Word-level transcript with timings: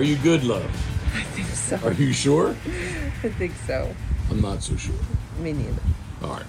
Are 0.00 0.02
you 0.02 0.16
good, 0.16 0.44
love? 0.44 0.64
I 1.14 1.22
think 1.24 1.48
so. 1.48 1.76
Are 1.86 1.92
you 1.92 2.10
sure? 2.14 2.52
I 2.52 3.28
think 3.28 3.52
so. 3.66 3.94
I'm 4.30 4.40
not 4.40 4.62
so 4.62 4.74
sure. 4.76 4.94
Me 5.40 5.52
neither. 5.52 5.82
All 6.22 6.30
right. 6.30 6.44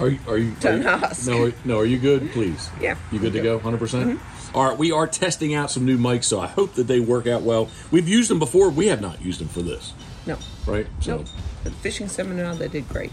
Are 0.00 0.08
you? 0.08 0.18
Are 0.26 0.36
you? 0.36 0.56
Don't 0.58 0.74
are 0.74 0.82
you- 0.82 0.88
ask. 0.88 1.28
No, 1.28 1.44
are- 1.44 1.52
no. 1.64 1.78
Are 1.78 1.84
you 1.86 2.00
good? 2.00 2.32
Please. 2.32 2.70
Yeah, 2.80 2.96
You 3.12 3.20
good 3.20 3.34
to 3.34 3.38
go? 3.40 3.58
good. 3.58 3.64
100 3.64 3.78
percent. 3.78 4.18
Mm-hmm. 4.18 4.56
All 4.56 4.68
right. 4.70 4.76
We 4.76 4.90
are 4.90 5.06
testing 5.06 5.54
out 5.54 5.70
some 5.70 5.84
new 5.84 5.96
mics, 5.96 6.24
so 6.24 6.40
I 6.40 6.48
hope 6.48 6.74
that 6.74 6.88
they 6.88 6.98
work 6.98 7.28
out 7.28 7.42
well. 7.42 7.70
We've 7.92 8.08
used 8.08 8.30
them 8.30 8.40
before. 8.40 8.68
We 8.68 8.88
have 8.88 9.00
not 9.00 9.22
used 9.22 9.38
them 9.40 9.46
for 9.46 9.62
this, 9.62 9.92
No. 10.26 10.38
right? 10.66 10.88
So, 10.98 11.18
Nope. 11.18 11.26
The 11.62 11.70
fishing 11.70 12.08
seminar, 12.08 12.56
they 12.56 12.66
did 12.66 12.88
great. 12.88 13.12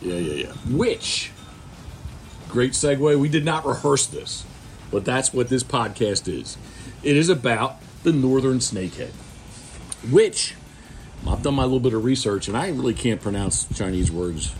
yeah, 0.00 0.14
yeah, 0.14 0.34
yeah. 0.46 0.52
Which 0.76 1.32
great 2.48 2.74
segue. 2.74 3.18
We 3.18 3.28
did 3.28 3.44
not 3.44 3.66
rehearse 3.66 4.06
this, 4.06 4.44
but 4.90 5.04
that's 5.04 5.32
what 5.32 5.48
this 5.48 5.62
podcast 5.62 6.28
is. 6.32 6.56
It 7.02 7.16
is 7.16 7.28
about 7.28 7.76
the 8.02 8.12
northern 8.12 8.58
snakehead, 8.58 9.12
which 10.10 10.54
I've 11.26 11.42
done 11.42 11.54
my 11.54 11.64
little 11.64 11.80
bit 11.80 11.94
of 11.94 12.04
research, 12.04 12.48
and 12.48 12.56
I 12.56 12.68
really 12.68 12.94
can't 12.94 13.20
pronounce 13.20 13.66
Chinese 13.76 14.10
words. 14.10 14.54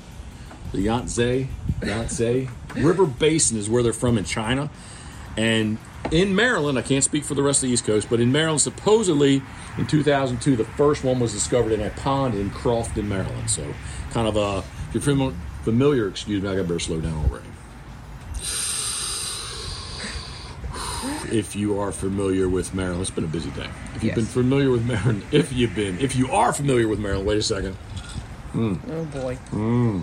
The 0.73 0.83
Yangtze, 0.83 1.49
Yangtze 1.83 2.49
River 2.77 3.07
Basin 3.07 3.57
is 3.57 3.71
where 3.71 3.83
they're 3.83 3.93
from 3.93 4.19
in 4.19 4.25
China, 4.25 4.71
and 5.37 5.79
in 6.11 6.35
Maryland, 6.35 6.79
I 6.79 6.83
can't 6.83 7.05
speak 7.05 7.25
for 7.25 7.35
the 7.35 7.43
rest 7.43 7.63
of 7.63 7.69
the 7.69 7.73
East 7.73 7.85
Coast, 7.85 8.09
but 8.11 8.21
in 8.21 8.33
Maryland, 8.33 8.61
supposedly 8.61 9.43
in 9.77 9.87
2002, 9.87 10.57
the 10.57 10.65
first 10.65 11.05
one 11.05 11.21
was 11.21 11.33
discovered 11.33 11.73
in 11.73 11.81
a 11.81 11.91
pond 11.91 12.35
in 12.35 12.51
Crofton, 12.51 13.09
Maryland. 13.09 13.51
So, 13.51 13.75
kind 14.11 14.27
of 14.29 14.37
a 14.37 14.65
if 14.95 15.07
you're 15.07 15.33
familiar, 15.63 16.09
excuse 16.09 16.43
me, 16.43 16.49
I 16.49 16.57
got 16.57 16.63
better 16.63 16.79
slow 16.79 17.01
down 17.01 17.25
already. 17.25 17.47
If 21.33 21.55
you 21.57 21.79
are 21.81 21.93
familiar 21.93 22.49
with 22.49 22.75
Maryland, 22.75 23.03
it's 23.03 23.11
been 23.11 23.25
a 23.25 23.29
busy 23.29 23.51
day. 23.51 23.69
If 23.95 23.95
you've 23.95 24.05
Yes. 24.05 24.15
been 24.17 24.25
familiar 24.27 24.71
with 24.71 24.85
Maryland, 24.87 25.23
if 25.33 25.53
you've 25.53 25.75
been, 25.75 25.99
if 25.99 26.17
you 26.17 26.31
are 26.33 26.53
familiar 26.53 26.89
with 26.89 26.99
Maryland, 26.99 27.27
wait 27.27 27.39
a 27.39 27.43
second. 27.43 27.75
Hmm. 28.53 28.75
Oh 28.91 29.05
boy. 29.05 29.35
Hmm. 29.51 30.01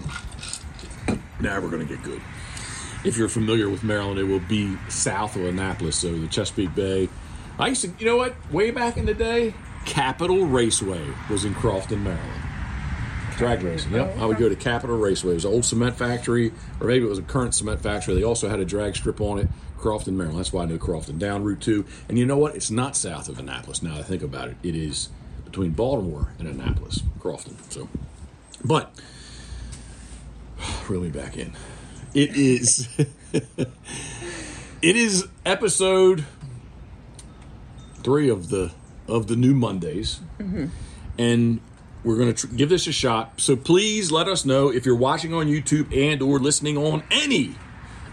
Now 1.40 1.60
we're 1.60 1.70
going 1.70 1.86
to 1.88 1.94
get 1.94 2.04
good. 2.04 2.22
If 3.04 3.18
you're 3.18 3.30
familiar 3.30 3.70
with 3.70 3.84
Maryland, 3.84 4.20
it 4.20 4.24
will 4.24 4.40
be 4.40 4.78
south 4.90 5.36
of 5.36 5.46
Annapolis, 5.46 5.96
so 5.98 6.12
the 6.18 6.28
Chesapeake 6.28 6.74
Bay. 6.74 7.10
I 7.60 7.68
used 7.68 7.82
to, 7.84 7.92
you 8.00 8.06
know 8.06 8.18
what? 8.18 8.36
Way 8.52 8.72
back 8.72 8.98
in 8.98 9.06
the 9.06 9.14
day, 9.14 9.54
Capitol 9.86 10.46
Raceway 10.46 11.02
was 11.30 11.46
in 11.46 11.54
Crofton, 11.54 12.04
Maryland. 12.04 12.42
Drag 13.38 13.62
racing. 13.64 13.92
Yep. 13.92 14.18
I 14.18 14.26
would 14.26 14.38
go 14.38 14.48
to 14.50 14.56
Capitol 14.56 14.98
Raceway. 14.98 15.32
It 15.32 15.36
was 15.36 15.46
an 15.46 15.52
old 15.52 15.66
cement 15.66 15.96
factory, 15.98 16.54
or 16.80 16.88
maybe 16.88 17.06
it 17.06 17.10
was 17.10 17.20
a 17.20 17.24
current 17.24 17.54
cement 17.54 17.82
factory. 17.82 18.16
They 18.16 18.24
also 18.24 18.48
had 18.50 18.60
a 18.62 18.66
drag 18.66 18.96
strip 18.96 19.20
on 19.20 19.40
it. 19.40 19.50
Crofton, 19.86 20.18
Maryland. 20.18 20.40
That's 20.40 20.52
why 20.52 20.64
I 20.64 20.66
know 20.66 20.80
Crofton. 20.80 21.20
Down 21.20 21.44
Route 21.44 21.62
2. 21.62 21.86
And 22.10 22.18
you 22.18 22.26
know 22.26 22.40
what? 22.40 22.56
It's 22.56 22.72
not 22.72 22.96
south 22.96 23.30
of 23.30 23.38
Annapolis 23.38 23.84
now 23.84 23.96
I 23.96 24.02
think 24.02 24.24
about 24.24 24.48
it. 24.48 24.58
It 24.64 24.76
is 24.76 25.10
between 25.44 25.74
Baltimore 25.74 26.30
and 26.40 26.48
Annapolis, 26.48 27.04
Crofton. 27.20 27.56
So, 27.70 27.88
but 28.64 28.92
reel 30.90 31.02
me 31.02 31.10
back 31.10 31.38
in. 31.38 31.54
It 32.16 32.36
is. 32.36 32.90
it 33.32 33.68
is 34.82 35.28
episode 35.46 36.26
three 38.02 38.28
of 38.28 38.50
the 38.50 38.72
of 39.08 39.28
the 39.28 39.36
new 39.36 39.54
Mondays, 39.54 40.20
mm-hmm. 40.40 40.66
and 41.20 41.60
we're 42.04 42.18
going 42.18 42.34
to 42.34 42.48
tr- 42.48 42.56
give 42.56 42.70
this 42.70 42.88
a 42.88 42.92
shot. 42.92 43.40
So 43.40 43.56
please 43.56 44.12
let 44.12 44.28
us 44.28 44.46
know 44.46 44.70
if 44.70 44.84
you're 44.84 44.96
watching 44.96 45.32
on 45.32 45.46
YouTube 45.46 45.96
and 45.96 46.24
or 46.24 46.40
listening 46.40 46.76
on 46.76 47.04
any 47.12 47.54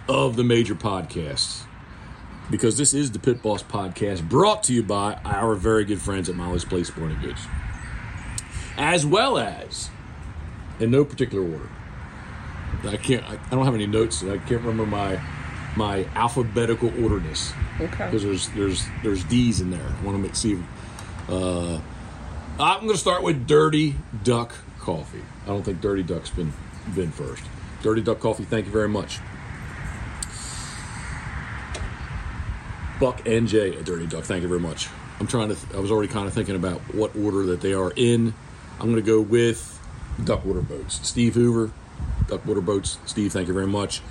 of 0.09 0.37
the 0.37 0.45
major 0.45 0.75
podcasts, 0.75 1.63
because 2.51 2.77
this 2.77 2.93
is 2.95 3.13
the 3.13 3.19
Pitboss 3.19 3.63
Podcast, 3.65 4.29
brought 4.29 4.63
to 4.65 4.73
you 4.73 4.83
by 4.83 5.15
our 5.25 5.55
very 5.55 5.85
good 5.85 6.01
friends 6.01 6.29
at 6.29 6.35
Molly's 6.37 6.65
Place 6.65 6.89
Sporting 6.89 7.19
Goods, 7.21 7.41
as 8.77 9.07
well 9.07 9.39
as 9.39 9.91
in 10.81 10.91
no 10.91 11.05
particular 11.05 11.45
order. 11.45 11.69
I 12.85 12.97
can't. 12.97 13.23
I, 13.25 13.37
don't 13.51 13.65
have 13.65 13.75
any 13.75 13.87
notes. 13.87 14.23
and 14.23 14.33
I 14.33 14.39
can't 14.39 14.63
remember 14.63 14.87
my 14.87 15.21
my 15.77 16.05
alphabetical 16.15 16.89
orderness 17.03 17.53
Okay. 17.81 18.05
because 18.07 18.23
there's 18.23 18.49
there's 18.51 18.85
there's 19.03 19.25
D's 19.25 19.61
in 19.61 19.71
there. 19.71 19.81
I 19.81 20.05
want 20.05 20.17
to 20.17 20.23
make 20.23 20.35
see. 20.35 20.59
Uh, 21.29 21.81
I'm 22.59 22.81
going 22.81 22.91
to 22.93 22.99
start 22.99 23.23
with 23.23 23.47
Dirty 23.47 23.95
Duck 24.25 24.53
Coffee. 24.79 25.23
I 25.45 25.49
don't 25.49 25.63
think 25.63 25.81
Dirty 25.81 26.03
Duck's 26.03 26.31
been 26.31 26.53
been 26.95 27.13
first. 27.13 27.45
Dirty 27.83 28.03
Duck 28.03 28.21
Coffee. 28.21 28.45
Thank 28.45 28.67
you 28.67 28.73
very 28.73 28.89
much. 28.89 29.21
Buck 33.03 33.27
and 33.27 33.49
Jay 33.49 33.77
at 33.77 33.85
Dirty 33.85 34.07
Duck. 34.07 34.23
Thank 34.23 34.43
you 34.43 34.49
very 34.49 34.61
much. 34.61 34.89
I'm 35.19 35.27
trying 35.27 35.49
to. 35.49 35.57
I 35.75 35.81
was 35.81 35.91
already 35.91 36.07
kind 36.07 36.29
of 36.29 36.35
thinking 36.35 36.55
about 36.55 36.79
what 36.95 37.17
order 37.17 37.45
that 37.47 37.61
they 37.61 37.73
are 37.73 37.93
in. 37.97 38.33
I'm 38.79 38.93
going 38.93 38.95
to 38.95 39.03
go 39.03 39.21
with 39.21 39.81
Duck 40.23 40.45
Water 40.45 40.63
Boats. 40.63 41.01
Steve 41.03 41.35
Hoover, 41.35 41.73
Duck 42.29 42.47
Water 42.47 42.61
Boats. 42.61 42.99
Steve, 43.05 43.33
thank 43.33 43.49
you 43.49 43.55
very 43.55 43.67
much. 43.67 44.03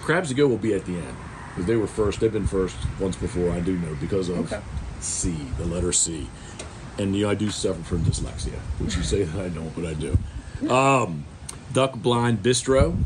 Crabs 0.00 0.30
to 0.30 0.34
Go 0.34 0.48
will 0.48 0.56
be 0.56 0.72
at 0.72 0.86
the 0.86 0.94
end 0.96 1.14
because 1.50 1.66
they 1.66 1.76
were 1.76 1.86
first. 1.86 2.20
They've 2.20 2.32
been 2.32 2.46
first 2.46 2.76
once 2.98 3.16
before. 3.16 3.50
I 3.50 3.60
do 3.60 3.76
know 3.76 3.94
because 4.00 4.30
of 4.30 4.38
Okay. 4.50 4.62
C, 5.00 5.32
the 5.58 5.66
letter 5.66 5.92
C, 5.92 6.26
and 6.98 7.14
you 7.14 7.24
know 7.24 7.30
I 7.30 7.34
do 7.34 7.50
suffer 7.50 7.82
from 7.82 7.98
dyslexia, 7.98 8.56
which 8.78 8.96
you 8.96 9.02
say 9.02 9.24
that 9.24 9.44
I 9.44 9.50
don't, 9.50 9.74
but 9.76 9.84
I 9.84 9.92
do. 9.92 10.72
Um, 10.72 11.26
Duck 11.74 11.96
Blind 11.96 12.42
Bistro. 12.42 12.96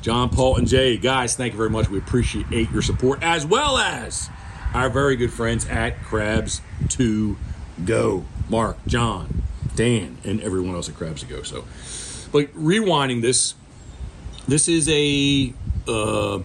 John, 0.00 0.30
Paul, 0.30 0.56
and 0.56 0.66
Jay, 0.66 0.96
guys, 0.96 1.36
thank 1.36 1.52
you 1.52 1.56
very 1.56 1.70
much. 1.70 1.88
We 1.88 1.98
appreciate 1.98 2.70
your 2.70 2.82
support, 2.82 3.22
as 3.22 3.44
well 3.44 3.76
as 3.76 4.30
our 4.74 4.88
very 4.88 5.16
good 5.16 5.32
friends 5.32 5.66
at 5.68 6.02
Crabs 6.02 6.60
to 6.90 7.36
Go. 7.84 8.24
Mark, 8.48 8.78
John, 8.86 9.42
Dan, 9.74 10.18
and 10.24 10.40
everyone 10.40 10.74
else 10.74 10.88
at 10.88 10.94
Crabs 10.94 11.22
to 11.22 11.26
Go. 11.26 11.42
So, 11.42 11.64
but 12.32 12.52
rewinding 12.54 13.22
this, 13.22 13.54
this 14.46 14.68
is 14.68 14.88
a 14.88 15.52
uh, 15.88 16.40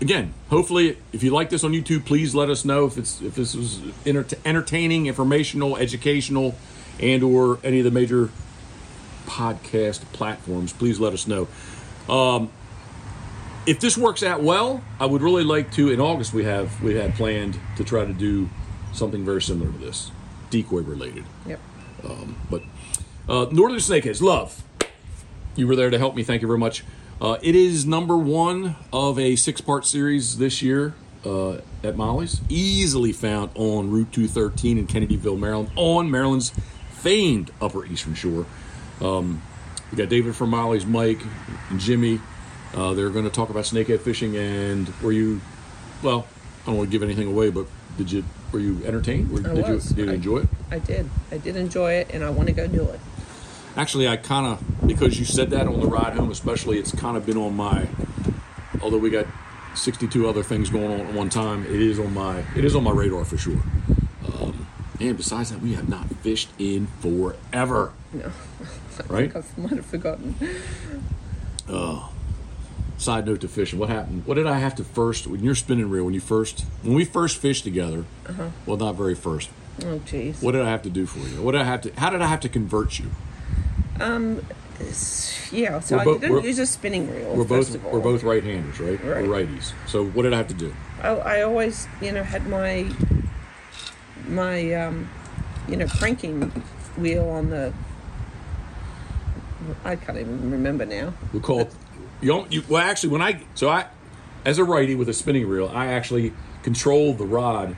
again. 0.00 0.34
Hopefully, 0.50 0.98
if 1.12 1.22
you 1.22 1.30
like 1.30 1.50
this 1.50 1.64
on 1.64 1.72
YouTube, 1.72 2.04
please 2.04 2.34
let 2.34 2.50
us 2.50 2.64
know 2.64 2.84
if 2.86 2.98
it's 2.98 3.22
if 3.22 3.34
this 3.34 3.54
was 3.54 3.80
enter- 4.04 4.36
entertaining, 4.44 5.06
informational, 5.06 5.76
educational, 5.76 6.54
and 7.00 7.22
or 7.22 7.58
any 7.64 7.78
of 7.78 7.84
the 7.84 7.90
major 7.90 8.30
podcast 9.26 10.00
platforms. 10.12 10.72
Please 10.72 11.00
let 11.00 11.12
us 11.12 11.26
know. 11.26 11.48
Um, 12.08 12.50
if 13.66 13.80
this 13.80 13.96
works 13.96 14.22
out 14.22 14.42
well, 14.42 14.82
I 14.98 15.06
would 15.06 15.22
really 15.22 15.44
like 15.44 15.72
to. 15.72 15.90
In 15.90 16.00
August, 16.00 16.34
we 16.34 16.44
have 16.44 16.82
we 16.82 16.94
had 16.94 17.14
planned 17.14 17.58
to 17.76 17.84
try 17.84 18.04
to 18.04 18.12
do 18.12 18.48
something 18.92 19.24
very 19.24 19.40
similar 19.40 19.70
to 19.70 19.78
this, 19.78 20.10
decoy 20.50 20.82
related. 20.82 21.24
Yep. 21.46 21.60
But 22.50 22.62
uh, 23.28 23.46
Northern 23.50 23.78
Snakeheads, 23.78 24.20
love. 24.20 24.62
You 25.56 25.66
were 25.66 25.76
there 25.76 25.90
to 25.90 25.98
help 25.98 26.14
me. 26.14 26.22
Thank 26.22 26.42
you 26.42 26.48
very 26.48 26.58
much. 26.58 26.84
Uh, 27.20 27.38
it 27.42 27.54
is 27.54 27.86
number 27.86 28.16
one 28.16 28.76
of 28.92 29.18
a 29.18 29.36
six-part 29.36 29.86
series 29.86 30.38
this 30.38 30.60
year 30.60 30.94
uh, 31.24 31.58
at 31.84 31.96
Molly's. 31.96 32.40
Easily 32.48 33.12
found 33.12 33.50
on 33.54 33.90
Route 33.90 34.12
213 34.12 34.78
in 34.78 34.86
Kennedyville, 34.86 35.38
Maryland, 35.38 35.70
on 35.76 36.10
Maryland's 36.10 36.52
famed 36.90 37.50
Upper 37.60 37.86
Eastern 37.86 38.14
Shore. 38.14 38.46
Um, 39.00 39.42
we 39.92 39.98
got 39.98 40.08
David 40.08 40.34
from 40.34 40.50
Molly's, 40.50 40.86
Mike, 40.86 41.20
and 41.70 41.78
Jimmy. 41.78 42.20
Uh, 42.74 42.94
they're 42.94 43.10
going 43.10 43.26
to 43.26 43.30
talk 43.30 43.50
about 43.50 43.64
snakehead 43.64 44.00
fishing. 44.00 44.34
And 44.36 44.88
were 45.02 45.12
you? 45.12 45.40
Well, 46.02 46.26
I 46.62 46.66
don't 46.66 46.78
want 46.78 46.90
to 46.90 46.92
give 46.92 47.02
anything 47.02 47.28
away, 47.28 47.50
but 47.50 47.66
did 47.98 48.10
you? 48.10 48.24
Were 48.52 48.58
you 48.60 48.82
entertained? 48.84 49.30
I 49.46 49.54
did 49.54 49.68
was. 49.68 49.90
you? 49.90 49.96
Did 49.96 50.04
you 50.06 50.10
I- 50.10 50.14
enjoy 50.14 50.38
it? 50.38 50.48
I 50.70 50.78
did. 50.78 51.10
I 51.30 51.36
did 51.38 51.56
enjoy 51.56 51.92
it, 51.94 52.10
and 52.12 52.24
I 52.24 52.30
want 52.30 52.48
to 52.48 52.54
go 52.54 52.66
do 52.66 52.82
it. 52.88 53.00
Actually, 53.76 54.08
I 54.08 54.16
kind 54.16 54.46
of 54.46 54.86
because 54.86 55.18
you 55.18 55.24
said 55.24 55.50
that 55.50 55.66
on 55.66 55.80
the 55.80 55.86
ride 55.86 56.14
home, 56.14 56.30
especially. 56.30 56.78
It's 56.78 56.92
kind 56.94 57.16
of 57.16 57.24
been 57.26 57.36
on 57.38 57.54
my. 57.54 57.86
Although 58.82 58.98
we 58.98 59.10
got 59.10 59.26
sixty-two 59.74 60.26
other 60.28 60.42
things 60.42 60.70
going 60.70 60.90
on 61.00 61.06
at 61.06 61.14
one 61.14 61.28
time, 61.30 61.64
it 61.66 61.80
is 61.80 61.98
on 61.98 62.12
my 62.14 62.42
it 62.56 62.64
is 62.64 62.74
on 62.74 62.84
my 62.84 62.90
radar 62.90 63.24
for 63.24 63.36
sure. 63.38 63.62
Um, 64.40 64.66
and 65.00 65.16
besides 65.16 65.50
that, 65.50 65.60
we 65.60 65.74
have 65.74 65.88
not 65.88 66.06
fished 66.16 66.50
in 66.58 66.86
forever, 67.00 67.92
No. 68.12 68.30
Right? 69.08 69.34
I 69.34 69.42
might 69.56 69.72
have 69.72 69.86
forgotten. 69.86 70.34
Oh. 71.68 72.12
Side 72.98 73.26
note 73.26 73.40
to 73.40 73.48
fishing, 73.48 73.78
what 73.80 73.88
happened? 73.88 74.26
What 74.26 74.34
did 74.34 74.46
I 74.46 74.58
have 74.58 74.76
to 74.76 74.84
first 74.84 75.26
when 75.26 75.42
you're 75.42 75.56
spinning 75.56 75.90
reel? 75.90 76.04
When 76.04 76.14
you 76.14 76.20
first 76.20 76.64
when 76.82 76.94
we 76.94 77.04
first 77.04 77.36
fished 77.38 77.64
together, 77.64 78.04
uh-huh. 78.28 78.50
well, 78.64 78.76
not 78.76 78.94
very 78.94 79.16
first. 79.16 79.50
Oh, 79.80 79.98
jeez. 80.00 80.40
What 80.40 80.52
did 80.52 80.62
I 80.62 80.68
have 80.68 80.82
to 80.82 80.90
do 80.90 81.06
for 81.06 81.18
you? 81.18 81.42
What 81.42 81.52
did 81.52 81.62
I 81.62 81.64
have 81.64 81.80
to? 81.82 81.92
How 81.98 82.10
did 82.10 82.22
I 82.22 82.26
have 82.26 82.40
to 82.40 82.48
convert 82.48 83.00
you? 83.00 83.10
Um, 83.98 84.42
yeah, 85.50 85.80
so 85.80 85.96
We're 85.96 86.16
I 86.16 86.18
didn't 86.18 86.44
use 86.44 86.58
a 86.58 86.66
spinning 86.66 87.10
reel. 87.10 87.34
We're 87.34 87.44
both 87.44 87.82
we're 87.84 88.00
both 88.00 88.22
right-handers, 88.22 88.80
right? 88.80 89.02
Right. 89.02 89.26
We're 89.26 89.44
righties. 89.44 89.72
So 89.86 90.04
what 90.04 90.22
did 90.22 90.32
I 90.32 90.38
have 90.38 90.48
to 90.48 90.54
do? 90.54 90.74
I, 91.02 91.08
I 91.08 91.42
always, 91.42 91.88
you 92.00 92.12
know, 92.12 92.22
had 92.22 92.46
my 92.46 92.90
my 94.28 94.72
um, 94.74 95.10
you 95.68 95.76
know 95.76 95.86
cranking 95.86 96.50
wheel 96.96 97.28
on 97.28 97.50
the. 97.50 97.72
I 99.84 99.96
can't 99.96 100.18
even 100.18 100.50
remember 100.50 100.86
now. 100.86 101.14
We 101.32 101.40
call 101.40 101.60
it. 101.60 101.74
You, 102.20 102.46
you 102.50 102.62
well, 102.68 102.82
actually, 102.82 103.10
when 103.10 103.22
I 103.22 103.42
so 103.54 103.68
I 103.68 103.86
as 104.44 104.58
a 104.58 104.64
righty 104.64 104.94
with 104.94 105.08
a 105.08 105.12
spinning 105.12 105.46
reel, 105.46 105.68
I 105.68 105.86
actually 105.86 106.32
control 106.62 107.14
the 107.14 107.26
rod 107.26 107.76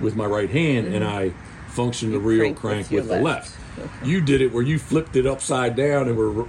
with 0.00 0.16
my 0.16 0.26
right 0.26 0.50
hand, 0.50 0.86
and 0.86 1.04
mm-hmm. 1.04 1.36
I 1.36 1.68
function 1.68 2.12
the 2.12 2.18
reel 2.18 2.40
crank 2.40 2.58
crank 2.58 2.90
with 2.90 3.08
with, 3.08 3.08
the 3.08 3.20
left. 3.20 3.58
left. 3.78 4.06
You 4.06 4.20
did 4.20 4.40
it 4.40 4.52
where 4.52 4.62
you 4.62 4.78
flipped 4.78 5.16
it 5.16 5.26
upside 5.26 5.76
down 5.76 6.08
and 6.08 6.16
were 6.16 6.46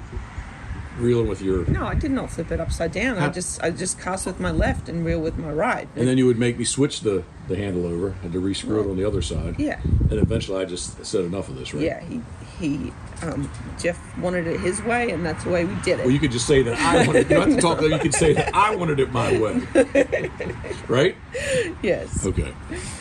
reeling 0.98 1.28
with 1.28 1.42
your. 1.42 1.66
No, 1.66 1.86
I 1.86 1.96
did 1.96 2.12
not 2.12 2.30
flip 2.32 2.52
it 2.52 2.60
upside 2.60 2.92
down. 2.92 3.18
I 3.18 3.30
just 3.30 3.64
I 3.64 3.72
just 3.72 4.00
cast 4.00 4.26
with 4.26 4.40
my 4.40 4.52
left 4.52 4.90
and 4.90 5.06
reel 5.06 5.20
with 5.20 5.38
my 5.38 5.52
right. 5.52 5.88
And 5.96 6.08
then 6.08 6.18
you 6.18 6.26
would 6.26 6.38
make 6.38 6.58
me 6.58 6.66
switch 6.66 7.02
the, 7.02 7.24
the 7.48 7.56
handle 7.56 7.86
over, 7.86 8.12
had 8.22 8.34
to 8.34 8.40
re-screw 8.40 8.82
it 8.82 8.90
on 8.90 8.98
the 8.98 9.06
other 9.06 9.22
side. 9.22 9.60
Yeah. 9.60 9.80
And 9.84 10.14
eventually 10.14 10.62
I 10.62 10.66
just 10.66 11.04
said 11.06 11.26
enough 11.26 11.50
of 11.50 11.58
this, 11.58 11.74
right? 11.74 11.84
yeah, 11.84 12.02
he 12.02 12.22
he 12.60 12.94
um, 13.22 13.50
Jeff 13.80 14.18
wanted 14.18 14.48
it 14.48 14.60
his 14.60 14.82
way, 14.84 15.12
and 15.12 15.26
that's 15.26 15.44
the 15.44 15.50
way 15.50 15.66
we 15.66 15.76
did 15.82 16.00
it. 16.00 16.04
Well, 16.06 16.12
you 16.12 16.20
could 16.20 16.32
just 16.32 16.48
say 16.48 16.64
that 16.64 16.78
I 16.80 17.06
wanted. 17.06 17.30
You 17.30 17.36
don't 17.36 17.48
have 17.52 17.56
to 17.58 17.62
talk. 17.62 17.82
You 17.82 18.00
could 18.00 18.14
say 18.14 18.34
that 18.34 18.54
I 18.56 18.76
wanted 18.76 19.00
it 19.00 19.12
my 19.12 19.38
way, 19.40 19.62
right? 20.88 21.16
yes. 21.82 22.26
Okay. 22.26 22.54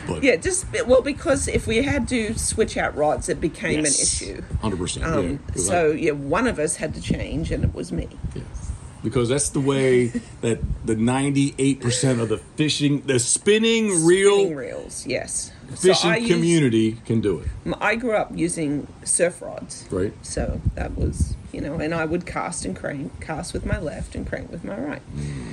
But 0.06 0.22
Yeah, 0.22 0.36
just 0.36 0.66
well 0.86 1.02
because 1.02 1.48
if 1.48 1.66
we 1.66 1.82
had 1.82 2.08
to 2.08 2.34
switch 2.38 2.76
out 2.76 2.96
rods, 2.96 3.28
it 3.28 3.40
became 3.40 3.80
an 3.80 3.86
issue. 3.86 4.42
Hundred 4.60 4.78
percent. 4.78 5.06
Um, 5.06 5.30
yeah. 5.30 5.36
'Cause 5.52 5.66
so 5.66 5.90
I- 5.92 5.94
yeah, 5.94 6.10
one 6.12 6.46
of 6.46 6.58
us 6.58 6.76
had 6.76 6.94
to 6.94 7.00
change, 7.00 7.50
and 7.52 7.64
it 7.64 7.74
was 7.74 7.92
me. 7.92 8.08
yeah. 8.34 8.42
Because 9.04 9.28
that's 9.28 9.48
the 9.48 9.60
way 9.60 10.08
that 10.42 10.60
the 10.86 10.94
ninety-eight 10.96 11.80
percent 11.80 12.20
of 12.20 12.28
the 12.28 12.38
fishing, 12.38 13.02
the 13.06 13.18
spinning 13.18 14.04
reel 14.06 14.36
Spinning 14.38 14.54
reels, 14.56 15.06
yes. 15.06 15.51
So 15.70 15.88
fishing 15.94 16.14
used- 16.14 16.30
community 16.32 16.92
can 17.06 17.20
do 17.20 17.38
it, 17.40 17.48
I 17.80 17.94
grew 17.96 18.12
up 18.16 18.30
using 18.34 18.86
surf 19.04 19.40
rods, 19.42 19.86
right? 19.90 20.12
so 20.22 20.60
that 20.74 20.96
was 20.96 21.34
you 21.52 21.60
know, 21.60 21.74
and 21.80 21.94
I 21.94 22.04
would 22.06 22.24
cast 22.26 22.64
and 22.64 22.74
crank, 22.76 23.20
cast 23.20 23.52
with 23.52 23.66
my 23.66 23.78
left 23.78 24.14
and 24.14 24.26
crank 24.26 24.50
with 24.50 24.64
my 24.64 24.78
right. 24.78 25.02
Mm. 25.16 25.52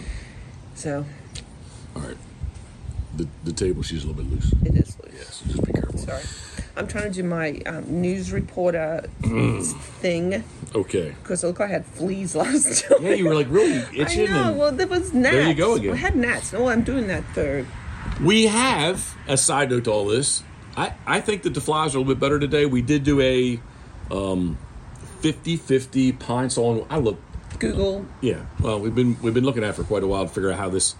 So 0.76 1.06
All 1.96 2.02
right. 2.04 2.18
The 3.18 3.28
the 3.44 3.52
table 3.54 3.82
she's 3.84 4.04
a 4.04 4.08
little 4.08 4.24
bit 4.24 4.32
loose. 4.32 4.54
it 4.64 4.76
is 4.76 4.98
loose. 5.04 5.14
Yes. 5.16 5.44
Just 5.48 5.66
be 5.66 5.74
careful. 5.74 5.98
Sorry, 6.00 6.24
I'm 6.78 6.88
trying 6.88 7.06
to 7.12 7.22
do 7.22 7.24
my 7.24 7.60
um, 7.66 7.84
news 8.02 8.32
reporter 8.32 9.10
thing 10.02 10.44
Okay. 10.76 11.16
because 11.22 11.44
I 11.44 11.48
look 11.48 11.60
like 11.60 11.70
I 11.70 11.74
had 11.74 11.86
fleas 11.86 12.36
last 12.44 12.86
time. 12.86 13.04
Yeah, 13.04 13.14
you 13.16 13.26
were 13.26 13.36
like 13.36 13.48
really 13.50 13.84
itching. 13.94 14.30
I 14.30 14.32
know. 14.32 14.50
and 14.50 14.58
Well, 14.60 14.72
there 14.72 14.88
was 14.88 15.12
gnats. 15.14 15.36
There 15.36 15.48
you 15.48 15.54
go 15.56 15.74
again. 15.76 15.94
I 15.94 15.98
had 15.98 16.16
gnats. 16.16 16.54
No, 16.54 16.68
I'm 16.70 16.84
doing 16.84 17.08
that 17.08 17.24
for 17.34 17.66
We 18.22 18.48
have 18.48 19.16
a 19.28 19.38
side 19.38 19.70
note 19.70 19.86
to 19.86 19.92
all 19.92 20.06
this. 20.06 20.44
I, 20.76 20.94
I 21.06 21.22
think 21.22 21.44
that 21.44 21.54
the 21.54 21.62
flies 21.62 21.96
are 21.96 21.98
a 21.98 22.02
little 22.02 22.14
bit 22.16 22.20
better 22.20 22.40
today. 22.40 22.66
We 22.66 22.82
did 22.82 23.04
do 23.04 23.22
a 23.22 23.60
um, 24.12 24.58
50-50 25.22 26.20
pine 26.20 26.50
sol. 26.50 26.86
I 26.90 26.98
look, 26.98 27.20
Google. 27.60 28.06
yeah. 28.22 28.46
Well, 28.60 28.80
we've 28.80 28.94
been 28.96 29.18
we've 29.22 29.34
been 29.34 29.44
looking 29.46 29.64
at 29.64 29.72
it 29.72 29.74
for 29.74 29.84
quite 29.84 30.04
a 30.04 30.08
while 30.08 30.28
to 30.28 30.34
figure 30.34 30.52
out 30.52 30.58
how 30.60 30.70
this 30.70 30.96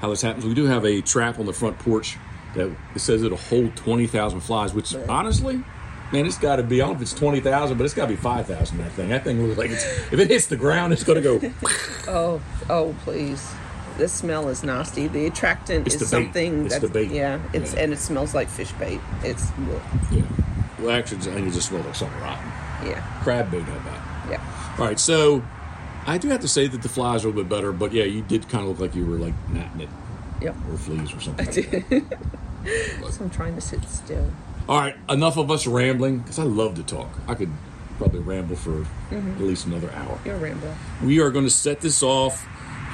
how 0.00 0.10
this 0.10 0.22
happens. 0.22 0.44
We 0.44 0.54
do 0.54 0.66
have 0.66 0.84
a 0.84 1.00
trap 1.00 1.38
on 1.38 1.46
the 1.46 1.52
front 1.52 1.78
porch 1.78 2.16
that 2.54 2.74
it 2.94 2.98
says 3.00 3.22
it'll 3.22 3.38
hold 3.38 3.74
twenty 3.76 4.06
thousand 4.06 4.40
flies. 4.40 4.74
Which 4.74 4.94
honestly, 5.08 5.62
man, 6.12 6.26
it's 6.26 6.38
got 6.38 6.56
to 6.56 6.62
be. 6.62 6.80
I 6.82 6.86
don't 6.86 6.94
know 6.94 6.96
if 6.96 7.02
it's 7.02 7.14
twenty 7.14 7.40
thousand, 7.40 7.78
but 7.78 7.84
it's 7.84 7.94
got 7.94 8.04
to 8.06 8.08
be 8.10 8.16
five 8.16 8.46
thousand. 8.46 8.78
That 8.78 8.92
thing. 8.92 9.08
That 9.08 9.24
thing 9.24 9.42
looks 9.44 9.58
like 9.58 9.70
it's 9.70 9.84
if 10.12 10.14
it 10.14 10.28
hits 10.28 10.46
the 10.46 10.56
ground, 10.56 10.92
it's 10.92 11.04
going 11.04 11.22
to 11.22 11.38
go. 11.38 11.52
Oh, 12.10 12.40
oh, 12.70 12.94
please. 13.04 13.46
This 13.98 14.12
smell 14.12 14.48
is 14.48 14.62
nasty. 14.64 15.08
The 15.08 15.26
attractant 15.26 15.86
It's 15.86 15.96
is 15.96 16.00
the 16.02 16.06
something 16.06 16.64
It's 16.66 16.74
that's 16.74 16.86
the 16.86 16.90
bait. 16.90 17.10
yeah. 17.10 17.40
It's 17.52 17.74
Yeah. 17.74 17.80
and 17.80 17.92
it 17.92 17.98
smells 17.98 18.32
like 18.34 18.48
fish 18.48 18.72
bait. 18.72 19.00
It's 19.22 19.44
yeah. 20.10 20.22
Well, 20.80 20.90
actually, 20.92 21.18
I 21.18 21.34
think 21.34 21.48
it 21.48 21.52
just 21.52 21.68
smells 21.68 21.84
like 21.84 21.94
something 21.96 22.20
rotten. 22.20 22.46
yeah, 22.86 23.02
Crab 23.22 23.50
bait, 23.50 23.62
how 23.62 23.76
about? 23.76 24.30
yeah. 24.30 24.76
All 24.78 24.86
right, 24.86 24.98
so 24.98 25.42
I 26.06 26.16
do 26.18 26.28
have 26.28 26.40
to 26.40 26.48
say 26.48 26.68
that 26.68 26.80
the 26.82 26.88
flies 26.88 27.24
are 27.24 27.28
a 27.28 27.30
little 27.32 27.42
bit 27.44 27.50
better, 27.54 27.72
but 27.72 27.92
yeah, 27.92 28.04
you 28.04 28.22
did 28.22 28.48
kind 28.48 28.62
of 28.62 28.70
look 28.70 28.78
like 28.78 28.94
you 28.94 29.04
were 29.04 29.18
like 29.18 29.34
gnatting 29.50 29.80
it 29.80 29.88
Yep. 30.40 30.54
or 30.70 30.76
fleas 30.78 31.12
or 31.12 31.20
something. 31.20 31.84
I 31.84 32.02
So 33.10 33.24
I'm 33.24 33.30
trying 33.30 33.54
to 33.56 33.60
sit 33.60 33.82
still. 33.88 34.30
All 34.68 34.78
right, 34.78 34.94
enough 35.08 35.36
of 35.36 35.50
us 35.50 35.66
rambling 35.66 36.18
because 36.18 36.38
I 36.38 36.44
love 36.44 36.74
to 36.76 36.82
talk. 36.84 37.08
I 37.26 37.34
could 37.34 37.50
probably 37.96 38.20
ramble 38.20 38.54
for 38.54 38.70
mm-hmm. 39.10 39.32
at 39.32 39.40
least 39.40 39.66
another 39.66 39.90
hour. 39.92 40.18
You're 40.24 40.36
Rambo. 40.36 40.72
We 41.02 41.18
are 41.20 41.30
going 41.30 41.46
to 41.46 41.50
set 41.50 41.80
this 41.80 42.02
off, 42.02 42.46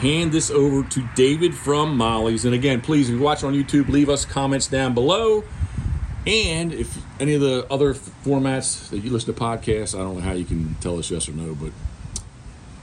hand 0.05 0.33
this 0.33 0.51
over 0.51 0.87
to 0.91 1.09
David 1.15 1.55
from 1.55 1.97
Molly's. 1.97 2.45
And 2.45 2.55
again, 2.55 2.81
please, 2.83 3.09
if 3.09 3.17
you 3.17 3.23
watch 3.23 3.43
on 3.43 3.55
YouTube, 3.55 3.89
leave 3.89 4.11
us 4.11 4.25
comments 4.25 4.67
down 4.67 4.93
below. 4.93 5.45
And 6.27 6.73
if 6.73 6.99
any 7.19 7.35
of 7.35 7.41
the 7.41 7.67
other 7.71 7.95
formats 7.95 8.91
that 8.91 8.99
you 8.99 9.11
listen 9.11 9.35
to 9.35 9.41
podcasts, 9.41 9.95
I 9.99 10.03
don't 10.03 10.17
know 10.17 10.21
how 10.21 10.33
you 10.33 10.45
can 10.45 10.75
tell 10.77 10.99
us 10.99 11.11
yes 11.11 11.29
or 11.29 11.33
no, 11.33 11.55
but 11.55 11.73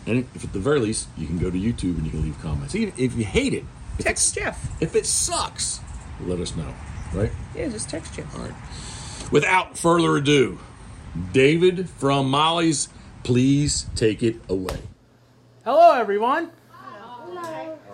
and 0.07 0.27
if 0.33 0.43
at 0.43 0.53
the 0.53 0.59
very 0.59 0.79
least 0.79 1.07
you 1.15 1.27
can 1.27 1.37
go 1.37 1.51
to 1.51 1.57
YouTube 1.57 1.97
and 1.97 2.05
you 2.05 2.11
can 2.11 2.23
leave 2.23 2.39
comments. 2.41 2.73
Even 2.75 2.93
if 2.97 3.15
you 3.15 3.23
hate 3.23 3.53
it, 3.53 3.65
Text 3.99 4.35
it's, 4.35 4.43
Jeff. 4.43 4.81
if 4.81 4.95
it 4.95 5.05
sucks, 5.05 5.79
let 6.21 6.39
us 6.39 6.55
know. 6.55 6.73
Right? 7.13 7.31
Yeah, 7.55 7.67
just 7.69 7.89
text 7.89 8.15
Jeff. 8.15 8.33
All 8.35 8.45
right. 8.45 9.31
Without 9.31 9.77
further 9.77 10.17
ado, 10.17 10.59
David 11.33 11.89
from 11.89 12.29
Molly's, 12.29 12.89
please 13.23 13.87
take 13.95 14.23
it 14.23 14.37
away. 14.49 14.79
Hello, 15.63 15.93
everyone. 15.93 16.51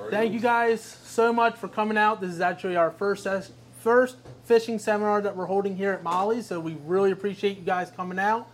Thank 0.09 0.33
you 0.33 0.39
guys 0.39 0.81
so 0.81 1.33
much 1.33 1.57
for 1.57 1.67
coming 1.67 1.97
out. 1.97 2.21
This 2.21 2.31
is 2.31 2.39
actually 2.41 2.75
our 2.75 2.91
first 2.91 3.23
ses- 3.23 3.51
first 3.81 4.17
fishing 4.45 4.79
seminar 4.79 5.21
that 5.21 5.35
we're 5.35 5.45
holding 5.45 5.75
here 5.75 5.91
at 5.91 6.03
Molly's, 6.03 6.45
so 6.45 6.59
we 6.59 6.77
really 6.85 7.11
appreciate 7.11 7.57
you 7.57 7.63
guys 7.63 7.91
coming 7.91 8.17
out. 8.17 8.47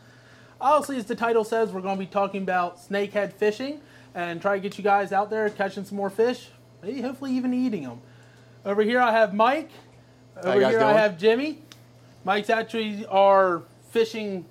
Obviously, 0.60 0.98
as 0.98 1.06
the 1.06 1.16
title 1.16 1.44
says, 1.44 1.72
we're 1.72 1.82
going 1.82 1.98
to 1.98 2.00
be 2.00 2.10
talking 2.10 2.42
about 2.42 2.78
snakehead 2.80 3.34
fishing 3.34 3.82
and 4.16 4.42
try 4.42 4.56
to 4.56 4.62
get 4.62 4.78
you 4.78 4.84
guys 4.84 5.12
out 5.12 5.30
there 5.30 5.50
catching 5.50 5.86
some 5.86 5.98
more 5.98 6.10
fish, 6.10 6.50
maybe 6.82 7.02
hopefully 7.02 7.32
even 7.34 7.54
eating 7.54 7.84
them. 7.84 8.02
Over 8.66 8.82
here, 8.82 9.00
I 9.00 9.12
have 9.12 9.34
Mike. 9.34 9.70
Over 10.42 10.56
you 10.56 10.62
guys 10.62 10.72
here, 10.72 10.82
I 10.82 10.94
have 10.94 11.18
Jimmy. 11.18 11.62
Mike's 12.24 12.50
actually 12.50 13.06
our 13.08 13.64
fishing 13.92 14.46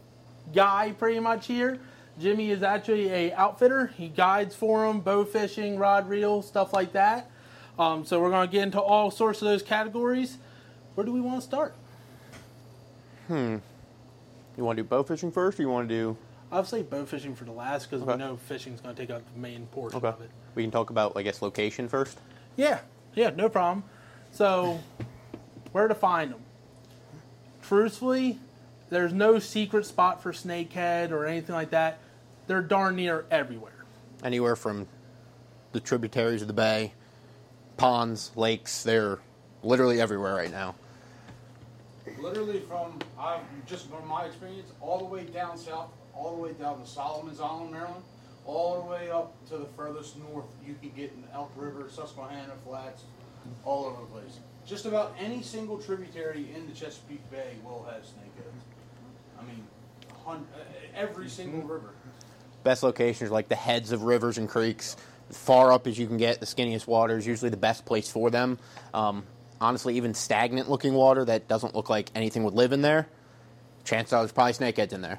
guy 0.55 0.93
pretty 0.99 1.19
much 1.19 1.47
here. 1.47 1.81
Jimmy 2.23 2.51
is 2.51 2.63
actually 2.63 3.09
a 3.11 3.33
outfitter. 3.35 3.89
He 3.89 4.09
guides 4.09 4.55
for 4.55 4.87
them, 4.87 5.01
bow 5.01 5.25
fishing, 5.25 5.77
rod 5.77 6.09
reel, 6.09 6.41
stuff 6.41 6.73
like 6.73 6.93
that. 6.93 7.29
Um, 7.79 8.05
so 8.07 8.21
we're 8.21 8.31
going 8.31 8.47
to 8.49 8.53
get 8.53 8.63
into 8.63 8.81
all 8.81 9.11
sorts 9.11 9.43
of 9.43 9.49
those 9.49 9.63
categories. 9.63 10.39
Where 10.95 11.05
do 11.05 11.13
we 11.13 11.21
want 11.21 11.41
to 11.41 11.47
start? 11.47 11.75
Hmm. 13.26 13.57
You 14.57 14.64
want 14.64 14.76
to 14.76 14.83
do 14.85 14.88
bow 14.88 15.02
fishing 15.02 15.33
first, 15.33 15.59
or 15.59 15.62
you 15.62 15.69
want 15.69 15.88
to 15.88 15.95
do? 15.95 16.17
I'll 16.52 16.64
say 16.64 16.83
bow 16.83 17.07
fishing 17.07 17.35
for 17.35 17.45
the 17.45 17.50
last 17.52 17.91
because 17.91 18.05
we 18.07 18.14
know 18.17 18.37
fishing 18.37 18.75
is 18.75 18.81
going 18.81 18.95
to 18.95 19.00
take 19.02 19.11
up 19.11 19.23
the 19.35 19.41
main 19.41 19.67
portion 19.69 19.97
Okay. 19.99 20.09
of 20.09 20.21
it. 20.21 20.31
We 20.55 20.62
can 20.62 20.71
talk 20.71 20.91
about, 20.91 21.17
I 21.17 21.23
guess, 21.23 21.43
location 21.43 21.88
first. 21.88 22.19
Yeah, 22.57 22.81
yeah, 23.14 23.31
no 23.31 23.49
problem. 23.49 23.85
So, 24.31 24.79
where 25.73 25.88
to 25.88 25.95
find 25.95 26.31
them? 26.33 26.41
Truthfully, 27.62 28.38
there's 28.91 29.14
no 29.14 29.38
secret 29.38 29.87
spot 29.87 30.23
for 30.23 30.33
snakehead 30.33 31.11
or 31.11 31.25
anything 31.25 31.55
like 31.55 31.71
that. 31.71 31.99
They're 32.46 32.62
darn 32.62 32.96
near 32.96 33.25
everywhere. 33.30 33.84
Anywhere 34.25 34.56
from 34.56 34.87
the 35.72 35.80
tributaries 35.80 36.42
of 36.42 36.49
the 36.49 36.54
bay, 36.54 36.92
ponds, 37.76 38.30
lakes. 38.37 38.82
They're 38.82 39.18
literally 39.62 40.00
everywhere 40.00 40.34
right 40.34 40.50
now. 40.50 40.75
Literally 42.18 42.61
from 42.61 42.99
I 43.18 43.38
just 43.66 43.88
from 43.88 44.06
my 44.06 44.25
experience, 44.25 44.70
all 44.80 44.99
the 44.99 45.04
way 45.04 45.25
down 45.25 45.56
south, 45.56 45.90
all 46.14 46.37
the 46.37 46.42
way 46.42 46.52
down 46.52 46.80
to 46.80 46.87
Solomon's 46.87 47.40
Island, 47.40 47.72
Maryland, 47.72 48.02
all 48.44 48.82
the 48.82 48.88
way 48.90 49.11
up 49.11 49.32
to 49.49 49.56
the 49.56 49.66
furthest 49.76 50.18
north 50.18 50.46
you 50.66 50.75
can 50.80 50.90
get 50.90 51.12
in 51.12 51.25
Elk 51.32 51.52
River, 51.56 51.88
Susquehanna 51.90 52.54
Flats, 52.66 53.04
all 53.64 53.87
over 53.87 54.00
the 54.00 54.06
place. 54.06 54.38
Just 54.66 54.87
about 54.87 55.14
any 55.18 55.42
single 55.42 55.78
tributary 55.78 56.49
in 56.54 56.66
the 56.68 56.72
Chesapeake 56.72 57.28
Bay 57.30 57.54
will 57.64 57.84
have 57.84 58.02
snakeheads. 58.02 58.62
I 59.40 59.44
mean, 59.44 59.64
hun- 60.25 60.46
every 60.94 61.28
single 61.28 61.62
river. 61.62 61.90
Best 62.64 62.83
locations 62.83 63.31
are 63.31 63.33
like 63.33 63.49
the 63.49 63.57
heads 63.57 63.92
of 63.92 64.02
rivers 64.02 64.38
and 64.38 64.49
creeks. 64.49 64.97
As 65.31 65.38
far 65.38 65.73
up 65.73 65.87
as 65.87 65.99
you 65.99 66.07
can 66.07 66.16
get, 66.16 66.40
the 66.40 66.47
skinniest 66.47 66.87
water 66.87 67.16
is 67.16 67.26
usually 67.26 67.50
the 67.50 67.57
best 67.57 67.85
place 67.85 68.11
for 68.11 68.31
them. 68.31 68.59
Um, 68.92 69.25
honestly, 69.61 69.97
even 69.97 70.14
stagnant 70.14 70.69
looking 70.69 70.95
water 70.95 71.25
that 71.25 71.49
doesn't 71.49 71.75
look 71.75 71.88
like 71.88 72.11
anything 72.14 72.45
would 72.45 72.54
live 72.54 72.73
in 72.73 72.83
there, 72.83 73.09
chances 73.85 74.12
are 74.12 74.21
there's 74.21 74.33
probably 74.33 74.52
snakeheads 74.52 74.92
in 74.92 75.00
there. 75.00 75.19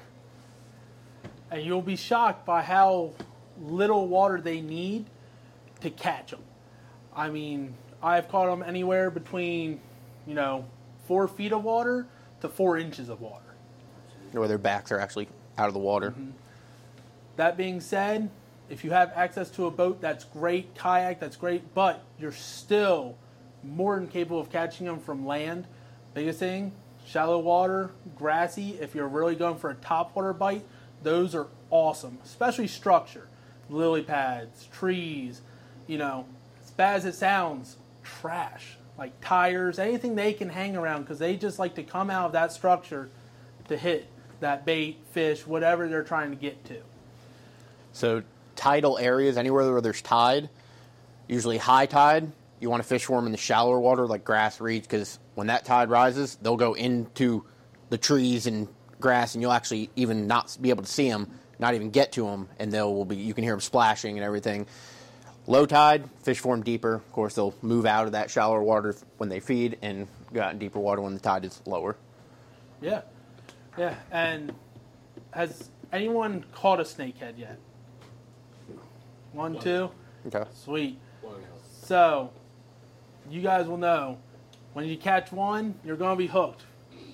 And 1.50 1.62
you'll 1.62 1.82
be 1.82 1.96
shocked 1.96 2.46
by 2.46 2.62
how 2.62 3.12
little 3.60 4.08
water 4.08 4.40
they 4.40 4.60
need 4.60 5.06
to 5.80 5.90
catch 5.90 6.30
them. 6.30 6.42
I 7.14 7.28
mean, 7.28 7.74
I've 8.02 8.28
caught 8.28 8.46
them 8.46 8.62
anywhere 8.62 9.10
between, 9.10 9.80
you 10.26 10.34
know, 10.34 10.64
four 11.06 11.28
feet 11.28 11.52
of 11.52 11.62
water 11.62 12.06
to 12.40 12.48
four 12.48 12.78
inches 12.78 13.08
of 13.08 13.20
water. 13.20 13.44
Where 14.32 14.48
their 14.48 14.58
backs 14.58 14.90
are 14.90 14.98
actually 14.98 15.28
out 15.56 15.68
of 15.68 15.74
the 15.74 15.80
water. 15.80 16.12
That 17.36 17.56
being 17.56 17.80
said, 17.80 18.30
if 18.68 18.84
you 18.84 18.90
have 18.90 19.12
access 19.14 19.50
to 19.50 19.66
a 19.66 19.70
boat, 19.70 20.00
that's 20.00 20.24
great. 20.24 20.74
Kayak, 20.74 21.20
that's 21.20 21.36
great. 21.36 21.74
But 21.74 22.02
you're 22.18 22.32
still 22.32 23.16
more 23.62 23.96
than 23.96 24.08
capable 24.08 24.40
of 24.40 24.50
catching 24.50 24.86
them 24.86 25.00
from 25.00 25.26
land. 25.26 25.66
Biggest 26.14 26.38
thing, 26.38 26.72
shallow 27.06 27.38
water, 27.38 27.90
grassy. 28.16 28.78
If 28.80 28.94
you're 28.94 29.08
really 29.08 29.34
going 29.34 29.58
for 29.58 29.70
a 29.70 29.74
top 29.74 30.14
water 30.14 30.32
bite, 30.32 30.64
those 31.02 31.34
are 31.34 31.48
awesome, 31.70 32.18
especially 32.24 32.68
structure, 32.68 33.28
lily 33.68 34.02
pads, 34.02 34.68
trees. 34.72 35.40
You 35.86 35.98
know, 35.98 36.26
as 36.62 36.70
bad 36.70 36.96
as 36.96 37.04
it 37.04 37.14
sounds, 37.14 37.76
trash. 38.02 38.76
Like 38.96 39.20
tires, 39.20 39.80
anything 39.80 40.14
they 40.14 40.32
can 40.32 40.48
hang 40.48 40.76
around 40.76 41.02
because 41.02 41.18
they 41.18 41.36
just 41.36 41.58
like 41.58 41.74
to 41.74 41.82
come 41.82 42.10
out 42.10 42.26
of 42.26 42.32
that 42.32 42.52
structure 42.52 43.10
to 43.68 43.76
hit 43.76 44.08
that 44.38 44.64
bait, 44.64 44.98
fish, 45.10 45.46
whatever 45.46 45.88
they're 45.88 46.04
trying 46.04 46.30
to 46.30 46.36
get 46.36 46.64
to. 46.66 46.76
So 47.94 48.24
tidal 48.56 48.98
areas, 48.98 49.38
anywhere 49.38 49.70
where 49.70 49.80
there's 49.80 50.02
tide, 50.02 50.50
usually 51.28 51.58
high 51.58 51.86
tide, 51.86 52.30
you 52.60 52.68
want 52.68 52.82
to 52.82 52.88
fish 52.88 53.04
for 53.04 53.16
them 53.16 53.26
in 53.26 53.32
the 53.32 53.38
shallower 53.38 53.78
water 53.78 54.06
like 54.06 54.24
grass, 54.24 54.60
reeds, 54.60 54.86
because 54.86 55.18
when 55.36 55.46
that 55.46 55.64
tide 55.64 55.90
rises, 55.90 56.36
they'll 56.42 56.56
go 56.56 56.74
into 56.74 57.44
the 57.90 57.98
trees 57.98 58.46
and 58.46 58.68
grass, 59.00 59.34
and 59.34 59.42
you'll 59.42 59.52
actually 59.52 59.90
even 59.94 60.26
not 60.26 60.56
be 60.60 60.70
able 60.70 60.82
to 60.82 60.90
see 60.90 61.08
them, 61.08 61.30
not 61.60 61.74
even 61.74 61.90
get 61.90 62.12
to 62.12 62.26
them, 62.26 62.48
and 62.58 62.72
they'll 62.72 63.04
be 63.04 63.16
you 63.16 63.32
can 63.32 63.44
hear 63.44 63.52
them 63.52 63.60
splashing 63.60 64.16
and 64.16 64.24
everything. 64.24 64.66
Low 65.46 65.64
tide, 65.64 66.08
fish 66.22 66.40
for 66.40 66.56
them 66.56 66.64
deeper. 66.64 66.94
Of 66.94 67.12
course, 67.12 67.34
they'll 67.34 67.54
move 67.62 67.86
out 67.86 68.06
of 68.06 68.12
that 68.12 68.28
shallower 68.28 68.62
water 68.62 68.96
when 69.18 69.28
they 69.28 69.38
feed 69.38 69.78
and 69.82 70.08
go 70.32 70.40
out 70.40 70.52
in 70.52 70.58
deeper 70.58 70.80
water 70.80 71.00
when 71.00 71.14
the 71.14 71.20
tide 71.20 71.44
is 71.44 71.62
lower. 71.64 71.96
Yeah, 72.80 73.02
yeah. 73.78 73.94
And 74.10 74.52
has 75.30 75.70
anyone 75.92 76.44
caught 76.54 76.80
a 76.80 76.84
snakehead 76.84 77.38
yet? 77.38 77.58
One, 79.34 79.58
two, 79.58 79.90
Okay. 80.26 80.44
sweet. 80.54 80.98
So, 81.82 82.30
you 83.28 83.42
guys 83.42 83.66
will 83.66 83.76
know 83.76 84.18
when 84.72 84.86
you 84.86 84.96
catch 84.96 85.32
one, 85.32 85.74
you're 85.84 85.96
going 85.96 86.12
to 86.16 86.18
be 86.18 86.26
hooked 86.26 86.62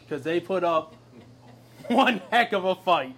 because 0.03 0.23
they 0.23 0.39
put 0.39 0.63
up 0.63 0.95
one 1.89 2.21
heck 2.31 2.53
of 2.53 2.65
a 2.65 2.75
fight. 2.75 3.15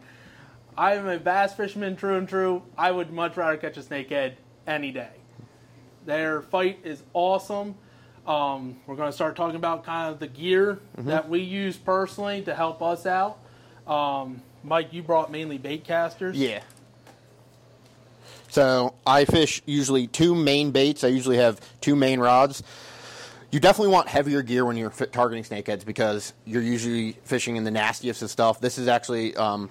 I 0.77 0.95
am 0.95 1.07
a 1.07 1.19
bass 1.19 1.53
fisherman, 1.55 1.97
true 1.97 2.17
and 2.17 2.29
true. 2.29 2.63
I 2.79 2.91
would 2.91 3.13
much 3.13 3.37
rather 3.37 3.57
catch 3.59 3.77
a 3.77 3.81
snakehead 3.81 4.35
any 4.67 4.91
day. 4.93 5.11
Their 6.07 6.41
fight 6.43 6.79
is 6.85 7.03
awesome. 7.13 7.75
Um, 8.27 8.77
we're 8.87 8.95
going 8.97 9.09
to 9.09 9.13
start 9.13 9.37
talking 9.37 9.57
about 9.57 9.85
kind 9.85 10.13
of 10.13 10.21
the 10.21 10.29
gear 10.29 10.79
that 10.97 11.29
we 11.29 11.41
use 11.41 11.77
personally 11.77 12.41
to 12.43 12.55
help 12.55 12.81
us 12.81 13.05
out. 13.05 13.39
Um, 13.87 14.43
Mike, 14.65 14.93
you 14.93 15.03
brought 15.03 15.31
mainly 15.31 15.59
bait 15.59 15.85
casters. 15.85 16.37
Yeah. 16.39 16.63
So 18.53 18.93
I 19.07 19.25
fish 19.25 19.63
usually 19.65 20.09
two 20.09 20.35
main 20.35 20.73
baits. 20.73 21.05
I 21.05 21.09
usually 21.09 21.39
have 21.39 21.59
two 21.81 21.97
main 21.97 22.21
rods. 22.21 22.63
You 23.51 23.61
definitely 23.61 23.95
want 23.95 24.09
heavier 24.09 24.43
gear 24.43 24.67
when 24.67 24.77
you're 24.77 24.91
targeting 24.91 25.43
snakeheads 25.43 25.87
because 25.87 26.35
you're 26.45 26.61
usually 26.61 27.13
fishing 27.25 27.57
in 27.57 27.65
the 27.65 27.71
nastiest 27.71 28.21
of 28.21 28.31
stuff. 28.31 28.61
This 28.61 28.77
is 28.77 28.89
actually 28.89 29.35
um, 29.37 29.71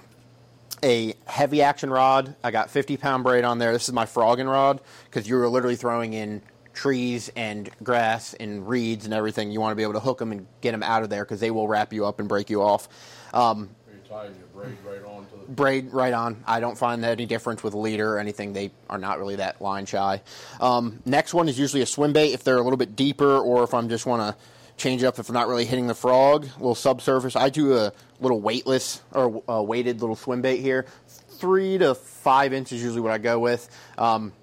a 0.82 1.14
heavy 1.28 1.62
action 1.62 1.92
rod. 1.92 2.36
I 2.44 2.50
got 2.50 2.72
50 2.72 2.98
pound 2.98 3.24
braid 3.24 3.44
on 3.44 3.60
there. 3.60 3.72
This 3.72 3.88
is 3.88 3.94
my 3.94 4.08
frogging 4.08 4.48
rod 4.48 4.82
because 5.06 5.30
you're 5.30 5.48
literally 5.48 5.76
throwing 5.76 6.14
in 6.14 6.42
trees 6.74 7.30
and 7.36 7.70
grass 7.84 8.34
and 8.34 8.68
reeds 8.68 9.06
and 9.06 9.14
everything. 9.14 9.52
You 9.52 9.62
want 9.62 9.74
to 9.74 9.76
be 9.76 9.84
able 9.84 9.94
to 9.94 10.00
hook 10.00 10.18
them 10.18 10.32
and 10.32 10.48
get 10.62 10.72
them 10.72 10.82
out 10.82 11.04
of 11.04 11.12
there 11.12 11.24
because 11.24 11.40
they 11.40 11.52
will 11.52 11.68
wrap 11.68 11.94
you 11.94 12.08
up 12.08 12.20
and 12.20 12.28
break 12.28 12.50
you 12.50 12.64
off. 12.64 12.90
Um, 13.32 13.70
you 13.94 14.00
tying 14.10 14.34
your 14.40 14.48
braid 14.48 14.76
right 14.84 15.06
the? 15.06 15.21
Braid 15.56 15.94
right 15.94 16.14
on. 16.14 16.44
I 16.46 16.60
don't 16.60 16.78
find 16.78 17.04
that 17.04 17.12
any 17.12 17.26
difference 17.26 17.64
with 17.64 17.74
a 17.74 17.78
leader 17.78 18.16
or 18.16 18.20
anything. 18.20 18.54
They 18.54 18.72
are 18.90 18.98
not 18.98 19.20
really 19.20 19.38
that 19.38 19.62
line 19.62 19.86
shy. 19.86 20.22
Um, 20.60 21.02
next 21.06 21.34
one 21.34 21.50
is 21.50 21.58
usually 21.60 21.82
a 21.82 21.86
swim 21.86 22.14
bait 22.14 22.34
if 22.34 22.44
they're 22.44 22.58
a 22.58 22.62
little 22.62 22.78
bit 22.78 22.96
deeper 22.96 23.38
or 23.38 23.64
if 23.64 23.74
I'm 23.74 23.90
just 23.90 24.06
want 24.06 24.22
to 24.22 24.44
change 24.78 25.04
up 25.04 25.20
if 25.20 25.30
I'm 25.30 25.34
not 25.34 25.48
really 25.48 25.66
hitting 25.66 25.88
the 25.88 25.96
frog. 25.96 26.46
A 26.46 26.60
little 26.60 26.76
subsurface. 26.76 27.36
I 27.36 27.50
do 27.50 27.78
a 27.78 27.94
little 28.20 28.42
weightless 28.42 29.02
or 29.12 29.44
uh, 29.50 29.62
weighted 29.62 30.02
little 30.02 30.16
swim 30.16 30.42
bait 30.42 30.58
here. 30.58 30.86
Three 31.08 31.78
to 31.78 31.96
five 31.96 32.54
inches 32.54 32.80
is 32.80 32.84
usually 32.84 33.02
what 33.02 33.12
I 33.12 33.18
go 33.18 33.40
with. 33.40 33.70
Um, 33.98 34.34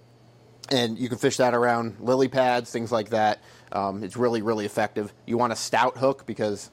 and 0.71 0.99
you 0.99 1.09
can 1.09 1.19
fish 1.19 1.38
that 1.38 1.55
around 1.55 1.97
lily 2.00 2.29
pads, 2.29 2.71
things 2.71 2.93
like 2.93 3.11
that. 3.11 3.43
Um, 3.73 4.03
it's 4.05 4.17
really, 4.17 4.43
really 4.43 4.67
effective. 4.67 5.12
You 5.27 5.38
want 5.38 5.53
a 5.53 5.57
stout 5.57 5.97
hook 5.97 6.27
because 6.27 6.71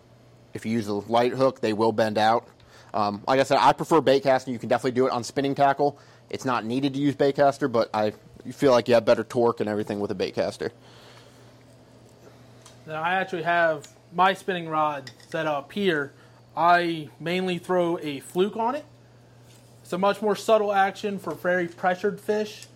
if 0.53 0.65
you 0.65 0.71
use 0.71 0.87
a 0.87 0.93
light 0.93 1.33
hook, 1.33 1.61
they 1.61 1.73
will 1.73 1.91
bend 1.91 2.17
out. 2.17 2.47
Um, 2.95 3.21
like 3.27 3.41
I 3.41 3.43
said, 3.43 3.57
I 3.59 3.73
prefer 3.73 4.01
baitcasting. 4.01 4.53
You 4.53 4.57
can 4.57 4.69
definitely 4.69 4.91
do 4.91 5.05
it 5.05 5.11
on 5.11 5.23
spinning 5.23 5.53
tackle. 5.53 5.99
It's 6.29 6.45
not 6.45 6.65
needed 6.65 6.93
to 6.93 6.99
use 6.99 7.13
baitcaster, 7.13 7.69
but 7.69 7.89
I 7.93 8.13
feel 8.51 8.71
like 8.71 8.87
you 8.87 8.93
have 8.93 9.05
better 9.05 9.23
torque 9.23 9.59
and 9.59 9.69
everything 9.69 9.99
with 9.99 10.11
a 10.11 10.15
baitcaster. 10.15 10.71
Now 12.87 13.01
I 13.01 13.15
actually 13.15 13.43
have 13.43 13.89
my 14.13 14.33
spinning 14.33 14.69
rod 14.69 15.11
set 15.29 15.45
up 15.45 15.73
here. 15.73 16.13
I 16.55 17.09
mainly 17.19 17.57
throw 17.57 17.99
a 17.99 18.21
fluke 18.21 18.55
on 18.55 18.75
it. 18.75 18.85
It's 19.83 19.91
a 19.91 19.97
much 19.97 20.21
more 20.21 20.35
subtle 20.35 20.71
action 20.71 21.19
for 21.19 21.35
very 21.35 21.67
pressured 21.67 22.19
fish. 22.21 22.67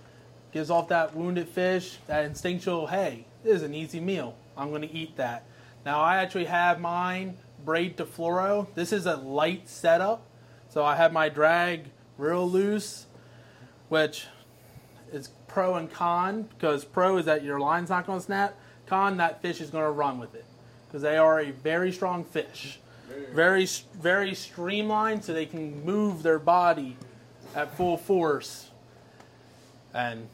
Gives 0.52 0.70
off 0.70 0.90
that 0.90 1.16
wounded 1.16 1.48
fish, 1.48 1.98
that 2.08 2.26
instinctual, 2.26 2.88
hey, 2.88 3.26
this 3.44 3.56
is 3.56 3.64
an 3.64 3.74
easy 3.74 4.00
meal. 4.00 4.36
I'm 4.58 4.70
going 4.70 4.82
to 4.82 4.94
eat 4.94 5.16
that. 5.16 5.46
Now 5.86 6.02
I 6.02 6.18
actually 6.18 6.46
have 6.46 6.82
mine 6.82 7.38
braid 7.66 7.98
to 7.98 8.06
fluoro. 8.06 8.68
This 8.75 8.92
is 8.92 9.06
a 9.06 9.16
light 9.18 9.70
setup. 9.70 10.25
So 10.70 10.84
I 10.84 10.96
have 10.96 11.12
my 11.12 11.30
drag 11.30 11.86
real 12.18 12.50
loose, 12.50 13.06
which 13.89 14.28
is 15.12 15.30
pro 15.48 15.75
and 15.75 15.92
con 15.92 16.44
because 16.44 16.86
pro 16.86 17.18
is 17.18 17.25
that 17.25 17.44
your 17.44 17.60
line's 17.60 17.89
not 17.89 18.06
going 18.06 18.20
to 18.20 18.25
snap. 18.25 18.56
Con 18.86 19.18
that 19.18 19.42
fish 19.42 19.62
is 19.62 19.70
going 19.70 19.84
to 19.84 19.92
run 19.92 20.20
with 20.20 20.36
it 20.36 20.46
because 20.88 21.01
they 21.01 21.18
are 21.18 21.39
a 21.39 21.51
very 21.51 21.92
strong 21.92 22.24
fish, 22.24 22.80
very 23.34 23.68
very 24.00 24.34
streamlined, 24.34 25.24
so 25.24 25.34
they 25.34 25.46
can 25.46 25.84
move 25.86 26.24
their 26.24 26.39
body 26.39 26.98
at 27.56 27.75
full 27.75 27.98
force, 27.98 28.70
and 29.94 30.28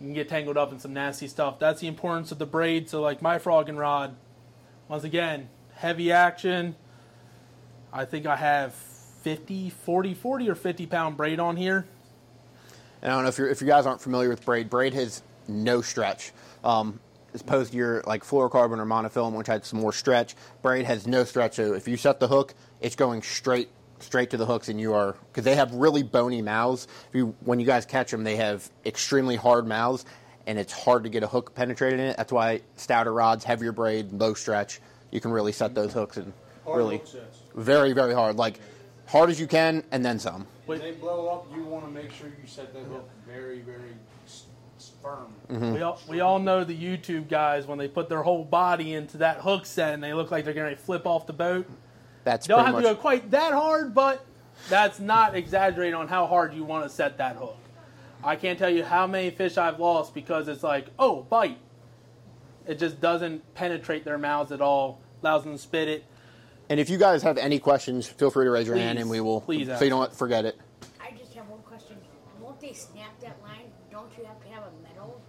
you 0.00 0.06
can 0.06 0.14
get 0.14 0.28
tangled 0.28 0.56
up 0.56 0.72
in 0.72 0.78
some 0.78 0.92
nasty 0.92 1.28
stuff. 1.28 1.58
That's 1.58 1.80
the 1.80 1.86
importance 1.86 2.32
of 2.32 2.38
the 2.38 2.46
braid. 2.46 2.90
So 2.90 3.00
like 3.00 3.22
my 3.22 3.38
frogging 3.38 3.76
rod, 3.76 4.16
once 4.88 5.04
again, 5.04 5.48
heavy 5.74 6.12
action. 6.12 6.74
I 7.92 8.04
think 8.04 8.26
I 8.26 8.36
have 8.36 8.74
50, 8.74 9.70
40, 9.70 10.14
40 10.14 10.50
or 10.50 10.54
50 10.54 10.86
pound 10.86 11.16
braid 11.16 11.40
on 11.40 11.56
here. 11.56 11.86
And 13.02 13.12
I 13.12 13.16
don't 13.16 13.24
know 13.24 13.28
if, 13.28 13.52
if 13.52 13.60
you 13.60 13.66
guys 13.66 13.86
aren't 13.86 14.00
familiar 14.00 14.28
with 14.28 14.44
braid. 14.44 14.70
Braid 14.70 14.94
has 14.94 15.22
no 15.46 15.82
stretch. 15.82 16.32
Um, 16.62 17.00
as 17.34 17.40
opposed 17.40 17.72
to 17.72 17.76
your 17.76 18.02
like 18.06 18.24
fluorocarbon 18.24 18.78
or 18.78 18.86
monofilament, 18.86 19.36
which 19.36 19.48
had 19.48 19.64
some 19.64 19.80
more 19.80 19.92
stretch. 19.92 20.36
Braid 20.62 20.86
has 20.86 21.06
no 21.06 21.24
stretch. 21.24 21.56
So 21.56 21.74
if 21.74 21.88
you 21.88 21.96
set 21.96 22.20
the 22.20 22.28
hook, 22.28 22.54
it's 22.80 22.96
going 22.96 23.22
straight 23.22 23.68
straight 23.98 24.30
to 24.30 24.36
the 24.36 24.46
hooks, 24.46 24.68
and 24.68 24.80
you 24.80 24.94
are 24.94 25.16
because 25.30 25.44
they 25.44 25.56
have 25.56 25.72
really 25.74 26.02
bony 26.02 26.42
mouths. 26.42 26.86
You, 27.12 27.34
when 27.40 27.58
you 27.60 27.66
guys 27.66 27.86
catch 27.86 28.10
them, 28.10 28.24
they 28.24 28.36
have 28.36 28.70
extremely 28.86 29.36
hard 29.36 29.66
mouths, 29.66 30.04
and 30.46 30.58
it's 30.58 30.72
hard 30.72 31.04
to 31.04 31.10
get 31.10 31.22
a 31.22 31.26
hook 31.26 31.54
penetrated 31.54 32.00
in 32.00 32.06
it. 32.06 32.16
That's 32.16 32.32
why 32.32 32.60
stouter 32.76 33.12
rods, 33.12 33.44
heavier 33.44 33.72
braid, 33.72 34.12
low 34.12 34.34
stretch, 34.34 34.80
you 35.14 35.20
can 35.20 35.30
really 35.30 35.52
set 35.52 35.74
those 35.74 35.94
hooks 35.94 36.18
and 36.18 36.32
Hard 36.64 36.76
really 36.78 36.98
hook 36.98 37.24
very 37.54 37.92
very 37.92 38.12
hard, 38.12 38.36
like 38.36 38.60
hard 39.06 39.30
as 39.30 39.40
you 39.40 39.46
can, 39.46 39.82
and 39.92 40.04
then 40.04 40.18
some. 40.18 40.46
When 40.66 40.80
they 40.80 40.92
blow 40.92 41.28
up, 41.28 41.46
you 41.54 41.62
want 41.62 41.84
to 41.86 41.90
make 41.90 42.10
sure 42.10 42.26
you 42.26 42.46
set 42.46 42.74
that 42.74 42.84
hook 42.84 43.08
very, 43.26 43.60
very 43.60 43.94
s- 44.26 44.44
s- 44.78 44.92
firm. 45.02 45.26
Mm-hmm. 45.50 45.74
We 45.74 45.82
all 45.82 46.00
we 46.08 46.20
all 46.20 46.38
know 46.38 46.64
the 46.64 46.76
YouTube 46.76 47.28
guys 47.28 47.66
when 47.66 47.78
they 47.78 47.86
put 47.88 48.08
their 48.08 48.22
whole 48.22 48.44
body 48.44 48.94
into 48.94 49.18
that 49.18 49.38
hook 49.38 49.66
set 49.66 49.94
and 49.94 50.02
they 50.02 50.14
look 50.14 50.30
like 50.30 50.44
they're 50.44 50.54
going 50.54 50.74
to 50.74 50.80
flip 50.80 51.06
off 51.06 51.26
the 51.26 51.32
boat. 51.32 51.66
That's 52.24 52.48
You 52.48 52.54
don't 52.56 52.64
have 52.64 52.74
much 52.74 52.84
to 52.84 52.90
go 52.90 52.96
quite 52.96 53.30
that 53.30 53.52
hard, 53.52 53.94
but 53.94 54.24
that's 54.70 54.98
not 54.98 55.34
exaggerating 55.36 55.94
on 55.94 56.08
how 56.08 56.26
hard 56.26 56.54
you 56.54 56.64
want 56.64 56.84
to 56.84 56.88
set 56.90 57.18
that 57.18 57.36
hook. 57.36 57.56
I 58.24 58.36
can't 58.36 58.58
tell 58.58 58.70
you 58.70 58.82
how 58.82 59.06
many 59.06 59.28
fish 59.30 59.58
I've 59.58 59.78
lost 59.78 60.14
because 60.14 60.48
it's 60.48 60.62
like, 60.62 60.86
oh, 60.98 61.22
bite. 61.24 61.58
It 62.66 62.78
just 62.78 62.98
doesn't 62.98 63.54
penetrate 63.54 64.06
their 64.06 64.16
mouths 64.16 64.50
at 64.50 64.62
all, 64.62 65.00
allows 65.24 65.44
them 65.44 65.52
to 65.52 65.58
spit 65.58 65.88
it. 65.88 66.04
And 66.68 66.78
if 66.80 66.88
you 66.90 66.98
guys 66.98 67.22
have 67.22 67.38
any 67.38 67.58
questions, 67.58 68.06
feel 68.06 68.30
free 68.30 68.44
to 68.44 68.50
raise 68.50 68.66
your 68.66 68.76
hand, 68.76 68.98
and 68.98 69.08
we 69.10 69.20
will. 69.20 69.40
please 69.40 69.66
so 69.66 69.74
ask. 69.74 69.82
you 69.82 69.90
don't 69.90 70.12
forget 70.14 70.44
it. 70.44 70.58
I 71.00 71.10
just 71.12 71.34
have 71.34 71.48
one 71.48 71.60
question. 71.60 71.96
Won't 72.40 72.60
they 72.60 72.72
snap 72.72 73.18
that 73.20 73.36
line? 73.42 73.70
Don't 73.90 74.10
you 74.16 74.24
have 74.24 74.40
to 74.42 74.48
have 74.48 74.62
a 74.64 74.88
metal? 74.88 75.20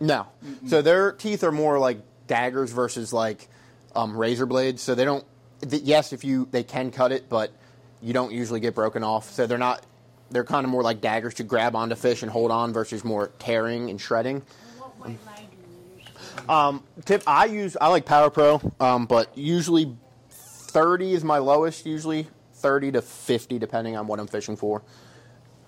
No. 0.00 0.26
So 0.66 0.80
their 0.82 1.12
teeth 1.12 1.44
are 1.44 1.52
more 1.52 1.78
like 1.78 1.98
daggers 2.26 2.72
versus 2.72 3.12
like 3.12 3.48
um, 3.94 4.16
razor 4.16 4.46
blades. 4.46 4.82
So 4.82 4.94
they 4.94 5.04
don't. 5.04 5.24
th- 5.68 5.82
Yes, 5.82 6.12
if 6.12 6.24
you 6.24 6.48
they 6.50 6.62
can 6.62 6.90
cut 6.90 7.12
it, 7.12 7.28
but 7.28 7.50
you 8.00 8.12
don't 8.12 8.32
usually 8.32 8.60
get 8.60 8.74
broken 8.74 9.02
off. 9.02 9.30
So 9.32 9.46
they're 9.46 9.58
not. 9.58 9.84
They're 10.30 10.44
kind 10.44 10.64
of 10.64 10.70
more 10.70 10.82
like 10.82 11.00
daggers 11.00 11.34
to 11.34 11.42
grab 11.42 11.74
onto 11.74 11.96
fish 11.96 12.22
and 12.22 12.30
hold 12.30 12.50
on 12.50 12.72
versus 12.74 13.02
more 13.04 13.30
tearing 13.38 13.88
and 13.90 13.98
shredding. 14.00 14.36
And 14.36 14.80
what 14.80 14.98
white 14.98 15.18
line 15.26 15.48
do 15.50 15.96
you 15.96 16.02
use? 16.02 16.27
Um, 16.48 16.84
tip 17.04 17.22
I 17.26 17.46
use 17.46 17.76
I 17.80 17.88
like 17.88 18.04
Power 18.04 18.30
Pro, 18.30 18.60
um, 18.80 19.06
but 19.06 19.36
usually 19.36 19.96
thirty 20.30 21.12
is 21.12 21.24
my 21.24 21.38
lowest. 21.38 21.86
Usually 21.86 22.26
thirty 22.54 22.92
to 22.92 23.02
fifty, 23.02 23.58
depending 23.58 23.96
on 23.96 24.06
what 24.06 24.20
I'm 24.20 24.26
fishing 24.26 24.56
for. 24.56 24.82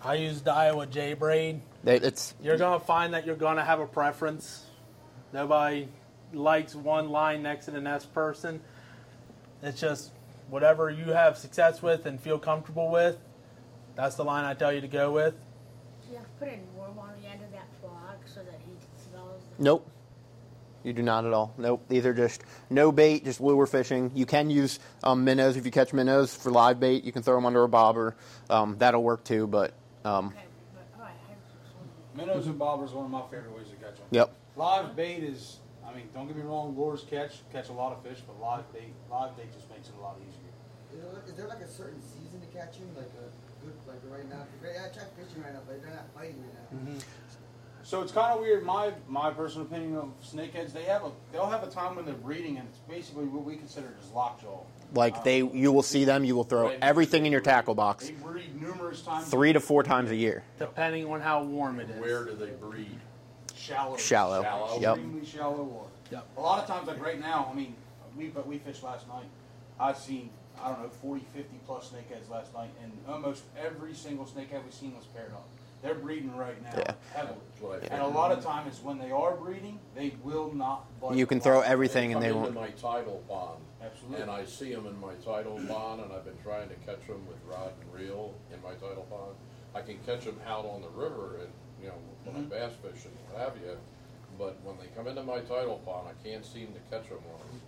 I 0.03 0.15
use 0.15 0.41
the 0.41 0.51
Daiwa 0.51 0.91
J 0.91 1.15
braid. 1.15 1.61
They, 1.85 1.97
it's 1.97 2.35
You're 2.43 2.57
going 2.57 2.79
to 2.79 2.85
find 2.85 3.15
that 3.15 3.27
you're 3.27 3.37
going 3.37 3.57
to 3.57 3.65
have 3.65 3.81
a 3.81 3.87
preference. 3.87 4.65
Nobody 5.33 5.89
likes 6.33 6.75
one 6.75 7.11
line 7.11 7.43
next 7.43 7.67
to 7.67 7.71
the 7.71 7.81
next 7.81 8.13
person. 8.15 8.61
It's 9.63 9.81
just 9.81 10.13
whatever 10.49 10.91
you 10.91 11.13
have 11.13 11.37
success 11.37 11.83
with 11.83 12.07
and 12.07 12.21
feel 12.21 12.39
comfortable 12.39 12.91
with. 12.91 13.19
That's 13.95 14.17
the 14.17 14.25
line 14.25 14.45
I 14.45 14.55
tell 14.55 14.73
you 14.73 14.81
to 14.81 14.89
go 14.89 15.13
with. 15.13 15.35
You 16.11 16.17
have 16.17 16.25
to 16.25 16.31
put 16.39 16.49
a 16.49 16.59
worm 16.79 16.99
on 16.99 17.13
the 17.21 17.29
end 17.29 17.43
of 17.43 17.53
that 17.53 17.69
frog 17.81 18.17
so 18.27 18.41
that 18.41 18.61
he 18.67 18.73
smells 19.11 19.43
nope. 19.59 19.89
You 20.83 20.93
do 20.95 21.03
not 21.03 21.27
at 21.27 21.33
all. 21.33 21.53
Nope. 21.59 21.85
These 21.89 22.07
are 22.07 22.15
just 22.15 22.43
no 22.71 22.91
bait, 22.91 23.25
just 23.25 23.41
lure 23.41 23.67
fishing. 23.67 24.11
You 24.15 24.25
can 24.25 24.49
use 24.49 24.79
um, 25.05 25.25
minnows 25.25 25.57
if 25.57 25.65
you 25.67 25.71
catch 25.71 25.93
minnows 25.93 26.35
for 26.35 26.51
live 26.51 26.81
bait. 26.81 27.05
You 27.05 27.13
can 27.13 27.23
throw 27.23 27.35
them 27.35 27.45
under 27.47 27.63
a 27.63 27.69
bobber. 27.69 28.17
Um, 28.49 28.77
that'll 28.79 29.03
work 29.03 29.23
too. 29.25 29.47
But 29.47 29.75
um, 30.05 30.29
Okay, 30.29 30.37
but, 30.75 30.87
all 30.99 31.05
right, 31.05 31.15
I- 31.29 32.17
Minnows 32.17 32.47
and 32.47 32.59
bobbers 32.59 32.93
are 32.93 32.97
one 32.97 33.05
of 33.07 33.11
my 33.11 33.23
favorite 33.31 33.55
ways 33.57 33.69
to 33.69 33.77
catch 33.77 33.97
them. 33.97 34.07
yep. 34.11 34.33
Live 34.57 34.97
bait 34.97 35.23
is, 35.23 35.59
I 35.87 35.95
mean, 35.95 36.09
don't 36.15 36.27
get 36.27 36.37
me 36.37 36.43
wrong, 36.43 36.75
lures 36.77 37.05
catch 37.09 37.41
catch 37.53 37.69
a 37.69 37.73
lot 37.73 37.93
of 37.93 38.03
fish, 38.03 38.19
but 38.27 38.41
live 38.41 38.65
bait, 38.73 38.93
live 39.11 39.37
bait 39.37 39.53
just 39.53 39.69
makes 39.71 39.89
it 39.89 39.95
a 39.99 40.03
lot 40.03 40.17
easier. 40.21 40.49
Is 41.29 41.35
there 41.35 41.47
like 41.47 41.61
a 41.61 41.69
certain 41.69 42.01
season 42.03 42.41
to 42.41 42.47
catch 42.57 42.79
them? 42.79 42.89
Like 42.97 43.07
a 43.15 43.29
good, 43.65 43.75
like 43.87 44.01
right 44.11 44.29
now? 44.29 44.43
I 44.65 44.89
try 44.89 45.05
fishing 45.17 45.43
right 45.43 45.53
now, 45.53 45.61
but 45.67 45.81
they're 45.81 45.91
not 45.93 46.09
fighting 46.15 46.43
right 46.43 46.73
now. 46.73 46.99
So 47.83 48.03
it's 48.03 48.13
kind 48.13 48.33
of 48.35 48.41
weird. 48.41 48.65
My 48.65 48.93
my 49.09 49.31
personal 49.31 49.67
opinion 49.67 49.97
of 49.97 50.13
snakeheads, 50.23 50.73
they 50.73 50.85
have 50.85 51.05
a 51.05 51.11
they'll 51.33 51.47
have 51.49 51.63
a 51.63 51.71
time 51.71 51.97
when 51.97 52.05
they're 52.05 52.15
breeding, 52.15 52.59
and 52.59 52.69
it's 52.69 52.79
basically 52.79 53.25
what 53.25 53.45
we 53.45 53.57
consider 53.57 53.95
as 54.03 54.11
lockjaw. 54.13 54.61
Like 54.95 55.23
they, 55.25 55.43
um, 55.43 55.51
you 55.55 55.73
will 55.73 55.83
see 55.83 56.05
them. 56.05 56.25
You 56.25 56.35
will 56.35 56.45
throw 56.45 56.69
everything 56.83 57.25
in 57.25 57.33
your 57.33 57.41
tackle 57.41 57.75
box 57.75 58.09
They 58.09 58.13
breed 58.15 58.61
numerous 58.61 59.03
times. 59.03 59.29
three 59.29 59.53
to 59.53 59.61
four 59.61 59.83
times 59.83 60.11
a 60.11 60.17
year. 60.17 60.43
Depending 60.59 61.07
on 61.07 61.21
how 61.21 61.45
warm 61.45 61.79
it 61.81 61.89
is. 61.91 62.01
Where 62.01 62.25
do 62.25 62.35
they 62.35 62.51
breed? 62.51 62.99
shallow, 63.55 63.97
Shallow. 63.97 64.43
Shallow. 64.43 64.81
Yep. 64.81 64.97
extremely 64.97 65.27
shallow 65.27 65.63
water. 65.63 65.91
Yep. 66.11 66.27
A 66.37 66.41
lot 66.41 66.61
of 66.63 66.67
times, 66.67 66.89
like 66.89 67.01
right 67.03 67.21
now, 67.21 67.49
I 67.51 67.55
mean, 67.55 67.75
we 68.17 68.27
but 68.29 68.47
we 68.47 68.59
fished 68.59 68.83
last 68.83 69.07
night. 69.09 69.27
I've 69.79 69.97
seen 69.99 70.31
I 70.63 70.69
don't 70.69 70.83
know 70.83 70.89
40, 70.89 71.25
50 71.35 71.61
plus 71.67 71.91
snakeheads 71.91 72.29
last 72.31 72.53
night, 72.53 72.71
and 72.83 72.93
almost 73.09 73.45
every 73.59 73.95
single 73.95 74.27
snakehead 74.27 74.63
we've 74.65 74.75
seen 74.75 74.95
was 74.95 75.07
paired 75.07 75.33
up. 75.33 75.49
They're 75.83 75.95
breeding 75.95 76.37
right 76.37 76.63
now, 76.63 76.73
Yeah. 76.77 76.95
heavily. 77.15 77.39
That's 77.53 77.63
what 77.63 77.83
I 77.83 77.87
And 77.95 78.03
a 78.03 78.07
lot 78.07 78.33
of 78.33 78.45
times, 78.45 78.81
when 78.83 78.99
they 78.99 79.11
are 79.11 79.35
breeding, 79.37 79.79
they 79.95 80.15
will 80.23 80.53
not. 80.53 80.85
Bite 81.01 81.17
You 81.17 81.27
can 81.27 81.41
throw 81.41 81.61
everything 81.61 82.13
and 82.13 82.15
come 82.17 82.23
they 82.23 82.29
into 82.29 82.41
won't. 82.41 82.55
my 82.55 82.69
tidal 82.73 83.23
pond, 83.29 83.61
Absolutely. 83.83 84.21
and 84.23 84.31
I 84.31 84.45
see 84.45 84.75
them 84.75 84.87
in 84.87 84.99
my 85.01 85.15
tidal 85.25 85.59
pond, 85.69 86.03
and 86.03 86.13
I've 86.13 86.25
been 86.25 86.39
trying 86.45 86.69
to 86.69 86.75
catch 86.87 87.07
them 87.07 87.27
with 87.27 87.39
rod 87.49 87.73
and 87.81 87.95
reel 87.99 88.35
in 88.53 88.61
my 88.63 88.75
tidal 88.75 89.07
pond. 89.09 89.37
I 89.75 89.81
can 89.81 89.99
catch 90.05 90.25
them 90.25 90.39
out 90.47 90.67
on 90.67 90.83
the 90.83 90.89
river, 90.91 91.37
and 91.41 91.49
you 91.81 91.89
know 91.89 91.95
when 92.25 92.35
Mm-hmm. 92.45 92.53
I 92.53 92.59
bass 92.59 92.73
fish 92.83 93.05
and 93.07 93.15
what 93.33 93.41
have 93.41 93.57
you. 93.57 93.79
But 94.39 94.59
when 94.63 94.77
they 94.79 94.87
come 94.95 95.07
into 95.07 95.23
my 95.23 95.41
tidal 95.41 95.79
pond, 95.87 96.09
I 96.09 96.29
can't 96.29 96.45
seem 96.45 96.69
to 96.75 96.81
catch 96.91 97.09
them 97.09 97.19
on 97.33 97.41
rod 97.41 97.61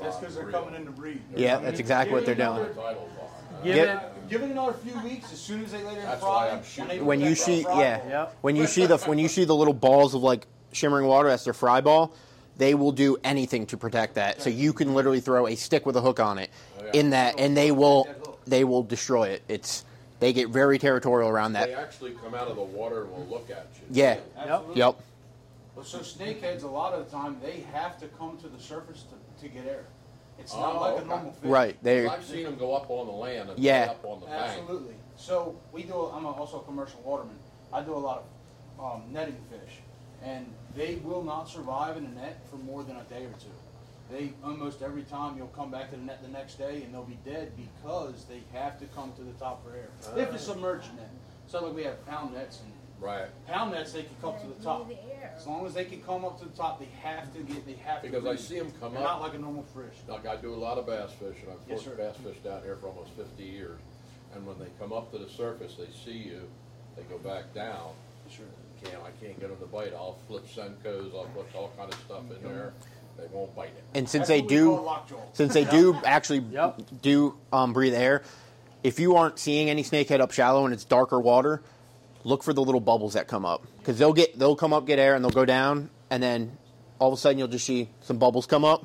That's 0.00 0.16
because 0.16 0.34
they're 0.34 0.50
coming 0.50 0.74
in 0.74 0.84
to 0.86 0.90
breed. 0.90 1.20
Yeah, 1.34 1.58
that's 1.58 1.80
exactly 1.80 2.14
what 2.14 2.26
they're 2.26 2.34
doing. 2.34 2.48
My 2.48 2.68
tidal 2.68 3.10
pond. 3.18 3.64
Give 3.64 3.76
it. 3.76 3.98
Give 4.30 4.42
it 4.42 4.50
another 4.50 4.72
few 4.74 4.98
weeks. 5.02 5.32
As 5.32 5.40
soon 5.40 5.64
as 5.64 5.72
they 5.72 5.78
lay 5.78 5.94
there 5.94 6.00
and 6.02 6.08
That's 6.08 6.20
fry, 6.20 6.28
why 6.30 6.48
I'm 6.50 6.54
when, 6.56 6.64
shooting. 6.64 6.88
they 6.88 7.00
when 7.00 7.20
you 7.20 7.30
that 7.30 7.36
see 7.36 7.62
fry 7.64 7.80
yeah 7.80 8.08
Yep. 8.08 8.36
when 8.42 8.56
you 8.56 8.66
see 8.66 8.86
the 8.86 8.96
when 8.98 9.18
you 9.18 9.28
see 9.28 9.44
the 9.44 9.54
little 9.56 9.74
balls 9.74 10.14
of 10.14 10.22
like 10.22 10.46
shimmering 10.72 11.06
water 11.06 11.28
that's 11.28 11.42
their 11.44 11.52
fry 11.52 11.80
ball 11.80 12.12
they 12.58 12.74
will 12.74 12.92
do 12.92 13.16
anything 13.24 13.66
to 13.66 13.76
protect 13.76 14.14
that 14.14 14.40
so 14.40 14.48
you 14.50 14.72
can 14.72 14.94
literally 14.94 15.18
throw 15.20 15.46
a 15.48 15.56
stick 15.56 15.84
with 15.84 15.96
a 15.96 16.00
hook 16.00 16.20
on 16.20 16.38
it 16.38 16.48
Oh, 16.78 16.84
yeah. 16.84 17.00
in 17.00 17.10
that 17.10 17.40
and 17.40 17.56
they 17.56 17.72
will 17.72 18.06
they 18.46 18.62
will 18.62 18.84
destroy 18.84 19.28
it 19.30 19.42
it's 19.48 19.84
they 20.20 20.32
get 20.32 20.48
very 20.50 20.78
territorial 20.78 21.28
around 21.28 21.54
that. 21.54 21.66
They 21.68 21.74
that 21.74 21.80
actually 21.82 22.12
come 22.12 22.34
out 22.34 22.46
of 22.46 22.54
the 22.56 22.62
water 22.62 23.02
and 23.02 23.10
will 23.12 23.26
look 23.28 23.50
at 23.50 23.66
you. 23.74 23.82
yeah 23.90 24.18
Absolutely. 24.38 24.76
yep 24.78 24.96
But 25.74 25.86
so 25.86 25.98
snakeheads, 25.98 26.62
a 26.62 26.66
lot 26.68 26.92
of 26.92 27.04
the 27.04 27.10
time, 27.10 27.36
they 27.42 27.64
have 27.72 27.98
to 28.00 28.06
come 28.08 28.36
to 28.42 28.48
the 28.48 28.60
surface 28.62 29.02
to, 29.04 29.14
to 29.40 29.48
get 29.48 29.66
air. 29.66 29.84
It's 30.38 30.54
not 30.54 30.74
Oh, 30.76 30.80
like 30.80 30.92
okay. 30.94 31.02
a 31.02 31.06
normal 31.06 31.32
fish. 31.32 31.50
right 31.50 31.76
they 31.82 32.06
I've 32.06 32.24
seen 32.24 32.44
them 32.44 32.56
go 32.56 32.74
up 32.74 32.88
on 32.90 33.06
the 33.06 33.12
land 33.12 33.50
and 33.50 33.58
Yeah. 33.58 33.88
up 33.90 34.04
on 34.04 34.20
the 34.20 34.26
bank. 34.26 34.58
Absolutely. 34.58 34.94
So 35.16 35.56
we 35.72 35.82
do. 35.82 35.94
I'm 36.14 36.24
a, 36.24 36.30
also 36.30 36.60
a 36.60 36.64
commercial 36.64 37.00
waterman. 37.02 37.38
I 37.72 37.82
do 37.82 37.92
a 37.94 37.98
lot 37.98 38.24
of 38.78 38.84
um, 38.84 39.02
netting 39.12 39.36
fish, 39.50 39.78
and 40.22 40.46
they 40.74 40.96
will 40.96 41.22
not 41.22 41.48
survive 41.48 41.96
in 41.98 42.06
a 42.06 42.10
net 42.10 42.40
for 42.50 42.56
more 42.56 42.82
than 42.82 42.96
a 42.96 43.02
day 43.04 43.24
or 43.26 43.32
two. 43.38 43.52
They 44.10 44.32
almost 44.42 44.82
every 44.82 45.02
time 45.02 45.36
you'll 45.36 45.48
come 45.48 45.70
back 45.70 45.90
to 45.90 45.96
the 45.96 46.02
net 46.02 46.22
the 46.22 46.28
next 46.28 46.54
day 46.54 46.82
and 46.82 46.92
they'll 46.92 47.04
be 47.04 47.18
dead 47.24 47.52
because 47.56 48.24
they 48.24 48.42
have 48.52 48.78
to 48.80 48.86
come 48.86 49.12
to 49.16 49.22
the 49.22 49.32
top 49.32 49.62
for 49.64 49.72
air. 49.76 49.90
If 50.16 50.34
it's 50.34 50.44
submerged 50.44 50.96
net, 50.96 51.10
so 51.46 51.64
like 51.64 51.74
we 51.76 51.84
have 51.84 52.04
pound 52.06 52.34
nets 52.34 52.60
and 52.64 52.72
Right. 53.00 53.26
pound 53.46 53.72
nets, 53.72 53.92
they 53.92 54.02
can 54.02 54.14
come 54.20 54.34
to 54.40 54.46
the 54.46 54.62
top. 54.62 54.88
The. 54.88 54.96
As 55.36 55.46
long 55.46 55.64
as 55.66 55.72
they 55.74 55.84
can 55.86 56.02
come 56.02 56.24
up 56.24 56.38
to 56.40 56.44
the 56.44 56.54
top, 56.56 56.78
they 56.78 56.88
have 57.02 57.32
to 57.34 57.40
get. 57.42 57.64
They 57.66 57.74
have 57.84 58.02
Because 58.02 58.24
to. 58.24 58.30
I 58.30 58.36
see 58.36 58.58
them 58.58 58.70
come 58.78 58.92
They're 58.92 59.02
up. 59.02 59.20
Not 59.20 59.20
like 59.22 59.34
a 59.34 59.38
normal 59.38 59.62
fish. 59.62 59.96
Like 60.06 60.26
I 60.26 60.36
do 60.36 60.52
a 60.52 60.56
lot 60.56 60.76
of 60.78 60.86
bass 60.86 61.10
fishing. 61.12 61.48
I've 61.50 61.56
Yes, 61.68 61.82
fished 61.82 61.84
sir. 61.84 61.96
bass 61.96 62.16
fish 62.22 62.36
down 62.44 62.62
here 62.62 62.76
for 62.76 62.88
almost 62.88 63.10
50 63.12 63.42
years. 63.42 63.78
And 64.34 64.46
when 64.46 64.58
they 64.58 64.66
come 64.78 64.92
up 64.92 65.10
to 65.12 65.18
the 65.18 65.28
surface, 65.30 65.76
they 65.76 65.88
see 66.04 66.18
you, 66.18 66.42
they 66.96 67.02
go 67.04 67.18
back 67.18 67.52
down. 67.54 67.92
Sure. 68.28 68.44
Can't, 68.84 69.02
I 69.02 69.10
can't 69.24 69.38
get 69.40 69.48
them 69.50 69.58
to 69.58 69.66
bite. 69.66 69.92
I'll 69.94 70.18
flip 70.28 70.46
Senkos, 70.46 71.14
I'll 71.14 71.24
put 71.34 71.46
all 71.54 71.70
kind 71.76 71.92
of 71.92 71.98
stuff 72.00 72.22
in 72.36 72.42
there. 72.48 72.72
They 73.18 73.26
won't 73.32 73.54
bite 73.56 73.66
it. 73.68 73.84
and 73.94 74.08
since 74.08 74.28
That's 74.28 74.40
they 74.40 74.46
do 74.46 74.86
since 75.34 75.52
they 75.52 75.64
do 75.64 75.94
actually 76.04 76.38
Yep. 76.50 76.80
do 77.02 77.36
um, 77.52 77.72
breathe 77.74 77.92
air 77.94 78.22
if 78.82 78.98
you 78.98 79.16
aren't 79.16 79.38
seeing 79.38 79.68
any 79.68 79.82
snakehead 79.82 80.20
up 80.20 80.30
shallow 80.30 80.64
and 80.64 80.72
it's 80.72 80.84
darker 80.84 81.20
water 81.20 81.60
look 82.24 82.42
for 82.42 82.52
the 82.52 82.62
little 82.62 82.80
bubbles 82.80 83.14
that 83.14 83.28
come 83.28 83.44
up 83.44 83.64
because 83.78 83.98
they'll 83.98 84.12
get 84.12 84.38
they'll 84.38 84.56
come 84.56 84.72
up 84.72 84.86
get 84.86 84.98
air 84.98 85.14
and 85.14 85.24
they'll 85.24 85.30
go 85.30 85.44
down 85.44 85.88
and 86.10 86.22
then 86.22 86.56
all 86.98 87.08
of 87.08 87.14
a 87.14 87.16
sudden 87.16 87.38
you'll 87.38 87.48
just 87.48 87.64
see 87.64 87.88
some 88.02 88.18
bubbles 88.18 88.46
come 88.46 88.64
up 88.64 88.84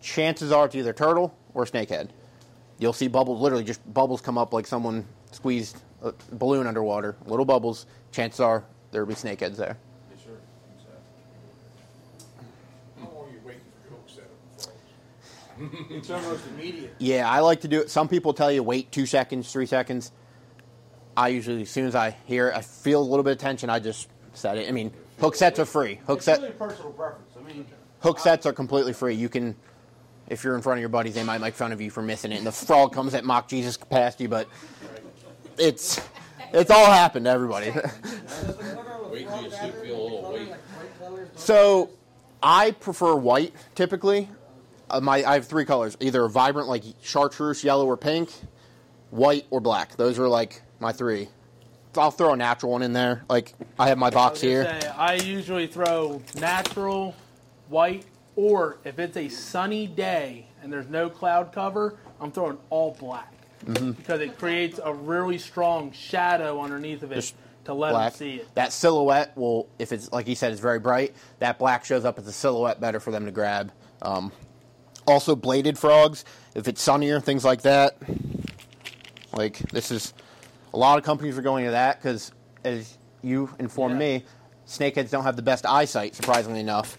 chances 0.00 0.52
are 0.52 0.66
it's 0.66 0.74
either 0.74 0.92
turtle 0.92 1.34
or 1.54 1.64
snakehead 1.64 2.08
you'll 2.78 2.92
see 2.92 3.08
bubbles 3.08 3.40
literally 3.40 3.64
just 3.64 3.80
bubbles 3.92 4.20
come 4.20 4.38
up 4.38 4.52
like 4.52 4.66
someone 4.66 5.04
squeezed 5.32 5.76
a 6.02 6.12
balloon 6.32 6.66
underwater 6.66 7.16
little 7.26 7.44
bubbles 7.44 7.86
chances 8.12 8.38
are 8.40 8.64
there'll 8.92 9.08
be 9.08 9.14
snakeheads 9.14 9.56
there 9.56 9.76
Yes, 10.10 10.20
sir. 10.24 10.30
How 13.00 13.08
long 13.08 13.28
are 13.28 13.32
you 13.32 13.40
waiting 13.44 13.62
for 13.82 13.90
your 13.90 13.98
hook 13.98 14.08
setup? 14.08 15.90
It's 15.90 16.10
almost 16.10 16.46
immediate. 16.54 16.94
Yeah, 16.98 17.28
I 17.28 17.40
like 17.40 17.62
to 17.62 17.68
do 17.68 17.80
it. 17.80 17.90
Some 17.90 18.08
people 18.08 18.32
tell 18.34 18.52
you 18.52 18.62
wait 18.62 18.92
two 18.92 19.06
seconds, 19.06 19.50
three 19.52 19.66
seconds. 19.66 20.12
I 21.18 21.28
usually, 21.28 21.62
as 21.62 21.70
soon 21.70 21.86
as 21.86 21.96
I 21.96 22.16
hear, 22.26 22.50
it, 22.50 22.56
I 22.56 22.60
feel 22.60 23.00
a 23.00 23.02
little 23.02 23.24
bit 23.24 23.32
of 23.32 23.38
tension, 23.38 23.68
I 23.68 23.80
just 23.80 24.08
set 24.34 24.56
it. 24.56 24.68
I 24.68 24.70
mean, 24.70 24.92
hook 25.18 25.34
sets 25.34 25.58
are 25.58 25.64
free. 25.64 25.96
Hook 26.06 26.18
it's 26.18 26.26
set, 26.26 26.38
really 26.38 26.50
a 26.50 26.54
personal 26.54 26.92
preference. 26.92 27.32
I 27.36 27.42
mean, 27.42 27.66
hook 27.98 28.20
sets 28.20 28.46
are 28.46 28.52
completely 28.52 28.92
free. 28.92 29.16
You 29.16 29.28
can, 29.28 29.56
if 30.28 30.44
you're 30.44 30.54
in 30.54 30.62
front 30.62 30.78
of 30.78 30.80
your 30.80 30.90
buddies, 30.90 31.16
they 31.16 31.24
might 31.24 31.40
make 31.40 31.54
fun 31.54 31.72
of 31.72 31.80
you 31.80 31.90
for 31.90 32.02
missing 32.02 32.30
it, 32.30 32.36
and 32.36 32.46
the 32.46 32.52
frog 32.52 32.92
comes 32.92 33.14
at 33.14 33.24
mock 33.24 33.48
Jesus 33.48 33.76
past 33.76 34.20
you. 34.20 34.28
But 34.28 34.46
it's, 35.58 36.00
it's 36.52 36.70
all 36.70 36.86
happened 36.86 37.24
to 37.24 37.32
everybody. 37.32 37.72
Wait 39.10 39.26
till 39.26 39.42
you 39.42 39.50
see, 39.50 39.70
feel 39.82 40.00
a 40.00 40.02
little 40.02 40.32
weight. 40.32 40.52
So, 41.34 41.90
I 42.40 42.70
prefer 42.70 43.16
white 43.16 43.54
typically. 43.74 44.28
Uh, 44.88 45.00
my 45.00 45.24
I 45.24 45.34
have 45.34 45.48
three 45.48 45.64
colors: 45.64 45.96
either 45.98 46.28
vibrant 46.28 46.68
like 46.68 46.84
chartreuse, 47.02 47.64
yellow, 47.64 47.86
or 47.86 47.96
pink, 47.96 48.30
white 49.10 49.46
or 49.50 49.60
black. 49.60 49.96
Those 49.96 50.20
are 50.20 50.28
like 50.28 50.62
my 50.80 50.92
three. 50.92 51.28
I'll 51.96 52.10
throw 52.10 52.32
a 52.32 52.36
natural 52.36 52.72
one 52.72 52.82
in 52.82 52.92
there. 52.92 53.24
Like 53.28 53.54
I 53.78 53.88
have 53.88 53.98
my 53.98 54.10
box 54.10 54.42
I 54.42 54.46
here. 54.46 54.64
say, 54.64 54.88
I 54.88 55.14
usually 55.14 55.66
throw 55.66 56.22
natural, 56.36 57.14
white, 57.68 58.04
or 58.36 58.78
if 58.84 58.98
it's 58.98 59.16
a 59.16 59.28
sunny 59.28 59.86
day 59.86 60.46
and 60.62 60.72
there's 60.72 60.88
no 60.88 61.10
cloud 61.10 61.52
cover, 61.52 61.96
I'm 62.20 62.30
throwing 62.32 62.58
all 62.70 62.96
black 62.98 63.32
Mm-hmm. 63.66 63.90
because 63.90 64.20
it 64.20 64.38
creates 64.38 64.78
a 64.82 64.94
really 64.94 65.36
strong 65.36 65.90
shadow 65.90 66.60
underneath 66.62 67.02
of 67.02 67.10
it 67.10 67.16
Just 67.16 67.34
to 67.64 67.74
let 67.74 67.90
black. 67.90 68.12
them 68.12 68.18
see 68.18 68.34
it. 68.36 68.54
That 68.54 68.72
silhouette 68.72 69.36
will, 69.36 69.68
if 69.80 69.90
it's 69.90 70.12
like 70.12 70.28
you 70.28 70.36
said, 70.36 70.52
it's 70.52 70.60
very 70.60 70.78
bright. 70.78 71.16
That 71.40 71.58
black 71.58 71.84
shows 71.84 72.04
up 72.04 72.20
as 72.20 72.28
a 72.28 72.32
silhouette 72.32 72.80
better 72.80 73.00
for 73.00 73.10
them 73.10 73.24
to 73.24 73.32
grab. 73.32 73.72
Um, 74.00 74.30
also, 75.08 75.34
bladed 75.34 75.76
frogs. 75.76 76.24
If 76.54 76.68
it's 76.68 76.80
sunnier, 76.80 77.18
things 77.18 77.44
like 77.44 77.62
that. 77.62 77.98
Like 79.32 79.58
this 79.70 79.90
is, 79.90 80.14
a 80.72 80.76
lot 80.76 80.98
of 80.98 81.04
companies 81.04 81.38
are 81.38 81.42
going 81.42 81.64
to 81.64 81.72
that 81.72 82.00
because, 82.00 82.32
as 82.64 82.98
you 83.22 83.50
informed 83.58 83.94
Yeah. 84.00 84.18
me, 84.18 84.24
snakeheads 84.66 85.10
don't 85.10 85.24
have 85.24 85.36
the 85.36 85.42
best 85.42 85.66
eyesight. 85.66 86.14
Surprisingly 86.14 86.60
enough, 86.60 86.98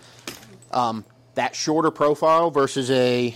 um, 0.72 1.06
that 1.36 1.56
shorter 1.56 1.92
profile 1.92 2.52
versus 2.52 2.90
a 2.92 3.34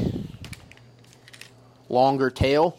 longer 1.90 2.30
tail 2.30 2.78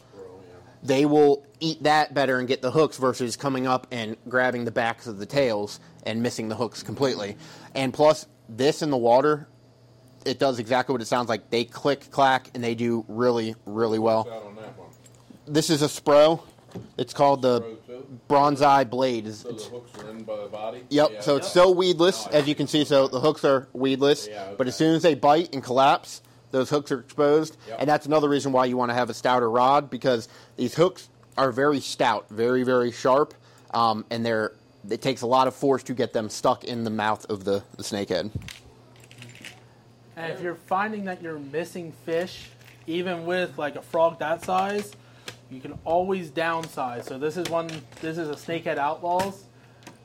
they 0.84 1.06
will 1.06 1.42
eat 1.60 1.82
that 1.84 2.12
better 2.12 2.38
and 2.38 2.46
get 2.46 2.60
the 2.60 2.70
hooks 2.70 2.98
versus 2.98 3.36
coming 3.36 3.66
up 3.66 3.86
and 3.90 4.16
grabbing 4.28 4.66
the 4.66 4.70
backs 4.70 5.06
of 5.06 5.18
the 5.18 5.24
tails 5.26 5.80
and 6.04 6.22
missing 6.22 6.48
the 6.48 6.54
hooks 6.54 6.82
completely. 6.82 7.36
And 7.74 7.92
plus, 7.92 8.26
this 8.50 8.82
in 8.82 8.90
the 8.90 8.96
water, 8.98 9.48
it 10.26 10.38
does 10.38 10.58
exactly 10.58 10.92
what 10.92 11.00
it 11.00 11.06
sounds 11.06 11.30
like. 11.30 11.48
They 11.48 11.64
click, 11.64 12.10
clack, 12.10 12.50
and 12.54 12.62
they 12.62 12.74
do 12.74 13.04
really, 13.08 13.54
really 13.64 13.98
well. 13.98 14.24
What's 14.24 14.36
out 14.36 14.44
on 14.44 14.56
that 14.56 14.78
one? 14.78 14.88
This 15.46 15.70
is 15.70 15.80
a 15.80 15.86
Spro. 15.86 16.42
It's 16.96 17.12
called 17.12 17.42
the 17.42 17.62
Bronzeye 18.28 18.88
Blade. 18.88 19.26
It's- 19.26 19.38
So 19.40 19.48
the 19.48 19.54
it's- 19.54 19.68
hooks 19.70 19.98
are 20.04 20.10
in 20.10 20.22
by 20.24 20.36
the 20.36 20.46
body? 20.48 20.82
Yep. 20.90 21.10
Yeah. 21.12 21.20
So 21.20 21.36
it's 21.36 21.48
still 21.48 21.74
weedless, 21.74 22.26
as 22.28 22.46
you 22.48 22.54
can 22.54 22.66
see. 22.66 22.84
So 22.84 23.08
the 23.08 23.20
hooks 23.20 23.44
are 23.44 23.68
weedless, 23.72 24.28
Yeah, 24.28 24.52
but 24.56 24.66
as 24.68 24.76
soon 24.76 24.94
as 24.94 25.02
they 25.02 25.14
bite 25.14 25.52
and 25.54 25.62
collapse, 25.62 26.22
those 26.50 26.70
hooks 26.70 26.92
are 26.92 27.00
exposed, 27.00 27.56
Yep. 27.68 27.76
and 27.80 27.88
that's 27.90 28.06
another 28.06 28.28
reason 28.28 28.52
why 28.52 28.66
you 28.66 28.76
want 28.76 28.90
to 28.90 28.94
have 28.94 29.10
a 29.10 29.14
stouter 29.14 29.50
rod 29.50 29.90
because 29.90 30.28
these 30.56 30.74
hooks 30.74 31.08
are 31.36 31.50
very 31.50 31.80
stout, 31.80 32.26
very 32.30 32.62
very 32.62 32.92
sharp, 32.92 33.34
um, 33.72 34.04
and 34.10 34.24
they're 34.24 34.52
it 34.88 35.00
takes 35.00 35.22
a 35.22 35.26
lot 35.26 35.48
of 35.48 35.54
force 35.54 35.82
to 35.82 35.94
get 35.94 36.12
them 36.12 36.28
stuck 36.28 36.62
in 36.62 36.84
the 36.84 36.90
mouth 36.90 37.24
of 37.30 37.44
the, 37.44 37.62
the 37.78 37.82
snakehead. 37.82 38.30
And 40.16 40.32
if 40.32 40.40
you're 40.42 40.54
finding 40.54 41.04
that 41.06 41.22
you're 41.22 41.38
missing 41.38 41.92
fish, 42.04 42.50
even 42.86 43.24
with 43.26 43.58
like 43.58 43.76
a 43.76 43.82
frog 43.82 44.18
that 44.20 44.44
size, 44.44 44.92
you 45.50 45.60
can 45.60 45.78
always 45.84 46.30
downsize. 46.30 47.04
So 47.04 47.18
this 47.18 47.36
is 47.36 47.48
one. 47.48 47.68
This 48.00 48.18
is 48.18 48.28
a 48.28 48.34
snakehead 48.34 48.78
outlaws. 48.78 49.44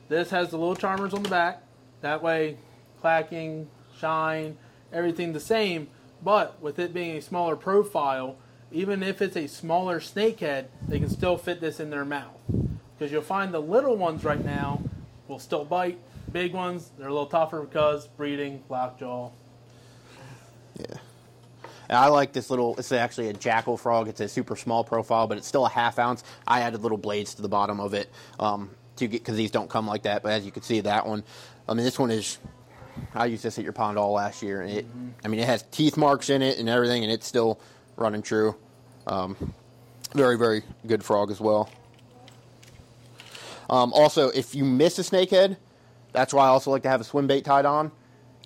This 0.08 0.30
has 0.30 0.50
the 0.50 0.58
little 0.58 0.76
charmers 0.76 1.14
on 1.14 1.22
the 1.22 1.28
back. 1.28 1.62
That 2.00 2.22
way, 2.22 2.56
clacking, 3.00 3.68
shine, 3.98 4.56
everything 4.92 5.32
the 5.32 5.40
same. 5.40 5.88
But 6.22 6.60
with 6.60 6.78
it 6.78 6.92
being 6.92 7.16
a 7.16 7.22
smaller 7.22 7.56
profile, 7.56 8.36
even 8.72 9.02
if 9.02 9.22
it's 9.22 9.36
a 9.36 9.46
smaller 9.46 10.00
snakehead, 10.00 10.66
they 10.86 10.98
can 10.98 11.08
still 11.08 11.36
fit 11.36 11.60
this 11.60 11.80
in 11.80 11.90
their 11.90 12.04
mouth. 12.04 12.38
Because 12.98 13.12
you'll 13.12 13.22
find 13.22 13.52
the 13.54 13.60
little 13.60 13.96
ones 13.96 14.24
right 14.24 14.44
now 14.44 14.82
will 15.28 15.38
still 15.38 15.64
bite. 15.64 15.98
Big 16.32 16.52
ones, 16.52 16.90
they're 16.98 17.08
a 17.08 17.12
little 17.12 17.26
tougher 17.26 17.62
because 17.62 18.06
breeding, 18.06 18.62
lockjaw. 18.68 19.30
Yeah. 20.78 20.96
And 21.90 21.98
I 21.98 22.06
like 22.06 22.32
this 22.32 22.50
little. 22.50 22.76
It's 22.78 22.92
actually 22.92 23.30
a 23.30 23.34
Jackall 23.34 23.78
frog. 23.78 24.06
It's 24.06 24.20
a 24.20 24.28
super 24.28 24.54
small 24.54 24.84
profile, 24.84 25.26
but 25.26 25.38
it's 25.38 25.46
still 25.48 25.66
a 25.66 25.68
half 25.68 25.98
ounce. 25.98 26.22
I 26.46 26.60
added 26.60 26.82
little 26.82 26.96
blades 26.96 27.34
to 27.34 27.42
the 27.42 27.48
bottom 27.48 27.80
of 27.80 27.94
it 27.94 28.08
um, 28.38 28.70
to 28.94 29.08
get 29.08 29.22
because 29.22 29.36
these 29.36 29.50
don't 29.50 29.68
come 29.68 29.88
like 29.88 30.04
that. 30.04 30.22
But 30.22 30.30
as 30.30 30.46
you 30.46 30.52
can 30.52 30.62
see, 30.62 30.80
that 30.82 31.04
one. 31.04 31.24
I 31.68 31.74
mean, 31.74 31.84
this 31.84 31.98
one 31.98 32.12
is. 32.12 32.38
I 33.12 33.26
used 33.26 33.42
this 33.42 33.58
at 33.58 33.64
your 33.64 33.72
pond 33.72 33.98
all 33.98 34.12
last 34.12 34.40
year, 34.40 34.62
and 34.62 34.70
it. 34.70 34.86
I 35.24 35.28
mean, 35.28 35.40
it 35.40 35.46
has 35.46 35.64
teeth 35.72 35.96
marks 35.96 36.30
in 36.30 36.42
it 36.42 36.60
and 36.60 36.68
everything, 36.68 37.02
and 37.02 37.12
it's 37.12 37.26
still 37.26 37.60
running 37.96 38.22
true. 38.22 38.54
Um, 39.08 39.52
very, 40.14 40.38
very 40.38 40.62
good 40.86 41.02
frog 41.02 41.32
as 41.32 41.40
well. 41.40 41.68
Um, 43.68 43.92
also, 43.92 44.28
if 44.28 44.54
you 44.54 44.64
miss 44.64 45.00
a 45.00 45.02
snakehead, 45.02 45.56
that's 46.12 46.32
why 46.32 46.44
I 46.44 46.48
also 46.50 46.70
like 46.70 46.84
to 46.84 46.88
have 46.88 47.00
a 47.00 47.04
swim 47.04 47.26
bait 47.26 47.44
tied 47.44 47.66
on. 47.66 47.90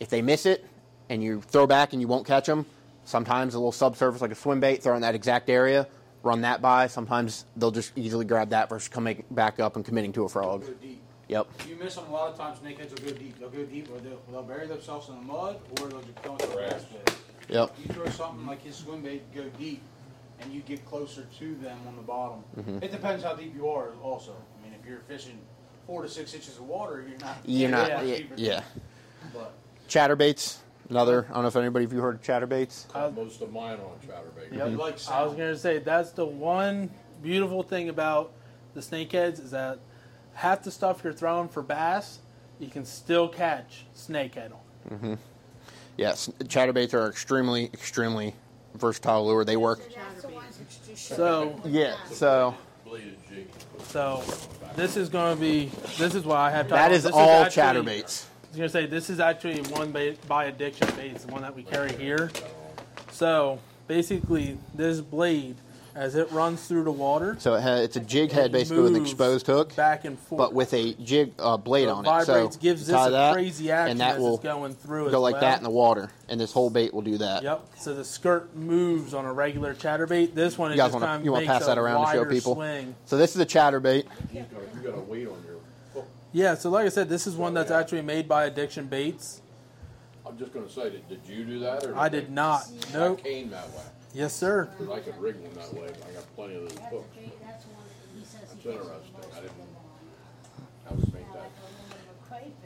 If 0.01 0.09
they 0.09 0.23
miss 0.23 0.47
it 0.47 0.65
and 1.11 1.23
you 1.23 1.43
throw 1.43 1.67
back 1.67 1.93
and 1.93 2.01
you 2.01 2.09
won't 2.09 2.27
catch 2.27 2.47
them, 2.47 2.65
sometimes 3.05 3.55
a 3.55 3.59
little 3.59 3.73
subsurface 3.73 4.21
like 4.21 4.33
a 4.33 4.35
swim 4.35 4.61
bait, 4.61 4.83
throw 4.83 4.95
in 4.97 5.03
that 5.03 5.15
exact 5.15 5.51
area, 5.51 5.87
run 6.23 6.43
that 6.43 6.61
by. 6.63 6.87
Sometimes 6.87 7.45
they'll 7.57 7.71
just 7.71 7.93
easily 7.97 8.25
grab 8.25 8.51
that 8.51 8.69
versus 8.69 8.89
coming 8.89 9.25
back 9.31 9.61
up 9.61 9.77
and 9.77 9.85
committing 9.85 10.13
to 10.15 10.25
a 10.25 10.29
frog. 10.29 10.63
Go 10.63 10.73
deep. 10.75 11.01
Yep. 11.29 11.49
You 11.69 11.77
miss 11.77 11.95
them 11.95 12.05
a 12.09 12.13
lot 12.13 12.31
of 12.31 12.37
times, 12.37 12.59
snakeheads 12.59 12.91
will 12.91 13.11
go 13.11 13.17
deep. 13.17 13.39
They'll 13.39 13.49
go 13.49 13.65
deep, 13.65 13.91
or 13.91 13.99
they'll, 13.99 14.21
they'll 14.31 14.43
bury 14.43 14.67
themselves 14.67 15.09
in 15.09 15.15
the 15.17 15.23
mud, 15.23 15.59
or 15.81 15.89
they'll 15.89 16.03
just 16.03 16.23
go 16.23 16.33
into 16.33 16.47
the 16.47 16.55
grass 16.55 16.85
bed. 16.85 17.15
Yep. 17.49 17.75
You 17.83 17.95
throw 17.95 18.09
something 18.09 18.47
like 18.47 18.63
his 18.63 18.77
swim 18.77 19.03
bait, 19.03 19.23
go 19.35 19.45
deep, 19.59 19.83
and 20.41 20.53
you 20.53 20.61
get 20.61 20.85
closer 20.85 21.27
to 21.39 21.55
them 21.57 21.79
on 21.87 21.97
the 21.97 22.03
bottom. 22.03 22.45
Mm-hmm. 22.59 22.83
It 22.83 22.93
depends 22.93 23.25
how 23.25 23.35
deep 23.35 23.55
you 23.55 23.69
are, 23.69 23.93
also. 24.03 24.33
I 24.33 24.65
mean, 24.65 24.75
if 24.79 24.87
you're 24.87 25.01
fishing 25.01 25.39
four 25.87 26.03
to 26.03 26.09
six 26.09 26.35
inches 26.35 26.57
of 26.59 26.67
water, 26.67 27.05
you're 27.09 27.19
not. 27.19 27.37
You're 27.45 27.71
not. 27.71 28.07
Yeah. 28.07 28.19
yeah. 28.37 28.63
But 29.33 29.53
Chatterbaits. 29.89 30.59
Another. 30.91 31.27
I 31.31 31.35
don't 31.35 31.43
know 31.43 31.49
if 31.49 31.57
anybody 31.57 31.85
of 31.87 31.93
you 31.93 32.01
heard 32.01 32.17
of 32.17 32.23
chatterbaits. 32.23 32.89
Caught 32.89 33.15
most 33.15 33.41
of 33.41 33.53
mine 33.53 33.79
on 33.81 33.97
chatterbait. 34.07 34.55
Yep. 34.57 34.71
you 34.71 34.77
like 34.77 34.99
I 35.09 35.23
was 35.23 35.33
gonna 35.33 35.57
say 35.57 35.79
that's 35.79 36.11
the 36.13 36.27
one 36.27 36.91
beautiful 37.23 37.63
thing 37.63 37.89
about 37.89 38.33
the 38.75 38.81
snakeheads 38.81 39.43
is 39.43 39.51
that 39.53 39.79
half 40.35 40.63
the 40.63 40.71
stuff 40.71 41.01
you're 41.03 41.13
throwing 41.13 41.49
for 41.49 41.63
bass, 41.63 42.19
you 42.59 42.69
can 42.69 42.85
still 42.85 43.29
catch 43.29 43.87
snakehead 43.97 44.53
on. 44.53 44.59
Mm-hmm. 44.91 45.15
Yes. 45.97 46.29
Chatterbaits 46.45 46.93
are 46.93 47.09
extremely, 47.09 47.67
extremely 47.73 48.35
versatile 48.75 49.27
lure. 49.27 49.45
They 49.45 49.57
work. 49.57 49.81
That's 49.95 50.23
the 50.23 50.29
ones 50.29 50.57
that 50.59 50.69
just 50.87 51.09
show 51.09 51.15
So 51.17 51.61
Yeah. 51.65 51.95
So 52.11 52.55
Bladed 52.85 53.17
jig. 53.31 53.49
so 53.85 54.23
this 54.77 54.97
is 54.99 55.09
gonna 55.09 55.37
be 55.37 55.71
this 55.97 56.15
is 56.15 56.25
why 56.25 56.49
I 56.49 56.51
have 56.51 56.67
to. 56.69 56.75
that 56.75 56.93
is 56.93 57.07
all 57.07 57.45
actually- 57.45 57.63
chatterbaits. 57.63 58.27
I 58.55 58.63
was 58.63 58.73
gonna 58.73 58.85
say 58.85 58.87
this 58.89 59.11
is 59.11 59.19
actually 59.19 59.61
one 59.73 59.91
by, 59.91 60.15
by 60.29 60.45
addiction 60.45 60.87
bait, 60.97 61.17
the 61.19 61.33
one 61.33 61.43
that 61.43 61.57
we 61.57 61.65
carry 61.65 61.93
here. 61.97 62.31
So 63.11 63.59
basically, 63.89 64.59
this 64.77 65.01
blade, 65.01 65.57
as 65.97 66.15
it 66.15 66.31
runs 66.31 66.65
through 66.69 66.85
the 66.85 66.93
water, 66.93 67.35
So 67.41 67.55
it 67.55 67.63
ha- 67.63 67.79
it's 67.79 67.97
a 67.97 68.01
jig 68.01 68.31
head 68.31 68.53
basically 68.53 68.83
with 68.85 68.93
an 68.93 68.99
moves 69.01 69.11
exposed 69.11 69.47
hook, 69.49 69.75
back 69.75 70.05
and 70.05 70.17
forth, 70.17 70.39
but 70.39 70.53
with 70.55 70.73
a 70.73 70.93
jig 70.95 71.33
uh, 71.41 71.57
blade 71.57 71.89
So 71.89 71.95
on 71.97 72.07
it 72.07 72.09
it. 72.09 72.27
So 72.27 72.33
vibrates, 72.35 72.57
gives 72.59 72.81
you 72.83 72.87
this 72.87 72.95
tie 72.95 73.09
a 73.09 73.11
that, 73.11 73.33
crazy 73.35 73.73
action 73.73 73.91
and 73.91 74.01
that 74.01 74.15
as 74.17 74.21
will 74.21 74.35
it's 74.37 74.45
going 74.45 74.75
through. 74.75 75.11
go 75.11 75.17
as 75.19 75.23
like 75.23 75.33
well. 75.33 75.41
that 75.41 75.59
in 75.59 75.65
the 75.65 75.71
water, 75.71 76.11
and 76.29 76.41
this 76.41 76.53
whole 76.53 76.71
bait 76.71 76.95
will 76.95 77.03
do 77.03 77.19
that. 77.19 77.43
Yep. 77.43 77.67
So 77.79 77.93
the 77.93 78.05
skirt 78.05 78.55
moves 78.55 79.15
on 79.15 79.25
a 79.25 79.33
regular 79.33 79.75
chatterbait. 79.75 80.33
This 80.33 80.57
one, 80.57 80.71
it 80.71 80.75
You 80.75 80.81
guys 80.81 80.93
just 80.93 81.03
wanna- 81.03 81.25
you 81.25 81.33
wanna 81.33 81.47
pass 81.47 81.67
that 81.67 81.77
around 81.79 82.07
to 82.07 82.13
show 82.13 82.25
people? 82.25 82.55
Swing. 82.55 82.95
So 83.07 83.17
this 83.17 83.35
is 83.35 83.41
a 83.41 83.47
chatterbait. 83.47 84.05
You 84.33 84.45
gotta, 84.53 84.77
you 84.77 84.91
gotta 84.91 85.01
wait 85.03 85.27
on 85.27 85.33
your 85.45 85.54
hook. 85.54 85.54
Yeah. 86.35 86.55
So 86.57 86.69
like 86.69 86.85
I 86.85 86.89
said, 86.91 87.09
this 87.09 87.27
is 87.27 87.37
one 87.37 87.55
that's 87.55 87.71
actually 87.71 88.03
made 88.03 88.29
by 88.29 88.45
Addiction 88.45 88.87
Baits. 88.89 89.41
I'm 90.27 90.37
just 90.37 90.53
gonna 90.53 90.69
say, 90.69 90.91
did, 90.91 91.09
did 91.09 91.21
you 91.27 91.45
do 91.45 91.59
that 91.61 91.85
or? 91.85 91.97
I 91.97 92.09
did 92.09 92.31
not. 92.31 92.65
I 92.91 92.93
Nope. 92.93 93.23
came 93.23 93.49
that 93.51 93.69
way. 93.71 93.83
Yes, 94.13 94.35
sir. 94.35 94.69
'Cause 94.79 94.89
I 94.91 95.01
could 95.01 95.17
rig 95.19 95.37
one 95.37 95.53
that 95.55 95.73
way. 95.75 95.87
I 95.89 96.13
got 96.13 96.35
plenty 96.37 96.57
of 96.57 96.63
those 96.63 96.73
hooks. 96.91 97.07
That's 97.43 97.65
the 97.65 97.71
one 97.71 97.85
that 97.87 98.19
he 98.19 98.25
says 98.25 98.41
It's 98.43 98.53
he 98.53 98.69
gets. 98.71 98.75
interesting. 98.83 99.15
I 99.33 99.41
didn't. 99.41 99.53
I 100.91 100.95
was 100.95 101.05
think 101.05 101.27
that. 101.33 101.51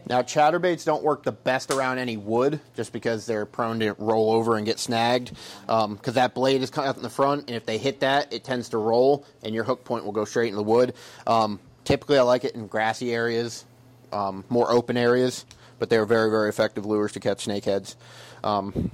Now 0.08 0.22
chatterbaits 0.22 0.84
don't 0.86 1.02
work 1.02 1.22
the 1.22 1.32
best 1.32 1.70
around 1.70 1.98
any 1.98 2.16
wood, 2.16 2.60
just 2.74 2.92
because 2.92 3.26
they're 3.26 3.44
prone 3.44 3.80
to 3.80 3.92
roll 3.98 4.30
over 4.32 4.56
and 4.56 4.64
get 4.64 4.78
snagged. 4.78 5.32
Because 5.66 6.14
that 6.14 6.34
blade 6.34 6.62
is 6.62 6.70
cut 6.70 6.86
out 6.86 6.96
in 6.96 7.02
the 7.02 7.10
front, 7.10 7.42
and 7.48 7.50
if 7.56 7.66
they 7.66 7.76
hit 7.76 8.00
that, 8.00 8.32
it 8.32 8.44
tends 8.44 8.70
to 8.70 8.78
roll, 8.78 9.26
and 9.42 9.54
your 9.54 9.64
hook 9.64 9.84
point 9.84 10.04
will 10.06 10.12
go 10.12 10.24
straight 10.24 10.48
in 10.48 10.56
the 10.56 10.62
wood. 10.62 10.94
Um, 11.26 11.60
typically, 11.88 12.18
I 12.18 12.22
like 12.22 12.44
it 12.44 12.54
in 12.54 12.66
grassy 12.66 13.14
areas, 13.14 13.64
um, 14.12 14.44
more 14.50 14.70
open 14.70 14.98
areas, 14.98 15.46
but 15.78 15.88
they're 15.88 16.04
very, 16.04 16.30
very 16.30 16.50
effective 16.50 16.84
lures 16.84 17.12
to 17.12 17.20
catch 17.20 17.46
snakeheads. 17.46 17.96
Um, 18.44 18.90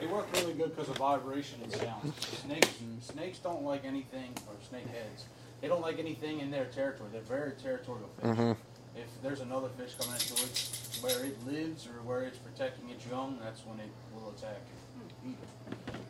They 0.00 0.06
work 0.06 0.26
really 0.32 0.54
good 0.54 0.74
because 0.74 0.88
of 0.88 0.96
vibration 0.96 1.60
and 1.62 1.70
sound. 1.70 2.14
Snakes, 2.16 2.68
snakes 3.02 3.38
don't 3.40 3.62
like 3.62 3.84
anything, 3.84 4.32
or 4.48 4.54
snakeheads. 4.72 5.24
They 5.60 5.68
don't 5.68 5.82
like 5.82 5.98
anything 5.98 6.40
in 6.40 6.50
their 6.50 6.64
territory. 6.64 7.10
They're 7.12 7.20
very 7.20 7.52
territorial 7.62 8.08
fish. 8.16 8.30
Mm-hmm. 8.30 8.52
If 8.96 9.22
there's 9.22 9.40
another 9.40 9.68
fish 9.78 9.92
coming 9.94 10.14
into 10.14 10.42
it, 10.42 10.68
where 11.02 11.24
it 11.24 11.46
lives 11.46 11.86
or 11.86 12.00
where 12.08 12.22
it's 12.22 12.38
protecting 12.38 12.88
its 12.88 13.06
young, 13.06 13.38
that's 13.42 13.64
when 13.66 13.78
it 13.80 13.90
will 14.14 14.30
attack 14.30 14.60
and 15.22 15.34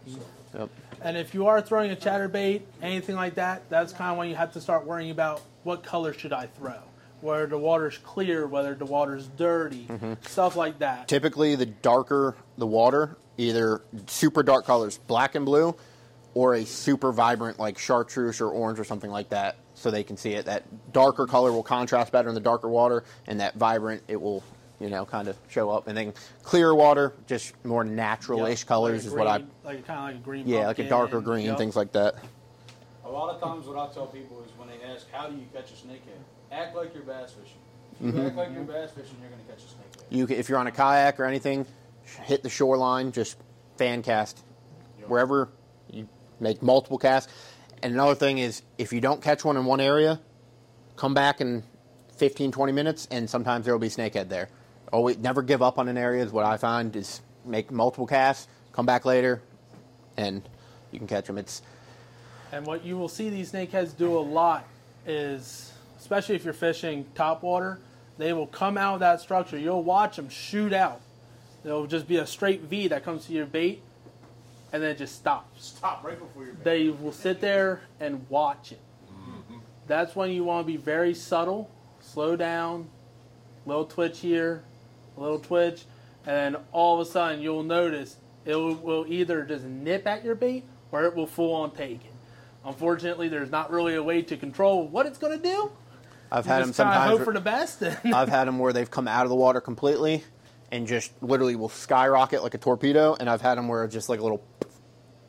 eat 0.06 0.14
it. 0.16 0.20
So, 0.52 0.58
yep. 0.60 0.70
And 1.02 1.16
if 1.16 1.34
you 1.34 1.46
are 1.48 1.60
throwing 1.60 1.90
a 1.90 1.96
chatterbait, 1.96 2.62
anything 2.80 3.16
like 3.16 3.34
that, 3.34 3.68
that's 3.68 3.92
kind 3.92 4.12
of 4.12 4.18
when 4.18 4.28
you 4.28 4.36
have 4.36 4.52
to 4.52 4.60
start 4.60 4.86
worrying 4.86 5.10
about 5.10 5.42
what 5.64 5.82
color 5.82 6.12
should 6.12 6.32
I 6.32 6.46
throw. 6.46 6.74
Whether 7.20 7.46
the 7.46 7.58
water's 7.58 7.98
clear, 7.98 8.46
whether 8.48 8.74
the 8.74 8.84
water's 8.86 9.28
dirty, 9.36 9.86
Mm-hmm. 9.88 10.14
stuff 10.22 10.56
like 10.56 10.80
that. 10.80 11.06
Typically, 11.08 11.54
the 11.54 11.66
darker 11.66 12.34
the 12.58 12.66
water, 12.66 13.16
either 13.38 13.82
super 14.06 14.42
dark 14.42 14.66
colors, 14.66 14.98
black 15.06 15.34
and 15.36 15.46
blue, 15.46 15.74
or 16.34 16.54
a 16.54 16.64
super 16.64 17.12
vibrant 17.12 17.58
like 17.60 17.78
chartreuse 17.78 18.40
or 18.40 18.48
orange 18.48 18.80
or 18.80 18.84
something 18.84 19.10
like 19.10 19.28
that, 19.28 19.54
so 19.74 19.90
they 19.90 20.02
can 20.02 20.16
see 20.16 20.32
it. 20.32 20.46
That 20.46 20.64
darker 20.92 21.26
color 21.26 21.52
will 21.52 21.62
contrast 21.62 22.10
better 22.10 22.28
in 22.28 22.34
the 22.34 22.40
darker 22.40 22.68
water, 22.68 23.04
and 23.28 23.38
that 23.40 23.54
vibrant 23.54 24.02
it 24.08 24.20
will, 24.20 24.42
you 24.80 24.88
know, 24.90 25.04
kind 25.04 25.28
of 25.28 25.36
show 25.48 25.70
up. 25.70 25.86
And 25.86 25.96
then 25.96 26.14
clear 26.42 26.74
water, 26.74 27.12
just 27.28 27.54
more 27.64 27.84
natural-ish 27.84 28.60
Yep. 28.62 28.66
colors 28.68 29.04
Like 29.04 29.04
a 29.04 29.06
is 29.08 29.14
what 29.14 29.26
I. 29.28 29.38
green- 29.38 29.50
like 29.64 29.86
kind 29.86 29.98
of 30.00 30.04
like 30.06 30.14
a 30.16 30.18
green. 30.24 30.48
Yeah, 30.48 30.66
like 30.66 30.78
a 30.80 30.88
darker 30.88 31.20
green, 31.20 31.46
yep. 31.46 31.58
things 31.58 31.76
like 31.76 31.92
that. 31.92 32.16
A 33.12 33.14
lot 33.14 33.34
of 33.34 33.40
times, 33.40 33.66
what 33.66 33.76
I 33.76 33.92
tell 33.92 34.06
people 34.06 34.42
is 34.42 34.50
when 34.56 34.68
they 34.68 34.82
ask, 34.84 35.10
"How 35.12 35.28
do 35.28 35.36
you 35.36 35.46
catch 35.52 35.70
a 35.70 35.74
snakehead?" 35.74 36.22
Act 36.50 36.74
like 36.74 36.94
you're 36.94 37.02
bass 37.02 37.32
fishing. 37.32 37.58
If 37.94 38.06
you 38.06 38.12
mm-hmm. 38.12 38.26
act 38.26 38.36
like 38.36 38.52
you're 38.52 38.62
mm-hmm. 38.62 38.72
bass 38.72 38.90
fishing, 38.90 39.16
you're 39.20 39.30
going 39.30 39.44
to 39.44 39.52
catch 39.52 39.62
a 39.62 39.66
snakehead. 39.66 40.04
You, 40.10 40.26
if 40.28 40.48
you're 40.48 40.58
on 40.58 40.66
a 40.66 40.72
kayak 40.72 41.20
or 41.20 41.24
anything, 41.24 41.66
hit 42.24 42.42
the 42.42 42.48
shoreline, 42.48 43.12
just 43.12 43.36
fan 43.76 44.02
cast 44.02 44.42
wherever 45.06 45.48
you 45.90 46.08
make 46.40 46.62
multiple 46.62 46.98
casts. 46.98 47.30
And 47.82 47.92
another 47.92 48.14
thing 48.14 48.38
is, 48.38 48.62
if 48.78 48.92
you 48.92 49.00
don't 49.00 49.20
catch 49.20 49.44
one 49.44 49.56
in 49.56 49.64
one 49.64 49.80
area, 49.80 50.20
come 50.96 51.14
back 51.14 51.40
in 51.40 51.64
15, 52.16 52.52
20 52.52 52.72
minutes, 52.72 53.08
and 53.10 53.28
sometimes 53.28 53.64
there 53.64 53.74
will 53.74 53.80
be 53.80 53.88
snakehead 53.88 54.28
there. 54.28 54.48
Oh, 54.92 54.98
Always, 54.98 55.18
never 55.18 55.42
give 55.42 55.62
up 55.62 55.78
on 55.78 55.88
an 55.88 55.98
area. 55.98 56.24
Is 56.24 56.32
what 56.32 56.44
I 56.44 56.56
find 56.56 56.94
is 56.96 57.20
make 57.44 57.70
multiple 57.70 58.06
casts, 58.06 58.46
come 58.72 58.86
back 58.86 59.04
later, 59.04 59.42
and 60.16 60.48
you 60.92 60.98
can 60.98 61.08
catch 61.08 61.26
them. 61.26 61.38
It's 61.38 61.62
And 62.52 62.66
what 62.66 62.84
you 62.84 62.98
will 62.98 63.08
see 63.08 63.30
these 63.30 63.50
snakeheads 63.50 63.96
do 63.96 64.16
a 64.16 64.20
lot 64.20 64.68
is, 65.06 65.72
especially 65.98 66.36
if 66.36 66.44
you're 66.44 66.52
fishing 66.52 67.06
top 67.14 67.42
water, 67.42 67.80
they 68.18 68.34
will 68.34 68.46
come 68.46 68.76
out 68.76 68.94
of 68.94 69.00
that 69.00 69.20
structure. 69.20 69.58
You'll 69.58 69.82
watch 69.82 70.16
them 70.16 70.28
shoot 70.28 70.72
out. 70.72 71.00
There'll 71.64 71.86
just 71.86 72.06
be 72.06 72.18
a 72.18 72.26
straight 72.26 72.60
V 72.60 72.88
that 72.88 73.04
comes 73.04 73.26
to 73.26 73.32
your 73.32 73.46
bait, 73.46 73.82
and 74.72 74.82
then 74.82 74.90
it 74.90 74.98
just 74.98 75.14
stops. 75.14 75.64
Stop 75.64 76.04
right 76.04 76.18
before 76.18 76.44
your 76.44 76.54
bait. 76.54 76.64
They 76.64 76.88
will 76.90 77.12
sit 77.12 77.40
there 77.40 77.80
and 77.98 78.26
watch 78.28 78.72
it. 78.72 78.80
Mm-hmm. 79.10 79.58
That's 79.86 80.14
when 80.14 80.30
you 80.30 80.44
want 80.44 80.66
to 80.66 80.72
be 80.72 80.76
very 80.76 81.14
subtle, 81.14 81.70
slow 82.00 82.36
down, 82.36 82.88
little 83.64 83.86
twitch 83.86 84.20
here, 84.20 84.62
a 85.16 85.20
little 85.20 85.38
twitch, 85.38 85.84
and 86.26 86.54
then 86.54 86.62
all 86.72 87.00
of 87.00 87.06
a 87.06 87.10
sudden 87.10 87.40
you'll 87.40 87.62
notice 87.62 88.16
it 88.44 88.56
will, 88.56 88.74
will 88.74 89.06
either 89.08 89.44
just 89.44 89.64
nip 89.64 90.06
at 90.06 90.24
your 90.24 90.34
bait 90.34 90.64
or 90.90 91.04
it 91.04 91.14
will 91.14 91.26
full 91.26 91.54
on 91.54 91.70
take 91.70 92.04
it. 92.04 92.11
Unfortunately, 92.64 93.28
there's 93.28 93.50
not 93.50 93.70
really 93.70 93.94
a 93.94 94.02
way 94.02 94.22
to 94.22 94.36
control 94.36 94.86
what 94.86 95.06
it's 95.06 95.18
going 95.18 95.36
to 95.36 95.42
do. 95.42 95.72
I've 96.30 96.46
You 96.46 96.52
had 96.52 96.62
them 96.62 96.72
sometimes. 96.72 97.10
hope 97.10 97.24
for 97.24 97.32
the 97.34 97.40
best. 97.40 97.82
I've 98.04 98.28
had 98.28 98.46
them 98.46 98.58
where 98.58 98.72
they've 98.72 98.90
come 98.90 99.06
out 99.08 99.24
of 99.24 99.30
the 99.30 99.36
water 99.36 99.60
completely, 99.60 100.24
and 100.70 100.86
just 100.86 101.12
literally 101.22 101.56
will 101.56 101.68
skyrocket 101.68 102.42
like 102.42 102.54
a 102.54 102.58
torpedo. 102.58 103.14
And 103.18 103.28
I've 103.28 103.42
had 103.42 103.58
them 103.58 103.68
where 103.68 103.84
it's 103.84 103.92
just 103.92 104.08
like 104.08 104.20
a 104.20 104.22
little, 104.22 104.42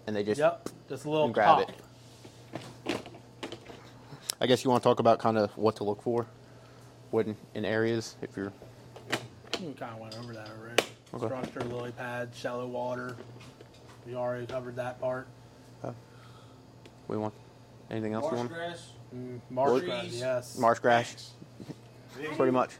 and 0.08 0.16
they 0.16 0.24
just 0.24 0.40
Yep, 0.40 0.70
just 0.90 1.06
a 1.06 1.10
little 1.10 1.30
grab 1.30 1.66
pop. 1.66 1.70
it. 1.70 3.00
I 4.40 4.48
guess 4.48 4.64
you 4.64 4.70
want 4.70 4.84
to 4.84 4.90
talk 4.90 5.00
about 5.00 5.20
kind 5.20 5.38
of 5.38 5.52
what 5.58 5.78
to 5.78 5.84
look 5.84 6.02
for 6.02 6.28
when 7.12 7.36
in 7.54 7.64
areas 7.66 8.16
if 8.22 8.36
you're 8.36 8.52
We 9.62 9.74
kind 9.74 9.94
of 9.94 10.00
went 10.00 10.18
over 10.18 10.34
that 10.34 10.50
already. 10.60 10.84
Okay. 11.14 11.26
Structure, 11.28 11.62
lily 11.74 11.92
pads, 11.92 12.38
shallow 12.38 12.68
water. 12.68 13.16
We 14.06 14.16
already 14.16 14.46
covered 14.46 14.76
that 14.78 15.00
part. 15.00 15.28
We 17.08 17.18
want 17.18 17.34
anything 17.92 18.14
else 18.14 18.26
you 18.26 18.32
Marsh 18.32 18.38
want 18.40 18.52
grass, 18.54 18.90
Mm, 19.16 19.40
Marsh 19.52 19.72
Trees. 19.80 19.84
grass, 19.86 20.14
yes. 20.14 20.58
marsh 20.58 20.80
grass 20.80 21.32
pretty 22.36 22.52
much 22.52 22.72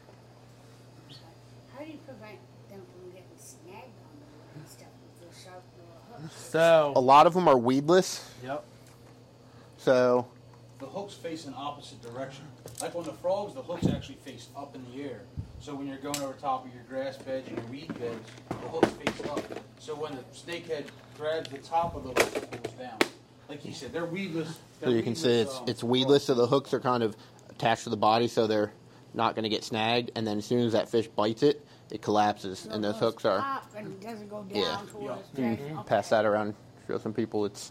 How 1.72 1.84
do 1.84 1.90
you 1.90 1.98
prevent 1.98 2.38
them 2.68 2.80
from 2.92 3.10
getting 3.12 3.26
snagged 3.38 3.84
on 3.84 4.16
the 4.18 4.58
and 4.60 4.68
stuff 4.68 4.88
with 5.02 5.30
those 5.30 5.42
sharp 5.44 5.62
little 5.78 6.22
hooks? 6.22 6.34
So 6.34 6.92
A 6.96 7.00
lot 7.00 7.26
of 7.28 7.34
them 7.34 7.46
are 7.48 7.56
weedless 7.58 8.28
yep. 8.42 8.64
so 9.76 10.26
the 10.80 10.86
hooks 10.86 11.14
face 11.14 11.46
an 11.46 11.54
opposite 11.56 12.02
direction. 12.02 12.44
Like 12.82 12.94
on 12.96 13.04
the 13.04 13.12
frogs, 13.12 13.54
the 13.54 13.62
hooks 13.62 13.86
actually 13.86 14.16
face 14.16 14.48
up 14.56 14.74
in 14.74 14.84
the 14.92 15.04
air. 15.04 15.20
So 15.60 15.74
when 15.74 15.86
you're 15.86 15.96
going 15.98 16.20
over 16.20 16.34
top 16.34 16.66
of 16.66 16.74
your 16.74 16.82
grass 16.82 17.16
beds 17.16 17.46
and 17.48 17.56
your 17.56 17.66
weed 17.68 17.88
beds, 17.98 18.28
the 18.48 18.54
hooks 18.68 18.88
face 18.90 19.26
up. 19.30 19.40
So 19.78 19.94
when 19.94 20.14
the 20.16 20.22
snakehead 20.34 20.86
grabs 21.16 21.48
the 21.48 21.58
top 21.58 21.94
of 21.94 22.02
the 22.02 22.08
hook, 22.10 22.36
it 22.36 22.62
pulls 22.62 22.74
down. 22.74 22.98
Like 23.48 23.64
you 23.64 23.72
said, 23.72 23.92
they're 23.92 24.04
weedless. 24.06 24.48
so 24.48 24.86
they're 24.86 24.90
you 24.96 25.02
can 25.02 25.14
see 25.14 25.40
it's 25.40 25.56
um, 25.58 25.64
it's 25.68 25.84
weedless 25.84 26.24
so 26.24 26.34
the 26.34 26.46
hooks 26.46 26.72
are 26.74 26.80
kind 26.80 27.02
of 27.02 27.16
attached 27.50 27.84
to 27.84 27.90
the 27.90 27.96
body 27.96 28.26
so 28.28 28.46
they're 28.46 28.72
not 29.12 29.34
going 29.36 29.42
to 29.44 29.48
get 29.48 29.62
snagged 29.64 30.10
and 30.16 30.26
then 30.26 30.38
as 30.38 30.44
soon 30.44 30.60
as 30.66 30.72
that 30.72 30.88
fish 30.88 31.06
bites 31.08 31.42
it 31.42 31.64
it 31.90 32.02
collapses 32.02 32.66
and 32.66 32.82
those 32.82 32.96
hooks 32.98 33.24
are 33.24 33.38
Up 33.38 33.70
and 33.76 33.86
it 33.86 34.00
doesn't 34.00 34.28
go 34.28 34.42
down 34.42 34.56
Yeah. 34.56 34.80
towards 34.90 35.22
Yeah. 35.36 35.54
the 35.56 35.62
okay. 35.62 35.76
pass 35.86 36.08
that 36.08 36.24
around 36.24 36.54
show 36.88 36.98
some 36.98 37.12
people 37.12 37.44
it's 37.44 37.70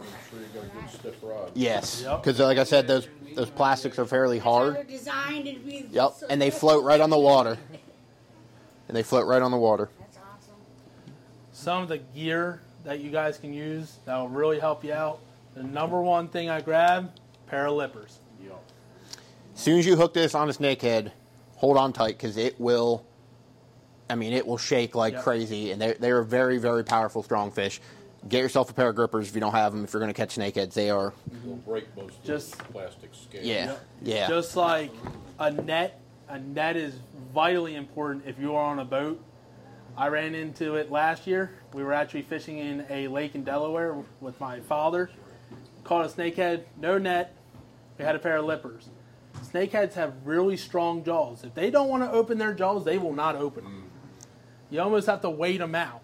Make 0.00 0.08
sure 0.30 0.40
you 0.40 0.46
got 0.60 0.64
a 0.64 0.80
good 0.80 0.90
stiff 0.90 1.14
rod. 1.22 1.52
yes 1.54 2.02
Yep. 2.04 2.22
because 2.24 2.40
like 2.40 2.58
i 2.58 2.64
said 2.64 2.88
those 2.88 3.06
those 3.36 3.50
plastics 3.50 3.98
are 3.98 4.04
fairly 4.06 4.38
hard 4.40 4.88
designed 4.88 5.44
to 5.46 5.54
be. 5.60 5.86
Yep, 5.90 6.12
so 6.18 6.26
and 6.28 6.40
they 6.42 6.50
float 6.50 6.82
right 6.84 7.00
on 7.00 7.10
the 7.10 7.18
water. 7.18 7.58
And 8.88 8.96
they 8.96 9.04
float 9.04 9.26
right 9.26 9.40
on 9.40 9.50
the 9.52 9.56
water. 9.56 9.88
That's 10.00 10.18
awesome. 10.18 10.54
Some 11.52 11.82
of 11.84 11.88
the 11.88 11.96
gear 11.98 12.60
that 12.84 13.00
you 13.00 13.10
guys 13.10 13.38
can 13.38 13.52
use 13.52 13.98
that 14.04 14.16
will 14.16 14.28
really 14.28 14.58
help 14.60 14.84
you 14.84 14.92
out. 14.92 15.20
The 15.54 15.62
number 15.62 16.00
one 16.00 16.28
thing 16.28 16.48
I 16.50 16.60
grab, 16.60 17.12
pair 17.46 17.66
of 17.66 17.74
lippers. 17.74 18.18
As 19.54 19.60
soon 19.60 19.78
as 19.78 19.86
you 19.86 19.96
hook 19.96 20.14
this 20.14 20.34
on 20.34 20.48
a 20.48 20.52
snakehead, 20.52 21.12
hold 21.56 21.76
on 21.76 21.92
tight 21.92 22.16
because 22.16 22.36
it 22.38 22.58
will. 22.58 23.04
I 24.08 24.14
mean, 24.14 24.32
it 24.32 24.46
will 24.46 24.56
shake 24.58 24.94
like 24.94 25.12
Yep. 25.12 25.22
crazy, 25.22 25.70
and 25.72 25.80
they're 25.80 25.94
they're 25.94 26.22
very 26.22 26.56
very 26.58 26.82
powerful 26.84 27.22
strong 27.22 27.50
fish. 27.50 27.78
Get 28.28 28.40
yourself 28.40 28.70
a 28.70 28.72
pair 28.72 28.88
of 28.88 28.96
grippers 28.96 29.28
if 29.28 29.34
you 29.34 29.40
don't 29.42 29.52
have 29.52 29.72
them. 29.72 29.84
If 29.84 29.92
you're 29.92 30.00
going 30.00 30.12
to 30.12 30.16
catch 30.16 30.36
snakeheads, 30.36 30.72
they 30.72 30.88
are. 30.90 31.12
You'll 31.44 31.56
break 31.56 31.94
most 31.96 32.16
of 32.18 32.24
Just- 32.24 32.56
the 32.56 32.64
plastic 32.64 33.10
scales. 33.12 33.44
Yeah, 33.44 33.74
yeah. 34.02 34.26
Just 34.28 34.56
like 34.56 34.90
a 35.38 35.50
net, 35.50 36.00
a 36.28 36.38
net 36.38 36.76
is 36.76 36.94
vitally 37.34 37.74
important 37.74 38.24
if 38.26 38.38
you 38.38 38.54
are 38.54 38.64
on 38.64 38.78
a 38.78 38.84
boat. 38.86 39.22
I 39.96 40.08
ran 40.08 40.34
into 40.34 40.76
it 40.76 40.90
last 40.90 41.26
year. 41.26 41.52
We 41.74 41.84
were 41.84 41.92
actually 41.92 42.22
fishing 42.22 42.58
in 42.58 42.86
a 42.88 43.08
lake 43.08 43.34
in 43.34 43.44
Delaware 43.44 43.96
with 44.20 44.40
my 44.40 44.60
father. 44.60 45.10
Caught 45.84 46.06
a 46.06 46.08
snakehead, 46.08 46.64
no 46.80 46.96
net. 46.96 47.36
We 47.98 48.04
had 48.04 48.16
a 48.16 48.18
pair 48.18 48.38
of 48.38 48.46
lippers. 48.46 48.88
Snakeheads 49.42 49.94
have 49.94 50.14
really 50.24 50.56
strong 50.56 51.04
jaws. 51.04 51.44
If 51.44 51.54
they 51.54 51.70
don't 51.70 51.88
want 51.88 52.02
to 52.04 52.10
open 52.10 52.38
their 52.38 52.54
jaws, 52.54 52.84
they 52.84 52.96
will 52.96 53.12
not 53.12 53.36
open 53.36 53.64
them. 53.64 53.90
You 54.70 54.80
almost 54.80 55.06
have 55.08 55.20
to 55.22 55.30
wait 55.30 55.58
them 55.58 55.74
out. 55.74 56.00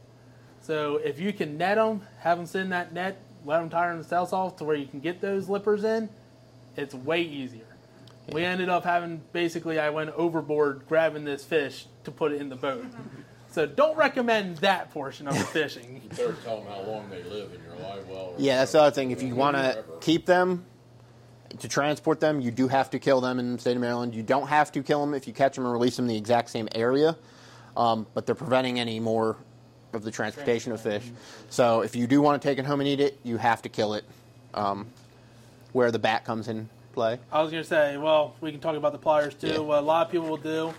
So 0.61 0.97
if 0.97 1.19
you 1.19 1.33
can 1.33 1.57
net 1.57 1.77
them, 1.77 2.03
have 2.19 2.37
them 2.37 2.47
sit 2.47 2.63
in 2.63 2.71
that 2.71 2.93
net, 2.93 3.23
let 3.47 3.61
them 3.61 3.71
tire 3.71 3.95
themselves 3.95 4.33
off 4.35 4.57
to 4.57 4.65
where 4.65 4.77
you 4.77 4.87
can 4.87 5.01
get 5.01 5.23
those 5.23 5.49
lippers 5.49 5.85
in, 5.85 6.11
it's 6.77 6.95
way 6.95 7.23
easier. 7.23 7.65
We 8.31 8.45
ended 8.45 8.69
up 8.69 8.85
having 8.85 9.23
basically 9.33 9.79
I 9.79 9.89
went 9.89 10.11
overboard 10.11 10.83
grabbing 10.87 11.25
this 11.25 11.45
fish 11.45 11.87
to 12.05 12.11
put 12.11 12.33
it 12.33 12.41
in 12.43 12.51
the 12.51 12.57
boat. 12.57 12.85
So 13.59 13.67
don't 13.67 13.97
recommend 13.97 14.59
that 14.59 14.93
portion 14.93 15.27
of 15.27 15.37
the 15.37 15.45
fishing. 15.45 16.01
You 16.05 16.11
better 16.11 16.37
tell 16.45 16.61
them 16.61 16.69
how 16.69 16.81
long 16.83 17.11
they 17.11 17.25
live 17.25 17.53
in 17.53 17.61
your 17.65 17.75
live 17.89 18.07
well. 18.09 18.27
or 18.27 18.35
Yeah, 18.39 18.59
that's 18.59 18.71
the 18.71 18.83
other 18.83 18.95
thing. 18.95 19.11
If 19.11 19.21
you 19.21 19.35
want 19.35 19.57
to 19.57 19.83
keep 20.01 20.27
them, 20.27 20.65
to 21.59 21.67
transport 21.67 22.21
them, 22.21 22.41
you 22.41 22.53
do 22.53 22.69
have 22.69 22.89
to 22.91 23.01
kill 23.01 23.21
them 23.21 23.41
in 23.41 23.55
the 23.55 23.59
state 23.59 23.75
of 23.75 23.81
Maryland. 23.81 24.15
You 24.15 24.23
don't 24.23 24.47
have 24.47 24.71
to 24.71 24.83
kill 24.85 25.01
them 25.01 25.13
if 25.13 25.27
you 25.27 25.33
catch 25.33 25.57
them 25.57 25.65
and 25.65 25.73
release 25.73 25.97
them 25.97 26.05
in 26.05 26.11
the 26.11 26.17
exact 26.17 26.51
same 26.51 26.69
area, 26.73 27.17
um, 27.77 28.07
but 28.15 28.27
they're 28.27 28.37
preventing 28.37 28.79
any 28.79 29.01
more 29.01 29.37
of 29.93 30.05
the 30.05 30.13
transportation 30.13 30.71
of 30.71 30.81
fish. 30.81 31.03
So 31.51 31.81
if 31.81 31.97
you 31.97 32.07
do 32.07 32.23
want 32.23 32.41
to 32.41 32.49
take 32.49 32.61
it 32.61 32.65
home 32.65 32.79
and 32.79 32.89
eat 32.89 33.01
it, 33.01 33.19
you 33.25 33.39
have 33.39 33.61
to 33.63 33.69
kill 33.69 33.95
it. 33.95 34.05
Um, 34.55 34.87
where 35.73 35.91
the 35.91 35.99
bat 35.99 36.25
comes 36.25 36.47
in 36.47 36.69
play. 36.93 37.19
I 37.33 37.43
was 37.43 37.51
gonna 37.51 37.65
say, 37.65 37.97
well, 37.97 38.37
we 38.41 38.53
can 38.53 38.61
talk 38.61 38.77
about 38.77 38.93
the 38.93 38.99
pliers 38.99 39.35
too. 39.35 39.49
Yeah. 39.49 39.59
What 39.59 39.79
a 39.79 39.83
lot 39.83 40.07
of 40.07 40.13
people 40.13 40.29
will 40.29 40.37
do, 40.37 40.73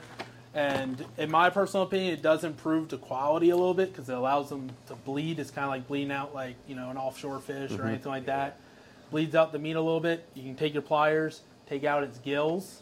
and 0.54 1.06
in 1.18 1.30
my 1.30 1.50
personal 1.50 1.86
opinion, 1.86 2.14
it 2.14 2.22
does 2.22 2.44
improve 2.44 2.90
the 2.90 2.98
quality 2.98 3.52
a 3.52 3.56
little 3.56 3.76
bit 3.76 3.92
because 3.92 4.10
it 4.10 4.16
allows 4.16 4.50
them 4.50 4.72
to 4.88 4.96
bleed. 4.96 5.40
It's 5.40 5.52
kind 5.52 5.66
of 5.66 5.70
like 5.70 5.88
bleeding 5.88 6.12
out 6.12 6.34
like 6.34 6.56
you 6.68 6.76
know 6.76 6.90
an 6.90 6.98
offshore 6.98 7.40
fish 7.40 7.72
or 7.72 7.76
mm-hmm. 7.76 7.88
anything 7.88 8.12
like 8.12 8.26
that. 8.26 8.60
Bleeds 9.12 9.36
out 9.36 9.52
the 9.52 9.60
meat 9.60 9.76
a 9.76 9.82
little 9.82 10.00
bit. 10.00 10.28
You 10.34 10.44
can 10.44 10.56
take 10.56 10.74
your 10.74 10.82
pliers, 10.82 11.42
take 11.68 11.84
out 11.84 12.04
its 12.04 12.18
gills. 12.20 12.82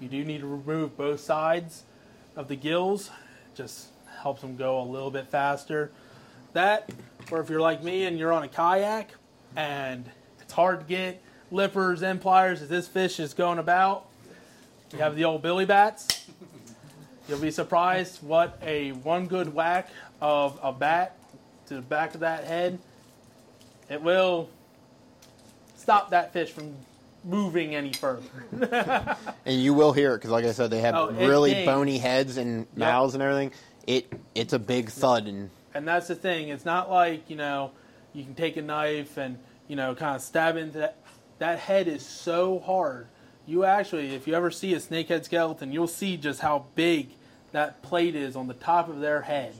You 0.00 0.08
do 0.08 0.24
need 0.24 0.40
to 0.40 0.46
remove 0.46 0.96
both 0.96 1.20
sides 1.20 1.84
of 2.34 2.48
the 2.48 2.56
gills. 2.56 3.10
Just 3.54 3.88
helps 4.20 4.40
them 4.40 4.56
go 4.56 4.80
a 4.80 4.84
little 4.84 5.10
bit 5.10 5.28
faster. 5.28 5.90
That, 6.52 6.90
or 7.30 7.40
if 7.40 7.48
you're 7.48 7.60
like 7.60 7.82
me 7.82 8.04
and 8.04 8.18
you're 8.18 8.32
on 8.32 8.42
a 8.42 8.48
kayak 8.48 9.10
and 9.54 10.08
it's 10.40 10.52
hard 10.52 10.80
to 10.80 10.86
get 10.86 11.22
lippers 11.50 12.02
and 12.02 12.20
pliers 12.20 12.62
as 12.62 12.68
this 12.68 12.88
fish 12.88 13.20
is 13.20 13.34
going 13.34 13.58
about, 13.58 14.06
you 14.92 14.98
have 14.98 15.16
the 15.16 15.24
old 15.24 15.42
billy 15.42 15.64
bats. 15.64 16.26
You'll 17.28 17.38
be 17.40 17.50
surprised 17.50 18.22
what 18.22 18.58
a 18.62 18.92
one 18.92 19.26
good 19.26 19.52
whack 19.52 19.88
of 20.20 20.58
a 20.62 20.72
bat 20.72 21.16
to 21.66 21.74
the 21.74 21.80
back 21.82 22.14
of 22.14 22.20
that 22.20 22.44
head, 22.44 22.78
it 23.90 24.00
will 24.00 24.48
stop 25.76 26.10
that 26.10 26.32
fish 26.32 26.50
from 26.52 26.74
moving 27.24 27.74
any 27.74 27.92
further. 27.92 28.22
And 29.44 29.60
you 29.60 29.74
will 29.74 29.92
hear 29.92 30.14
it 30.14 30.18
because, 30.18 30.30
like 30.30 30.44
I 30.44 30.52
said, 30.52 30.70
they 30.70 30.80
have 30.80 30.94
Oh, 30.94 31.10
really 31.10 31.52
dings. 31.54 31.66
bony 31.66 31.98
heads 31.98 32.36
and 32.36 32.66
mouths 32.76 33.14
and 33.14 33.22
everything. 33.22 33.52
It 33.86 34.12
it's 34.34 34.52
a 34.52 34.58
big 34.58 34.90
thud 34.90 35.26
and 35.26 35.50
And 35.74 35.86
that's 35.86 36.08
the 36.08 36.14
thing. 36.14 36.48
It's 36.48 36.64
not 36.64 36.90
like, 36.90 37.28
you 37.30 37.36
know, 37.36 37.72
you 38.12 38.24
can 38.24 38.34
take 38.34 38.56
a 38.56 38.62
knife 38.62 39.16
and, 39.18 39.38
you 39.68 39.76
know, 39.76 39.94
kind 39.94 40.16
of 40.16 40.22
stab 40.22 40.56
into 40.56 40.78
that. 40.78 40.96
That 41.38 41.58
head 41.58 41.86
is 41.86 42.04
so 42.04 42.60
hard. 42.60 43.06
You 43.46 43.64
actually, 43.64 44.14
if 44.14 44.26
you 44.26 44.34
ever 44.34 44.50
see 44.50 44.74
a 44.74 44.78
snakehead 44.78 45.24
skeleton, 45.24 45.72
you'll 45.72 45.86
see 45.86 46.16
just 46.16 46.40
how 46.40 46.66
big 46.74 47.10
that 47.52 47.80
plate 47.82 48.16
is 48.16 48.34
on 48.34 48.48
the 48.48 48.54
top 48.54 48.88
of 48.88 49.00
their 49.00 49.22
head. 49.22 49.54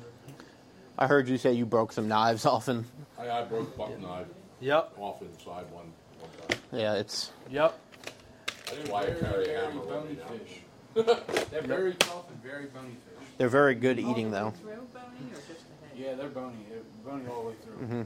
I 0.99 1.07
heard 1.07 1.29
you 1.29 1.39
say 1.39 1.53
you 1.53 1.67
broke 1.67 1.93
some 1.93 2.09
knives 2.09 2.47
off 2.47 2.69
and 2.69 2.85
I, 3.19 3.31
I 3.31 3.45
broke 3.45 3.77
buck 3.77 3.99
knife 4.01 4.27
Yep, 4.61 4.95
off 4.99 5.21
inside 5.21 5.71
one, 5.71 5.93
one 6.19 6.61
yeah, 6.73 6.95
it's 6.95 7.31
yep. 7.51 7.79
That's 8.67 8.89
why 8.89 9.03
I 9.03 9.05
carry 9.11 9.45
a 9.45 9.47
very 9.47 9.49
hammer 9.49 9.81
bony 9.85 10.09
me 10.15 10.19
now. 10.19 11.05
fish. 11.05 11.47
They're 11.51 11.63
very 11.63 11.93
tough 11.95 12.31
and 12.31 12.43
very 12.43 12.67
bony 12.67 12.89
fish. 12.89 13.29
they're 13.37 13.51
very 13.51 13.75
good 13.75 13.99
eating 13.99 14.31
though. 14.31 14.55
Yeah, 15.95 16.15
they're 16.15 16.29
bony. 16.29 16.57
They're 16.71 16.81
bony 17.05 17.25
all 17.29 17.43
the 17.43 17.49
way 17.51 17.55
through. 17.63 17.87
Mm-hmm. 17.87 18.03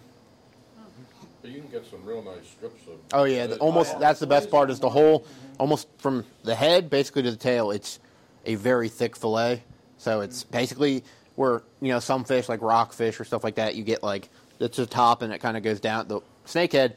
But 1.42 1.50
you 1.50 1.60
can 1.60 1.70
get 1.70 1.86
some 1.86 2.04
real 2.04 2.22
nice 2.22 2.46
strips 2.46 2.82
of. 2.86 2.98
Oh 3.12 3.24
yeah, 3.24 3.46
the, 3.46 3.56
almost 3.58 3.98
that's 3.98 4.20
the 4.20 4.26
best 4.26 4.50
part 4.50 4.70
is 4.70 4.80
the 4.80 4.90
whole 4.90 5.26
almost 5.58 5.88
from 5.98 6.24
the 6.44 6.54
head 6.54 6.90
basically 6.90 7.22
to 7.22 7.30
the 7.30 7.36
tail. 7.36 7.70
It's 7.70 7.98
a 8.44 8.56
very 8.56 8.88
thick 8.88 9.16
fillet, 9.16 9.62
so 9.96 10.20
it's 10.20 10.44
mm-hmm. 10.44 10.52
basically 10.52 11.04
where 11.36 11.62
you 11.80 11.88
know 11.88 12.00
some 12.00 12.24
fish 12.24 12.48
like 12.48 12.60
rockfish 12.60 13.18
or 13.18 13.24
stuff 13.24 13.42
like 13.42 13.54
that 13.54 13.74
you 13.74 13.84
get 13.84 14.02
like 14.02 14.28
it's 14.60 14.76
the 14.76 14.86
top 14.86 15.22
and 15.22 15.32
it 15.32 15.38
kind 15.38 15.56
of 15.56 15.62
goes 15.62 15.80
down. 15.80 16.08
The 16.08 16.20
snakehead, 16.46 16.94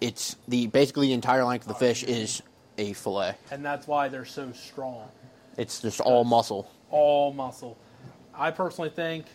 it's 0.00 0.36
the 0.48 0.66
basically 0.66 1.08
the 1.08 1.12
entire 1.12 1.44
length 1.44 1.62
of 1.62 1.68
the 1.68 1.76
oh, 1.76 1.88
fish 1.88 2.02
is 2.02 2.42
a 2.76 2.92
fillet. 2.92 3.34
And 3.50 3.64
that's 3.64 3.86
why 3.86 4.08
they're 4.08 4.24
so 4.24 4.52
strong. 4.52 5.08
It's 5.56 5.80
just 5.80 6.00
all 6.00 6.24
muscle. 6.24 6.70
all 6.90 7.32
muscle. 7.32 7.76
I 8.34 8.50
personally 8.52 8.90
think, 8.90 9.26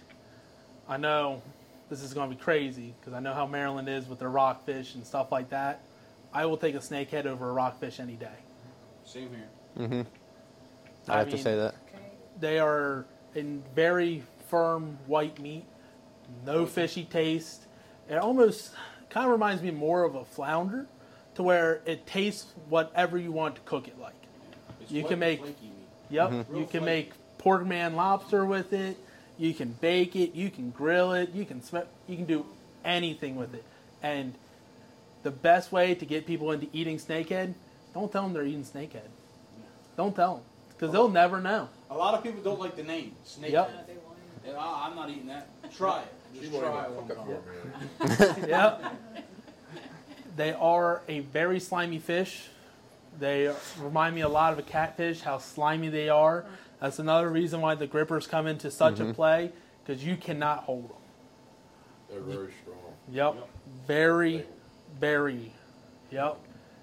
I 0.88 0.98
know 0.98 1.42
this 1.90 2.02
is 2.02 2.14
going 2.14 2.30
to 2.30 2.36
be 2.36 2.42
crazy 2.42 2.94
because 3.00 3.14
I 3.14 3.20
know 3.20 3.34
how 3.34 3.46
Maryland 3.46 3.88
is 3.90 4.08
with 4.08 4.20
their 4.20 4.30
rockfish 4.30 4.96
and 4.96 5.06
stuff 5.06 5.32
like 5.32 5.50
that. 5.50 5.82
I 6.34 6.46
will 6.46 6.58
take 6.58 6.76
a 6.76 6.80
snakehead 6.80 7.26
over 7.26 7.50
a 7.50 7.54
rockfish 7.54 8.00
any 8.00 8.16
day. 8.16 8.28
Same 9.06 9.30
here. 9.78 10.06
I, 11.08 11.14
I 11.16 11.18
have 11.20 11.30
to 11.30 11.38
say 11.38 11.56
that. 11.56 11.76
They 12.40 12.60
are 12.60 13.06
in 13.36 13.64
very 13.76 14.24
firm 14.50 14.98
white 15.06 15.40
meat, 15.40 15.66
no 16.46 16.66
fishy 16.66 17.04
taste. 17.04 17.66
It 18.10 18.16
almost 18.16 18.72
kind 19.10 19.26
of 19.28 19.32
reminds 19.32 19.62
me 19.62 19.72
more 19.72 20.04
of 20.04 20.16
a 20.16 20.26
flounder, 20.26 20.88
to 21.36 21.44
where 21.44 21.82
it 21.86 22.06
tastes 22.06 22.52
whatever 22.70 23.18
you 23.18 23.32
want 23.32 23.56
to 23.56 23.62
cook 23.62 23.88
it 23.88 24.00
like. 24.00 24.14
It's 24.82 24.92
You 24.92 25.04
can 25.04 25.20
make- 25.20 25.44
meat. 25.44 25.56
Yep, 26.10 26.30
Mm-hmm. 26.30 26.56
you 26.56 26.62
can 26.66 26.82
flaky. 26.82 26.86
make 26.86 27.12
pork 27.40 27.66
man 27.66 27.96
lobster 27.96 28.46
with 28.46 28.72
it. 28.74 28.98
You 29.38 29.54
can 29.54 29.74
bake 29.82 30.16
it. 30.16 30.36
You 30.36 30.50
can 30.50 30.70
grill 30.70 31.14
it. 31.14 31.32
You 31.34 31.46
can 31.46 31.62
sm- 31.64 31.90
You 32.08 32.16
can 32.18 32.26
do 32.26 32.46
anything 32.86 33.36
with 33.36 33.54
it. 33.54 33.64
And 34.02 34.34
the 35.24 35.32
best 35.32 35.72
way 35.72 35.96
to 35.96 36.06
get 36.06 36.26
people 36.28 36.52
into 36.52 36.68
eating 36.74 36.98
snakehead, 36.98 37.54
don't 37.94 38.12
tell 38.12 38.24
them 38.24 38.34
they're 38.34 38.46
eating 38.46 38.64
snakehead. 38.64 39.08
Don't 39.98 40.16
tell 40.16 40.36
them 40.36 40.44
because 40.70 40.92
they'll 40.92 41.10
never 41.10 41.40
know. 41.40 41.70
A 41.90 41.96
lot 41.96 42.14
of 42.14 42.24
people 42.24 42.42
don't 42.42 42.60
like 42.60 42.76
the 42.76 42.84
name 42.84 43.14
snakehead. 43.26 43.52
Yep. 43.52 43.90
And 44.46 44.58
I, 44.58 44.88
I'm 44.88 44.96
not 44.96 45.10
eating 45.10 45.28
that. 45.28 45.48
Try 45.74 46.02
it. 46.02 46.08
Just 46.40 46.52
She 46.52 46.60
try 46.60 46.84
it 46.84 46.88
to 46.88 46.92
one 46.94 47.08
time. 47.08 48.08
up 48.10 48.28
for 48.28 48.44
me. 48.44 48.44
yep. 48.50 48.84
They 50.36 50.54
are 50.54 51.02
a 51.08 51.20
very 51.20 51.60
slimy 51.60 52.00
fish. 52.00 52.48
They 53.20 53.54
remind 53.80 54.16
me 54.16 54.22
a 54.22 54.28
lot 54.30 54.54
of 54.54 54.60
a 54.60 54.64
catfish, 54.64 55.22
how 55.22 55.38
slimy 55.38 55.90
they 55.90 56.10
are. 56.10 56.46
That's 56.84 57.00
another 57.00 57.30
reason 57.30 57.62
why 57.62 57.76
the 57.76 57.88
grippers 57.88 58.28
come 58.28 58.46
into 58.46 58.70
such 58.70 59.00
a 59.00 59.04
mm-hmm. 59.04 59.14
play 59.14 59.54
because 59.86 60.04
you 60.04 60.18
cannot 60.18 60.66
hold 60.66 60.90
them. 60.90 60.98
They're 62.10 62.20
very 62.20 62.52
strong. 62.62 62.78
Yep. 63.10 63.36
Yep. 63.36 63.50
Very, 63.88 64.46
very. 65.00 65.54
Yep. 66.12 66.40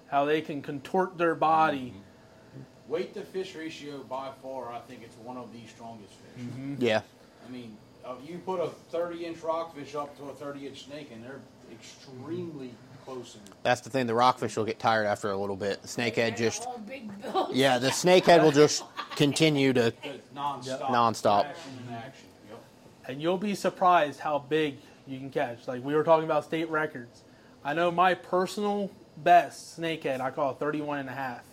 How 0.07 0.25
they 0.25 0.41
can 0.41 0.63
contort 0.63 1.19
their 1.19 1.35
body. 1.35 1.93
Mm-hmm. 1.93 2.91
Weight 2.91 3.13
to 3.13 3.21
fish 3.21 3.53
ratio 3.53 3.99
by 3.99 4.31
far, 4.41 4.71
I 4.71 4.79
think 4.79 5.03
it's 5.03 5.15
one 5.17 5.37
of 5.37 5.53
the 5.53 5.59
strongest 5.67 6.13
fish. 6.13 6.45
Mm-hmm. 6.45 6.75
Yeah. 6.79 7.01
I 7.47 7.51
mean, 7.51 7.77
uh, 8.03 8.15
you 8.25 8.39
put 8.39 8.59
a 8.59 8.69
30 8.69 9.23
inch 9.23 9.43
rockfish 9.43 9.93
up 9.93 10.17
to 10.17 10.29
a 10.29 10.33
30 10.33 10.65
inch 10.65 10.85
snake, 10.85 11.11
and 11.13 11.23
they're 11.23 11.41
extremely 11.71 12.73
close. 13.05 13.35
In 13.35 13.41
That's 13.63 13.81
the 13.81 13.89
thing. 13.89 14.07
The 14.07 14.13
rockfish 14.15 14.55
will 14.57 14.65
get 14.65 14.79
tired 14.79 15.05
after 15.05 15.31
a 15.31 15.37
little 15.37 15.55
bit. 15.55 15.81
The 15.81 15.87
snakehead 15.87 16.37
just. 16.37 16.65
All 16.65 16.77
big 16.79 17.21
bills. 17.21 17.49
Yeah, 17.53 17.77
the 17.77 17.89
snakehead 17.89 18.43
will 18.43 18.51
just 18.51 18.83
continue 19.15 19.73
to. 19.73 19.93
Good, 20.03 20.21
non-stop. 20.33 20.91
Non-stop. 20.91 21.45
Action 21.45 21.71
and 21.87 21.95
action. 21.97 22.27
Yep. 22.49 22.63
and 23.07 23.21
you'll 23.21 23.37
be 23.37 23.55
surprised 23.55 24.19
how 24.19 24.39
big 24.39 24.77
you 25.07 25.19
can 25.19 25.29
catch. 25.29 25.67
Like 25.67 25.83
we 25.83 25.95
were 25.95 26.03
talking 26.03 26.25
about 26.25 26.45
state 26.45 26.69
records. 26.69 27.23
I 27.63 27.73
know 27.73 27.91
my 27.91 28.13
personal 28.13 28.89
best 29.17 29.79
snakehead, 29.79 30.19
I 30.19 30.31
call 30.31 30.51
it 30.51 30.59
31 30.59 30.99
and 30.99 31.09
a 31.09 31.13
half 31.13 31.43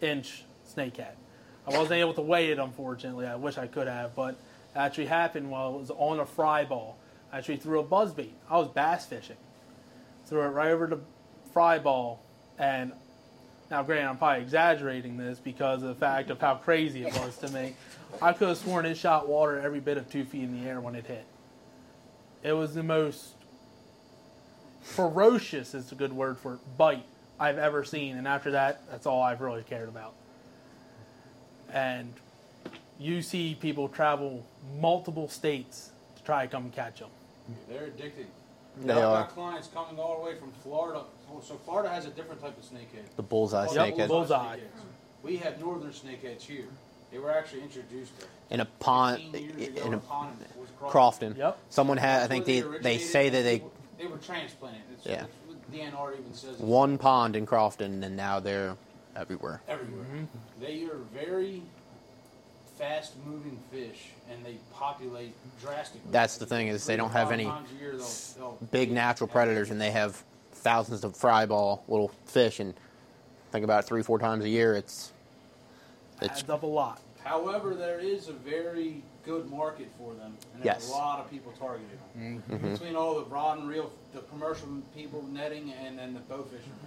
inch 0.00 0.44
snakehead. 0.68 1.12
I 1.66 1.76
wasn't 1.76 1.98
able 1.98 2.14
to 2.14 2.20
weigh 2.20 2.50
it, 2.52 2.58
unfortunately. 2.58 3.26
I 3.26 3.34
wish 3.34 3.58
I 3.58 3.66
could 3.66 3.88
have, 3.88 4.14
but 4.14 4.30
it 4.30 4.36
actually 4.76 5.06
happened 5.06 5.50
while 5.50 5.74
it 5.74 5.78
was 5.80 5.90
on 5.90 6.20
a 6.20 6.26
fry 6.26 6.64
ball. 6.64 6.96
I 7.32 7.38
actually 7.38 7.56
threw 7.56 7.80
a 7.80 7.82
buzz 7.82 8.12
bait. 8.12 8.34
I 8.48 8.58
was 8.58 8.68
bass 8.68 9.06
fishing. 9.06 9.36
Threw 10.26 10.42
it 10.42 10.48
right 10.48 10.70
over 10.70 10.86
the 10.86 10.98
fry 11.52 11.78
ball, 11.78 12.22
and 12.58 12.92
now, 13.70 13.82
granted, 13.82 14.08
I'm 14.08 14.16
probably 14.16 14.42
exaggerating 14.42 15.16
this 15.16 15.40
because 15.40 15.82
of 15.82 15.88
the 15.88 15.94
fact 15.94 16.30
of 16.30 16.40
how 16.40 16.54
crazy 16.54 17.04
it 17.04 17.12
was 17.14 17.36
to 17.38 17.48
me. 17.48 17.74
I 18.22 18.32
could 18.32 18.48
have 18.48 18.58
sworn 18.58 18.86
it 18.86 18.96
shot 18.96 19.28
water 19.28 19.58
every 19.58 19.80
bit 19.80 19.96
of 19.96 20.08
two 20.08 20.24
feet 20.24 20.44
in 20.44 20.62
the 20.62 20.68
air 20.68 20.80
when 20.80 20.94
it 20.94 21.06
hit. 21.06 21.24
It 22.44 22.52
was 22.52 22.74
the 22.74 22.84
most 22.84 23.34
ferocious, 24.82 25.74
is 25.74 25.90
a 25.90 25.96
good 25.96 26.12
word 26.12 26.38
for 26.38 26.54
it, 26.54 26.60
bite 26.78 27.04
I've 27.40 27.58
ever 27.58 27.82
seen. 27.82 28.16
And 28.16 28.28
after 28.28 28.52
that, 28.52 28.88
that's 28.88 29.04
all 29.04 29.20
I've 29.20 29.40
really 29.40 29.64
cared 29.64 29.88
about. 29.88 30.14
And 31.72 32.12
you 33.00 33.20
see 33.20 33.56
people 33.60 33.88
travel 33.88 34.46
multiple 34.78 35.28
states 35.28 35.90
to 36.16 36.22
try 36.22 36.46
to 36.46 36.50
come 36.50 36.70
catch 36.70 37.00
them. 37.00 37.10
They're 37.68 37.86
addicted. 37.86 38.26
They 38.78 38.92
I've 38.92 38.98
are. 38.98 39.22
got 39.22 39.34
clients 39.34 39.68
coming 39.68 39.98
all 39.98 40.18
the 40.18 40.24
way 40.30 40.36
from 40.38 40.52
Florida. 40.62 41.02
So 41.42 41.54
Florida 41.64 41.88
has 41.88 42.06
a 42.06 42.10
different 42.10 42.40
type 42.40 42.56
of 42.56 42.64
snakehead. 42.64 43.04
The 43.16 43.22
bullseye 43.22 43.64
Called 43.66 43.76
Yep, 43.76 43.94
snakehead. 43.96 44.08
bullseye. 44.08 44.56
snakeheads. 44.56 44.60
We 45.22 45.36
have 45.38 45.58
northern 45.60 45.90
snakeheads 45.90 46.42
here. 46.42 46.66
They 47.10 47.18
were 47.18 47.30
actually 47.30 47.62
introduced 47.62 48.12
In 48.50 48.60
a 48.60 48.64
pond. 48.64 49.22
15 49.32 49.58
years 49.58 49.68
ago 49.68 49.80
In 49.82 49.86
in 49.88 49.94
a 49.94 49.96
a 49.96 50.00
pond 50.00 50.36
was 50.58 50.68
Crofton. 50.78 51.34
Yep. 51.36 51.58
Someone 51.70 51.96
had. 51.98 52.16
I 52.16 52.26
That's 52.26 52.44
think 52.46 52.64
where 52.68 52.78
they, 52.78 52.96
they 52.96 52.98
say 52.98 53.28
that 53.28 53.42
they. 53.42 53.62
They 53.98 54.06
were 54.06 54.18
transplanted. 54.18 54.82
It's, 54.92 55.06
Yeah. 55.06 55.24
it's 55.24 55.32
what 55.46 55.72
DNR 55.72 56.18
even 56.18 56.34
says. 56.34 56.50
it's 56.52 56.60
One 56.60 56.98
pond 56.98 57.34
in 57.34 57.46
Crofton, 57.46 58.04
and 58.04 58.14
now 58.16 58.40
they're 58.40 58.76
everywhere. 59.16 59.62
everywhere. 59.68 60.04
Mm-hmm. 60.04 60.24
They 60.60 60.84
are 60.84 60.98
very 61.14 61.62
fast 62.76 63.14
moving 63.26 63.58
fish 63.70 64.08
and 64.30 64.44
they 64.44 64.56
populate 64.74 65.32
drastically. 65.60 66.10
That's 66.10 66.36
the 66.36 66.46
thing 66.46 66.68
is 66.68 66.84
they 66.86 66.96
don't 66.96 67.10
have 67.12 67.32
any 67.32 67.44
year 67.44 67.96
they'll- 67.96 68.06
they'll- 68.36 68.58
big 68.70 68.90
natural 68.92 69.28
predators, 69.28 69.70
and 69.70 69.80
they 69.80 69.90
have 69.92 70.22
thousands 70.52 71.04
of 71.04 71.16
fry 71.16 71.46
ball 71.46 71.84
little 71.88 72.10
fish, 72.26 72.60
and 72.60 72.74
think 73.52 73.64
about 73.64 73.84
it, 73.84 73.86
three 73.86 74.02
four 74.02 74.18
times 74.18 74.44
a 74.44 74.48
year. 74.48 74.74
It's 74.74 75.12
it's 76.20 76.40
Adds 76.40 76.50
up 76.50 76.62
a 76.62 76.66
lot. 76.66 77.00
However, 77.22 77.74
there 77.74 77.98
is 78.00 78.28
a 78.28 78.32
very 78.32 79.02
good 79.24 79.50
market 79.50 79.88
for 79.98 80.14
them, 80.14 80.36
and 80.54 80.62
there's 80.62 80.82
Yes. 80.82 80.88
a 80.90 80.92
lot 80.92 81.18
of 81.20 81.30
people 81.30 81.52
targeting 81.58 81.88
them. 82.14 82.42
Mm-hmm. 82.48 82.72
Between 82.72 82.96
all 82.96 83.16
the 83.16 83.24
rod 83.24 83.58
and 83.58 83.68
reel, 83.68 83.90
the 84.14 84.20
commercial 84.22 84.68
people 84.94 85.22
netting, 85.30 85.72
and 85.72 85.98
then 85.98 86.14
the 86.14 86.20
bow 86.20 86.44
fishermen, 86.44 86.78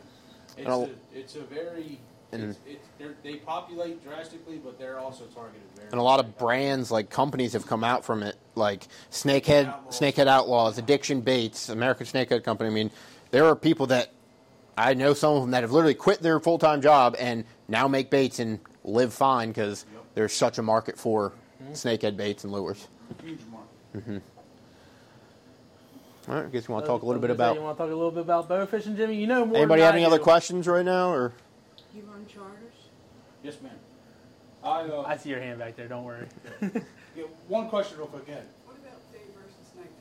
it's, 0.57 0.67
a- 0.67 0.71
a, 0.71 1.17
it's 1.19 1.35
a 1.35 1.41
very 1.41 1.83
And- 1.83 1.97
it's, 2.31 2.59
it's, 2.67 2.87
they're- 2.97 3.37
populate 3.45 4.03
drastically, 4.03 4.57
but 4.57 4.77
they're 4.77 4.99
also 4.99 5.23
targeted 5.25 5.61
very. 5.75 5.87
and 5.91 5.99
a 5.99 6.03
lot 6.03 6.19
of 6.19 6.37
brands 6.37 6.91
like 6.91 7.09
companies 7.09 7.53
have 7.53 7.65
come 7.65 7.83
out 7.83 8.05
from 8.05 8.21
it, 8.23 8.35
like 8.55 8.87
Snakehead, 9.11 9.67
Outlaws. 9.67 9.99
Snakehead 9.99 10.27
Outlaws, 10.27 10.77
Addiction 10.77 11.21
Baits, 11.21 11.69
American 11.69 12.05
Snakehead 12.05 12.43
Company. 12.43 12.69
I 12.69 12.73
mean, 12.73 12.91
there 13.31 13.45
are 13.45 13.55
people 13.55 13.87
that 13.87 14.11
I 14.77 14.93
know 14.93 15.13
some 15.13 15.35
of 15.35 15.41
them 15.41 15.51
that 15.51 15.63
have 15.63 15.71
literally 15.71 15.93
quit 15.95 16.19
their 16.21 16.39
full 16.39 16.57
time 16.59 16.81
job 16.81 17.15
and 17.19 17.43
now 17.67 17.87
make 17.87 18.09
baits 18.09 18.39
and 18.39 18.59
live 18.83 19.13
fine 19.13 19.49
because 19.49 19.85
Yep. 19.91 20.03
there's 20.15 20.33
such 20.33 20.57
a 20.57 20.61
market 20.61 20.97
for 20.97 21.33
mm-hmm. 21.61 21.73
snakehead 21.73 22.15
baits 22.17 22.43
and 22.43 22.53
lures. 22.53 22.87
huge 23.23 23.39
market. 23.51 23.67
Mm-hmm. 23.97 24.17
All 26.31 26.35
right, 26.35 26.45
I 26.45 26.49
guess 26.49 26.67
you 26.67 26.73
want 26.73 26.85
to 26.85 26.87
So- 26.87 26.93
talk 26.93 27.01
a 27.01 27.05
little 27.05 27.21
bit 27.21 27.31
about. 27.31 27.55
You 27.55 27.61
want 27.61 27.77
to 27.77 27.83
talk 27.83 27.91
a 27.91 27.95
little 27.95 28.11
bit 28.11 28.21
about 28.21 28.47
bow 28.47 28.65
fishing, 28.67 28.95
Jimmy? 28.95 29.15
You 29.15 29.27
know 29.27 29.45
more. 29.45 29.57
Anybody 29.57 29.81
than 29.81 29.85
have 29.87 29.95
I 29.95 29.97
any 29.97 30.05
other 30.05 30.19
questions 30.19 30.67
right 30.67 30.85
now, 30.85 31.09
or 31.11 31.33
You 31.99 32.05
run 32.09 32.25
charters? 32.27 32.75
Yes, 33.43 33.57
ma'am. 33.61 33.73
I, 34.63 34.83
uh, 34.83 35.03
I 35.05 35.17
see 35.17 35.29
your 35.29 35.41
hand 35.41 35.59
back 35.59 35.75
there. 35.75 35.89
Don't 35.89 36.05
worry. 36.05 36.27
yeah, 36.61 37.23
one 37.49 37.67
question 37.67 37.97
real 37.97 38.07
quick, 38.07 38.29
Ed. 38.29 38.45
What 38.65 38.77
about 38.77 39.11
day 39.11 39.19
versus 39.35 39.75
night 39.75 39.91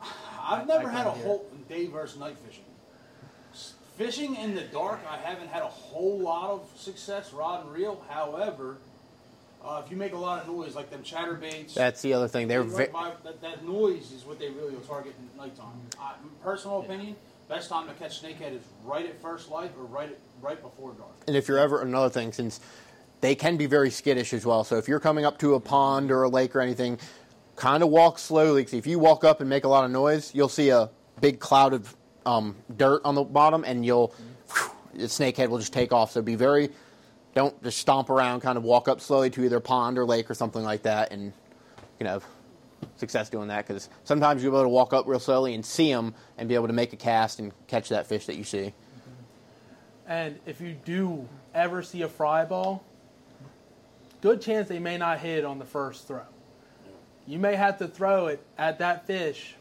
fishing? 0.00 0.10
I've 0.42 0.66
never 0.66 0.88
I 0.88 0.92
had 0.92 1.06
a 1.06 1.10
whole 1.10 1.46
day 1.68 1.86
versus 1.86 2.18
night 2.18 2.36
fishing. 2.44 2.64
Fishing 3.96 4.34
in 4.34 4.56
the 4.56 4.62
dark, 4.62 5.00
I 5.08 5.18
haven't 5.18 5.48
had 5.48 5.62
a 5.62 5.68
whole 5.68 6.18
lot 6.18 6.50
of 6.50 6.68
success, 6.76 7.32
rod 7.32 7.64
and 7.64 7.72
reel. 7.72 8.04
However, 8.08 8.78
uh, 9.64 9.82
if 9.84 9.90
you 9.90 9.96
make 9.96 10.12
a 10.12 10.18
lot 10.18 10.42
of 10.42 10.48
noise, 10.48 10.74
like 10.74 10.90
them 10.90 11.02
chatterbaits, 11.04 11.74
that's 11.74 12.02
the 12.02 12.12
other 12.12 12.26
thing. 12.28 12.48
They're 12.48 12.64
they 12.64 12.86
ve- 12.86 12.92
by- 12.92 13.12
that, 13.22 13.40
that 13.40 13.64
noise 13.64 14.10
is 14.12 14.24
what 14.24 14.40
they 14.40 14.50
really 14.50 14.74
will 14.74 14.80
target 14.82 15.14
in 15.18 15.38
nighttime. 15.38 15.80
I, 16.00 16.14
personal 16.42 16.80
opinion, 16.80 17.16
best 17.48 17.68
time 17.68 17.86
to 17.88 17.94
catch 17.94 18.22
snakehead 18.22 18.54
is 18.54 18.62
right 18.84 19.06
at 19.06 19.20
first 19.20 19.50
light 19.50 19.72
or 19.78 19.84
right 19.84 20.10
at, 20.10 20.18
right 20.40 20.60
before 20.60 20.92
dark. 20.92 21.10
And 21.26 21.36
if 21.36 21.48
you're 21.48 21.58
ever 21.58 21.80
another 21.82 22.10
thing, 22.10 22.32
since 22.32 22.60
they 23.20 23.34
can 23.34 23.56
be 23.56 23.66
very 23.66 23.90
skittish 23.90 24.32
as 24.32 24.44
well. 24.44 24.64
So 24.64 24.76
if 24.76 24.88
you're 24.88 25.00
coming 25.00 25.24
up 25.24 25.38
to 25.38 25.54
a 25.54 25.60
pond 25.60 26.10
or 26.10 26.24
a 26.24 26.28
lake 26.28 26.54
or 26.54 26.60
anything, 26.60 26.98
kind 27.56 27.82
of 27.82 27.88
walk 27.88 28.18
slowly. 28.18 28.64
'cause 28.64 28.74
if 28.74 28.86
you 28.86 28.98
walk 28.98 29.24
up 29.24 29.40
and 29.40 29.48
make 29.48 29.64
a 29.64 29.68
lot 29.68 29.84
of 29.84 29.90
noise, 29.90 30.34
you'll 30.34 30.48
see 30.48 30.70
a 30.70 30.90
big 31.20 31.40
cloud 31.40 31.72
of 31.72 31.96
um, 32.26 32.56
dirt 32.76 33.00
on 33.04 33.14
the 33.14 33.22
bottom, 33.22 33.64
and 33.64 33.86
you'll 33.86 34.12
the 34.94 35.04
snakehead 35.04 35.48
will 35.48 35.58
just 35.58 35.72
take 35.72 35.92
off. 35.92 36.10
So 36.12 36.22
be 36.22 36.34
very 36.34 36.70
don't 37.34 37.62
just 37.62 37.78
stomp 37.78 38.10
around. 38.10 38.40
Kind 38.40 38.58
of 38.58 38.64
walk 38.64 38.88
up 38.88 39.00
slowly 39.00 39.30
to 39.30 39.44
either 39.44 39.60
pond 39.60 39.98
or 39.98 40.04
lake 40.04 40.30
or 40.30 40.34
something 40.34 40.62
like 40.64 40.82
that, 40.82 41.12
and 41.12 41.32
you 42.00 42.06
have 42.06 42.24
success 42.96 43.30
doing 43.30 43.48
that. 43.48 43.66
Because 43.66 43.88
sometimes 44.04 44.42
you'll 44.42 44.52
be 44.52 44.56
able 44.56 44.64
to 44.64 44.68
walk 44.68 44.92
up 44.92 45.06
real 45.06 45.20
slowly 45.20 45.54
and 45.54 45.64
see 45.64 45.92
them, 45.92 46.14
and 46.38 46.48
be 46.48 46.54
able 46.54 46.66
to 46.66 46.72
make 46.72 46.92
a 46.92 46.96
cast 46.96 47.38
and 47.38 47.52
catch 47.66 47.88
that 47.88 48.06
fish 48.06 48.26
that 48.26 48.36
you 48.36 48.44
see. 48.44 48.72
And 50.06 50.38
if 50.46 50.60
you 50.60 50.76
do 50.84 51.28
ever 51.54 51.82
see 51.82 52.02
a 52.02 52.08
fry 52.08 52.44
ball, 52.44 52.84
good 54.20 54.40
chance 54.40 54.68
they 54.68 54.78
may 54.78 54.98
not 54.98 55.18
hit 55.18 55.44
on 55.44 55.58
the 55.58 55.64
first 55.64 56.06
throw. 56.06 56.22
You 57.26 57.40
may 57.40 57.56
have 57.56 57.78
to 57.78 57.88
throw 57.88 58.28
it 58.28 58.40
at 58.56 58.78
that 58.78 59.06
fish, 59.06 59.56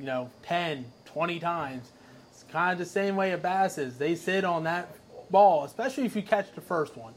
you 0.00 0.06
know, 0.06 0.30
10, 0.44 0.86
20 1.04 1.40
times. 1.40 1.90
It's 2.30 2.44
kind 2.50 2.72
of 2.72 2.78
the 2.78 2.90
same 2.90 3.16
way 3.16 3.32
a 3.32 3.38
bass 3.38 3.76
is. 3.76 3.98
They 3.98 4.14
sit 4.14 4.44
on 4.44 4.64
that 4.64 4.88
ball, 5.30 5.64
especially 5.64 6.06
if 6.06 6.16
you 6.16 6.22
catch 6.22 6.54
the 6.54 6.62
first 6.62 6.96
one, 6.96 7.12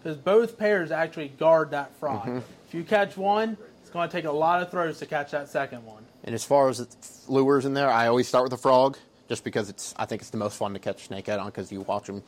because 0.00 0.16
both 0.16 0.56
pairs 0.56 0.92
actually 0.92 1.28
guard 1.28 1.72
that 1.72 1.96
fry. 1.96 2.14
Mm-hmm. 2.14 2.36
If 2.68 2.74
you 2.74 2.84
catch 2.84 3.16
one, 3.16 3.56
going 3.94 4.08
to 4.08 4.12
take 4.14 4.24
a 4.26 4.32
lot 4.32 4.60
of 4.60 4.70
throws 4.70 4.98
to 4.98 5.06
catch 5.06 5.30
that 5.30 5.48
second 5.48 5.86
one. 5.86 6.04
And 6.24 6.34
as 6.34 6.44
far 6.44 6.68
as 6.68 6.78
the 6.78 7.32
lures 7.32 7.64
in 7.64 7.72
there, 7.74 7.88
I 7.88 8.08
always 8.08 8.28
start 8.28 8.44
with 8.44 8.52
a 8.52 8.58
frog, 8.58 8.98
just 9.28 9.44
because 9.44 9.70
it's 9.70 9.94
I 9.96 10.04
think 10.04 10.20
it's 10.20 10.30
the 10.30 10.36
most 10.36 10.58
fun 10.58 10.74
to 10.74 10.80
catch 10.80 11.08
snakehead 11.08 11.38
on 11.38 11.46
because 11.46 11.72
you 11.72 11.80
watch 11.82 12.06
them 12.08 12.22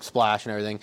splash 0.00 0.44
and 0.44 0.50
everything. 0.50 0.80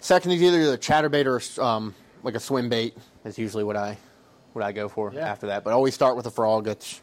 Second 0.00 0.30
is 0.30 0.42
either 0.42 0.72
a 0.72 0.78
chatterbait 0.78 1.26
or 1.26 1.62
um, 1.62 1.94
like 2.22 2.36
a 2.36 2.40
swim 2.40 2.68
bait 2.68 2.96
is 3.24 3.36
usually 3.36 3.64
what 3.64 3.76
I 3.76 3.98
what 4.52 4.64
I 4.64 4.70
go 4.72 4.88
for 4.88 5.12
Yeah. 5.12 5.28
after 5.28 5.48
that. 5.48 5.64
But 5.64 5.72
always 5.72 5.92
start 5.94 6.16
with 6.16 6.26
a 6.26 6.30
frog. 6.30 6.68
It's 6.68 7.00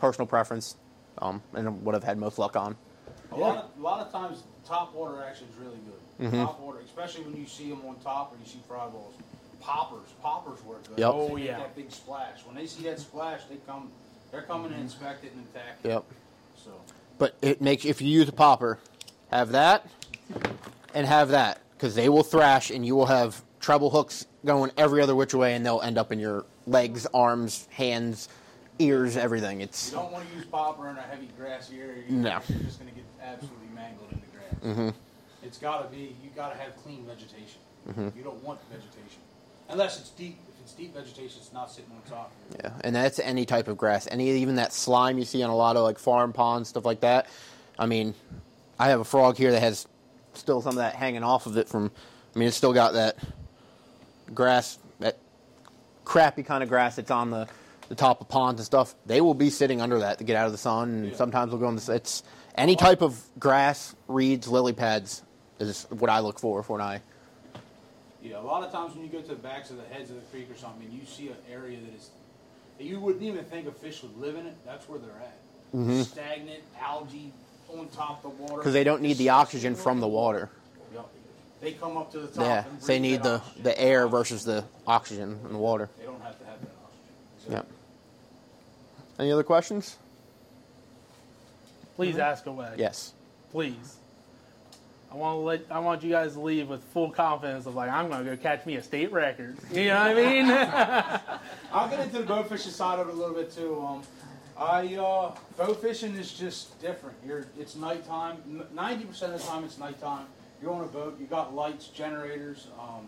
personal 0.00 0.26
preference, 0.26 0.76
um, 1.18 1.42
and 1.52 1.84
what 1.84 1.94
I've 1.94 2.04
had 2.04 2.16
most 2.16 2.38
luck 2.38 2.56
on. 2.56 2.74
A 3.32 3.36
lot, 3.36 3.56
of, 3.56 3.70
a 3.78 3.82
lot 3.82 4.00
of 4.00 4.10
times, 4.12 4.44
top 4.64 4.94
water 4.94 5.22
action 5.22 5.46
is 5.50 5.56
really 5.58 5.78
good. 5.84 6.26
Mm-hmm. 6.26 6.44
Top 6.46 6.60
water, 6.60 6.78
especially 6.86 7.24
when 7.24 7.36
you 7.36 7.46
see 7.46 7.68
them 7.68 7.82
on 7.86 7.96
top 7.96 8.32
or 8.32 8.36
you 8.42 8.46
see 8.50 8.60
fry 8.66 8.86
balls. 8.86 9.14
Poppers. 9.60 10.08
Poppers 10.22 10.62
work 10.64 10.86
good. 10.88 10.98
Yep. 10.98 11.10
Oh, 11.12 11.36
yeah. 11.36 11.58
That 11.58 11.76
big 11.76 11.90
splash. 11.90 12.44
When 12.44 12.54
they 12.56 12.66
see 12.66 12.84
that 12.84 12.98
splash, 13.00 13.44
they 13.44 13.56
come. 13.66 13.90
They're 14.32 14.42
coming 14.42 14.70
to 14.72 14.76
inspect 14.78 15.24
it 15.24 15.32
and 15.32 15.46
attack 15.54 15.78
it. 15.82 15.88
Yep. 15.88 16.04
So 16.62 16.70
But 17.18 17.36
it 17.42 17.60
makes 17.60 17.84
if 17.84 18.02
you 18.02 18.08
use 18.08 18.28
a 18.28 18.32
popper, 18.32 18.78
have 19.30 19.52
that 19.52 19.88
and 20.94 21.06
have 21.06 21.28
that 21.28 21.60
because 21.76 21.94
they 21.94 22.08
will 22.08 22.22
thrash 22.22 22.70
and 22.70 22.84
you 22.84 22.96
will 22.96 23.06
have 23.06 23.42
treble 23.60 23.90
hooks 23.90 24.26
going 24.44 24.70
every 24.76 25.00
other 25.00 25.14
which 25.14 25.34
way 25.34 25.54
and 25.54 25.64
they'll 25.64 25.80
end 25.80 25.98
up 25.98 26.12
in 26.12 26.18
your 26.18 26.44
legs, 26.66 27.06
arms, 27.14 27.68
hands, 27.70 28.28
ears, 28.78 29.16
everything. 29.16 29.60
It's 29.60 29.90
you 29.90 29.98
don't 29.98 30.12
want 30.12 30.28
to 30.28 30.36
use 30.36 30.46
popper 30.46 30.88
in 30.90 30.96
a 30.96 31.02
heavy 31.02 31.28
grassy 31.38 31.80
area. 31.80 32.02
You 32.08 32.16
No. 32.16 32.40
You're 32.48 32.58
just 32.60 32.80
going 32.80 32.90
to 32.90 32.96
get 32.96 33.04
absolutely 33.22 33.68
mangled 33.74 34.08
in 34.12 34.20
the 34.20 34.36
grass. 34.36 34.76
Mm-hmm. 34.76 34.88
It's 35.42 35.58
got 35.58 35.82
to 35.82 35.96
be. 35.96 36.16
You 36.22 36.30
got 36.34 36.52
to 36.52 36.58
have 36.58 36.76
clean 36.82 37.04
vegetation. 37.06 37.60
Mm-hmm. 37.88 38.18
You 38.18 38.24
don't 38.24 38.42
want 38.42 38.58
vegetation 38.70 39.22
unless 39.68 39.98
it's 40.00 40.10
deep. 40.10 40.38
If 40.48 40.60
it's 40.62 40.72
deep 40.72 40.94
vegetation, 40.94 41.38
it's 41.40 41.52
not 41.52 41.70
sitting 41.70 41.90
on 41.92 42.10
top. 42.10 42.32
yeah, 42.62 42.70
and 42.82 42.94
that's 42.94 43.18
any 43.18 43.44
type 43.44 43.68
of 43.68 43.76
grass. 43.76 44.08
Any 44.10 44.30
even 44.30 44.56
that 44.56 44.72
slime 44.72 45.18
you 45.18 45.24
see 45.24 45.42
on 45.42 45.50
a 45.50 45.56
lot 45.56 45.76
of 45.76 45.82
like 45.84 45.98
farm 45.98 46.32
ponds 46.32 46.68
stuff 46.68 46.84
like 46.84 47.00
that. 47.00 47.26
I 47.78 47.86
mean, 47.86 48.14
I 48.78 48.88
have 48.88 49.00
a 49.00 49.04
frog 49.04 49.36
here 49.36 49.52
that 49.52 49.60
has 49.60 49.86
still 50.34 50.60
some 50.62 50.70
of 50.70 50.76
that 50.76 50.94
hanging 50.94 51.22
off 51.22 51.46
of 51.46 51.56
it 51.56 51.68
from. 51.68 51.90
I 52.34 52.38
mean, 52.38 52.48
it's 52.48 52.56
still 52.56 52.72
got 52.72 52.94
that 52.94 53.16
grass, 54.34 54.78
that 55.00 55.18
crappy 56.04 56.42
kind 56.42 56.62
of 56.62 56.68
grass 56.68 56.96
that's 56.96 57.10
on 57.10 57.30
the, 57.30 57.48
the 57.88 57.94
top 57.94 58.20
of 58.20 58.28
ponds 58.28 58.60
and 58.60 58.66
stuff. 58.66 58.94
They 59.06 59.20
will 59.20 59.34
be 59.34 59.50
sitting 59.50 59.80
under 59.80 60.00
that 60.00 60.18
to 60.18 60.24
get 60.24 60.36
out 60.36 60.46
of 60.46 60.52
the 60.52 60.58
sun, 60.58 60.88
and 60.90 61.06
Yeah. 61.10 61.16
sometimes 61.16 61.50
they'll 61.50 61.60
go 61.60 61.68
in 61.68 61.76
the. 61.76 61.92
It's 61.94 62.22
any 62.56 62.76
type 62.76 63.02
of 63.02 63.20
grass, 63.38 63.94
reeds, 64.08 64.48
lily 64.48 64.72
pads 64.72 65.22
is 65.58 65.86
what 65.90 66.10
I 66.10 66.18
look 66.20 66.38
for 66.38 66.62
for 66.62 66.78
an 66.78 67.00
eye. 68.26 68.30
Yeah, 68.30 68.40
a 68.40 68.42
lot 68.42 68.62
of 68.62 68.72
times 68.72 68.94
when 68.94 69.04
you 69.04 69.10
go 69.10 69.20
to 69.20 69.28
the 69.28 69.34
backs 69.34 69.70
of 69.70 69.76
the 69.76 69.84
heads 69.84 70.10
of 70.10 70.16
the 70.16 70.22
creek 70.22 70.50
or 70.50 70.56
something, 70.56 70.84
and 70.84 70.92
you 70.92 71.04
see 71.06 71.28
an 71.28 71.36
area 71.50 71.78
that 71.78 71.94
is 71.94 72.10
that 72.78 72.84
you 72.84 73.00
wouldn't 73.00 73.22
even 73.22 73.44
think 73.44 73.66
a 73.66 73.72
fish 73.72 74.02
would 74.02 74.16
live 74.18 74.36
in 74.36 74.46
it. 74.46 74.56
That's 74.64 74.88
where 74.88 74.98
they're 74.98 75.10
at. 75.10 75.38
Mm-hmm. 75.74 76.02
Stagnant 76.02 76.62
algae 76.80 77.32
on 77.68 77.88
top 77.88 78.24
of 78.24 78.36
the 78.36 78.42
water. 78.42 78.56
Because 78.56 78.72
they 78.72 78.84
don't 78.84 79.02
need 79.02 79.16
the 79.16 79.30
oxygen 79.30 79.74
from 79.74 80.00
the 80.00 80.08
water. 80.08 80.50
Yep. 80.94 81.08
They 81.60 81.72
come 81.72 81.96
up 81.96 82.12
to 82.12 82.20
the 82.20 82.28
top. 82.28 82.44
Yeah, 82.44 82.64
and 82.68 82.80
they 82.82 82.98
need 82.98 83.22
the, 83.22 83.36
oxygen. 83.36 83.62
the 83.62 83.80
air 83.80 84.08
versus 84.08 84.44
the 84.44 84.64
oxygen 84.86 85.38
in 85.44 85.52
the 85.52 85.58
water. 85.58 85.88
They 85.98 86.04
don't 86.04 86.20
have 86.20 86.38
to 86.38 86.44
have 86.44 86.60
that 86.60 86.70
oxygen. 86.84 87.52
Yeah. 87.52 89.22
Any 89.22 89.32
other 89.32 89.42
questions? 89.42 89.96
Please 91.96 92.12
mm-hmm. 92.12 92.20
ask 92.20 92.46
away. 92.46 92.74
Yes. 92.76 93.14
Please. 93.50 93.96
I 95.10 95.14
want 95.14 95.36
to 95.36 95.40
let 95.40 95.60
I 95.70 95.78
want 95.78 96.02
you 96.02 96.10
guys 96.10 96.34
to 96.34 96.40
leave 96.40 96.68
with 96.68 96.82
full 96.84 97.10
confidence 97.10 97.66
of 97.66 97.74
like 97.74 97.90
I'm 97.90 98.08
gonna 98.08 98.24
go 98.24 98.36
catch 98.36 98.66
me 98.66 98.76
a 98.76 98.82
state 98.82 99.12
record. 99.12 99.56
You 99.72 99.86
know 99.88 100.08
what 100.08 100.10
I 100.10 100.14
mean? 100.14 100.50
I'll 101.72 101.88
get 101.88 102.00
into 102.00 102.18
the 102.18 102.24
bow 102.24 102.42
fishing 102.42 102.72
side 102.72 102.98
of 102.98 103.08
it 103.08 103.14
a 103.14 103.16
little 103.16 103.34
bit 103.34 103.52
too. 103.52 103.80
Um, 103.80 104.02
I 104.58 104.94
uh, 104.96 105.34
bow 105.56 105.74
fishing 105.74 106.14
is 106.16 106.32
just 106.32 106.80
different. 106.80 107.16
You're 107.26 107.46
it's 107.58 107.76
nighttime. 107.76 108.64
Ninety 108.74 109.04
percent 109.04 109.32
of 109.32 109.40
the 109.40 109.46
time 109.46 109.64
it's 109.64 109.78
nighttime. 109.78 110.26
You're 110.60 110.72
on 110.72 110.84
a 110.84 110.88
boat. 110.88 111.18
You 111.20 111.26
got 111.26 111.54
lights, 111.54 111.88
generators. 111.88 112.68
Um, 112.78 113.06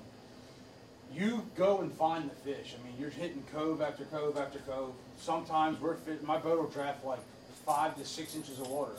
you 1.13 1.47
go 1.57 1.81
and 1.81 1.93
find 1.93 2.31
the 2.31 2.35
fish. 2.35 2.75
I 2.79 2.87
mean, 2.87 2.95
you're 3.01 3.11
hitting 3.11 3.43
cove 3.53 3.81
after 3.81 4.05
cove 4.05 4.37
after 4.37 4.59
cove. 4.61 4.93
Sometimes 5.19 5.81
we're 5.81 5.97
my 6.23 6.39
boat 6.39 6.59
will 6.59 6.69
draft 6.69 7.05
like 7.05 7.21
five 7.69 7.95
to 7.99 8.05
six 8.05 8.35
inches 8.35 8.59
of 8.61 8.71
water. 8.71 8.93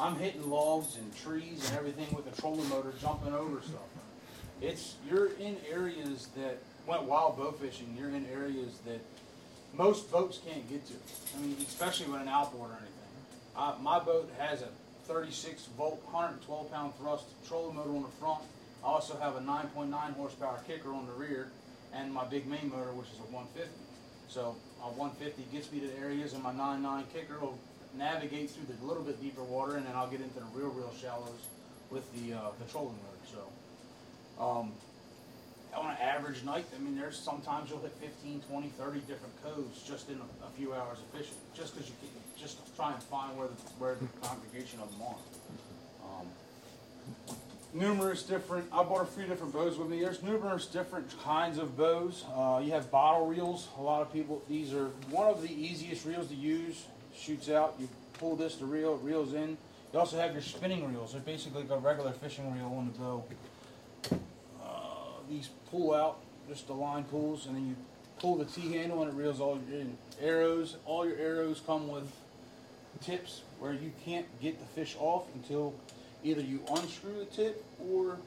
I'm 0.00 0.16
hitting 0.16 0.48
logs 0.48 0.96
and 0.96 1.14
trees 1.14 1.68
and 1.68 1.78
everything 1.78 2.06
with 2.16 2.26
a 2.26 2.40
trolling 2.40 2.66
motor 2.70 2.94
jumping 2.98 3.34
over 3.34 3.60
stuff. 3.60 3.80
It's 4.62 4.94
you're 5.06 5.34
in 5.34 5.58
areas 5.70 6.28
that 6.34 6.56
went 6.86 7.02
wild 7.02 7.36
bow 7.36 7.52
fishing. 7.52 7.94
You're 7.98 8.08
in 8.08 8.26
areas 8.32 8.78
that 8.86 9.00
most 9.74 10.10
boats 10.10 10.40
can't 10.46 10.66
get 10.66 10.86
to. 10.86 10.94
I 11.36 11.42
mean, 11.42 11.56
especially 11.60 12.10
with 12.10 12.22
an 12.22 12.28
outboard 12.28 12.70
or 12.70 12.78
anything. 12.78 13.84
My 13.84 13.98
boat 13.98 14.30
has 14.38 14.62
a 14.62 14.68
36 15.04 15.66
volt, 15.76 16.02
112 16.06 16.72
pound 16.72 16.94
thrust 16.98 17.26
trolling 17.46 17.76
motor 17.76 17.90
on 17.90 18.02
the 18.02 18.08
front. 18.18 18.40
I 18.82 18.86
also 18.86 19.18
have 19.18 19.36
a 19.36 19.40
9.9 19.40 19.92
horsepower 20.14 20.60
kicker 20.66 20.94
on 20.94 21.06
the 21.06 21.12
rear, 21.12 21.50
and 21.92 22.14
my 22.14 22.24
big 22.24 22.46
main 22.46 22.70
motor, 22.70 22.92
which 22.92 23.08
is 23.08 23.18
a 23.18 23.30
150. 23.30 23.70
So 24.28 24.56
my 24.80 24.86
150 24.86 25.44
gets 25.54 25.70
me 25.70 25.80
to 25.80 25.86
the 25.88 25.98
areas, 25.98 26.32
and 26.32 26.42
my 26.42 26.52
9.9 26.52 27.04
kicker 27.12 27.38
will 27.38 27.58
navigate 27.98 28.50
through 28.50 28.66
the 28.66 28.86
little 28.86 29.02
bit 29.02 29.20
deeper 29.20 29.42
water, 29.42 29.76
and 29.76 29.86
then 29.86 29.94
I'll 29.94 30.08
get 30.08 30.20
into 30.20 30.34
the 30.34 30.46
real, 30.54 30.68
real 30.68 30.92
shallows 31.00 31.46
with 31.90 32.04
the 32.14 32.34
uh, 32.34 32.50
trolling 32.70 32.96
motor. 32.96 33.46
So. 34.38 34.42
Um, 34.42 34.72
on 35.76 35.90
an 35.90 35.96
average 36.00 36.42
night, 36.42 36.64
I 36.74 36.78
mean, 36.82 36.96
there's 36.96 37.18
sometimes 37.18 37.70
you'll 37.70 37.80
hit 37.80 37.92
15, 38.00 38.40
20, 38.48 38.68
30 38.68 39.00
different 39.00 39.44
coves 39.44 39.82
just 39.82 40.08
in 40.08 40.16
a, 40.16 40.46
a 40.46 40.50
few 40.56 40.72
hours 40.72 40.98
of 40.98 41.18
fishing, 41.18 41.36
just 41.54 41.74
because 41.74 41.88
you 41.88 41.94
can, 42.00 42.08
just 42.40 42.58
try 42.76 42.92
and 42.92 43.02
find 43.04 43.36
where 43.36 43.48
the, 43.48 43.54
where 43.78 43.94
the 43.94 44.06
congregation 44.26 44.78
of 44.80 44.90
them 44.92 45.02
are. 45.08 46.20
Um, 46.20 47.36
numerous 47.72 48.22
different, 48.22 48.66
I 48.72 48.82
brought 48.82 49.02
a 49.02 49.06
few 49.06 49.24
different 49.24 49.52
bows 49.52 49.78
with 49.78 49.88
me. 49.88 50.00
There's 50.00 50.22
numerous 50.22 50.66
different 50.66 51.08
kinds 51.22 51.58
of 51.58 51.76
bows. 51.76 52.24
Uh, 52.34 52.60
you 52.62 52.72
have 52.72 52.90
bottle 52.90 53.26
reels. 53.26 53.68
A 53.78 53.82
lot 53.82 54.02
of 54.02 54.12
people, 54.12 54.42
these 54.48 54.74
are 54.74 54.88
one 55.10 55.28
of 55.28 55.42
the 55.42 55.50
easiest 55.50 56.04
reels 56.04 56.28
to 56.28 56.34
use. 56.34 56.84
Shoots 57.18 57.48
out, 57.48 57.74
you 57.78 57.88
pull 58.14 58.36
this 58.36 58.56
to 58.56 58.66
reel, 58.66 58.94
it 58.94 59.00
reels 59.02 59.32
in. 59.32 59.56
You 59.92 59.98
also 59.98 60.18
have 60.18 60.32
your 60.32 60.42
spinning 60.42 60.92
reels. 60.92 61.12
They're 61.12 61.20
basically 61.20 61.62
like 61.62 61.70
a 61.70 61.78
regular 61.78 62.12
fishing 62.12 62.52
reel 62.52 62.66
on 62.66 62.92
the 62.92 62.98
bow 62.98 63.24
uh, 64.62 65.20
these 65.28 65.50
pull 65.70 65.94
out, 65.94 66.18
just 66.48 66.66
the 66.66 66.72
line 66.72 67.04
pulls, 67.04 67.46
and 67.46 67.56
then 67.56 67.66
you 67.68 67.76
pull 68.18 68.36
the 68.36 68.44
T 68.44 68.72
handle 68.74 69.02
and 69.02 69.12
it 69.12 69.14
reels 69.14 69.40
all 69.40 69.58
your 69.70 69.82
arrows. 70.20 70.76
All 70.86 71.06
your 71.06 71.18
arrows 71.18 71.62
come 71.66 71.88
with 71.88 72.10
tips 73.02 73.42
where 73.58 73.72
you 73.72 73.92
can't 74.04 74.26
get 74.40 74.58
the 74.58 74.66
fish 74.66 74.96
off 74.98 75.24
until 75.34 75.74
either 76.24 76.40
you 76.40 76.60
unscrew 76.70 77.18
the 77.18 77.26
tip 77.26 77.64
or 77.78 78.18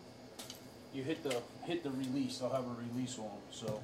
you 0.94 1.04
hit 1.04 1.24
the 1.24 1.42
hit 1.64 1.84
the 1.84 1.92
release. 1.92 2.38
They'll 2.38 2.50
have 2.50 2.66
a 2.66 2.94
release 2.94 3.18
on 3.18 3.26
them. 3.26 3.38
So 3.52 3.82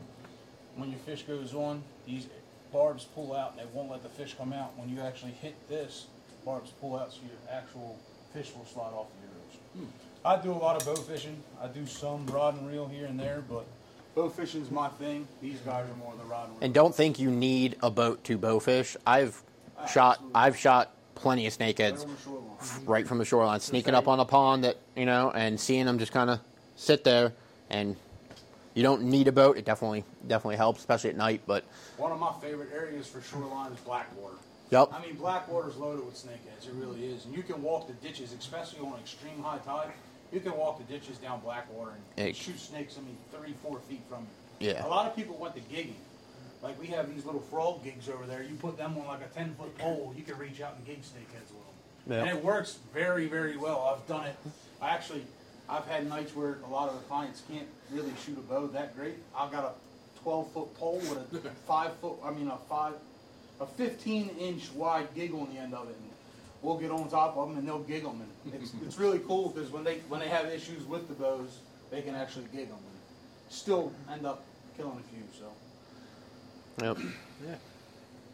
when 0.75 0.89
your 0.89 0.99
fish 0.99 1.23
goes 1.23 1.53
on, 1.53 1.81
these 2.05 2.27
barbs 2.75 3.05
pull 3.15 3.33
out 3.33 3.51
and 3.51 3.59
they 3.61 3.71
won't 3.73 3.89
let 3.89 4.03
the 4.03 4.09
fish 4.09 4.35
come 4.37 4.51
out. 4.51 4.77
When 4.77 4.89
you 4.89 4.99
actually 4.99 5.31
hit 5.31 5.55
this, 5.69 6.07
barbs 6.43 6.71
pull 6.81 6.99
out 6.99 7.13
so 7.13 7.19
your 7.21 7.57
actual 7.57 7.97
fish 8.33 8.51
will 8.53 8.65
slide 8.65 8.91
off 8.91 9.07
the 9.15 9.79
arrows. 9.79 9.87
Hmm. 9.87 10.27
I 10.27 10.41
do 10.43 10.51
a 10.51 10.59
lot 10.59 10.75
of 10.75 10.85
bow 10.85 11.01
fishing. 11.01 11.41
I 11.61 11.67
do 11.67 11.85
some 11.85 12.27
rod 12.27 12.59
and 12.59 12.67
reel 12.67 12.85
here 12.85 13.05
and 13.05 13.17
there, 13.17 13.41
but 13.49 13.65
bow 14.13 14.27
fishing's 14.27 14.71
my 14.71 14.89
thing. 14.89 15.25
These 15.41 15.59
guys 15.59 15.85
are 15.89 15.95
more 15.95 16.13
the 16.17 16.25
rod 16.25 16.49
and 16.49 16.55
reel. 16.55 16.65
And 16.65 16.73
don't 16.73 16.93
think 16.93 17.17
you 17.17 17.31
need 17.31 17.77
a 17.81 17.89
boat 17.89 18.21
to 18.25 18.37
bowfish. 18.37 18.97
I've 19.07 19.41
shot 19.89 20.21
I've 20.33 20.57
shot 20.57 20.91
plenty 21.15 21.47
of 21.47 21.57
snakeheads 21.57 21.99
Right 21.99 22.03
on 22.03 22.15
the 22.15 22.21
shoreline. 22.21 22.85
right 22.85 23.07
from 23.07 23.17
the 23.19 23.25
shoreline, 23.25 23.59
sneaking 23.61 23.93
up 23.93 24.09
on 24.09 24.19
a 24.19 24.25
pond 24.25 24.65
that 24.65 24.75
you 24.97 25.05
know, 25.05 25.31
and 25.31 25.57
seeing 25.57 25.85
them 25.85 25.97
just 25.97 26.11
kind 26.11 26.29
of 26.29 26.41
sit 26.75 27.05
there. 27.05 27.31
And 27.69 27.95
you 28.75 28.83
don't 28.83 29.01
need 29.03 29.27
a 29.27 29.31
boat. 29.31 29.57
It 29.57 29.65
definitely 29.65 30.03
definitely 30.27 30.57
helps, 30.57 30.79
especially 30.81 31.09
at 31.09 31.17
night. 31.17 31.41
But 31.47 31.63
One 31.97 32.11
of 32.11 32.19
my 32.19 32.33
favorite 32.41 32.69
areas 32.73 33.07
for 33.07 33.21
shoreline 33.21 33.71
is 33.71 33.79
Blackwater. 33.79 34.35
yep, 34.69 34.89
I 34.93 35.01
mean, 35.01 35.15
Blackwater's 35.15 35.77
loaded 35.77 36.05
with 36.05 36.15
snakeheads. 36.15 36.67
It 36.67 36.73
really 36.75 37.05
is. 37.05 37.25
And 37.25 37.35
you 37.35 37.41
can 37.41 37.63
walk 37.63 37.87
the 37.87 37.93
ditches, 37.93 38.33
especially 38.33 38.79
on 38.81 38.99
extreme 38.99 39.41
high 39.41 39.57
tide. 39.59 39.91
You 40.31 40.39
can 40.41 40.55
walk 40.57 40.77
the 40.77 40.93
ditches 40.93 41.17
down 41.17 41.39
Blackwater 41.39 41.93
and 42.17 42.35
shoot 42.35 42.59
snakes, 42.59 42.97
I 42.97 43.01
mean, 43.05 43.17
three, 43.31 43.53
four 43.63 43.79
feet 43.79 44.01
from 44.09 44.27
you. 44.59 44.69
Yeah. 44.71 44.85
A 44.85 44.89
lot 44.89 45.05
of 45.07 45.15
people 45.15 45.37
went 45.37 45.55
to 45.55 45.61
gigging. 45.61 45.93
Like 46.61 46.79
we 46.81 46.87
have 46.87 47.13
these 47.13 47.25
little 47.25 47.41
frog 47.41 47.83
gigs 47.83 48.09
over 48.09 48.25
there. 48.25 48.41
You 48.43 48.55
put 48.55 48.75
them 48.77 48.97
on 48.97 49.07
like 49.07 49.21
a 49.21 49.33
10 49.33 49.55
foot 49.55 49.77
pole, 49.77 50.13
you 50.17 50.23
can 50.23 50.37
reach 50.37 50.61
out 50.61 50.75
and 50.75 50.85
gig 50.85 51.01
snakeheads 51.01 51.51
with 51.53 51.63
them. 51.65 51.71
Yeah. 52.07 52.21
And 52.23 52.29
it 52.37 52.43
works 52.43 52.79
very, 52.93 53.27
very 53.27 53.55
well. 53.55 53.95
I've 53.95 54.05
done 54.07 54.25
it. 54.27 54.35
I 54.81 54.89
actually, 54.89 55.23
I've 55.67 55.85
had 55.85 56.07
nights 56.07 56.35
where 56.35 56.57
a 56.63 56.69
lot 56.69 56.89
of 56.89 56.95
the 56.95 57.01
clients 57.05 57.41
can't 57.49 57.67
really 57.91 58.11
shoot 58.23 58.37
a 58.37 58.41
bow 58.41 58.67
that 58.67 58.95
great. 58.95 59.15
I've 59.35 59.51
got 59.51 59.63
a 59.63 60.21
12 60.21 60.51
foot 60.51 60.75
pole 60.75 60.99
with 60.99 61.45
a 61.45 61.49
five 61.67 61.93
foot, 61.97 62.17
I 62.23 62.31
mean, 62.31 62.47
a 62.47 62.57
five, 62.69 62.93
a 63.59 63.65
15 63.65 64.29
inch 64.39 64.71
wide 64.73 65.07
gig 65.15 65.33
on 65.33 65.49
the 65.53 65.59
end 65.59 65.73
of 65.73 65.89
it. 65.89 65.95
And 65.95 66.09
we'll 66.61 66.77
get 66.77 66.91
on 66.91 67.09
top 67.09 67.35
of 67.35 67.49
them 67.49 67.57
and 67.57 67.67
they'll 67.67 67.79
gig 67.79 68.03
them. 68.03 68.21
And 68.45 68.53
it's, 68.53 68.73
it's 68.85 68.97
really 68.97 69.19
cool 69.19 69.49
because 69.49 69.71
when 69.71 69.83
they, 69.83 69.99
when 70.07 70.19
they 70.19 70.29
have 70.29 70.45
issues 70.47 70.83
with 70.85 71.07
the 71.07 71.15
bows, 71.15 71.59
they 71.89 72.01
can 72.01 72.15
actually 72.15 72.45
gig 72.53 72.67
them 72.67 72.77
and 72.77 72.99
still 73.49 73.91
end 74.11 74.25
up 74.25 74.43
killing 74.77 74.99
a 74.99 75.15
few. 75.15 75.23
So. 75.39 75.51
yep. 76.83 76.97
Yeah. 77.47 77.55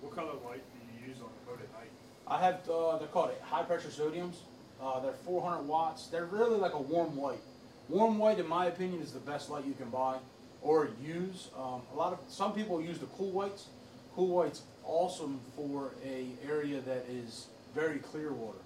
What 0.02 0.16
color 0.16 0.34
light 0.46 0.64
do 0.74 0.80
you 1.00 1.08
use 1.08 1.18
on 1.22 1.30
the 1.30 1.52
boat 1.52 1.60
at 1.62 1.72
night? 1.80 1.92
I 2.28 2.40
have, 2.44 2.70
uh, 2.70 2.98
they're 2.98 3.08
called 3.08 3.32
high 3.42 3.64
pressure 3.64 3.90
sodiums. 3.90 4.36
Uh, 4.82 5.00
they're 5.00 5.14
400 5.14 5.64
watts. 5.64 6.08
They're 6.08 6.26
really 6.26 6.58
like 6.58 6.74
a 6.74 6.82
warm 6.82 7.16
white. 7.16 7.42
Warm 7.90 8.18
white, 8.18 8.40
in 8.40 8.48
my 8.48 8.66
opinion, 8.66 9.02
is 9.02 9.12
the 9.12 9.20
best 9.20 9.50
light 9.50 9.66
you 9.66 9.74
can 9.74 9.90
buy 9.90 10.18
or 10.62 10.90
use. 11.04 11.50
Um, 11.58 11.82
a 11.94 11.96
lot 11.96 12.14
of 12.14 12.20
some 12.30 12.54
people 12.54 12.82
use 12.82 13.00
the 13.00 13.08
cool 13.08 13.32
whites. 13.32 13.68
Cool 14.16 14.28
white's 14.28 14.62
awesome 14.86 15.40
for 15.56 15.92
a 16.06 16.28
area 16.48 16.82
that 16.82 17.06
is 17.10 17.48
very 17.76 18.00
clear 18.00 18.32
water. 18.32 18.58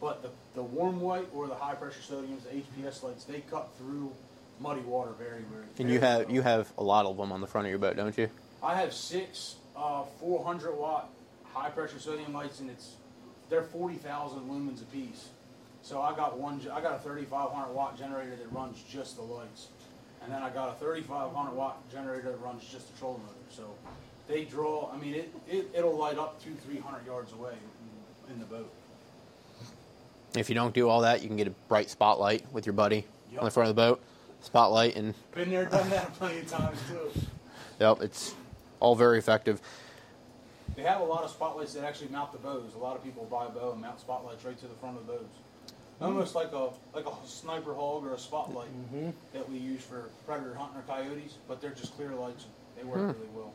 But 0.00 0.22
the, 0.22 0.30
the 0.54 0.62
warm 0.62 1.00
white 1.00 1.28
or 1.34 1.46
the 1.46 1.54
high 1.54 1.74
pressure 1.74 2.00
sodiums, 2.00 2.42
the 2.44 2.56
HPS 2.82 3.02
lights, 3.02 3.24
they 3.24 3.40
cut 3.40 3.68
through 3.78 4.12
muddy 4.60 4.80
water 4.80 5.12
very, 5.18 5.42
very. 5.52 5.64
And 5.78 5.90
you 5.90 6.00
have 6.00 6.28
low. 6.28 6.34
you 6.34 6.42
have 6.42 6.72
a 6.78 6.82
lot 6.82 7.06
of 7.06 7.16
them 7.16 7.32
on 7.32 7.40
the 7.40 7.46
front 7.46 7.66
of 7.66 7.70
your 7.70 7.78
boat, 7.78 7.96
don't 7.96 8.16
you? 8.16 8.28
I 8.62 8.76
have 8.76 8.92
six 8.92 9.56
uh, 9.76 10.04
400 10.20 10.74
watt 10.74 11.10
high 11.52 11.70
pressure 11.70 11.98
sodium 11.98 12.32
lights, 12.32 12.60
and 12.60 12.70
it's 12.70 12.94
they're 13.48 13.62
40,000 13.62 14.48
lumens 14.48 14.82
apiece. 14.82 15.28
So 15.82 16.00
I 16.00 16.14
got 16.14 16.38
one. 16.38 16.60
I 16.72 16.80
got 16.80 16.94
a 16.94 16.98
3,500 16.98 17.72
watt 17.72 17.98
generator 17.98 18.36
that 18.36 18.52
runs 18.52 18.82
just 18.90 19.16
the 19.16 19.22
lights, 19.22 19.68
and 20.22 20.32
then 20.32 20.42
I 20.42 20.50
got 20.50 20.76
a 20.76 20.78
3,500 20.78 21.54
watt 21.54 21.90
generator 21.90 22.30
that 22.30 22.40
runs 22.40 22.64
just 22.64 22.92
the 22.92 22.98
trolling 22.98 23.22
motor. 23.22 23.34
So 23.50 23.64
they 24.28 24.44
draw. 24.44 24.90
I 24.92 24.98
mean, 24.98 25.14
it, 25.14 25.34
it 25.48 25.70
it'll 25.74 25.96
light 25.96 26.18
up 26.18 26.42
two, 26.42 26.54
300 26.66 27.06
yards 27.06 27.32
away 27.32 27.54
in, 28.28 28.34
in 28.34 28.40
the 28.40 28.46
boat. 28.46 28.70
If 30.36 30.48
you 30.48 30.54
don't 30.54 30.74
do 30.74 30.88
all 30.88 31.00
that, 31.00 31.22
you 31.22 31.28
can 31.28 31.36
get 31.36 31.48
a 31.48 31.54
bright 31.68 31.90
spotlight 31.90 32.44
with 32.52 32.66
your 32.66 32.72
buddy 32.72 33.04
on 33.36 33.44
the 33.44 33.50
front 33.50 33.68
of 33.68 33.74
the 33.74 33.82
boat. 33.82 34.00
Spotlight 34.42 34.96
and 34.96 35.14
Been 35.34 35.50
there, 35.50 35.66
done 35.66 35.90
that 35.90 36.14
plenty 36.18 36.38
of 36.38 36.48
times 36.48 36.78
too. 36.88 37.10
yep, 37.78 38.00
it's 38.00 38.34
all 38.78 38.94
very 38.94 39.18
effective. 39.18 39.60
They 40.76 40.82
have 40.82 41.00
a 41.00 41.04
lot 41.04 41.24
of 41.24 41.30
spotlights 41.30 41.74
that 41.74 41.84
actually 41.84 42.08
mount 42.08 42.32
the 42.32 42.38
bows. 42.38 42.74
A 42.74 42.78
lot 42.78 42.96
of 42.96 43.04
people 43.04 43.26
buy 43.30 43.46
a 43.46 43.48
bow 43.50 43.72
and 43.72 43.82
mount 43.82 44.00
spotlights 44.00 44.44
right 44.44 44.58
to 44.58 44.66
the 44.66 44.74
front 44.74 44.96
of 44.96 45.06
the 45.06 45.12
bows. 45.14 45.26
Mm-hmm. 46.00 46.12
Almost 46.12 46.34
like 46.34 46.52
a 46.52 46.70
like 46.94 47.04
a 47.04 47.12
sniper 47.26 47.74
hog 47.74 48.06
or 48.06 48.14
a 48.14 48.18
spotlight 48.18 48.68
mm-hmm. 48.68 49.10
that 49.34 49.50
we 49.50 49.58
use 49.58 49.82
for 49.82 50.08
predator 50.26 50.54
hunting 50.54 50.78
or 50.78 50.82
coyotes, 50.82 51.34
but 51.46 51.60
they're 51.60 51.72
just 51.72 51.94
clear 51.94 52.14
lights. 52.14 52.44
and 52.44 52.54
They 52.78 52.90
work 52.90 53.14
hmm. 53.14 53.20
really 53.20 53.30
well. 53.34 53.52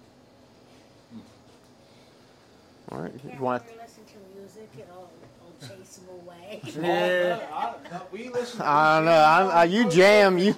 Hmm. 1.12 1.20
All 2.92 3.02
right, 3.02 3.12
Can't 3.20 3.34
you 3.34 3.42
want 3.42 3.64
really 3.64 3.78
listen 3.80 4.04
to 4.06 4.40
music, 4.40 4.70
it'll, 4.78 5.10
it'll 5.60 5.76
chase 5.76 5.96
them 5.96 6.10
away. 6.22 6.62
Yeah. 6.88 7.40
I, 7.52 7.96
I, 7.96 8.02
we 8.12 8.30
listen. 8.30 8.62
I 8.62 8.98
don't 8.98 9.06
know. 9.06 9.24
I'm, 9.24 9.58
uh, 9.58 9.64
you 9.64 9.90
jam. 9.90 10.38
You. 10.38 10.56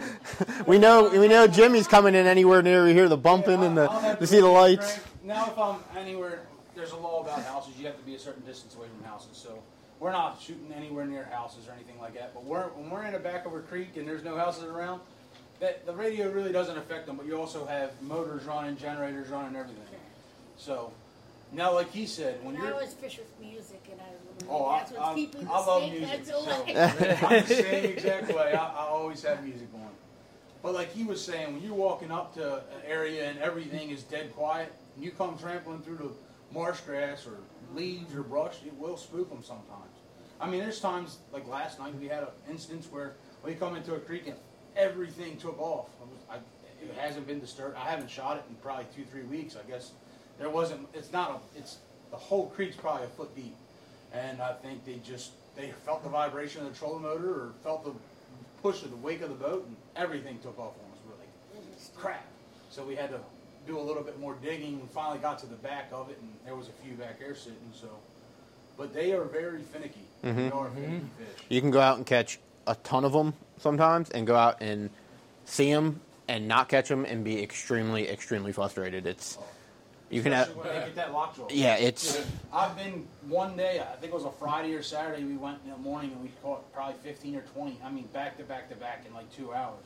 we 0.66 0.80
know. 0.80 1.08
We 1.08 1.28
know 1.28 1.46
Jimmy's 1.46 1.86
coming 1.86 2.16
in 2.16 2.26
anywhere 2.26 2.62
near. 2.62 2.84
We 2.84 2.94
hear 2.94 3.08
the 3.08 3.16
bumping 3.16 3.62
and 3.62 3.76
the. 3.76 4.16
You 4.20 4.26
see 4.26 4.40
the 4.40 4.48
lights. 4.48 4.98
Now, 5.22 5.46
if 5.46 5.56
I'm 5.56 5.76
anywhere, 5.96 6.40
there's 6.74 6.90
a 6.90 6.96
law 6.96 7.22
about 7.22 7.44
houses. 7.44 7.74
You 7.78 7.86
have 7.86 7.96
to 7.96 8.04
be 8.04 8.16
a 8.16 8.18
certain 8.18 8.44
distance 8.44 8.74
away 8.74 8.88
from 8.88 9.08
houses. 9.08 9.36
So 9.36 9.62
we're 10.02 10.10
not 10.10 10.42
shooting 10.42 10.72
anywhere 10.74 11.06
near 11.06 11.24
houses 11.30 11.68
or 11.68 11.72
anything 11.74 11.96
like 12.00 12.14
that. 12.14 12.34
But 12.34 12.44
we're, 12.44 12.64
when 12.70 12.90
we're 12.90 13.04
in 13.04 13.12
the 13.12 13.20
back 13.20 13.46
of 13.46 13.54
a 13.54 13.60
creek 13.60 13.96
and 13.96 14.06
there's 14.06 14.24
no 14.24 14.36
houses 14.36 14.64
around, 14.64 15.00
that 15.60 15.86
the 15.86 15.92
radio 15.92 16.28
really 16.28 16.50
doesn't 16.50 16.76
affect 16.76 17.06
them. 17.06 17.16
But 17.16 17.26
you 17.26 17.38
also 17.38 17.64
have 17.66 17.92
motors 18.02 18.42
running, 18.42 18.76
generators 18.76 19.28
running, 19.28 19.54
everything. 19.54 19.84
So 20.56 20.90
now, 21.52 21.72
like 21.72 21.92
he 21.92 22.06
said, 22.06 22.44
when 22.44 22.56
And 22.56 22.64
I 22.64 22.66
you're 22.66 22.74
always 22.74 22.94
fish 22.94 23.18
with 23.18 23.40
music, 23.40 23.80
and 23.92 24.00
I 24.00 24.04
Oh, 24.50 24.66
I, 24.66 24.78
that's 24.80 24.92
I, 24.98 25.14
keeping 25.14 25.44
the 25.44 25.50
I 25.52 25.58
love 25.66 25.88
music. 25.88 26.24
So. 26.24 26.52
I'm 26.56 26.74
the 26.74 27.46
same 27.46 27.84
exact 27.92 28.28
way. 28.34 28.54
I, 28.54 28.66
I 28.66 28.88
always 28.88 29.22
have 29.22 29.44
music 29.44 29.68
on. 29.72 29.88
But 30.64 30.74
like 30.74 30.92
he 30.92 31.04
was 31.04 31.24
saying, 31.24 31.54
when 31.54 31.62
you're 31.62 31.74
walking 31.74 32.10
up 32.10 32.34
to 32.34 32.56
an 32.56 32.82
area 32.84 33.30
and 33.30 33.38
everything 33.38 33.90
is 33.90 34.02
dead 34.02 34.34
quiet, 34.34 34.72
and 34.96 35.04
you 35.04 35.12
come 35.12 35.38
trampling 35.38 35.80
through 35.82 35.98
the 35.98 36.10
marsh 36.52 36.80
grass 36.80 37.24
or 37.24 37.36
leaves 37.72 38.12
or 38.16 38.24
brush, 38.24 38.56
it 38.66 38.76
will 38.76 38.96
spook 38.96 39.28
them 39.28 39.44
sometimes. 39.44 39.91
I 40.42 40.50
mean, 40.50 40.60
there's 40.60 40.80
times 40.80 41.18
like 41.32 41.46
last 41.46 41.78
night 41.78 41.94
we 41.98 42.08
had 42.08 42.24
an 42.24 42.28
instance 42.50 42.88
where 42.90 43.14
we 43.44 43.54
come 43.54 43.76
into 43.76 43.94
a 43.94 44.00
creek 44.00 44.26
and 44.26 44.36
everything 44.76 45.36
took 45.36 45.58
off. 45.60 45.88
I 46.00 46.04
was, 46.04 46.18
I, 46.28 46.84
it 46.84 46.92
hasn't 46.98 47.28
been 47.28 47.38
disturbed. 47.38 47.76
I 47.76 47.88
haven't 47.88 48.10
shot 48.10 48.38
it 48.38 48.44
in 48.48 48.56
probably 48.56 48.86
two, 48.94 49.04
three 49.04 49.22
weeks. 49.22 49.56
I 49.56 49.70
guess 49.70 49.92
there 50.40 50.50
wasn't. 50.50 50.88
It's 50.94 51.12
not 51.12 51.30
a. 51.30 51.58
It's 51.58 51.78
the 52.10 52.16
whole 52.16 52.48
creek's 52.48 52.74
probably 52.74 53.04
a 53.04 53.10
foot 53.10 53.34
deep, 53.36 53.54
and 54.12 54.42
I 54.42 54.52
think 54.54 54.84
they 54.84 54.96
just 55.04 55.30
they 55.54 55.70
felt 55.84 56.02
the 56.02 56.10
vibration 56.10 56.66
of 56.66 56.72
the 56.72 56.78
trolling 56.78 57.02
motor 57.02 57.30
or 57.30 57.52
felt 57.62 57.84
the 57.84 57.92
push 58.62 58.82
of 58.82 58.90
the 58.90 58.96
wake 58.96 59.22
of 59.22 59.28
the 59.28 59.36
boat, 59.36 59.64
and 59.66 59.76
everything 59.94 60.40
took 60.40 60.58
off 60.58 60.74
on 60.84 60.92
us. 60.92 60.98
We're 61.06 61.18
like, 61.18 61.96
crap. 61.96 62.26
So 62.68 62.84
we 62.84 62.96
had 62.96 63.10
to 63.10 63.20
do 63.66 63.78
a 63.78 63.80
little 63.80 64.02
bit 64.02 64.18
more 64.18 64.36
digging. 64.42 64.80
We 64.80 64.88
finally 64.88 65.18
got 65.18 65.38
to 65.40 65.46
the 65.46 65.56
back 65.56 65.90
of 65.92 66.10
it, 66.10 66.18
and 66.20 66.30
there 66.44 66.56
was 66.56 66.68
a 66.68 66.72
few 66.84 66.94
back 66.94 67.20
there 67.20 67.36
sitting. 67.36 67.58
So, 67.72 67.88
but 68.82 68.92
they 68.92 69.12
are 69.12 69.22
very 69.22 69.62
finicky. 69.62 70.00
They 70.22 70.30
mm-hmm. 70.30 70.58
are 70.58 70.68
finicky 70.70 70.92
mm-hmm. 70.94 71.06
fish. 71.16 71.44
You 71.48 71.60
can 71.60 71.70
go 71.70 71.80
out 71.80 71.98
and 71.98 72.04
catch 72.04 72.40
a 72.66 72.74
ton 72.82 73.04
of 73.04 73.12
them 73.12 73.32
sometimes, 73.58 74.10
and 74.10 74.26
go 74.26 74.34
out 74.34 74.60
and 74.60 74.90
see 75.44 75.72
them 75.72 76.00
and 76.26 76.48
not 76.48 76.68
catch 76.68 76.88
them 76.88 77.04
and 77.04 77.22
be 77.22 77.40
extremely, 77.40 78.08
extremely 78.08 78.50
frustrated. 78.50 79.06
It's 79.06 79.38
you 80.10 80.20
can 80.20 80.32
have. 80.32 80.48
Especially 80.48 80.68
when 80.68 80.80
they 80.80 80.86
get 80.86 80.94
that 80.96 81.12
lockjaw. 81.12 81.46
Yeah, 81.50 81.76
it's 81.76 82.26
I've 82.52 82.76
been 82.76 83.06
one 83.28 83.56
day, 83.56 83.78
I 83.78 83.94
think 83.96 84.12
it 84.12 84.16
was 84.16 84.24
a 84.24 84.32
Friday 84.32 84.74
or 84.74 84.82
Saturday, 84.82 85.22
we 85.22 85.36
went 85.36 85.58
in 85.64 85.70
the 85.70 85.76
morning 85.76 86.10
and 86.10 86.20
we 86.20 86.32
caught 86.42 86.72
probably 86.72 86.96
15 87.04 87.36
or 87.36 87.42
20, 87.54 87.78
I 87.84 87.90
mean, 87.92 88.08
back 88.12 88.36
to 88.38 88.42
back 88.42 88.68
to 88.70 88.74
back 88.74 89.04
in 89.06 89.14
like 89.14 89.32
two 89.36 89.52
hours. 89.52 89.78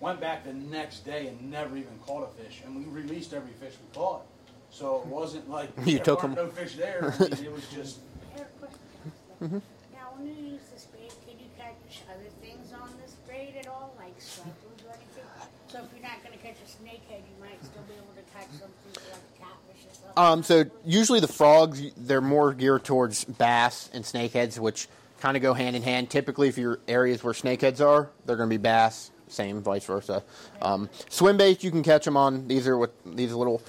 Went 0.00 0.18
back 0.18 0.44
the 0.44 0.54
next 0.54 1.00
day 1.00 1.26
and 1.26 1.50
never 1.50 1.76
even 1.76 1.92
caught 2.06 2.26
a 2.26 2.42
fish, 2.42 2.62
and 2.64 2.74
we 2.74 2.84
released 2.90 3.34
every 3.34 3.52
fish 3.52 3.74
we 3.74 4.00
caught. 4.00 4.22
So 4.70 5.00
it 5.00 5.06
wasn't 5.06 5.50
like 5.50 5.68
You 5.84 5.96
there 5.96 6.04
took 6.04 6.22
weren't 6.22 6.38
'em. 6.38 6.46
no 6.46 6.50
fish 6.50 6.76
there. 6.76 7.14
I 7.18 7.22
mean, 7.22 7.44
it 7.44 7.52
was 7.52 7.68
just 7.68 7.98
I 8.34 8.38
have 8.38 8.48
a. 8.62 9.44
Mm-hmm. 9.44 9.58
Now, 9.92 10.12
when 10.16 10.26
you 10.26 10.52
use 10.52 10.62
this 10.72 10.86
bait, 10.92 11.12
can 11.26 11.38
you 11.38 11.48
catch 11.58 12.02
other 12.08 12.30
things 12.40 12.72
on 12.72 12.88
this 13.00 13.16
at 13.60 13.68
all, 13.68 13.94
like 13.98 14.14
stripers 14.20 14.54
or 14.86 14.94
anything? 14.94 15.24
So 15.68 15.78
if 15.78 15.88
you're 15.94 16.02
not 16.02 16.22
going 16.24 16.36
to 16.36 16.44
catch 16.44 16.56
a 16.56 16.68
snakehead, 16.68 17.20
you 17.20 17.40
might 17.40 17.62
still 17.64 17.82
be 17.82 17.94
able 17.94 18.12
to 18.16 18.22
catch 18.34 18.48
something 18.50 19.02
like 19.12 19.38
catfish 19.38 19.86
or 19.86 19.94
something. 19.94 20.12
Um, 20.16 20.42
so 20.42 20.64
usually 20.84 21.20
the 21.20 21.28
frogs, 21.28 21.80
they're 21.96 22.20
more 22.20 22.52
geared 22.52 22.84
towards 22.84 23.24
bass 23.24 23.88
and 23.92 24.04
snakeheads, 24.04 24.58
which 24.58 24.88
kind 25.20 25.36
of 25.36 25.42
go 25.42 25.54
hand 25.54 25.76
in 25.76 25.82
hand. 25.82 26.10
Typically, 26.10 26.48
if 26.48 26.58
your 26.58 26.80
areas 26.88 27.22
where 27.22 27.34
snakeheads 27.34 27.80
are, 27.80 28.10
they're 28.26 28.36
going 28.36 28.48
to 28.48 28.54
be 28.54 28.60
bass. 28.60 29.10
Same, 29.28 29.62
vice 29.62 29.84
versa. 29.84 30.24
Um, 30.60 30.88
swim 31.08 31.36
bait, 31.36 31.62
you 31.62 31.70
can 31.70 31.84
catch 31.84 32.04
them 32.04 32.16
on. 32.16 32.48
These 32.48 32.66
are 32.66 32.76
what 32.76 32.92
these 33.06 33.32
little 33.32 33.62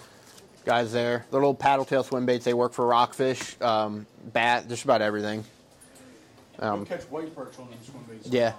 guys 0.66 0.92
there, 0.92 1.26
the 1.32 1.38
little 1.38 1.54
paddle 1.54 1.86
tail 1.86 2.04
swim 2.04 2.26
baits. 2.26 2.46
They 2.46 2.54
work 2.54 2.74
for 2.74 2.86
rockfish, 2.86 3.56
um, 3.62 4.06
bat, 4.34 4.68
just 4.70 4.84
about 4.84 5.02
everything. 5.02 5.44
Um, 6.60 6.86
catch 6.86 7.02
white 7.04 7.36
perch 7.36 7.58
on 7.60 7.68
these 7.70 7.90
swim 7.90 8.04
baits. 8.10 8.28
Yeah. 8.28 8.54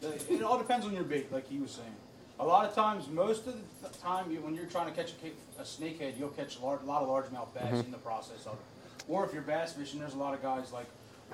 sometimes. 0.00 0.24
It 0.30 0.42
all 0.42 0.58
depends 0.58 0.86
on 0.86 0.92
your 0.94 1.04
bait, 1.04 1.32
like 1.32 1.48
he 1.48 1.58
was 1.58 1.70
saying. 1.70 1.94
A 2.40 2.44
lot 2.46 2.68
of 2.68 2.74
times, 2.74 3.08
most 3.08 3.46
of 3.48 3.54
the 3.82 3.88
time, 3.98 4.30
you, 4.30 4.40
when 4.40 4.54
you're 4.54 4.66
trying 4.66 4.86
to 4.88 4.92
catch 4.92 5.12
a, 5.24 5.60
a 5.60 5.64
snakehead, 5.64 6.18
you'll 6.18 6.28
catch 6.30 6.58
a 6.58 6.64
lot 6.64 6.80
of 6.80 7.08
largemouth 7.08 7.52
bass 7.54 7.64
Mm-hmm. 7.64 7.76
in 7.80 7.90
the 7.90 7.98
process 7.98 8.46
of 8.46 8.52
it. 8.54 9.04
Or 9.08 9.24
if 9.24 9.32
you're 9.32 9.42
bass 9.42 9.72
fishing, 9.72 9.98
there's 10.00 10.14
a 10.14 10.18
lot 10.18 10.34
of 10.34 10.42
guys 10.42 10.72
like 10.72 10.86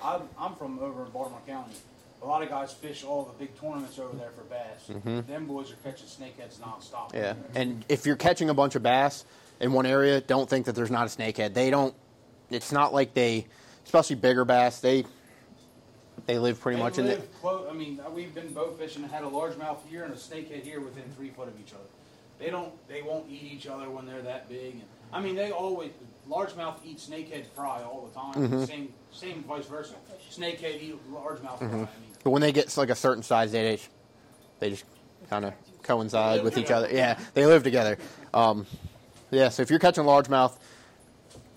I'm, 0.02 0.22
I'm 0.38 0.54
from 0.54 0.78
over 0.78 1.04
in 1.04 1.10
Baltimore 1.10 1.40
County. 1.46 1.74
A 2.22 2.26
lot 2.26 2.42
of 2.42 2.48
guys 2.48 2.72
fish 2.72 3.04
all 3.04 3.24
the 3.24 3.32
big 3.44 3.58
tournaments 3.60 3.98
over 3.98 4.16
there 4.16 4.30
for 4.30 4.44
bass. 4.44 5.26
Them 5.26 5.46
boys 5.46 5.70
are 5.70 5.76
catching 5.84 6.06
snakeheads 6.06 6.56
nonstop. 6.58 7.12
Mm-hmm. 7.12 7.16
Yeah, 7.16 7.34
and 7.54 7.84
if 7.90 8.06
you're 8.06 8.16
catching 8.16 8.48
a 8.48 8.54
bunch 8.54 8.74
of 8.76 8.82
bass 8.82 9.24
in 9.60 9.72
one 9.72 9.86
area, 9.86 10.20
don't 10.20 10.48
think 10.48 10.66
that 10.66 10.74
there's 10.74 10.90
not 10.90 11.06
a 11.06 11.16
snakehead. 11.16 11.54
They 11.54 11.70
don't. 11.70 11.94
It's 12.50 12.72
not 12.72 12.92
like 12.92 13.14
they, 13.14 13.46
especially 13.84 14.16
bigger 14.16 14.44
bass. 14.44 14.80
They 14.80 15.04
they 16.26 16.38
live 16.38 16.60
pretty 16.60 16.76
They 16.76 16.82
much 16.82 16.98
in 16.98 17.06
the. 17.06 17.12
live 17.12 17.40
clo- 17.40 17.66
I 17.70 17.74
mean, 17.74 18.00
we've 18.14 18.34
been 18.34 18.52
boat 18.52 18.78
fishing 18.78 19.02
and 19.02 19.12
had 19.12 19.24
a 19.24 19.28
largemouth 19.28 19.78
here 19.88 20.04
and 20.04 20.12
a 20.12 20.16
snakehead 20.16 20.62
here 20.62 20.80
within 20.80 21.04
three 21.16 21.30
foot 21.30 21.48
of 21.48 21.58
each 21.60 21.72
other. 21.72 21.84
They 22.38 22.50
don't. 22.50 22.72
They 22.88 23.02
won't 23.02 23.30
eat 23.30 23.42
each 23.42 23.66
other 23.66 23.88
when 23.90 24.06
they're 24.06 24.22
that 24.22 24.48
big. 24.48 24.74
And, 24.74 24.82
I 25.12 25.20
mean, 25.20 25.36
they 25.36 25.50
always 25.50 25.90
largemouth 26.28 26.76
eat 26.84 26.98
snakehead 26.98 27.46
fry 27.54 27.82
all 27.82 28.08
the 28.08 28.18
time. 28.18 28.34
Mm-hmm. 28.48 28.64
Same, 28.64 28.92
same 29.12 29.42
vice 29.44 29.66
versa. 29.66 29.94
Snakehead 30.32 30.82
eat 30.82 30.98
largemouth 31.12 31.58
fry. 31.58 31.68
I 31.68 31.72
mean, 31.72 31.88
But 32.24 32.30
when 32.30 32.42
they 32.42 32.52
get 32.52 32.68
to 32.68 32.80
like 32.80 32.90
a 32.90 32.94
certain 32.94 33.22
size, 33.22 33.52
they 33.52 33.76
just, 33.76 33.88
they 34.58 34.70
just 34.70 34.84
kind 35.30 35.44
of 35.44 35.52
coincide 35.82 36.42
with 36.42 36.58
each 36.58 36.70
other. 36.70 36.88
Yeah, 36.90 37.18
they 37.34 37.46
live 37.46 37.62
together. 37.62 37.98
Um, 38.32 38.66
yeah, 39.34 39.48
so 39.48 39.62
if 39.62 39.70
you're 39.70 39.78
catching 39.78 40.04
largemouth, 40.04 40.52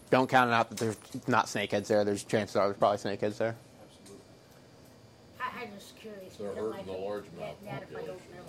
don't 0.10 0.30
count 0.30 0.50
it 0.50 0.54
out 0.54 0.70
that 0.70 0.78
there's 0.78 0.98
not 1.28 1.46
snakeheads 1.48 1.88
there. 1.88 2.04
There's 2.06 2.24
chances 2.24 2.56
are 2.56 2.68
there's 2.68 2.78
probably 2.78 2.98
snakeheads 2.98 3.38
there. 3.38 3.56
absolutely. 3.84 4.24
I, 5.40 5.64
I'm 5.64 5.70
just 5.78 5.96
curious. 5.98 6.36
They're 6.38 6.54
hurting 6.54 6.86
the 6.86 6.94
largemouth 6.94 7.24
get 7.40 7.66
that 7.66 7.84
if 7.84 7.90
I 7.90 7.94
don't 8.06 8.08
population. 8.08 8.18
know 8.36 8.40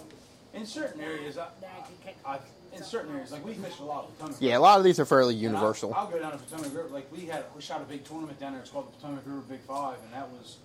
'em. 0.54 0.60
In 0.60 0.66
certain 0.66 1.00
areas, 1.00 1.36
I, 1.38 1.42
I 1.44 1.46
can 1.82 1.96
catch 2.04 2.14
I, 2.24 2.38
in 2.76 2.82
certain 2.82 3.12
areas, 3.14 3.32
like 3.32 3.44
we've 3.44 3.56
fish 3.56 3.78
a 3.80 3.84
lot 3.84 4.04
of 4.04 4.16
Potomac. 4.18 4.36
Yeah, 4.40 4.56
a 4.56 4.60
lot 4.60 4.78
of 4.78 4.84
these 4.84 4.98
are 4.98 5.04
fairly 5.04 5.34
And 5.34 5.44
I'll- 5.46 5.52
universal. 5.52 5.92
I'll, 5.94 6.06
go 6.06 6.18
down 6.18 6.32
to 6.32 6.38
Potomac 6.38 6.74
River. 6.74 6.88
Like 6.88 7.10
we 7.12 7.26
had, 7.26 7.44
we 7.54 7.60
shot 7.62 7.80
a 7.80 7.84
big 7.84 8.04
tournament 8.04 8.40
down 8.40 8.52
there. 8.52 8.62
It's 8.62 8.70
called 8.70 8.88
the 8.92 8.96
Potomac 8.96 9.24
River 9.26 9.40
Big 9.48 9.60
Five, 9.60 9.96
and 10.04 10.12
that 10.14 10.28
was 10.30 10.56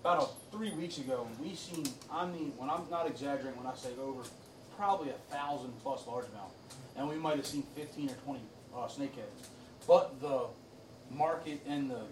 about 0.00 0.22
a, 0.52 0.56
three 0.56 0.72
weeks 0.72 0.98
ago. 0.98 1.26
And 1.30 1.38
we 1.46 1.54
seen, 1.54 1.86
I 2.10 2.26
mean, 2.26 2.52
when 2.56 2.68
I'm 2.70 2.82
not 2.90 3.06
exaggerating 3.06 3.56
when 3.56 3.66
I 3.66 3.76
say 3.76 3.90
over, 4.02 4.22
probably 4.76 5.10
a 5.10 5.34
thousand 5.34 5.72
plus 5.82 6.02
largemouth, 6.04 6.50
and 7.00 7.08
we 7.08 7.16
might 7.16 7.36
have 7.36 7.46
seen 7.46 7.64
fifteen 7.74 8.10
or 8.10 8.14
twenty 8.24 8.42
uh, 8.76 8.80
snakeheads. 8.86 9.48
But 9.88 10.20
the 10.20 10.42
market 11.10 11.60
and 11.66 11.90
the 11.90 12.02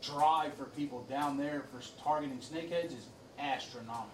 drive 0.00 0.54
for 0.54 0.64
people 0.64 1.04
down 1.10 1.36
there 1.36 1.64
for 1.72 1.80
targeting 2.02 2.38
snakeheads 2.38 2.96
is 2.96 3.06
astronomical. 3.38 4.10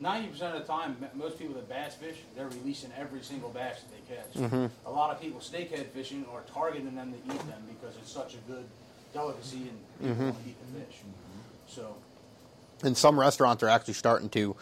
Ninety 0.00 0.28
percent 0.28 0.56
of 0.56 0.62
the 0.62 0.66
time, 0.66 0.96
most 1.14 1.38
people 1.38 1.54
that 1.54 1.68
bass 1.68 1.94
fish, 1.94 2.16
they're 2.34 2.48
releasing 2.48 2.90
every 2.98 3.20
single 3.22 3.50
bass 3.50 3.82
that 3.82 3.92
they 4.08 4.42
catch. 4.42 4.70
A 4.86 4.90
lot 4.90 5.10
of 5.14 5.20
people 5.20 5.38
snakehead 5.40 5.88
fishing 5.88 6.24
are 6.32 6.42
targeting 6.52 6.94
them 6.96 7.12
to 7.12 7.18
eat 7.34 7.40
them 7.46 7.62
because 7.68 7.96
it's 7.98 8.10
such 8.10 8.34
a 8.34 8.38
good 8.50 8.64
delicacy 9.12 9.68
and 9.68 9.78
people 10.00 10.24
want 10.24 10.42
to 10.42 10.48
eat 10.50 10.56
the 10.72 10.80
fish. 10.80 10.96
So 11.68 11.94
And 12.82 12.96
some 12.96 13.20
restaurants 13.20 13.62
are 13.62 13.68
actually 13.68 13.94
starting 13.94 14.30
to 14.30 14.56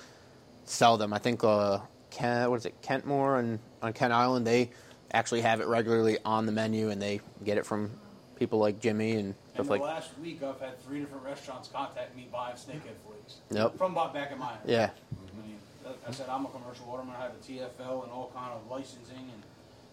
sell 0.64 0.96
them. 0.96 1.12
I 1.12 1.18
think 1.18 1.44
uh, 1.44 1.78
Ken, 2.10 2.50
what 2.50 2.56
is 2.56 2.66
it, 2.66 2.82
Kentmorr 2.82 3.38
and 3.38 3.60
on 3.82 3.92
Kent 3.92 4.12
Island, 4.12 4.46
they 4.46 4.70
actually 5.12 5.40
have 5.42 5.60
it 5.60 5.66
regularly 5.66 6.18
on 6.24 6.46
the 6.46 6.52
menu, 6.52 6.90
and 6.90 7.00
they 7.00 7.20
get 7.44 7.58
it 7.58 7.66
from 7.66 7.90
people 8.36 8.58
like 8.58 8.80
Jimmy 8.80 9.12
and 9.12 9.34
stuff 9.54 9.66
the 9.66 9.72
like. 9.72 9.80
last 9.80 10.10
week, 10.18 10.42
I've 10.42 10.60
had 10.60 10.80
three 10.84 11.00
different 11.00 11.24
restaurants 11.24 11.68
contact 11.68 12.16
me 12.16 12.28
buying 12.32 12.54
snakehead 12.54 12.96
flakes. 13.06 13.36
Yep. 13.50 13.76
From 13.76 13.94
ba- 13.94 14.10
back 14.12 14.30
in 14.32 14.38
my 14.38 14.52
area. 14.66 14.92
Yeah. 15.12 15.18
I 15.42 15.46
mean, 15.46 15.58
I 16.06 16.10
said, 16.12 16.28
I'm 16.28 16.44
a 16.44 16.48
commercial 16.48 16.86
waterman. 16.86 17.14
I 17.18 17.22
have 17.22 17.32
a 17.32 17.42
TFL 17.44 18.04
and 18.04 18.12
all 18.12 18.30
kind 18.34 18.52
of 18.52 18.70
licensing 18.70 19.16
and 19.16 19.42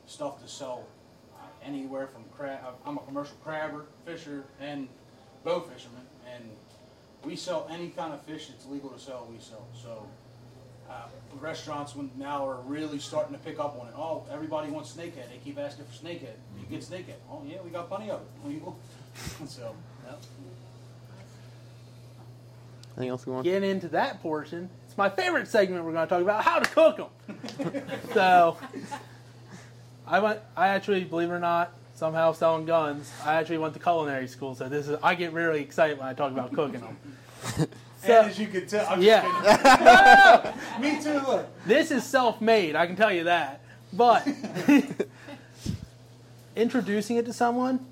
stuff 0.06 0.42
to 0.44 0.48
sell 0.48 0.86
uh, 1.36 1.46
anywhere 1.64 2.08
from 2.08 2.24
crab. 2.38 2.76
I'm 2.86 2.98
a 2.98 3.02
commercial 3.02 3.36
crabber, 3.44 3.86
fisher, 4.06 4.44
and 4.60 4.88
bow 5.44 5.62
fisherman, 5.62 6.06
and 6.34 6.44
we 7.24 7.36
sell 7.36 7.68
any 7.72 7.90
kind 7.90 8.14
of 8.14 8.22
fish 8.22 8.48
that's 8.48 8.66
legal 8.68 8.90
to 8.90 9.00
sell. 9.00 9.28
We 9.32 9.40
sell. 9.40 9.66
So 9.74 10.06
uh, 10.90 11.08
restaurants 11.40 11.96
now 12.18 12.48
are 12.48 12.62
really 12.62 13.00
starting 13.00 13.34
to 13.34 13.40
pick 13.40 13.60
up 13.60 13.80
on 13.80 13.88
it. 13.88 13.94
Oh, 13.96 14.26
everybody 14.32 14.72
wants 14.72 14.94
snakehead. 14.94 15.30
They 15.30 15.40
keep 15.44 15.60
asking 15.60 15.86
for 15.86 15.94
snakehead. 15.94 16.36
You 16.60 16.66
get 16.70 16.82
snakehead. 16.82 17.16
Oh 17.30 17.44
yeah, 17.48 17.58
we 17.64 17.70
got 17.70 17.88
plenty 17.88 18.10
of 18.10 18.22
it. 18.22 18.62
So. 19.48 19.74
Yep. 20.06 20.20
Anything 22.98 23.10
else 23.10 23.26
you 23.26 23.34
want? 23.34 23.44
Getting 23.44 23.70
into 23.70 23.88
that 23.90 24.22
portion, 24.22 24.70
it's 24.86 24.98
my 24.98 25.10
favorite 25.10 25.48
segment. 25.48 25.84
We're 25.84 25.94
going 25.94 26.08
to 26.08 26.10
talk 26.10 26.22
about 26.22 26.44
how 26.44 26.60
to 26.60 26.70
cook 26.70 26.98
them. 26.98 27.84
so, 28.14 28.58
I 30.08 30.20
went. 30.20 30.40
I 30.56 30.70
actually, 30.70 31.04
believe 31.04 31.30
it 31.30 31.34
or 31.34 31.40
not, 31.40 31.74
somehow 31.96 32.32
selling 32.32 32.66
guns. 32.66 33.12
I 33.26 33.36
actually 33.36 33.58
went 33.58 33.74
to 33.74 33.80
culinary 33.80 34.28
school, 34.28 34.56
so 34.56 34.70
this 34.70 34.88
is. 34.88 34.98
I 35.04 35.16
get 35.16 35.34
really 35.34 35.62
excited 35.62 35.98
when 35.98 36.08
I 36.08 36.14
talk 36.14 36.32
about 36.32 36.54
cooking 36.54 36.82
them. 36.82 36.98
and 38.10 38.28
as 38.30 38.40
you 38.40 38.48
can 38.48 38.66
tell, 38.68 38.86
I'm 38.88 39.02
Yeah. 39.02 39.22
just 39.44 40.82
kidding. 40.82 40.96
Me 40.96 41.04
too. 41.04 41.26
Look. 41.26 41.48
This 41.66 41.92
is 41.92 42.04
self-made, 42.04 42.76
I 42.76 42.88
can 42.88 42.96
tell 42.96 43.12
you 43.12 43.26
that. 43.26 43.62
But 43.94 44.28
introducing 46.56 47.18
it 47.18 47.26
to 47.26 47.34
someone, 47.34 47.86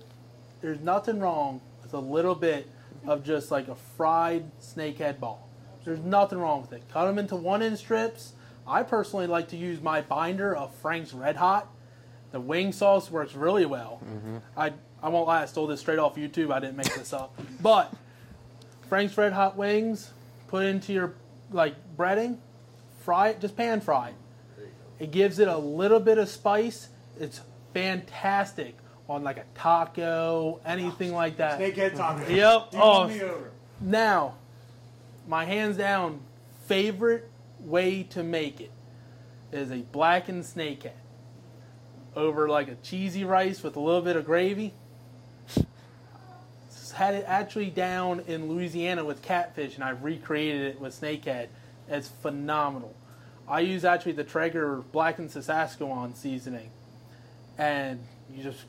there's 0.62 0.80
nothing 0.80 1.20
wrong 1.20 1.62
with 1.82 1.94
a 1.94 2.00
little 2.00 2.36
bit 2.36 2.70
of 3.06 3.24
just 3.24 3.52
like 3.52 3.68
a 3.68 3.76
fried 3.76 4.50
snakehead 4.62 5.20
ball. 5.20 5.48
There's 5.84 6.00
nothing 6.00 6.40
wrong 6.40 6.62
with 6.62 6.72
it. 6.74 6.84
Cut 6.92 7.06
them 7.06 7.20
into 7.20 7.36
one-inch 7.36 7.80
strips. 7.80 8.34
I 8.66 8.84
personally 8.84 9.28
like 9.28 9.50
to 9.50 9.58
use 9.58 9.82
my 9.82 10.00
binder 10.02 10.56
of 10.56 10.74
Frank's 10.76 11.14
Red 11.14 11.36
Hot. 11.36 11.68
The 12.32 12.40
wing 12.40 12.72
sauce 12.72 13.12
works 13.12 13.36
really 13.36 13.66
well. 13.66 14.02
Mm-hmm. 14.06 14.38
I 14.58 14.74
I 15.04 15.10
won't 15.10 15.28
lie, 15.28 15.42
I 15.42 15.46
stole 15.48 15.68
this 15.68 15.82
straight 15.82 16.00
off 16.00 16.16
YouTube. 16.16 16.50
I 16.52 16.60
didn't 16.62 16.78
make 16.78 16.94
this 16.96 17.12
up. 17.12 17.38
But 17.62 17.94
Frank's 18.90 19.18
Red 19.18 19.34
Hot 19.34 19.56
wings, 19.58 20.12
put 20.48 20.66
into 20.66 20.94
your 20.94 21.14
like 21.52 21.76
breading, 21.98 22.38
fry 23.02 23.30
it, 23.30 23.42
just 23.42 23.56
pan 23.56 23.82
fry. 23.82 24.10
it. 24.58 24.70
It 25.00 25.12
gives 25.12 25.40
it 25.40 25.48
a 25.48 25.58
little 25.58 26.00
bit 26.00 26.18
of 26.18 26.30
spice. 26.30 26.90
It's 27.20 27.42
fantastic 27.74 28.76
on 29.10 29.24
like 29.24 29.38
a 29.38 29.44
taco, 29.56 30.60
anything 30.66 31.14
like 31.14 31.38
that. 31.38 31.60
Snakehead 31.60 31.96
taco. 31.96 32.26
Yep. 32.30 32.68
You 32.74 32.80
Oh, 32.80 33.00
won 33.02 33.10
me 33.10 33.22
over. 33.22 33.52
now, 33.82 34.36
my 35.28 35.46
hands 35.46 35.78
down 35.78 36.20
favorite 36.68 37.30
way 37.60 38.04
to 38.04 38.24
make 38.24 38.62
it 38.62 38.72
is 39.52 39.72
a 39.72 39.78
blackened 39.78 40.44
snakehead 40.44 40.92
over 42.16 42.48
like 42.48 42.68
a 42.68 42.76
cheesy 42.76 43.24
rice 43.24 43.62
with 43.64 43.76
a 43.76 43.80
little 43.80 44.02
bit 44.02 44.16
of 44.16 44.26
gravy. 44.26 44.74
Had 46.94 47.16
it 47.16 47.26
actually 47.28 47.72
down 47.72 48.22
in 48.28 48.48
Louisiana 48.48 49.04
with 49.04 49.22
catfish, 49.22 49.76
and 49.76 49.84
I 49.84 49.90
recreated 49.90 50.62
it 50.62 50.80
with 50.80 51.00
snakehead. 51.00 51.48
It's 51.90 52.08
phenomenal. 52.08 52.96
I 53.48 53.62
use 53.62 53.84
actually 53.84 54.14
the 54.14 54.24
Traeger 54.24 54.78
blackened 54.92 55.32
Saskatchewan 55.32 56.16
seasoning, 56.16 56.70
and 57.58 58.00
you 58.34 58.44
just 58.44 58.62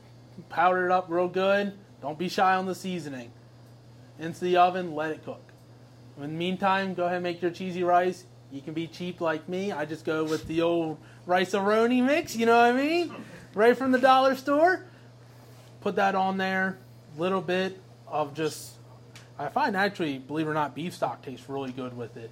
powder 0.49 0.85
it 0.87 0.91
up 0.91 1.05
real 1.07 1.27
good. 1.27 1.73
Don't 2.01 2.17
be 2.17 2.27
shy 2.27 2.55
on 2.55 2.65
the 2.65 2.75
seasoning 2.75 3.31
into 4.19 4.41
the 4.41 4.57
oven, 4.57 4.95
let 4.95 5.11
it 5.11 5.23
cook. 5.23 5.41
In 6.17 6.23
the 6.23 6.27
meantime, 6.29 6.93
go 6.93 7.03
ahead 7.03 7.17
and 7.17 7.23
make 7.23 7.41
your 7.41 7.51
cheesy 7.51 7.83
rice. 7.83 8.25
You 8.51 8.61
can 8.61 8.73
be 8.73 8.87
cheap 8.87 9.21
like 9.21 9.47
me. 9.49 9.71
I 9.71 9.85
just 9.85 10.05
go 10.05 10.23
with 10.23 10.47
the 10.47 10.61
old 10.61 10.97
Rice-A-Roni 11.25 12.03
mix, 12.03 12.35
you 12.35 12.45
know 12.45 12.57
what 12.57 12.65
I 12.65 12.73
mean? 12.73 13.13
Right 13.53 13.77
from 13.77 13.91
the 13.91 13.99
dollar 13.99 14.35
store. 14.35 14.85
Put 15.81 15.95
that 15.97 16.15
on 16.15 16.37
there. 16.37 16.77
Little 17.17 17.41
bit 17.41 17.79
of 18.07 18.33
just 18.33 18.75
I 19.37 19.49
find 19.49 19.75
actually, 19.75 20.17
believe 20.17 20.47
it 20.47 20.51
or 20.51 20.53
not, 20.53 20.75
beef 20.75 20.93
stock 20.93 21.21
tastes 21.21 21.49
really 21.49 21.71
good 21.71 21.95
with 21.95 22.15
it. 22.15 22.31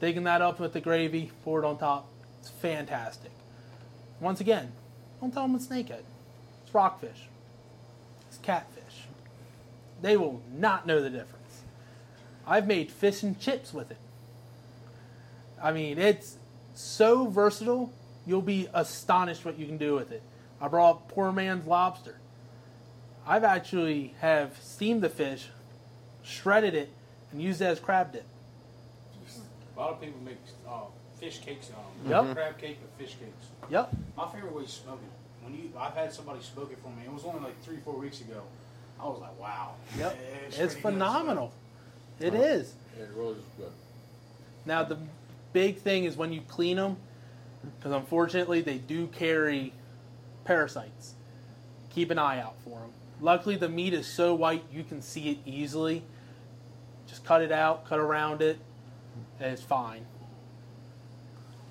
Digging 0.00 0.24
that 0.24 0.42
up 0.42 0.60
with 0.60 0.72
the 0.72 0.80
gravy, 0.80 1.32
pour 1.44 1.62
it 1.62 1.66
on 1.66 1.76
top. 1.76 2.06
It's 2.40 2.48
fantastic. 2.48 3.32
Once 4.20 4.40
again, 4.40 4.72
don't 5.20 5.32
tell 5.32 5.42
them 5.42 5.56
it's 5.56 5.66
snakehead. 5.66 6.02
It's 6.64 6.74
rockfish. 6.74 7.28
It's 8.28 8.38
catfish. 8.38 9.06
They 10.00 10.16
will 10.16 10.40
not 10.52 10.86
know 10.86 11.02
the 11.02 11.10
difference. 11.10 11.62
I've 12.46 12.66
made 12.66 12.90
fish 12.90 13.22
and 13.22 13.38
chips 13.38 13.74
with 13.74 13.90
it. 13.90 13.98
I 15.62 15.72
mean, 15.72 15.98
it's 15.98 16.36
so 16.74 17.26
versatile, 17.26 17.92
you'll 18.24 18.40
be 18.40 18.68
astonished 18.72 19.44
what 19.44 19.58
you 19.58 19.66
can 19.66 19.76
do 19.76 19.94
with 19.94 20.12
it. 20.12 20.22
I 20.60 20.68
brought 20.68 21.08
poor 21.08 21.32
man's 21.32 21.66
lobster. 21.66 22.18
I've 23.30 23.44
actually 23.44 24.12
have 24.20 24.58
steamed 24.60 25.02
the 25.02 25.08
fish, 25.08 25.46
shredded 26.24 26.74
it, 26.74 26.90
and 27.30 27.40
used 27.40 27.60
it 27.60 27.66
as 27.66 27.78
crab 27.78 28.12
dip. 28.12 28.24
A 29.76 29.78
lot 29.80 29.90
of 29.90 30.00
people 30.00 30.20
make 30.24 30.36
uh, 30.68 30.80
fish 31.14 31.38
cakes 31.38 31.70
on 31.70 32.10
Yep. 32.10 32.24
them. 32.24 32.34
Crab 32.34 32.58
cake 32.58 32.78
with 32.82 32.90
fish 32.98 33.16
cakes. 33.20 33.46
Yep. 33.70 33.92
My 34.16 34.26
favorite 34.32 34.52
way 34.52 34.64
is 34.64 34.70
smoking. 34.72 35.06
When 35.44 35.54
you, 35.54 35.70
I've 35.78 35.94
had 35.94 36.12
somebody 36.12 36.42
smoke 36.42 36.72
it 36.72 36.78
for 36.82 36.88
me. 36.88 37.04
It 37.06 37.12
was 37.12 37.22
only 37.24 37.38
like 37.40 37.62
three, 37.62 37.76
four 37.84 37.94
weeks 37.94 38.20
ago. 38.20 38.42
I 39.00 39.04
was 39.04 39.20
like, 39.20 39.38
wow. 39.40 39.74
Yep. 39.96 40.18
It's, 40.48 40.58
It's 40.58 40.74
pretty 40.74 40.74
good. 40.74 40.82
phenomenal. 40.94 41.52
It 42.18 42.34
is. 42.34 42.74
It 42.98 43.10
really 43.14 43.34
is 43.34 43.44
good. 43.56 43.70
Now 44.66 44.82
the 44.82 44.98
big 45.52 45.78
thing 45.78 46.02
is 46.02 46.16
when 46.16 46.32
you 46.32 46.40
clean 46.48 46.78
them, 46.78 46.96
because 47.78 47.92
unfortunately 47.92 48.60
they 48.60 48.78
do 48.78 49.06
carry 49.06 49.72
parasites. 50.44 51.14
Keep 51.90 52.10
an 52.10 52.18
eye 52.18 52.40
out 52.40 52.56
for 52.64 52.80
them. 52.80 52.90
Luckily 53.20 53.56
the 53.56 53.68
meat 53.68 53.92
is 53.94 54.06
so 54.06 54.34
white 54.34 54.64
you 54.72 54.82
can 54.82 55.02
see 55.02 55.30
it 55.30 55.38
easily. 55.44 56.02
Just 57.06 57.24
cut 57.24 57.42
it 57.42 57.52
out, 57.52 57.86
cut 57.86 57.98
around 57.98 58.40
it, 58.40 58.58
and 59.38 59.52
it's 59.52 59.62
fine. 59.62 60.06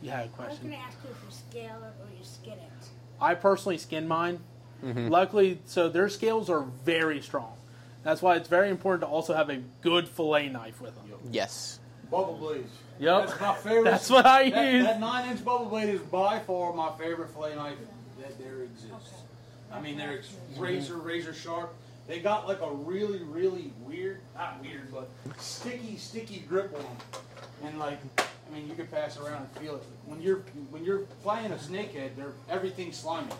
You 0.02 0.12
had 0.12 0.20
a 0.20 0.24
I 0.24 0.26
was 0.26 0.36
question. 0.36 0.70
gonna 0.70 0.82
ask 0.82 0.98
you 1.04 1.10
if 1.10 1.18
you 1.26 1.32
scale 1.32 1.84
it 1.84 1.94
or 2.04 2.18
you 2.18 2.24
skin 2.24 2.54
it. 2.54 2.88
I 3.22 3.36
personally 3.36 3.78
skin 3.78 4.08
mine. 4.08 4.40
Mm-hmm. 4.84 5.10
Luckily, 5.10 5.60
so 5.66 5.90
their 5.90 6.08
scales 6.08 6.50
are 6.50 6.62
very 6.86 7.22
strong. 7.22 7.54
That's 8.04 8.22
why 8.22 8.38
it's 8.38 8.48
very 8.48 8.70
important 8.70 9.02
to 9.02 9.08
also 9.08 9.34
have 9.34 9.50
a 9.50 9.58
good 9.82 10.08
fillet 10.08 10.50
knife 10.50 10.80
with 10.80 10.96
them. 10.96 11.06
Yes. 11.32 11.80
Bubba 12.12 12.40
Blades. 12.40 12.72
Yep. 13.00 13.28
That's 13.28 13.42
my 13.42 13.56
favorite. 13.56 13.84
That's 13.84 14.10
what 14.10 14.26
I 14.26 14.50
that, 14.50 14.74
use. 14.74 14.86
That 14.86 15.00
nine 15.00 15.30
inch 15.30 15.44
Bubba 15.44 15.70
Blade 15.70 15.90
is 15.90 16.02
by 16.02 16.40
far 16.40 16.74
my 16.74 16.92
favorite 16.98 17.30
fillet 17.32 17.56
knife 17.56 17.78
that 18.20 18.40
there 18.40 18.64
exists. 18.64 19.22
I 19.72 19.80
mean, 19.80 19.98
they're 19.98 20.22
razor, 20.58 20.98
razor 20.98 21.34
sharp. 21.34 21.74
They 22.08 22.20
got 22.20 22.48
like 22.48 22.62
a 22.62 22.72
really, 22.72 23.20
really 23.24 23.72
weird, 23.86 24.22
not 24.36 24.62
weird, 24.62 24.92
but 24.92 25.10
sticky, 25.38 25.96
sticky 25.98 26.44
grip 26.50 26.74
on 26.76 26.82
them. 26.82 26.98
And 27.66 27.80
like, 27.80 28.00
I 28.18 28.54
mean, 28.54 28.68
you 28.68 28.74
can 28.74 28.88
pass 28.88 29.18
around 29.18 29.44
and 29.44 29.52
feel 29.64 29.76
it. 29.76 29.84
When 30.06 30.22
you're 30.22 30.40
when 30.72 30.84
you're 30.84 31.06
flying 31.22 31.52
a 31.52 31.56
snakehead, 31.56 32.16
they're 32.16 32.34
everything's 32.50 32.98
slimy. 32.98 33.32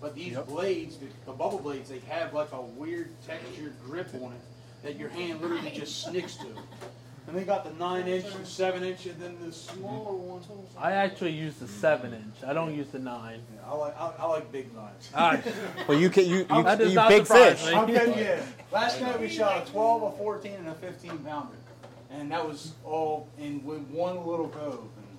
But 0.00 0.14
these 0.14 0.34
Yep. 0.34 0.46
blades, 0.46 0.96
the, 0.98 1.06
the 1.26 1.32
Bubba 1.32 1.60
Blades, 1.62 1.88
they 1.88 1.98
have 2.08 2.32
like 2.34 2.52
a 2.52 2.60
weird 2.60 3.08
textured 3.26 3.74
grip 3.84 4.08
on 4.14 4.32
it 4.32 4.40
that 4.84 4.96
your 4.96 5.08
hand 5.08 5.40
literally 5.40 5.70
just 5.70 6.02
snicks 6.04 6.36
to. 6.36 6.46
And 7.28 7.36
they 7.36 7.44
got 7.44 7.62
the 7.62 7.78
nine 7.78 8.08
inch 8.08 8.24
and 8.34 8.46
seven 8.46 8.82
inch, 8.82 9.04
and 9.04 9.20
then 9.20 9.36
the 9.44 9.52
smaller 9.52 10.14
ones. 10.14 10.46
I 10.78 10.92
actually 10.92 11.32
use 11.32 11.56
the 11.56 11.68
seven 11.68 12.14
inch. 12.14 12.36
I 12.46 12.54
don't 12.54 12.74
use 12.74 12.88
the 12.88 12.98
nine. 12.98 13.42
I 13.66 13.74
like 13.74 14.00
I, 14.00 14.12
I 14.18 14.24
like 14.26 14.50
big 14.50 14.68
knives. 14.74 15.10
Well, 15.86 15.98
you 15.98 16.08
can 16.08 16.24
you 16.24 16.38
you, 16.38 16.62
That 16.62 16.78
does 16.78 16.88
you 16.88 16.94
not 16.94 17.10
big 17.10 17.26
surprise 17.26 17.60
fish. 17.60 17.74
me. 17.74 17.76
Okay, 17.80 18.22
yeah. 18.24 18.42
Last 18.72 19.02
night 19.02 19.20
we 19.20 19.28
shot 19.28 19.68
a 19.68 19.70
12, 19.70 20.14
a 20.14 20.16
14, 20.16 20.52
and 20.54 20.68
a 20.68 20.74
15 20.74 21.18
pounder, 21.18 21.54
and 22.10 22.32
that 22.32 22.46
was 22.46 22.72
all 22.82 23.28
in 23.38 23.62
with 23.62 23.82
one 23.88 24.26
little 24.26 24.48
cove. 24.48 24.88
And 24.96 25.18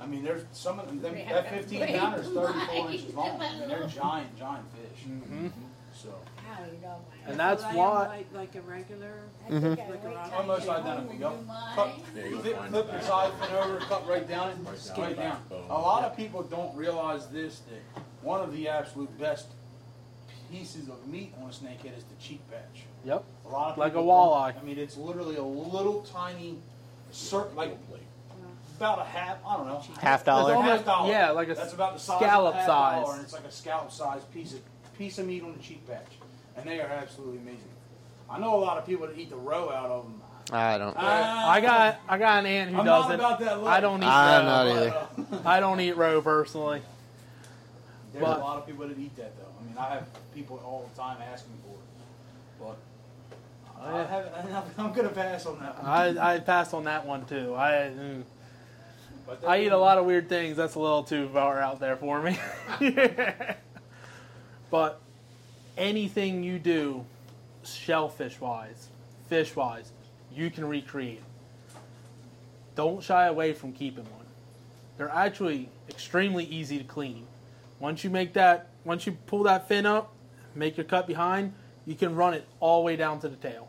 I 0.00 0.06
mean, 0.06 0.24
there's 0.24 0.44
some 0.52 0.78
of 0.80 0.86
them. 0.86 1.02
them 1.02 1.16
that 1.28 1.50
15 1.50 1.98
pounder 1.98 2.22
is 2.22 2.28
34 2.28 2.90
inches 2.90 3.14
long. 3.14 3.40
I 3.42 3.58
mean, 3.58 3.68
they're 3.68 3.86
giant, 3.88 4.38
giant 4.38 4.64
fish. 4.72 5.04
Mm-hmm. 5.06 5.48
Mhm. 5.96 6.02
So 6.02 6.08
How 6.48 6.64
you 6.64 6.78
know 6.82 6.96
my 7.26 7.30
And 7.30 7.40
that's 7.40 7.62
Fillet 7.62 7.72
'em 7.72 7.76
why 7.78 8.06
Like, 8.08 8.26
like 8.34 8.54
a 8.54 8.60
regular. 8.62 9.12
I 9.46 9.48
think 9.48 9.64
a 9.64 9.68
wait 9.68 10.00
rock. 10.14 10.28
till 10.30 10.38
almost 10.38 10.68
identical. 10.68 11.12
do 11.14 11.18
Yep. 11.18 11.32
Cut, 11.74 11.88
Yeah, 12.14 12.24
you'll 12.24 12.40
flip, 12.40 12.56
find 12.56 12.70
flip 12.70 12.86
that. 12.86 13.00
the 13.00 13.06
side 13.06 13.32
fin 13.34 13.56
over, 13.56 13.78
cut 13.80 14.06
right 14.08 14.28
down 14.28 14.48
it, 14.50 14.56
Right 14.62 14.90
right 14.98 15.16
down. 15.16 15.24
down. 15.30 15.42
Boom. 15.48 15.70
A 15.70 15.78
lot 15.78 16.04
of 16.04 16.16
people 16.16 16.42
don't 16.42 16.76
realize 16.76 17.28
this 17.28 17.60
that 17.60 18.02
one 18.22 18.40
of 18.40 18.52
the 18.52 18.68
absolute 18.68 19.18
best 19.18 19.46
pieces 20.50 20.88
of 20.88 21.06
meat 21.06 21.34
on 21.42 21.48
a 21.48 21.52
snakehead 21.52 21.96
is 21.96 22.04
the 22.04 22.14
cheek 22.20 22.40
patch. 22.50 22.84
Yep. 23.04 23.24
A 23.44 23.48
lot 23.48 23.72
of 23.72 23.78
Like 23.78 23.92
a 23.92 23.96
people 23.96 24.06
walleye. 24.06 24.52
don't- 24.54 24.62
I 24.62 24.64
mean, 24.64 24.78
it's 24.78 24.96
literally 24.96 25.36
a 25.36 25.42
little 25.42 26.02
tiny, 26.02 26.58
cir- 27.10 27.48
like 27.56 27.76
about 28.76 28.98
a 28.98 29.04
half. 29.04 29.38
I 29.46 29.56
don't 29.56 29.66
know. 29.68 29.82
Half 30.00 30.24
dollar? 30.24 30.50
It's 30.52 30.56
almost- 30.56 30.76
Half 30.76 30.84
dollar. 30.84 31.10
yeah, 31.10 31.30
like 31.30 31.48
a 31.48 31.54
that's 31.54 31.72
about 31.72 31.94
the 31.94 31.98
size 32.00 32.18
scallop 32.18 32.54
of 32.54 32.54
a 32.54 32.58
half 32.58 32.66
size. 32.66 33.02
dollar, 33.04 33.14
and 33.14 33.22
it's 33.24 33.32
like 33.32 33.44
a 33.44 33.50
scallop 33.50 33.90
size 33.90 34.22
piece 34.34 34.52
of 34.52 34.60
piece 34.98 35.18
of 35.18 35.26
meat 35.26 35.42
on 35.42 35.52
the 35.52 35.58
cheap 35.62 35.86
patch, 35.88 36.06
and 36.56 36.68
they 36.68 36.80
are 36.80 36.86
absolutely 36.88 37.38
amazing. 37.38 37.68
I 38.30 38.38
know 38.38 38.54
a 38.56 38.60
lot 38.62 38.78
of 38.78 38.86
people 38.86 39.06
that 39.06 39.16
eat 39.18 39.30
the 39.30 39.36
roe 39.36 39.70
out 39.70 39.90
of 39.90 40.04
them. 40.04 40.20
I 40.52 40.78
don't. 40.78 40.96
I 40.96 41.60
got 41.60 42.00
I 42.08 42.18
got 42.18 42.38
an 42.40 42.46
aunt 42.46 42.70
who 42.70 42.78
I'm 42.80 42.84
does 42.84 43.04
not 43.04 43.10
it. 43.12 43.14
about 43.14 43.38
that 43.40 43.58
I 43.64 43.80
don't 43.80 44.02
eat 44.02 44.06
I'm 44.06 44.44
roe. 44.44 44.50
not 44.52 44.66
either. 44.68 45.06
uh, 45.36 45.38
I 45.48 45.60
don't 45.60 45.80
eat 45.80 45.96
roe 45.96 46.20
personally. 46.22 46.82
There's 48.12 48.24
But- 48.24 48.38
a 48.38 48.40
lot 48.40 48.58
of 48.58 48.66
people 48.66 48.86
that 48.86 48.98
eat 48.98 49.16
that 49.16 49.36
though. 49.36 49.44
I 49.60 49.64
mean, 49.66 49.76
I 49.78 49.94
have 49.94 50.06
people 50.34 50.60
all 50.64 50.88
the 50.94 51.00
time 51.00 51.18
asking 51.20 51.52
for 51.64 51.74
it, 52.64 52.76
but 53.80 53.82
I 53.84 53.98
have, 54.04 54.64
I'm 54.78 54.92
gonna 54.92 55.08
pass 55.08 55.46
on 55.46 55.58
that 55.58 55.82
one. 55.82 55.86
I 56.18 56.34
I 56.34 56.38
passed 56.40 56.74
on 56.74 56.84
that 56.84 57.04
one 57.06 57.24
too. 57.26 57.54
I 57.56 57.90
mm, 57.94 58.22
But 59.26 59.42
I 59.46 59.60
eat 59.62 59.72
a 59.72 59.76
lot 59.78 59.98
of 59.98 60.06
weird 60.06 60.28
things. 60.28 60.56
That's 60.56 60.76
a 60.76 60.80
little 60.80 61.02
too 61.02 61.28
far 61.32 61.60
out 61.60 61.80
there 61.80 61.96
for 61.96 62.22
me. 62.22 62.38
but 64.70 65.00
anything 65.76 66.42
you 66.42 66.58
do, 66.58 67.04
shellfish 67.64 68.40
wise, 68.40 68.88
fish 69.28 69.54
wise, 69.54 69.92
you 70.34 70.50
can 70.50 70.66
recreate. 70.68 71.22
Don't 72.74 73.02
shy 73.02 73.26
away 73.26 73.52
from 73.52 73.72
keeping 73.72 74.04
one. 74.04 74.26
They're 74.98 75.08
actually 75.08 75.68
extremely 75.88 76.44
easy 76.44 76.78
to 76.78 76.84
clean. 76.84 77.26
Once 77.80 78.04
you 78.04 78.10
make 78.10 78.34
that, 78.34 78.68
once 78.84 79.06
you 79.06 79.12
pull 79.26 79.44
that 79.44 79.68
fin 79.68 79.86
up, 79.86 80.12
make 80.54 80.76
your 80.76 80.84
cut 80.84 81.06
behind, 81.06 81.52
you 81.84 81.94
can 81.94 82.14
run 82.14 82.34
it 82.34 82.46
all 82.60 82.80
the 82.80 82.86
way 82.86 82.96
down 82.96 83.20
to 83.20 83.28
the 83.28 83.36
tail. 83.36 83.68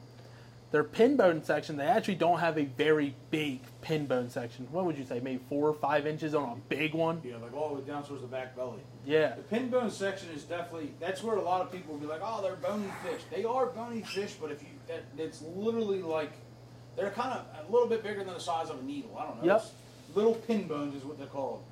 Their 0.71 0.83
pin 0.83 1.15
bone 1.15 1.43
section, 1.43 1.77
they 1.77 1.85
actually 1.85 2.15
don't 2.15 2.39
have 2.39 2.57
a 2.57 2.65
very 2.65 3.15
big 3.31 3.61
pin 3.81 4.05
bone 4.05 4.29
section. 4.29 4.67
What 4.71 4.85
would 4.85 4.97
you 4.97 5.05
say, 5.05 5.21
maybe 5.21 5.41
four 5.47 5.69
or 5.69 5.73
five 5.73 6.05
inches 6.05 6.35
on 6.35 6.49
a 6.49 6.55
big 6.67 6.93
one? 6.93 7.21
Yeah, 7.23 7.37
like 7.37 7.53
all 7.53 7.69
the 7.69 7.75
way 7.75 7.87
down 7.87 8.03
towards 8.03 8.21
the 8.21 8.27
back 8.27 8.55
belly. 8.55 8.81
Yeah. 9.07 9.35
The 9.35 9.43
pin 9.43 9.69
bone 9.69 9.89
section 9.89 10.29
is 10.35 10.43
definitely 10.43 10.91
that's 10.99 11.23
where 11.23 11.37
a 11.37 11.41
lot 11.41 11.61
of 11.61 11.71
people 11.71 11.93
will 11.93 12.01
be 12.01 12.07
like, 12.07 12.19
oh, 12.21 12.41
they're 12.41 12.57
bony 12.57 12.91
fish. 13.03 13.21
They 13.33 13.45
are 13.45 13.67
bony 13.67 14.01
fish, 14.01 14.33
but 14.33 14.51
if 14.51 14.61
you 14.61 14.67
that 14.87 15.03
it's 15.17 15.41
literally 15.41 16.01
like 16.01 16.31
they're 16.97 17.11
kind 17.11 17.31
of 17.31 17.45
a 17.67 17.71
little 17.71 17.87
bit 17.87 18.03
bigger 18.03 18.23
than 18.23 18.33
the 18.33 18.39
size 18.39 18.69
of 18.69 18.79
a 18.79 18.83
needle. 18.83 19.17
I 19.17 19.25
don't 19.25 19.41
know. 19.41 19.53
Yep. 19.53 19.63
It's 19.63 20.15
little 20.15 20.33
pin 20.33 20.67
bones 20.67 20.93
is 20.93 21.05
what 21.05 21.17
they're 21.17 21.27
called, 21.27 21.63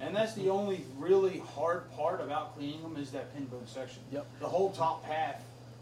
and 0.00 0.14
that's 0.14 0.34
the 0.34 0.50
only 0.50 0.84
really 0.98 1.42
hard 1.54 1.90
part 1.92 2.20
about 2.20 2.54
cleaning 2.56 2.82
them 2.82 2.96
is 2.96 3.10
that 3.12 3.34
pin 3.34 3.46
bone 3.46 3.66
section. 3.66 4.02
Yep. 4.12 4.26
The 4.40 4.48
whole 4.48 4.70
top 4.70 5.04
half 5.04 5.36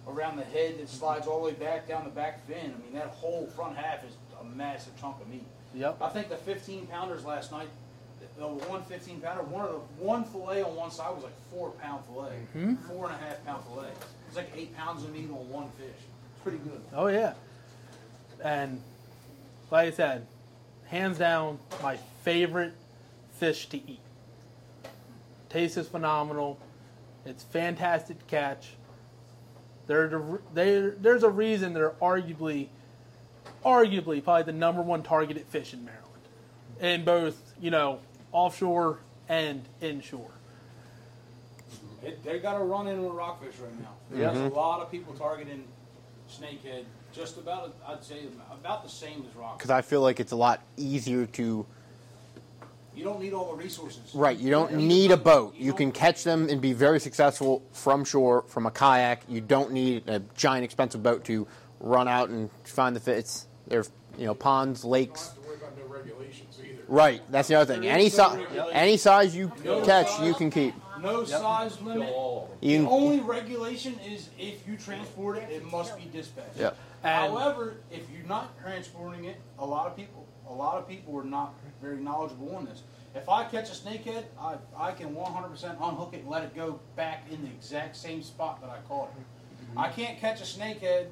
around 0.07 0.37
the 0.37 0.45
head 0.45 0.79
that 0.79 0.89
slides 0.89 1.27
all 1.27 1.41
the 1.41 1.47
way 1.47 1.55
back 1.55 1.89
down 1.89 2.05
the 2.05 2.11
back 2.11 2.47
fin. 2.47 2.75
I 2.77 2.85
mean, 2.85 2.93
that 2.95 3.09
whole 3.09 3.47
front 3.57 3.77
half 3.77 4.05
is 4.05 4.15
a 4.41 4.45
massive 4.45 4.99
chunk 5.01 5.21
of 5.21 5.29
meat. 5.29 5.47
Yep. 5.75 5.99
I 6.01 6.09
think 6.11 6.29
the 6.29 6.37
15 6.37 6.87
pounders 6.87 7.25
last 7.25 7.51
night, 7.51 7.69
the 8.43 8.49
one 8.67 8.83
15 8.83 9.21
pounder, 9.21 9.43
one 9.43 9.65
of 9.65 9.71
the 9.73 10.05
one 10.05 10.25
fillet 10.25 10.63
on 10.63 10.75
one 10.75 10.91
side 10.91 11.15
was 11.15 11.23
like 11.25 11.33
four 11.51 11.71
pound 11.71 12.05
fillet, 12.07 12.39
Mhm. 12.55 12.79
four 12.89 13.07
and 13.07 13.15
a 13.15 13.19
half 13.19 13.45
pound 13.45 13.65
fillet. 13.65 13.91
It's 14.27 14.37
like 14.37 14.51
eight 14.57 14.75
pounds 14.77 15.05
of 15.05 15.13
meat 15.13 15.31
on 15.31 15.49
one 15.49 15.69
fish. 15.79 15.87
It's 16.35 16.43
pretty 16.43 16.59
good. 16.59 16.81
Oh 16.93 17.07
yeah. 17.07 17.35
And 18.43 18.81
like 19.71 19.89
I 19.89 19.91
said, 19.93 20.27
hands 20.87 21.19
down, 21.19 21.59
my 21.83 21.97
favorite 22.23 22.75
fish 23.33 23.69
to 23.69 23.77
eat. 23.77 24.01
Taste 25.49 25.77
is 25.77 25.87
phenomenal. 25.89 26.59
It's 27.25 27.45
fantastic 27.45 28.19
to 28.19 28.25
catch. 28.25 28.75
They're 29.87 30.09
the, 30.09 30.41
they 30.55 30.81
there's 30.81 31.23
a 31.23 31.31
reason 31.31 31.75
they're 31.75 31.91
arguably, 32.03 32.69
arguably 33.65 34.23
probably 34.23 34.45
the 34.45 34.53
number 34.53 34.83
one 34.83 35.03
targeted 35.03 35.47
fish 35.47 35.73
in 35.73 35.85
Maryland, 35.85 36.07
in 36.81 37.05
both 37.05 37.55
you 37.61 37.71
know 37.71 38.01
offshore 38.33 38.99
and 39.29 39.63
inshore. 39.81 40.31
It, 42.03 42.25
they 42.25 42.41
got 42.41 42.61
a 42.61 42.65
run 42.65 42.89
in 42.89 43.05
with 43.05 43.13
rockfish 43.15 43.55
right 43.61 43.81
now. 43.81 43.91
Yep. 44.19 44.35
There's 44.35 44.53
a 44.53 44.55
lot 44.55 44.81
of 44.81 44.91
people 44.91 45.15
targeting 45.15 45.65
snakehead. 46.29 46.85
Just 47.13 47.37
about, 47.37 47.77
I'd 47.87 48.03
say, 48.03 48.23
about 48.51 48.83
the 48.83 48.89
same 48.91 49.25
as 49.29 49.37
rockfish. 49.37 49.59
Because 49.59 49.71
I 49.71 49.83
feel 49.83 50.01
like 50.01 50.19
it's 50.19 50.33
a 50.33 50.37
lot 50.37 50.63
easier 50.77 51.27
to. 51.27 51.67
You 52.95 53.05
don't 53.05 53.21
need 53.21 53.33
all 53.33 53.51
the 53.55 53.63
resources. 53.63 54.15
Right, 54.15 54.37
you 54.37 54.51
don't 54.51 54.75
need 54.75 55.13
a 55.13 55.17
boat. 55.17 55.55
You 55.57 55.73
can 55.73 55.93
catch 55.93 56.25
them 56.25 56.49
and 56.49 56.61
be 56.61 56.73
very 56.73 57.01
successful 57.01 57.63
from 57.73 58.05
shore, 58.05 58.43
from 58.49 58.67
a 58.67 58.71
kayak. 58.71 59.23
You 59.29 59.41
don't 59.41 59.73
need 59.73 60.09
a 60.09 60.21
giant 60.35 60.65
expensive 60.65 61.03
boat 61.03 61.25
to 61.27 61.47
run 61.81 62.09
out 62.09 62.29
and 62.31 62.51
find 62.65 62.95
the 62.97 63.01
fish. 63.01 63.45
They're, 63.67 63.85
you 64.19 64.27
know, 64.27 64.35
ponds, 64.35 64.85
You 64.85 64.91
lakes. 64.91 65.29
don't 65.29 65.35
have 65.37 65.43
to 65.45 65.49
worry 65.49 65.57
about 65.59 65.79
no 65.79 65.95
regulations 65.95 66.41
either. 66.51 66.52
Right, 66.93 67.23
that's 67.31 67.49
the 67.49 67.55
other 67.55 67.73
thing. 67.75 67.89
Any 67.89 68.11
size, 68.11 68.39
any 68.71 68.99
size 68.99 69.35
you 69.35 69.51
catch, 69.87 70.21
you 70.21 70.35
can 70.35 70.51
keep. 70.51 70.75
No 71.01 71.25
size 71.25 71.81
limit. 71.81 72.11
All. 72.11 72.51
You 72.61 72.83
The 72.83 72.89
only 72.91 73.21
regulation 73.21 73.99
is 74.07 74.29
if 74.39 74.69
you 74.69 74.77
transport 74.77 75.39
it, 75.39 75.49
it 75.51 75.65
must 75.73 75.97
be 75.97 76.05
dispatched. 76.13 76.59
Yeah. 76.59 76.73
And- 77.03 77.33
However, 77.33 77.77
if 77.91 78.03
you're 78.11 78.27
not 78.27 78.61
transporting 78.61 79.25
it, 79.25 79.37
a 79.59 79.65
lot 79.65 79.87
of 79.87 79.97
people, 79.97 80.27
a 80.47 80.53
lot 80.53 80.77
of 80.77 80.87
people 80.87 81.19
are 81.19 81.25
not 81.25 81.55
very 81.81 81.97
knowledgeable 81.97 82.55
on 82.55 82.67
this. 82.67 82.83
If 83.15 83.27
I 83.27 83.45
catch 83.45 83.71
a 83.71 83.75
snakehead, 83.75 84.25
I, 84.39 84.57
I 84.77 84.93
can 84.93 85.15
100% 85.15 85.65
unhook 85.81 86.13
it 86.13 86.21
and 86.21 86.29
let 86.29 86.43
it 86.45 86.55
go 86.55 86.79
back 86.95 87.25
in 87.31 87.41
the 87.43 87.49
exact 87.49 87.97
same 87.97 88.23
spot 88.23 88.61
that 88.61 88.69
I 88.69 88.87
caught 88.87 89.09
it. 89.19 89.25
I 89.79 89.89
can't 89.89 90.19
catch 90.19 90.43
a 90.43 90.45
snakehead, 90.45 91.07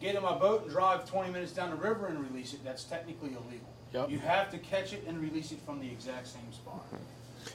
get 0.00 0.14
in 0.14 0.22
my 0.22 0.34
boat 0.34 0.62
and 0.62 0.70
drive 0.70 1.04
20 1.04 1.30
minutes 1.30 1.52
down 1.52 1.68
the 1.68 1.76
river 1.76 2.06
and 2.06 2.18
release 2.30 2.54
it. 2.54 2.64
That's 2.64 2.84
technically 2.84 3.28
illegal. 3.34 3.68
Yep. 3.96 4.10
You 4.10 4.18
have 4.18 4.50
to 4.50 4.58
catch 4.58 4.92
it 4.92 5.04
and 5.08 5.18
release 5.18 5.52
it 5.52 5.58
from 5.64 5.80
the 5.80 5.86
exact 5.90 6.26
same 6.26 6.52
spot. 6.52 6.84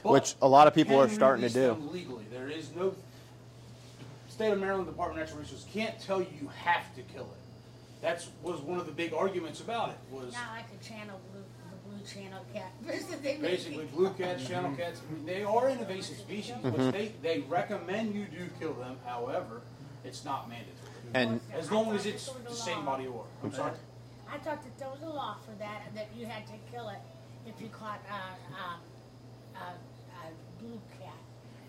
But 0.02 0.12
which 0.12 0.34
a 0.42 0.48
lot 0.48 0.66
of 0.66 0.74
people 0.74 1.00
are 1.00 1.08
starting 1.08 1.46
to 1.46 1.52
do. 1.52 1.68
them 1.68 1.92
Legally, 1.92 2.24
there 2.32 2.48
is 2.48 2.70
no 2.74 2.96
state 4.28 4.50
of 4.50 4.58
Maryland 4.58 4.86
Department 4.88 5.20
of 5.22 5.26
Natural 5.28 5.40
Resources 5.40 5.66
can't 5.72 6.00
tell 6.00 6.20
you 6.20 6.26
you 6.40 6.48
have 6.64 6.92
to 6.96 7.02
kill 7.02 7.24
it. 7.24 7.38
That's 8.00 8.28
was 8.42 8.60
one 8.60 8.80
of 8.80 8.86
the 8.86 8.92
big 8.92 9.12
arguments 9.14 9.60
about 9.60 9.90
it 9.90 9.96
was 10.10 10.32
Not 10.32 10.56
like 10.56 10.64
a 10.80 10.84
channel 10.84 11.20
blue, 11.30 11.44
the 11.70 11.96
blue 11.96 12.04
channel 12.04 12.44
cat. 12.52 12.72
Basically 13.40 13.84
blue 13.84 14.10
cats, 14.10 14.44
channel 14.44 14.74
cats. 14.76 15.00
I 15.08 15.14
mean, 15.14 15.24
they 15.24 15.44
are 15.44 15.68
an 15.68 15.78
invasive 15.78 16.18
species, 16.18 16.54
Mm-hmm. 16.56 16.70
which 16.86 16.92
they 16.92 17.12
they 17.22 17.40
recommend 17.42 18.16
you 18.16 18.24
do 18.24 18.48
kill 18.58 18.72
them. 18.72 18.96
However, 19.06 19.60
it's 20.04 20.24
not 20.24 20.48
mandatory 20.48 20.90
And 21.14 21.40
as 21.54 21.70
long 21.70 21.94
as 21.94 22.04
it's 22.06 22.28
the 22.48 22.52
same 22.52 22.84
body 22.84 23.04
of 23.06 23.14
water. 23.14 23.28
I'm 23.44 23.52
sorry. 23.52 23.72
I 24.32 24.38
thought 24.38 24.62
that 24.62 24.78
there 24.78 24.88
was 24.88 25.02
a 25.02 25.08
law 25.12 25.36
for 25.44 25.52
that, 25.58 25.82
and 25.86 25.96
that 25.96 26.08
you 26.16 26.24
had 26.26 26.46
to 26.46 26.54
kill 26.72 26.88
it 26.88 26.98
if 27.46 27.60
you 27.60 27.68
caught 27.68 28.00
a, 28.08 28.54
um, 28.54 28.80
a, 29.54 30.26
a 30.26 30.62
blue 30.62 30.80
cat. 30.98 31.12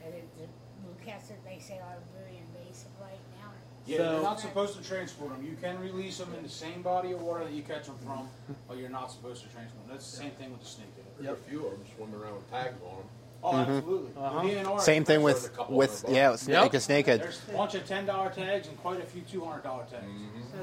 And 0.05 0.14
it, 0.14 0.28
the 0.38 0.45
blue 0.82 0.95
cats 1.05 1.28
that 1.28 1.43
they 1.43 1.59
say 1.59 1.80
are 1.80 1.97
very 2.18 2.39
invasive 2.39 2.91
right 3.01 3.20
now. 3.41 3.51
Yeah, 3.86 3.97
So- 3.97 4.11
you're 4.14 4.24
not 4.24 4.39
supposed 4.39 4.78
to 4.78 4.84
transport 4.88 5.32
them. 5.32 5.45
You 5.45 5.57
can 5.61 5.78
release 5.80 6.18
them 6.18 6.34
in 6.38 6.43
the 6.43 6.49
same 6.49 6.82
body 6.82 7.11
of 7.11 7.22
water 7.22 7.43
that 7.43 7.51
you 7.53 7.64
catch 7.64 7.86
them 7.86 7.97
from, 8.05 8.30
but 8.68 8.78
you're 8.78 8.89
not 8.89 9.11
supposed 9.11 9.43
to 9.43 9.49
transport 9.49 9.86
them. 9.86 9.95
That's 9.95 10.09
the 10.09 10.18
same 10.18 10.32
thing 10.32 10.51
with 10.51 10.61
the 10.61 10.68
snakehead. 10.68 11.20
There's 11.20 11.38
a 11.38 11.41
few 11.41 11.66
of 11.66 11.72
them 11.74 11.82
swimming 11.97 12.16
around 12.16 12.36
with 12.36 12.49
tags 12.49 12.76
on 12.82 12.97
them. 12.97 13.07
Oh, 13.45 13.57
absolutely. 13.57 14.11
Uh-huh. 14.18 14.41
DNR 14.41 14.80
same 14.80 15.03
thing 15.03 15.22
with 15.22 15.51
with 15.68 16.05
yeah, 16.07 16.30
bucks. 16.30 16.47
with 16.47 16.47
snake, 16.47 16.72
Yep. 16.72 16.74
a 16.74 16.78
snakehead. 16.78 17.20
There's 17.20 17.41
a 17.49 17.57
bunch 17.57 17.76
of 17.76 17.86
ten 17.86 18.05
dollar 18.05 18.30
tags 18.30 18.70
and 18.70 18.78
quite 18.78 19.01
a 19.01 19.05
few 19.05 19.22
two 19.24 19.43
hundred 19.43 19.64
dollar 19.64 19.84
tags. 19.84 20.05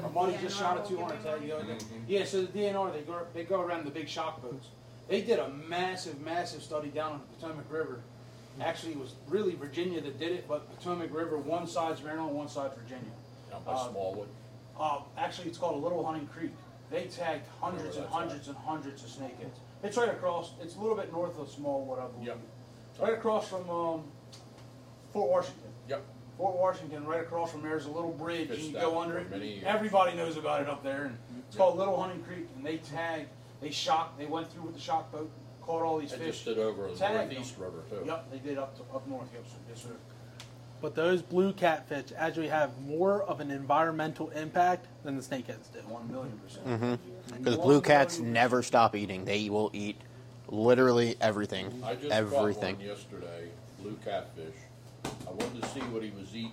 buddy 0.11 0.37
just 0.41 0.57
shot 0.57 0.83
a 0.83 0.87
two 0.87 0.97
hundred 0.99 1.23
tag 1.23 1.41
the 1.41 1.55
other 1.55 1.65
day. 1.65 1.77
Yeah, 2.07 2.25
so 2.25 2.41
the 2.41 2.47
DNR 2.47 2.93
they 2.93 3.01
go 3.01 3.25
they 3.33 3.43
go 3.43 3.61
around 3.61 3.85
the 3.85 3.91
big 3.91 4.07
shock 4.07 4.41
boats. 4.41 4.67
They 5.07 5.21
did 5.21 5.39
a 5.39 5.49
massive, 5.49 6.21
massive 6.21 6.61
study 6.63 6.89
down 6.89 7.13
on 7.13 7.21
the 7.21 7.35
Potomac 7.35 7.65
River. 7.71 7.99
Actually, 8.61 8.93
it 8.93 8.99
was 8.99 9.13
really 9.27 9.55
Virginia 9.55 9.99
that 10.01 10.19
did 10.19 10.31
it, 10.31 10.47
but 10.47 10.69
Potomac 10.77 11.13
River, 11.13 11.37
one 11.37 11.67
side's 11.67 12.01
Maryland, 12.03 12.35
one 12.35 12.47
side's 12.47 12.73
Virginia. 12.75 13.11
Out 13.53 13.65
by 13.65 13.73
Uh, 13.73 13.89
Smallwood. 13.89 14.27
Uh, 14.79 14.99
actually, 15.17 15.47
it's 15.49 15.57
called 15.57 15.75
a 15.75 15.83
Little 15.83 16.05
Hunting 16.05 16.27
Creek. 16.27 16.51
They 16.89 17.05
tagged 17.05 17.45
hundreds 17.61 17.97
and 17.97 18.05
hundreds 18.07 18.47
and 18.47 18.57
hundreds 18.57 19.03
of 19.03 19.09
snakeheads. 19.09 19.57
It's 19.83 19.97
right 19.97 20.09
across. 20.09 20.51
It's 20.61 20.75
a 20.75 20.79
little 20.79 20.95
bit 20.95 21.11
north 21.11 21.37
of 21.39 21.49
Smallwood, 21.49 21.99
I 21.99 22.07
believe. 22.07 22.27
Yep. 22.27 22.37
Right 23.01 23.13
across 23.13 23.47
from 23.47 23.69
um, 23.69 24.03
Fort 25.11 25.29
Washington. 25.31 25.71
Yep. 25.89 26.03
Fort 26.41 26.55
Washington, 26.57 27.05
right 27.05 27.21
across 27.21 27.51
from 27.51 27.61
there 27.61 27.77
is 27.77 27.85
a 27.85 27.91
little 27.91 28.13
bridge, 28.13 28.49
and 28.49 28.57
you 28.57 28.71
go 28.73 28.99
under 28.99 29.19
it. 29.19 29.25
for 29.25 29.37
many 29.37 29.53
years. 29.53 29.63
Everybody 29.63 30.17
knows 30.17 30.37
about 30.37 30.61
it 30.61 30.67
up 30.67 30.83
there, 30.83 31.05
and 31.05 31.17
it's 31.47 31.55
called 31.55 31.77
Little 31.77 32.01
Hunting 32.01 32.23
Creek. 32.23 32.47
And 32.55 32.65
they 32.65 32.77
tagged, 32.77 33.27
they 33.61 33.69
shocked, 33.69 34.17
they 34.17 34.25
went 34.25 34.51
through 34.51 34.63
with 34.63 34.73
the 34.73 34.81
shock 34.81 35.11
boat, 35.11 35.29
caught 35.61 35.83
all 35.83 35.99
these 35.99 36.09
They 36.09 36.17
fish. 36.17 36.27
just 36.37 36.45
did 36.45 36.57
over 36.57 36.89
the 36.91 37.13
Northeast 37.13 37.53
them. 37.55 37.63
River 37.65 37.83
too. 37.87 38.07
Yep, 38.07 38.31
they 38.31 38.39
did 38.39 38.57
up 38.57 38.75
to, 38.75 38.95
up 38.95 39.07
north. 39.07 39.27
Yep, 39.31 39.45
sir. 39.45 39.55
yes, 39.69 39.83
sir. 39.83 39.89
But 40.81 40.95
those 40.95 41.21
blue 41.21 41.53
catfish 41.53 42.05
actually 42.17 42.47
have 42.47 42.71
more 42.87 43.21
of 43.21 43.39
an 43.39 43.51
environmental 43.51 44.31
impact 44.31 44.87
than 45.03 45.17
the 45.17 45.21
snakeheads 45.21 45.71
do. 45.71 45.77
One 45.87 46.11
million 46.11 46.39
percent. 46.39 46.65
Mm-hmm. 46.65 47.37
Because 47.37 47.57
blue 47.57 47.81
cats 47.81 48.17
never 48.17 48.63
stop 48.63 48.95
eating. 48.95 49.25
They 49.25 49.51
will 49.51 49.69
eat 49.73 50.01
literally 50.47 51.17
everything. 51.21 51.83
I 51.85 51.93
just 51.93 52.11
everything. 52.11 52.77
caught 52.77 52.85
one 52.85 52.87
yesterday, 52.87 53.49
blue 53.79 53.99
catfish. 54.03 54.55
I 55.05 55.31
wanted 55.31 55.61
to 55.61 55.69
see 55.69 55.79
what 55.81 56.03
he 56.03 56.11
was 56.11 56.35
eating, 56.35 56.51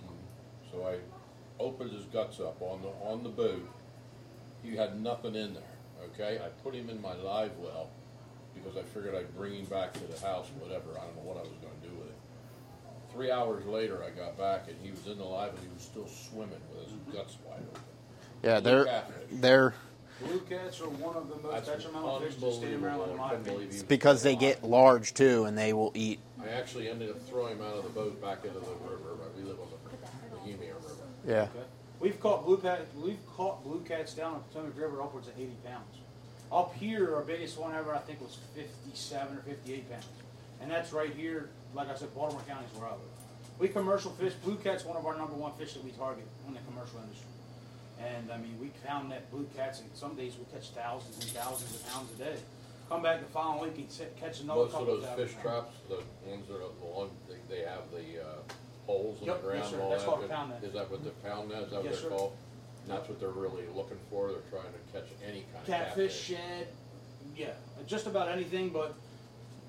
so 0.72 0.86
I 0.86 0.98
opened 1.62 1.92
his 1.92 2.04
guts 2.06 2.40
up 2.40 2.60
on 2.62 2.82
the 2.82 2.88
on 3.08 3.22
the 3.22 3.28
boat. 3.28 3.68
He 4.62 4.76
had 4.76 5.00
nothing 5.02 5.34
in 5.34 5.54
there. 5.54 5.62
Okay, 6.14 6.38
I 6.44 6.48
put 6.62 6.74
him 6.74 6.88
in 6.90 7.00
my 7.02 7.14
live 7.14 7.52
well. 7.58 7.90
because 8.54 8.76
I 8.76 8.82
figured 8.82 9.14
I'd 9.14 9.34
bring 9.36 9.54
him 9.54 9.64
back 9.66 9.92
to 9.94 10.06
the 10.06 10.18
house, 10.26 10.48
whatever. 10.58 10.98
I 10.98 11.04
don't 11.04 11.16
know 11.16 11.22
what 11.22 11.36
I 11.36 11.42
was 11.42 11.56
going 11.62 11.74
to 11.80 11.88
do 11.88 11.94
with 11.96 12.08
it. 12.08 12.16
Three 13.12 13.30
hours 13.30 13.64
later, 13.66 14.02
I 14.04 14.10
got 14.10 14.36
back 14.38 14.68
and 14.68 14.76
he 14.82 14.90
was 14.90 15.06
in 15.06 15.18
the 15.18 15.24
live 15.24 15.50
and 15.50 15.60
he 15.60 15.68
was 15.72 15.82
still 15.82 16.08
swimming 16.08 16.60
with 16.70 16.84
his 16.86 17.14
guts 17.14 17.38
wide 17.44 17.60
open. 17.70 17.82
Yeah, 18.42 18.60
they're 18.60 19.04
they're 19.32 19.74
Blue 20.20 20.40
cats 20.40 20.80
are 20.80 20.88
one 20.88 21.16
of 21.16 21.28
the 21.28 21.36
most 21.36 21.66
That's 21.66 21.68
detrimental 21.68 22.20
fish 22.20 22.34
to 22.34 22.40
the 22.40 22.52
state 22.52 22.74
of 22.74 22.80
Maryland, 22.80 23.12
in 23.12 23.18
unbelievable. 23.20 23.24
I 23.24 23.28
my 23.28 23.28
couldn't 23.30 23.40
opinion. 23.42 23.54
believe 23.54 23.70
he 23.70 23.76
was 23.76 23.82
because 23.84 24.22
they 24.22 24.34
get 24.36 24.64
large 24.64 25.14
too, 25.14 25.44
and 25.44 25.56
they 25.56 25.72
will 25.72 25.92
eat. 25.94 26.18
I 26.42 26.48
actually 26.48 26.88
ended 26.88 27.10
up 27.10 27.22
throwing 27.28 27.56
him 27.58 27.64
out 27.64 27.74
of 27.74 27.84
the 27.84 27.90
boat 27.90 28.20
back 28.20 28.44
into 28.44 28.58
the 28.58 28.66
river. 28.66 29.14
But 29.16 29.36
we 29.36 29.42
live 29.44 29.58
on 29.60 29.68
the 29.70 30.36
Bohemia 30.36 30.74
River. 30.74 30.94
Yeah. 31.26 31.42
Okay. 31.42 31.66
We've 32.00 32.18
caught 32.20 32.44
blue 32.44 32.58
cat, 32.58 32.86
we've 32.96 33.24
caught 33.36 33.62
blue 33.64 33.80
cats 33.80 34.14
down 34.14 34.34
on 34.34 34.42
Potomac 34.50 34.76
River 34.76 35.02
upwards 35.02 35.28
of 35.28 35.34
80 35.38 35.50
pounds. 35.64 35.98
Up 36.50 36.74
here, 36.74 37.14
our 37.14 37.22
biggest 37.22 37.58
one 37.58 37.74
ever, 37.74 37.94
I 37.94 37.98
think, 37.98 38.20
was 38.20 38.38
57 38.54 39.36
or 39.36 39.40
58 39.42 39.90
pounds. 39.90 40.06
And 40.60 40.70
that's 40.70 40.92
right 40.92 41.12
here, 41.14 41.50
like 41.74 41.88
I 41.88 41.94
said, 41.94 42.14
Baltimore 42.14 42.42
County 42.48 42.66
is 42.72 42.78
where 42.78 42.88
I 42.88 42.92
live. 42.92 43.00
We 43.58 43.68
commercial 43.68 44.12
fish. 44.12 44.32
Blue 44.44 44.56
cat's 44.56 44.84
one 44.84 44.96
of 44.96 45.04
our 45.04 45.16
number 45.16 45.34
one 45.34 45.52
fish 45.58 45.74
that 45.74 45.84
we 45.84 45.90
target 45.90 46.24
in 46.46 46.54
the 46.54 46.60
commercial 46.60 47.00
industry. 47.02 47.26
And 48.00 48.30
I 48.30 48.36
mean, 48.38 48.56
we 48.60 48.68
found 48.86 49.10
that 49.12 49.30
blue 49.30 49.46
cats, 49.56 49.80
and 49.80 49.90
some 49.94 50.14
days 50.14 50.34
we 50.38 50.44
catch 50.52 50.70
thousands 50.70 51.18
and 51.22 51.32
thousands 51.32 51.74
of 51.74 51.92
pounds 51.92 52.10
a 52.14 52.24
day. 52.24 52.36
Come 52.88 53.02
back 53.02 53.20
the 53.20 53.26
following 53.26 53.60
week 53.74 53.76
and 54.00 54.16
catch 54.16 54.40
another 54.40 54.60
Most 54.62 54.66
of 54.68 54.72
couple 54.78 54.86
those 54.96 55.04
thousand 55.04 55.26
fish 55.26 55.34
pounds. 55.36 55.42
traps, 55.44 55.76
the 55.88 56.30
ones 56.30 56.46
that 56.48 56.54
are 56.54 56.72
the 56.80 56.86
long, 56.86 57.10
they, 57.28 57.56
they 57.56 57.62
have 57.62 57.82
the 57.92 58.22
uh, 58.22 58.26
holes 58.86 59.20
in 59.20 59.26
Yep, 59.26 59.42
the 59.42 59.48
yes, 59.48 59.52
ground 59.58 59.68
sir. 59.70 59.74
and 59.74 59.82
all 59.82 59.90
That's 59.90 60.02
that. 60.04 60.08
called 60.08 60.20
a 60.20 60.24
Is- 60.24 60.30
pound 60.30 60.50
net. 60.50 60.64
Is 60.64 60.72
that 60.72 60.90
what 60.90 61.04
the 61.04 61.10
pound 61.28 61.48
net? 61.50 61.62
Is 61.64 61.70
that 61.70 61.76
what 61.76 61.84
Yes, 61.84 61.94
they're 62.00 62.10
sir. 62.10 62.16
called? 62.16 62.32
And 62.84 62.90
that's 62.96 63.08
what 63.08 63.20
they're 63.20 63.28
really 63.28 63.66
looking 63.74 63.98
for. 64.08 64.28
They're 64.32 64.48
trying 64.50 64.72
to 64.72 64.92
catch 64.92 65.08
any 65.26 65.42
kind 65.52 65.56
of 65.60 65.66
Catfish, 65.66 66.28
catfish. 66.30 66.38
shad, 66.38 66.66
yeah, 67.36 67.50
just 67.86 68.06
about 68.06 68.28
anything, 68.28 68.70
but 68.70 68.94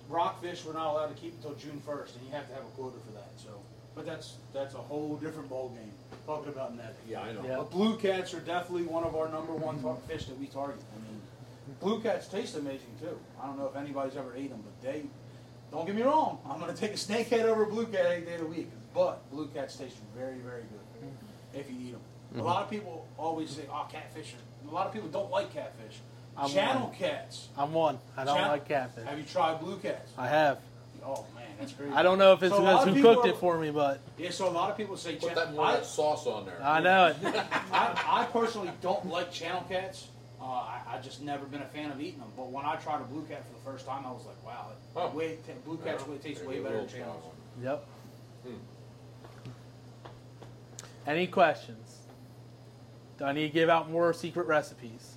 rockfish 0.07 0.63
we're 0.63 0.73
not 0.73 0.87
allowed 0.93 1.07
to 1.13 1.19
keep 1.21 1.33
until 1.35 1.55
June 1.55 1.81
first, 1.85 2.15
and 2.15 2.25
you 2.25 2.31
have 2.31 2.47
to 2.47 2.53
have 2.53 2.63
a 2.63 2.71
quota 2.77 2.95
for 3.05 3.11
that, 3.11 3.29
so. 3.37 3.49
But 3.95 4.05
that's, 4.05 4.35
that's 4.53 4.75
a 4.75 4.77
whole 4.77 5.15
different 5.17 5.49
ballgame, 5.49 5.91
talking 6.25 6.53
about 6.53 6.75
netting. 6.75 6.95
Yeah, 7.07 7.21
I 7.21 7.33
know. 7.33 7.43
Yeah. 7.43 7.57
But 7.57 7.71
blue 7.71 7.97
cats 7.97 8.33
are 8.33 8.39
definitely 8.39 8.83
one 8.83 9.03
of 9.03 9.15
our 9.15 9.29
number 9.29 9.53
one 9.53 9.77
mm-hmm. 9.77 9.87
tar- 9.87 9.97
fish 10.07 10.25
that 10.25 10.39
we 10.39 10.47
target. 10.47 10.79
I 10.95 10.99
mean, 10.99 11.21
blue 11.81 11.99
cats 12.01 12.27
taste 12.27 12.55
amazing 12.55 12.95
too. 12.99 13.17
I 13.41 13.47
don't 13.47 13.57
know 13.57 13.67
if 13.67 13.75
anybody's 13.75 14.15
ever 14.15 14.33
ate 14.35 14.49
them, 14.49 14.63
but 14.63 14.87
they, 14.87 15.03
don't 15.71 15.85
get 15.85 15.95
me 15.95 16.01
wrong, 16.01 16.39
I'm 16.49 16.59
gonna 16.59 16.73
take 16.73 16.91
a 16.91 16.95
snakehead 16.95 17.43
over 17.43 17.63
a 17.63 17.67
blue 17.67 17.87
cat 17.87 18.05
any 18.05 18.25
day 18.25 18.35
of 18.35 18.41
the 18.41 18.47
week, 18.47 18.69
but 18.93 19.29
blue 19.31 19.47
cats 19.47 19.75
taste 19.75 19.97
very, 20.15 20.37
very 20.37 20.61
good 20.61 21.07
mm-hmm. 21.09 21.59
if 21.59 21.69
you 21.69 21.77
eat 21.87 21.91
them. 21.91 22.01
A 22.31 22.35
mm-hmm. 22.37 22.45
lot 22.45 22.63
of 22.63 22.69
people 22.69 23.07
always 23.17 23.49
say, 23.49 23.63
oh, 23.71 23.87
catfish 23.91 24.33
are, 24.33 24.69
a 24.69 24.73
lot 24.73 24.87
of 24.87 24.93
people 24.93 25.09
don't 25.09 25.31
like 25.31 25.53
catfish. 25.53 25.99
I'm 26.37 26.49
Channel 26.49 26.87
one. 26.87 26.95
cats. 26.95 27.49
I'm 27.57 27.73
one. 27.73 27.99
I 28.15 28.23
don't 28.23 28.35
Channel- 28.35 28.51
like 28.51 28.67
catfish. 28.67 29.05
Have 29.05 29.17
you 29.17 29.25
tried 29.25 29.59
blue 29.59 29.77
cats? 29.77 30.11
I 30.17 30.27
have. 30.27 30.59
Oh 31.05 31.25
man, 31.35 31.45
that's 31.59 31.73
crazy. 31.73 31.91
I 31.93 32.03
don't 32.03 32.17
know 32.19 32.33
if 32.33 32.43
it's 32.43 32.53
So 32.55 32.61
because 32.61 32.87
who 32.87 32.93
people 32.93 33.15
cooked 33.15 33.27
are- 33.27 33.29
it 33.31 33.37
for 33.37 33.57
me, 33.59 33.71
but 33.71 33.99
Yeah, 34.17 34.29
so 34.31 34.47
a 34.47 34.51
lot 34.51 34.69
of 34.71 34.77
people 34.77 34.97
say 34.97 35.13
Put 35.15 35.29
channel. 35.29 35.45
that 35.45 35.53
more 35.53 35.65
I, 35.65 35.75
that 35.77 35.85
sauce 35.85 36.25
on 36.27 36.45
there. 36.45 36.61
I 36.63 36.79
know 36.79 37.07
it. 37.07 37.17
I, 37.71 38.03
I 38.21 38.25
personally 38.31 38.71
don't 38.81 39.05
like 39.07 39.31
channel 39.31 39.63
cats. 39.69 40.07
Uh, 40.41 40.45
I, 40.45 40.81
I 40.93 40.99
just 41.01 41.21
never 41.21 41.45
been 41.45 41.61
a 41.61 41.65
fan 41.67 41.91
of 41.91 41.99
eating 41.99 42.19
them. 42.19 42.29
But 42.37 42.49
when 42.49 42.65
I 42.65 42.75
tried 42.77 43.01
a 43.01 43.03
blue 43.05 43.23
cat 43.23 43.43
for 43.45 43.53
the 43.53 43.59
first 43.71 43.85
time, 43.85 44.05
I 44.05 44.11
was 44.11 44.25
like, 44.25 44.41
wow, 44.45 44.67
it, 44.71 44.77
Huh. 44.97 45.09
way, 45.13 45.35
t- 45.45 45.51
blue 45.65 45.77
cats 45.77 46.03
really 46.07 46.19
taste 46.19 46.41
way 46.45 46.55
Maybe 46.55 46.59
a 46.59 46.63
better 46.63 46.75
than 46.77 46.85
little 46.85 46.99
channels. 46.99 47.23
sauce. 47.23 47.33
Yep. 47.63 47.85
Hmm. 48.47 48.53
Any 51.09 51.27
questions? 51.27 51.97
Do 53.17 53.25
I 53.25 53.33
need 53.33 53.47
to 53.47 53.53
give 53.53 53.67
out 53.69 53.89
more 53.91 54.13
secret 54.13 54.47
recipes? 54.47 55.15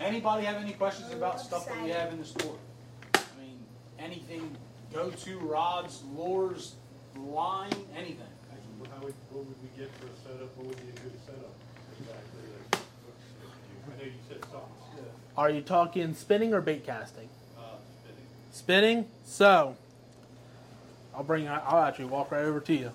Anybody 0.00 0.44
have 0.46 0.62
any 0.62 0.72
questions 0.72 1.12
about 1.12 1.40
stuff 1.40 1.66
that 1.66 1.82
we 1.82 1.90
have 1.90 2.12
in 2.12 2.18
the 2.18 2.24
store? 2.24 2.56
I 3.14 3.20
mean, 3.40 3.58
anything, 3.98 4.56
go-to 4.92 5.38
rods, 5.38 6.02
lures, 6.14 6.74
line, 7.16 7.72
anything. 7.96 8.18
How 8.94 9.04
would, 9.04 9.14
what 9.30 9.44
would 9.44 9.56
we 9.62 9.68
get 9.76 9.92
for 9.96 10.06
a 10.06 10.16
setup? 10.24 10.56
What 10.56 10.66
would 10.68 10.76
be 10.76 10.88
a 10.88 11.02
good 11.02 11.18
setup? 11.26 11.52
Exactly. 12.00 12.40
I 12.74 13.98
know 13.98 14.04
you 14.04 14.12
said 14.28 14.40
something. 14.42 14.68
Are 15.36 15.50
you 15.50 15.62
talking 15.62 16.14
spinning 16.14 16.54
or 16.54 16.60
bait 16.60 16.84
casting? 16.86 17.28
Uh, 17.56 17.62
spinning. 18.02 18.26
Spinning. 18.52 19.06
So, 19.24 19.76
I'll 21.14 21.24
bring. 21.24 21.48
I'll 21.48 21.82
actually 21.82 22.06
walk 22.06 22.30
right 22.30 22.44
over 22.44 22.60
to 22.60 22.74
you. 22.74 22.92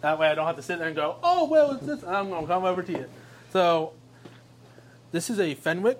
That 0.00 0.18
way, 0.18 0.28
I 0.28 0.34
don't 0.34 0.46
have 0.46 0.56
to 0.56 0.62
sit 0.62 0.78
there 0.78 0.88
and 0.88 0.96
go, 0.96 1.16
"Oh, 1.22 1.48
well, 1.48 1.72
it's 1.72 1.86
this." 1.86 2.02
I'm 2.04 2.30
gonna 2.30 2.46
come 2.46 2.64
over 2.64 2.82
to 2.82 2.92
you. 2.92 3.06
So, 3.52 3.92
this 5.12 5.30
is 5.30 5.38
a 5.38 5.54
Fenwick. 5.54 5.98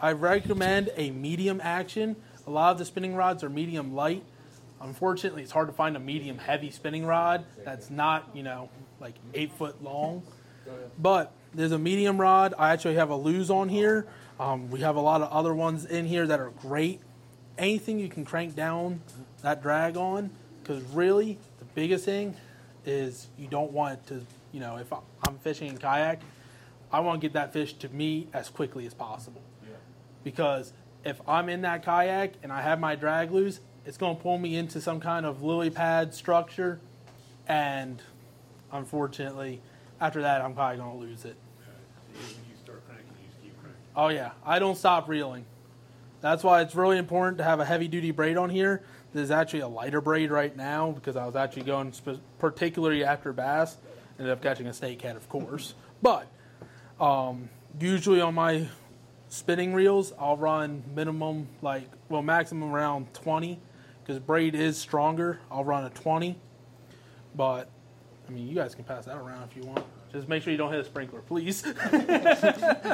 I 0.00 0.12
recommend 0.12 0.90
a 0.96 1.10
medium 1.10 1.60
action. 1.62 2.16
A 2.46 2.50
lot 2.50 2.72
of 2.72 2.78
the 2.78 2.84
spinning 2.84 3.14
rods 3.14 3.42
are 3.42 3.48
medium 3.48 3.94
light. 3.94 4.22
Unfortunately, 4.80 5.42
it's 5.42 5.52
hard 5.52 5.68
to 5.68 5.72
find 5.72 5.96
a 5.96 6.00
medium 6.00 6.38
heavy 6.38 6.70
spinning 6.70 7.06
rod 7.06 7.44
that's 7.64 7.88
not, 7.90 8.28
you 8.34 8.42
know, 8.42 8.68
like 9.00 9.14
eight 9.34 9.52
foot 9.52 9.82
long. 9.82 10.22
But 10.98 11.32
there's 11.54 11.72
a 11.72 11.78
medium 11.78 12.20
rod. 12.20 12.54
I 12.58 12.72
actually 12.72 12.96
have 12.96 13.10
a 13.10 13.16
Lew's 13.16 13.50
on 13.50 13.68
here. 13.68 14.06
Um, 14.38 14.70
we 14.70 14.80
have 14.80 14.96
a 14.96 15.00
lot 15.00 15.22
of 15.22 15.32
other 15.32 15.54
ones 15.54 15.86
in 15.86 16.04
here 16.04 16.26
that 16.26 16.40
are 16.40 16.50
great. 16.50 17.00
Anything 17.56 17.98
you 17.98 18.08
can 18.08 18.26
crank 18.26 18.54
down 18.54 19.00
that 19.42 19.62
drag 19.62 19.96
on, 19.96 20.30
because 20.62 20.82
really 20.92 21.38
the 21.58 21.64
biggest 21.74 22.04
thing 22.04 22.36
is 22.84 23.28
you 23.38 23.46
don't 23.46 23.72
want 23.72 24.06
to, 24.08 24.20
you 24.52 24.60
know, 24.60 24.76
if 24.76 24.92
I'm 24.92 25.38
fishing 25.38 25.68
in 25.68 25.78
kayak, 25.78 26.20
I 26.92 27.00
want 27.00 27.20
to 27.20 27.26
get 27.26 27.32
that 27.32 27.54
fish 27.54 27.72
to 27.74 27.88
me 27.88 28.28
as 28.34 28.50
quickly 28.50 28.84
as 28.86 28.92
possible. 28.92 29.40
Because 30.26 30.72
if 31.04 31.20
I'm 31.28 31.48
in 31.48 31.60
that 31.60 31.84
kayak 31.84 32.32
and 32.42 32.52
I 32.52 32.60
have 32.60 32.80
my 32.80 32.96
drag 32.96 33.30
loose, 33.30 33.60
it's 33.84 33.96
going 33.96 34.16
to 34.16 34.20
pull 34.20 34.38
me 34.38 34.56
into 34.56 34.80
some 34.80 34.98
kind 34.98 35.24
of 35.24 35.44
lily 35.44 35.70
pad 35.70 36.14
structure, 36.14 36.80
and 37.46 38.02
unfortunately, 38.72 39.62
after 40.00 40.22
that, 40.22 40.42
I'm 40.42 40.52
probably 40.52 40.78
going 40.78 40.90
to 40.90 40.98
lose 40.98 41.24
it. 41.24 41.36
Oh 43.94 44.08
yeah, 44.08 44.32
I 44.44 44.58
don't 44.58 44.76
stop 44.76 45.08
reeling. 45.08 45.44
That's 46.22 46.42
why 46.42 46.60
it's 46.62 46.74
really 46.74 46.98
important 46.98 47.38
to 47.38 47.44
have 47.44 47.60
a 47.60 47.64
heavy 47.64 47.86
duty 47.86 48.10
braid 48.10 48.36
on 48.36 48.50
here. 48.50 48.82
There's 49.12 49.30
actually 49.30 49.60
a 49.60 49.68
lighter 49.68 50.00
braid 50.00 50.32
right 50.32 50.56
now 50.56 50.90
because 50.90 51.14
I 51.14 51.24
was 51.24 51.36
actually 51.36 51.62
going 51.62 51.92
spe- 51.92 52.20
particularly 52.40 53.04
after 53.04 53.32
bass. 53.32 53.76
Ended 54.18 54.32
up 54.32 54.42
catching 54.42 54.66
a 54.66 54.70
snakehead, 54.70 55.14
of 55.14 55.28
course. 55.28 55.74
But 56.02 56.26
um, 56.98 57.48
usually 57.78 58.20
on 58.20 58.34
my 58.34 58.66
spinning 59.36 59.74
reels, 59.74 60.12
I'll 60.18 60.36
run 60.36 60.82
minimum 60.94 61.48
like 61.62 61.84
well 62.08 62.22
maximum 62.22 62.72
around 62.72 63.12
20 63.14 63.58
because 64.02 64.18
braid 64.18 64.54
is 64.54 64.78
stronger. 64.78 65.38
I'll 65.50 65.64
run 65.64 65.84
a 65.84 65.90
20. 65.90 66.38
But 67.34 67.68
I 68.28 68.32
mean, 68.32 68.48
you 68.48 68.54
guys 68.54 68.74
can 68.74 68.84
pass 68.84 69.04
that 69.04 69.16
around 69.16 69.48
if 69.50 69.56
you 69.56 69.62
want. 69.64 69.84
Just 70.12 70.28
make 70.28 70.42
sure 70.42 70.50
you 70.50 70.56
don't 70.56 70.72
hit 70.72 70.80
a 70.80 70.84
sprinkler, 70.84 71.20
please. 71.20 71.62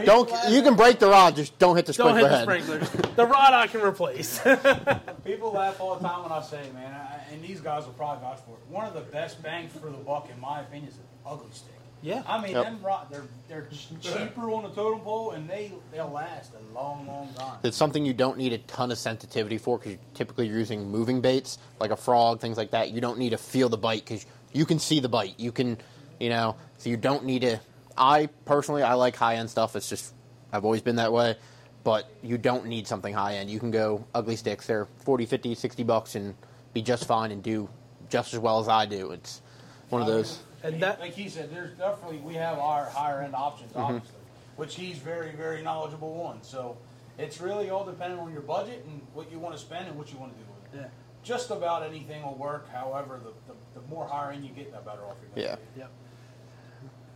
Don't 0.05 0.29
you 0.49 0.63
can 0.63 0.75
break 0.75 0.99
the 0.99 1.07
rod, 1.09 1.37
just 1.37 1.57
don't 1.59 1.77
hit 1.77 1.87
the 1.87 1.93
don't 1.93 2.17
sprinkler 2.17 2.29
hit 2.29 2.47
the 2.47 2.53
head. 2.53 2.65
sprinklers. 2.83 3.15
The 3.17 3.27
rod 3.27 3.53
I 3.53 3.67
can 3.69 3.83
replace. 3.83 4.41
People 5.25 5.53
laugh 5.53 5.81
all 5.81 5.95
the 5.95 6.09
time 6.09 6.23
when 6.25 6.33
I 6.33 6.43
say, 6.43 6.63
man, 6.75 6.93
I, 6.93 7.33
and 7.33 7.41
these 7.43 7.61
guys 7.61 7.85
will 7.85 7.93
probably 7.93 8.23
vouch 8.23 8.41
for 8.41 8.53
it. 8.53 8.61
One 8.69 8.87
of 8.87 8.95
the 8.95 9.03
best 9.03 9.41
bangs 9.43 9.73
for 9.73 9.91
the 9.91 9.99
buck, 9.99 10.31
in 10.35 10.41
my 10.41 10.63
opinion, 10.63 10.89
is 10.91 10.97
an 10.97 11.05
Ugly 11.25 11.51
Stik. 11.53 11.71
Yeah. 12.03 12.23
I 12.27 12.41
mean, 12.43 12.53
Yep. 12.53 12.65
them 12.65 12.79
rod, 12.83 13.07
they're 13.11 13.25
they're 13.49 13.69
cheaper 14.01 14.51
on 14.51 14.65
the 14.65 14.71
totem 14.71 15.01
pole, 15.01 15.31
and 15.33 15.49
they 15.49 15.73
they'll 15.93 16.11
last 16.11 16.53
a 16.55 16.75
long, 16.75 17.07
long 17.07 17.33
time. 17.35 17.59
It's 17.63 17.77
something 17.77 18.05
you 18.05 18.13
don't 18.13 18.37
need 18.37 18.53
a 18.53 18.59
ton 18.59 18.91
of 18.91 18.99
sensitivity 18.99 19.57
for 19.59 19.79
because 19.79 19.99
typically 20.15 20.49
you're 20.49 20.59
using 20.59 20.91
moving 20.91 21.21
baits 21.21 21.59
like 21.79 21.91
a 21.93 21.97
frog, 21.97 22.41
things 22.41 22.57
like 22.57 22.73
that. 22.73 22.91
You 22.91 23.01
don't 23.01 23.19
need 23.19 23.31
to 23.31 23.39
feel 23.39 23.69
the 23.69 23.79
bite 23.79 24.05
because 24.05 24.27
you 24.53 24.67
can 24.67 24.79
see 24.79 24.99
the 25.01 25.09
bite. 25.09 25.39
You 25.39 25.53
can, 25.53 25.79
you 26.19 26.29
know, 26.29 26.57
so 26.79 26.91
you 26.91 26.97
don't 26.97 27.25
need 27.25 27.43
to. 27.43 27.61
I 27.97 28.27
personally, 28.47 28.83
I 28.83 28.95
like 28.95 29.15
high 29.15 29.37
end 29.37 29.49
stuff. 29.49 29.77
It's 29.77 29.89
just 29.89 30.13
I've 30.53 30.65
always 30.65 30.83
been 30.83 30.97
that 30.97 31.13
way, 31.13 31.37
but 31.85 32.11
you 32.23 32.37
don't 32.37 32.67
need 32.67 32.89
something 32.89 33.15
high 33.15 33.35
end. 33.37 33.49
You 33.49 33.61
can 33.61 33.71
go 33.71 34.05
Ugly 34.15 34.37
Stiks. 34.37 34.67
They're 34.67 34.89
40, 35.05 35.27
50, 35.27 35.55
60 35.55 35.83
bucks 35.85 36.15
and 36.17 36.35
be 36.75 36.83
just 36.83 37.07
fine 37.07 37.31
and 37.31 37.43
do 37.43 37.69
just 38.09 38.35
as 38.35 38.41
well 38.41 38.59
as 38.59 38.69
I 38.69 38.87
do. 38.87 39.13
It's 39.13 39.41
one 39.89 40.03
of 40.03 40.09
those. 40.09 40.41
And 40.63 40.81
that- 40.83 41.01
like 41.01 41.13
he 41.15 41.29
said, 41.29 41.51
there's 41.55 41.77
definitely 41.77 42.19
we 42.19 42.35
have 42.35 42.59
our 42.59 42.87
higher 42.87 43.21
end 43.23 43.35
options, 43.35 43.71
Mm-hmm. 43.73 43.81
obviously, 43.81 44.19
which 44.57 44.75
he's 44.75 44.99
very, 44.99 45.33
very 45.33 45.63
knowledgeable 45.63 46.21
on. 46.23 46.43
So 46.43 46.77
it's 47.19 47.41
really 47.41 47.71
all 47.71 47.85
dependent 47.85 48.21
on 48.21 48.33
your 48.33 48.43
budget 48.43 48.85
and 48.87 49.01
what 49.15 49.31
you 49.31 49.39
want 49.39 49.55
to 49.55 49.61
spend 49.61 49.89
and 49.89 49.99
what 49.99 50.13
you 50.13 50.19
want 50.19 50.33
to 50.33 50.39
do 50.39 50.45
with 50.51 50.75
it. 50.81 50.85
Yeah. 50.85 50.89
Just 51.25 51.51
about 51.51 51.83
anything 51.85 52.23
will 52.23 52.35
work. 52.35 52.69
However, 52.73 53.21
the, 53.23 53.53
the, 53.53 53.81
the 53.81 53.87
more 53.89 54.07
higher 54.07 54.33
end 54.33 54.45
you 54.45 54.51
get, 54.51 54.73
the 54.73 54.79
better 54.79 55.03
off 55.05 55.17
you're 55.23 55.31
going 55.35 55.35
to 55.35 55.41
Yeah. 55.43 55.57
be. 55.75 55.81
Yep. 55.81 55.91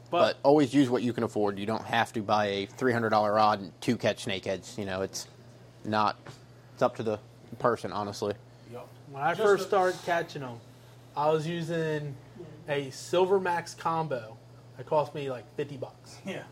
But 0.08 0.18
But, 0.20 0.36
always 0.44 0.72
use 0.72 0.88
what 0.88 1.02
you 1.02 1.12
can 1.12 1.24
afford. 1.24 1.58
You 1.58 1.66
don't 1.66 1.84
have 1.84 2.12
to 2.12 2.22
buy 2.22 2.46
a 2.46 2.66
three 2.66 2.92
hundred 2.92 3.10
dollar 3.10 3.32
rod 3.34 3.60
and 3.60 3.72
two 3.80 3.96
catch 3.96 4.24
snakeheads. 4.24 4.78
You 4.78 4.84
know, 4.84 5.02
it's 5.02 5.26
not. 5.84 6.16
It's 6.74 6.82
up 6.82 6.94
to 6.96 7.02
the 7.02 7.18
person, 7.58 7.90
honestly. 7.92 8.34
Yup. 8.72 8.86
when 9.10 9.20
I 9.22 9.30
Just 9.34 9.42
first 9.42 9.64
a- 9.64 9.68
started 9.68 9.98
catching 10.06 10.42
them, 10.42 10.60
I 11.16 11.30
was 11.30 11.44
using 11.46 12.14
a 12.68 12.90
Silver 12.90 13.38
Max 13.40 13.74
combo. 13.74 14.36
that 14.76 14.86
cost 14.86 15.14
me 15.14 15.30
like 15.30 15.44
50 15.56 15.76
bucks. 15.78 16.18
Yeah. 16.26 16.42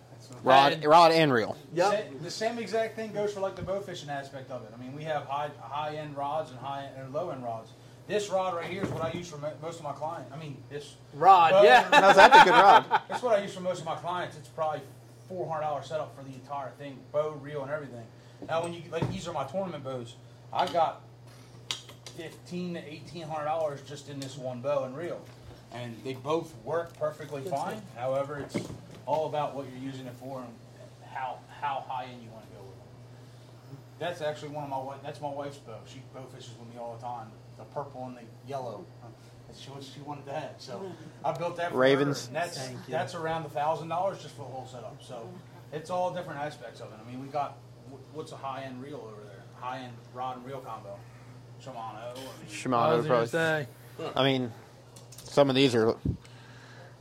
Rod, 0.43 0.73
And- 0.73 0.85
rod 0.87 1.12
and 1.12 1.31
reel. 1.33 1.55
Yep. 1.75 2.23
The 2.23 2.31
same 2.31 2.59
exact 2.59 2.97
thing 2.97 3.12
goes 3.12 3.35
for 3.35 3.41
like 3.41 3.57
the 3.57 3.62
bow 3.62 3.81
fishing 3.81 4.09
aspect 4.09 4.51
of 4.51 4.62
it. 4.62 4.73
I 4.75 4.81
mean, 4.81 4.95
we 4.97 5.03
have 5.05 5.25
high 5.27 5.51
high 5.61 5.97
end 5.97 6.17
rods 6.17 6.51
and 6.51 6.59
high 6.59 6.89
and 6.97 7.12
low 7.12 7.29
end 7.31 7.45
rods. 7.45 7.71
This 8.07 8.31
rod 8.31 8.55
right 8.55 8.65
here 8.67 8.83
is 8.83 8.89
what 8.91 9.03
I 9.05 9.12
use 9.12 9.29
for 9.29 9.37
most 9.61 9.79
of 9.79 9.83
my 9.85 9.93
clients. 9.93 10.33
I 10.33 10.37
mean, 10.39 10.57
this 10.71 10.95
Rod, 11.12 11.51
bow- 11.53 11.62
yeah. 11.62 11.89
No, 11.93 12.12
that's 12.15 12.37
a 12.41 12.45
good 12.45 12.51
rod. 12.53 12.85
That's 13.09 13.23
what 13.23 13.39
I 13.39 13.43
use 13.43 13.53
for 13.55 13.61
most 13.61 13.81
of 13.81 13.85
my 13.87 13.97
clients. 13.97 14.37
It's 14.39 14.49
probably 14.49 14.81
four 15.29 15.47
hundred 15.47 15.62
dollar 15.62 15.83
setup 15.83 16.17
for 16.17 16.23
the 16.25 16.33
entire 16.35 16.71
thing, 16.79 16.99
bow, 17.12 17.33
reel, 17.43 17.62
and 17.62 17.71
everything. 17.71 18.05
Now, 18.49 18.62
when 18.62 18.73
you 18.73 18.83
like 18.91 19.11
these 19.11 19.29
are 19.29 19.33
my 19.35 19.45
tournament 19.45 19.85
bows, 19.85 20.17
I 20.53 20.67
got 20.69 21.03
fifteen 22.17 22.75
to 22.75 22.81
eighteen 22.91 23.23
hundred 23.23 23.45
dollars 23.47 23.81
just 23.87 24.09
in 24.09 24.21
this 24.21 24.37
one 24.39 24.61
bow 24.61 24.85
and 24.85 24.97
reel, 24.97 25.21
and 25.75 25.97
they 26.05 26.14
both 26.14 26.55
work 26.64 26.97
perfectly 26.99 27.43
fine. 27.43 27.83
However, 27.97 28.39
it's 28.39 28.57
all 29.07 29.27
about 29.27 29.55
what 29.55 29.66
you're 29.68 29.83
using 29.83 30.07
it 30.07 30.14
for 30.14 30.41
and 30.41 30.55
how 31.11 31.39
how 31.61 31.85
high 31.87 32.05
end 32.05 32.22
you 32.22 32.31
want 32.31 32.45
to 32.49 32.57
go 32.57 32.62
with 32.62 32.77
it. 32.79 33.79
That's 33.99 34.20
actually 34.22 34.51
one 34.51 34.64
of 34.64 34.70
my. 34.70 34.95
That's 35.03 35.20
my 35.20 35.29
wife's 35.29 35.59
bow. 35.59 35.79
She 35.87 36.01
bow 36.14 36.25
fishes 36.35 36.55
with 36.59 36.68
me 36.72 36.81
all 36.81 36.97
the 36.97 37.03
time. 37.03 37.29
The 37.59 37.64
purple 37.64 38.05
and 38.07 38.16
the 38.16 38.22
yellow. 38.49 38.85
That's 39.47 39.68
what 39.68 39.85
she 39.85 40.01
wanted 40.01 40.27
that. 40.27 40.61
So 40.61 40.93
I 41.25 41.33
built 41.33 41.57
that 41.59 41.68
for 41.68 41.75
her, 41.75 41.81
Ravens. 41.81 42.27
and 42.27 42.35
that's 42.35 42.59
Thank 42.59 42.79
you. 42.89 42.93
that's 42.93 43.14
around 43.14 43.47
a 43.47 43.49
thousand 43.49 43.89
dollars 43.89 44.20
just 44.20 44.35
for 44.35 44.43
the 44.43 44.49
whole 44.49 44.66
setup. 44.66 45.01
So 45.03 45.29
it's 45.72 45.91
all 45.91 46.12
different 46.12 46.41
aspects 46.41 46.81
of 46.81 46.89
it. 46.89 46.99
I 47.05 47.09
mean, 47.11 47.20
we 47.20 47.29
got 47.29 47.57
what's 48.12 48.33
a 48.33 48.37
high 48.37 48.64
end 48.64 48.83
reel 48.83 48.97
over 48.97 49.22
there? 49.22 49.43
High 49.61 49.81
end 49.81 49.93
rod 50.12 50.37
and 50.39 50.47
reel 50.47 50.59
combo. 50.61 50.99
Shimano. 51.62 51.77
I 51.77 52.14
mean, 52.14 52.27
I 52.49 52.51
Shimano 52.51 52.97
was 52.97 53.07
gonna 53.07 53.27
say. 53.27 53.68
I 54.16 54.25
mean, 54.25 54.53
some 55.35 55.51
of 55.51 55.57
these 55.57 55.74
are 55.74 55.97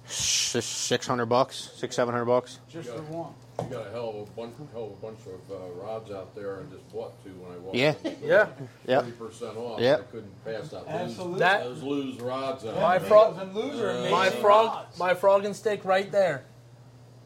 six 0.08 1.08
hundred 1.08 1.28
bucks, 1.28 1.70
six 1.76 1.96
seven 1.96 2.14
hundred 2.14 2.26
bucks. 2.26 2.60
just 2.70 2.90
for 2.90 3.02
one. 3.04 3.34
You 3.62 3.66
got 3.76 3.86
a 3.86 3.92
hell 3.92 4.10
of 4.10 4.16
a 4.16 4.32
bunch, 4.32 4.56
hell 4.74 4.86
of 4.86 4.92
a 4.92 4.96
bunch 4.96 5.20
of 5.28 5.52
uh, 5.52 5.82
rods 5.86 6.10
out 6.12 6.34
there. 6.34 6.62
and 6.62 6.72
just 6.72 6.92
bought 6.92 7.14
two 7.24 7.30
when 7.34 7.54
I 7.54 7.58
walked. 7.60 7.78
Yeah. 7.78 7.94
Yeah. 8.24 8.48
Yep. 8.88 9.04
Thirty 9.04 9.12
percent 9.12 9.58
off. 9.58 9.80
Yep. 9.80 10.00
I 10.00 10.04
couldn't 10.12 10.44
pass 10.46 10.70
that. 10.70 10.84
Absolutely. 10.88 11.40
That- 11.40 11.64
Those 11.64 11.84
Lew's 11.84 12.20
rods 12.20 12.66
out. 12.66 12.76
My 12.78 12.98
frog- 12.98 13.38
and 13.40 13.54
loser 13.54 13.92
Uh, 13.92 14.10
My 14.10 14.30
frog, 14.32 14.66
rods. 14.68 14.98
my 15.00 15.14
frog 15.14 15.46
and 15.46 15.56
stick 15.56 15.86
right 15.86 16.12
there. 16.12 16.46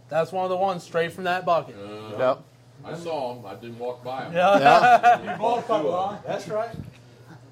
That's 0.09 0.33
one 0.33 0.43
of 0.43 0.49
the 0.49 0.57
ones 0.57 0.83
straight 0.83 1.13
from 1.13 1.23
that 1.23 1.45
bucket. 1.45 1.75
Uh, 1.77 2.17
Yep. 2.17 2.43
I 2.83 2.95
saw 2.95 3.33
them. 3.33 3.45
I 3.45 3.55
didn't 3.55 3.79
walk 3.79 4.03
by 4.03 4.25
them. 4.25 4.33
Yeah. 4.33 4.59
Yeah. 4.59 5.31
You 5.33 5.39
both 5.39 5.65
cut 5.65 5.83
one. 5.85 6.17
That's 6.25 6.47
right. 6.49 6.75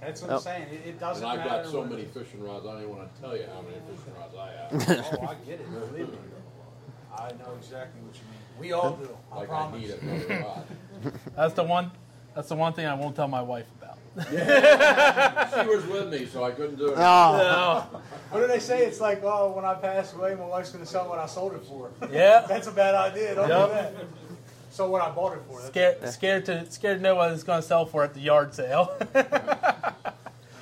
That's 0.05 0.21
what 0.21 0.29
I'm 0.31 0.35
Yep. 0.35 0.41
saying. 0.43 0.63
It, 0.71 0.87
it 0.89 0.99
doesn't 0.99 1.23
And 1.23 1.31
I've 1.31 1.45
matter. 1.47 1.63
got 1.63 1.71
so 1.71 1.79
what- 1.79 1.89
many 1.89 2.05
fishing 2.05 2.43
rods. 2.43 2.65
I 2.65 2.71
don't 2.73 2.81
even 2.83 2.95
want 2.95 3.15
to 3.15 3.21
tell 3.21 3.35
you 3.35 3.45
how 3.53 3.61
many 3.61 3.77
fishing 3.89 4.13
rods 4.19 4.35
I 4.35 4.51
have. 4.51 5.19
Oh, 5.21 5.27
I 5.27 5.35
get 5.45 5.59
it. 5.59 5.69
Believe 5.91 6.09
me. 6.09 6.17
I 7.17 7.29
know 7.31 7.53
exactly 7.57 8.01
what 8.01 8.13
you 8.15 8.21
mean. 8.29 8.39
We 8.59 8.71
all 8.73 8.91
do. 8.91 9.09
I 9.31 9.35
like 9.37 9.43
I 9.43 9.47
promise. 9.47 9.81
need 9.81 9.89
another 9.91 10.43
rod. 10.43 11.13
That's 11.35 11.53
the 11.53 11.63
one. 11.63 11.91
That's 12.35 12.49
the 12.49 12.55
one 12.55 12.73
thing 12.73 12.85
I 12.85 12.93
won't 12.93 13.15
tell 13.15 13.27
my 13.29 13.41
wife 13.41 13.65
about. 13.81 13.97
she 14.29 15.67
was 15.67 15.85
with 15.87 16.09
me, 16.09 16.25
so 16.25 16.43
I 16.43 16.51
couldn't 16.51 16.75
do 16.77 16.87
it. 16.89 16.97
Oh, 16.97 17.87
No. 17.91 17.99
What 18.31 18.41
do 18.41 18.47
they 18.47 18.59
say? 18.59 18.85
It's 18.85 18.99
like, 18.99 19.21
oh, 19.23 19.51
when 19.55 19.63
I 19.65 19.75
pass 19.75 20.13
away, 20.13 20.35
my 20.35 20.45
wife's 20.45 20.71
gonna 20.71 20.85
sell 20.85 21.07
what 21.07 21.19
I 21.19 21.25
sold 21.25 21.53
it 21.53 21.65
for. 21.65 21.91
Yeah. 22.11 22.41
That's 22.47 22.67
a 22.67 22.71
bad 22.71 22.95
idea. 22.95 23.35
Don't 23.35 23.47
Yep. 23.49 23.67
do 23.67 23.73
that. 23.73 23.93
So 24.75 24.89
what 24.89 25.01
I 25.01 25.09
bought 25.09 25.31
it 25.37 25.41
for. 25.47 25.61
That's 25.61 25.69
Scared, 25.71 26.09
scared 26.09 26.45
to, 26.47 26.69
scared 26.69 26.97
to 26.97 27.01
know 27.03 27.15
what 27.15 27.31
it's 27.31 27.43
going 27.43 27.61
to 27.61 27.65
sell 27.65 27.85
for 27.85 28.03
at 28.03 28.13
the 28.13 28.19
yard 28.19 28.53
sale. 28.53 28.91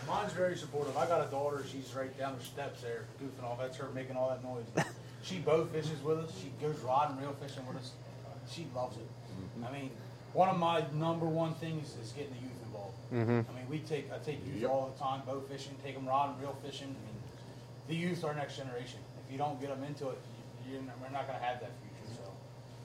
Mine's 0.08 0.34
very 0.34 0.56
supportive. 0.56 0.96
I 0.96 1.08
got 1.08 1.28
a 1.28 1.32
daughter. 1.32 1.66
She's 1.68 1.92
right 1.96 2.16
down 2.16 2.36
the 2.38 2.44
steps 2.44 2.84
there, 2.84 3.06
goofing 3.20 3.44
off. 3.44 3.58
That's 3.60 3.76
her 3.78 3.90
making 3.96 4.16
all 4.16 4.30
that 4.30 4.44
noise. 4.44 4.66
she 5.24 5.40
bow 5.40 5.66
fishes 5.66 6.00
with 6.04 6.20
us. 6.20 6.32
She 6.40 6.52
goes 6.62 6.78
rod 6.82 7.10
and 7.10 7.20
reel 7.22 7.36
fishing 7.42 7.66
with 7.68 7.78
us. 7.78 7.94
She 8.52 8.68
loves 8.76 8.98
it. 8.98 9.08
Mm-hmm. 9.58 9.66
I 9.66 9.72
mean, 9.72 9.90
one 10.34 10.48
of 10.48 10.60
my 10.60 10.84
number 10.94 11.26
one 11.26 11.56
things 11.56 11.96
is 12.04 12.12
getting 12.12 12.34
the 12.36 12.42
youth 12.42 12.62
involved. 12.68 12.98
Mm-hmm. 13.12 13.50
I 13.52 13.58
mean, 13.60 13.68
we 13.68 13.80
take 13.80 14.12
I 14.14 14.20
take 14.20 14.46
youth 14.46 14.62
Yep. 14.62 14.70
all 14.70 14.94
the 14.94 15.04
time, 15.04 15.24
bow 15.26 15.42
fishing, 15.50 15.74
take 15.84 15.96
them 15.96 16.08
rod 16.08 16.30
and 16.36 16.40
reel 16.40 16.56
fishing. 16.64 16.90
I 16.90 17.02
mean, 17.02 17.18
the 17.88 17.96
youth 17.96 18.24
are 18.24 18.36
next 18.36 18.58
generation. 18.58 19.00
If 19.26 19.32
you 19.32 19.40
don't 19.40 19.60
get 19.60 19.70
them 19.70 19.84
into 19.84 20.10
it, 20.10 20.20
you- 20.70 20.74
you're 20.74 20.82
we're 21.02 21.10
not 21.12 21.26
going 21.26 21.40
to 21.40 21.44
have 21.46 21.60
that 21.62 21.72
future. 21.82 21.93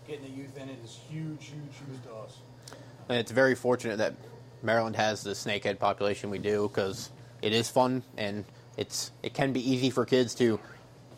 So, 0.08 0.14
getting 0.14 0.30
the 0.34 0.40
youth 0.40 0.56
in 0.56 0.68
it 0.68 0.78
is 0.84 0.98
huge, 1.10 1.46
huge, 1.46 1.86
huge 1.86 2.02
to 2.04 2.14
us. 2.14 2.38
and 3.08 3.18
it's 3.18 3.30
very 3.30 3.54
fortunate 3.54 3.98
that 3.98 4.14
Maryland 4.62 4.96
has 4.96 5.22
the 5.22 5.30
snakehead 5.30 5.78
population 5.78 6.30
we 6.30 6.38
do 6.38 6.68
because 6.68 7.10
it 7.42 7.52
is 7.52 7.68
fun 7.70 8.02
and 8.16 8.44
it's 8.76 9.12
it 9.22 9.34
can 9.34 9.52
be 9.52 9.70
easy 9.70 9.90
for 9.90 10.04
kids 10.04 10.34
to 10.36 10.58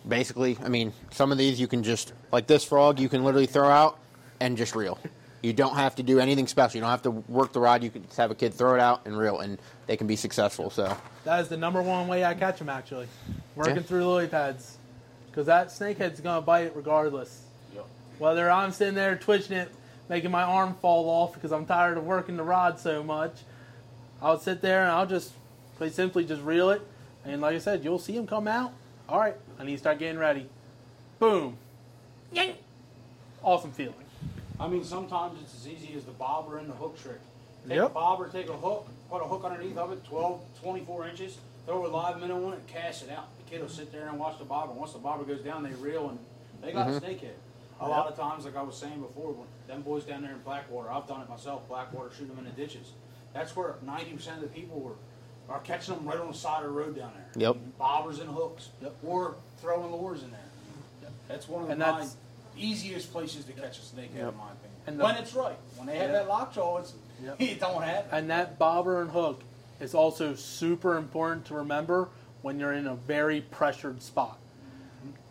basically. 0.07 0.59
I 0.63 0.69
mean, 0.69 0.93
some 1.11 1.33
of 1.33 1.39
these 1.39 1.61
you 1.61 1.67
can 1.69 1.83
just 1.83 2.13
like 2.33 2.47
this 2.47 2.65
frog 2.65 2.99
you 2.99 3.09
can 3.09 3.25
literally 3.25 3.47
throw 3.47 3.69
out 3.69 3.99
and 4.41 4.57
just 4.57 4.75
reel. 4.75 4.99
You 5.43 5.55
don't 5.55 5.77
have 5.77 5.95
to 5.97 6.03
do 6.03 6.19
anything 6.21 6.47
special. 6.47 6.77
You 6.77 6.81
don't 6.83 6.91
have 6.91 7.03
to 7.03 7.11
work 7.13 7.55
the 7.55 7.61
rod. 7.61 7.83
You 7.83 7.89
can 7.91 8.05
just 8.05 8.19
have 8.19 8.31
a 8.31 8.35
kid 8.35 8.53
throw 8.53 8.75
it 8.75 8.81
out 8.81 9.07
and 9.07 9.17
reel, 9.17 9.41
and 9.41 9.59
they 9.87 9.97
can 9.97 10.07
be 10.07 10.17
successful. 10.17 10.69
So 10.69 10.95
that 11.25 11.41
is 11.41 11.49
the 11.49 11.57
number 11.57 11.81
one 11.81 12.09
way 12.09 12.27
I 12.27 12.35
catch 12.35 12.59
them, 12.59 12.69
actually. 12.69 13.09
Working 13.57 13.77
Yeah. 13.77 13.83
through 13.83 14.07
lily 14.07 14.27
pads. 14.29 14.77
Because 15.31 15.47
that 15.47 15.69
snakehead's 15.69 16.21
going 16.21 16.37
to 16.43 16.45
bite 16.45 16.77
regardless. 16.77 17.41
Yep. 18.21 18.27
Whether 18.27 18.51
I'm 18.51 18.73
sitting 18.73 18.95
there 18.95 19.17
twitching 19.17 19.57
it, 19.57 19.73
making 20.09 20.31
my 20.31 20.43
arm 20.43 20.75
fall 20.75 21.09
off 21.09 21.35
because 21.35 21.53
I'm 21.53 21.65
tired 21.65 21.97
of 21.97 22.05
working 22.05 22.37
the 22.37 22.43
rod 22.43 22.79
so 22.79 23.03
much, 23.03 23.33
I'll 24.21 24.39
sit 24.39 24.61
there 24.61 24.83
and 24.83 24.91
I'll 24.91 25.07
just, 25.07 25.33
quite 25.79 25.93
simply, 25.93 26.25
just 26.25 26.43
reel 26.43 26.71
it. 26.71 26.83
And 27.25 27.41
like 27.41 27.55
I 27.55 27.59
said, 27.59 27.83
you'll 27.83 27.99
see 27.99 28.15
them 28.15 28.27
come 28.27 28.47
out. 28.47 28.73
All 29.09 29.19
right, 29.19 29.35
I 29.59 29.65
need 29.65 29.73
to 29.73 29.79
start 29.79 29.99
getting 29.99 30.19
ready. 30.19 30.47
Boom. 31.19 31.57
Yank. 32.33 32.57
Awesome 33.43 33.73
feeling. 33.73 33.95
I 34.59 34.69
mean, 34.69 34.85
sometimes 34.85 35.41
it's 35.43 35.55
as 35.55 35.69
easy 35.69 35.95
as 35.97 36.05
the 36.05 36.13
bobber 36.13 36.59
and 36.59 36.69
the 36.69 36.75
hook 36.75 37.01
trick. 37.01 37.19
Take 37.67 37.77
Yep. 37.77 37.91
a 37.91 37.95
bobber, 37.95 38.29
take 38.29 38.49
a 38.49 38.57
hook, 38.57 38.87
put 39.11 39.23
a 39.23 39.25
hook 39.25 39.45
underneath 39.45 39.77
of 39.77 39.93
it, 39.93 40.05
12, 40.05 40.41
24 40.63 41.09
inches, 41.09 41.39
throw 41.67 41.87
a 41.87 41.89
live 41.89 42.21
minnow 42.21 42.47
on 42.47 42.53
it, 42.53 42.67
cast 42.67 43.03
it 43.03 43.11
out. 43.11 43.29
The 43.39 43.51
kid 43.51 43.63
will 43.63 43.69
sit 43.69 43.91
there 43.93 44.09
and 44.09 44.19
watch 44.19 44.39
the 44.39 44.45
bobber. 44.45 44.73
Once 44.73 44.93
the 44.93 44.99
bobber 44.99 45.25
goes 45.25 45.41
down, 45.41 45.63
they 45.63 45.73
reel 45.73 46.11
and 46.11 46.19
they 46.63 46.73
got 46.73 46.89
a 46.89 46.93
mm-hmm. 46.93 47.05
snakehead. 47.05 47.35
A 47.81 47.89
lot 47.89 48.07
of 48.09 48.17
times, 48.17 48.45
like 48.45 48.57
I 48.57 48.63
was 48.63 48.77
saying 48.77 49.01
before, 49.01 49.33
when 49.33 49.47
them 49.67 49.83
boys 49.83 50.05
down 50.05 50.23
there 50.23 50.33
in 50.33 50.39
Blackwater, 50.41 50.91
I've 50.91 51.07
done 51.09 51.23
it 51.23 51.29
myself, 51.31 51.67
Blackwater, 51.69 52.11
shoot 52.17 52.29
them 52.29 52.39
in 52.39 52.45
the 52.45 52.51
ditches. 52.51 52.93
That's 53.33 53.55
where 53.57 53.77
90% 53.85 54.35
of 54.37 54.41
the 54.43 54.49
people 54.49 54.81
were 54.81 54.93
are 55.49 55.61
catching 55.61 55.95
them 55.97 56.07
right 56.07 56.19
on 56.19 56.29
the 56.29 56.35
side 56.35 56.59
of 56.59 56.65
the 56.67 56.71
road 56.71 56.95
down 56.97 57.11
there. 57.17 57.43
Yep. 57.49 57.57
Bobbers 57.81 58.21
and 58.21 58.31
hooks. 58.31 58.69
yep. 58.81 58.95
Or 59.05 59.35
throwing 59.61 59.91
lures 59.91 60.23
in 60.23 60.31
there. 60.31 60.41
Yep. 61.03 61.13
That's 61.27 61.49
one 61.49 61.65
of 61.65 61.71
And 61.71 61.81
my 61.81 61.87
that's- 61.87 62.17
easiest 62.57 63.11
places 63.13 63.47
to 63.47 63.53
catch 63.53 63.79
a 63.79 63.81
snakehead, 63.81 64.15
Yep. 64.17 64.33
in 64.33 64.37
my 64.39 64.45
opinion. 64.53 64.71
And 64.87 65.01
the- 65.01 65.05
when 65.05 65.17
it's 65.17 65.35
right. 65.35 65.57
When 65.77 65.87
they 65.89 65.97
have 65.99 66.11
Yep. 66.11 66.23
that 66.23 66.29
lockjaw, 66.29 66.77
it's 66.79 66.93
Yep. 67.25 67.37
it 67.41 67.59
don't 67.59 67.83
happen. 67.83 68.11
And 68.13 68.31
that 68.31 68.59
bobber 68.61 69.01
and 69.03 69.11
hook 69.11 69.43
is 69.81 69.93
also 69.95 70.35
super 70.37 70.97
important 70.97 71.47
to 71.47 71.55
remember 71.55 72.11
when 72.43 72.61
you're 72.61 72.73
in 72.73 72.87
a 72.87 72.95
very 72.95 73.41
pressured 73.41 74.03
spot. 74.03 74.39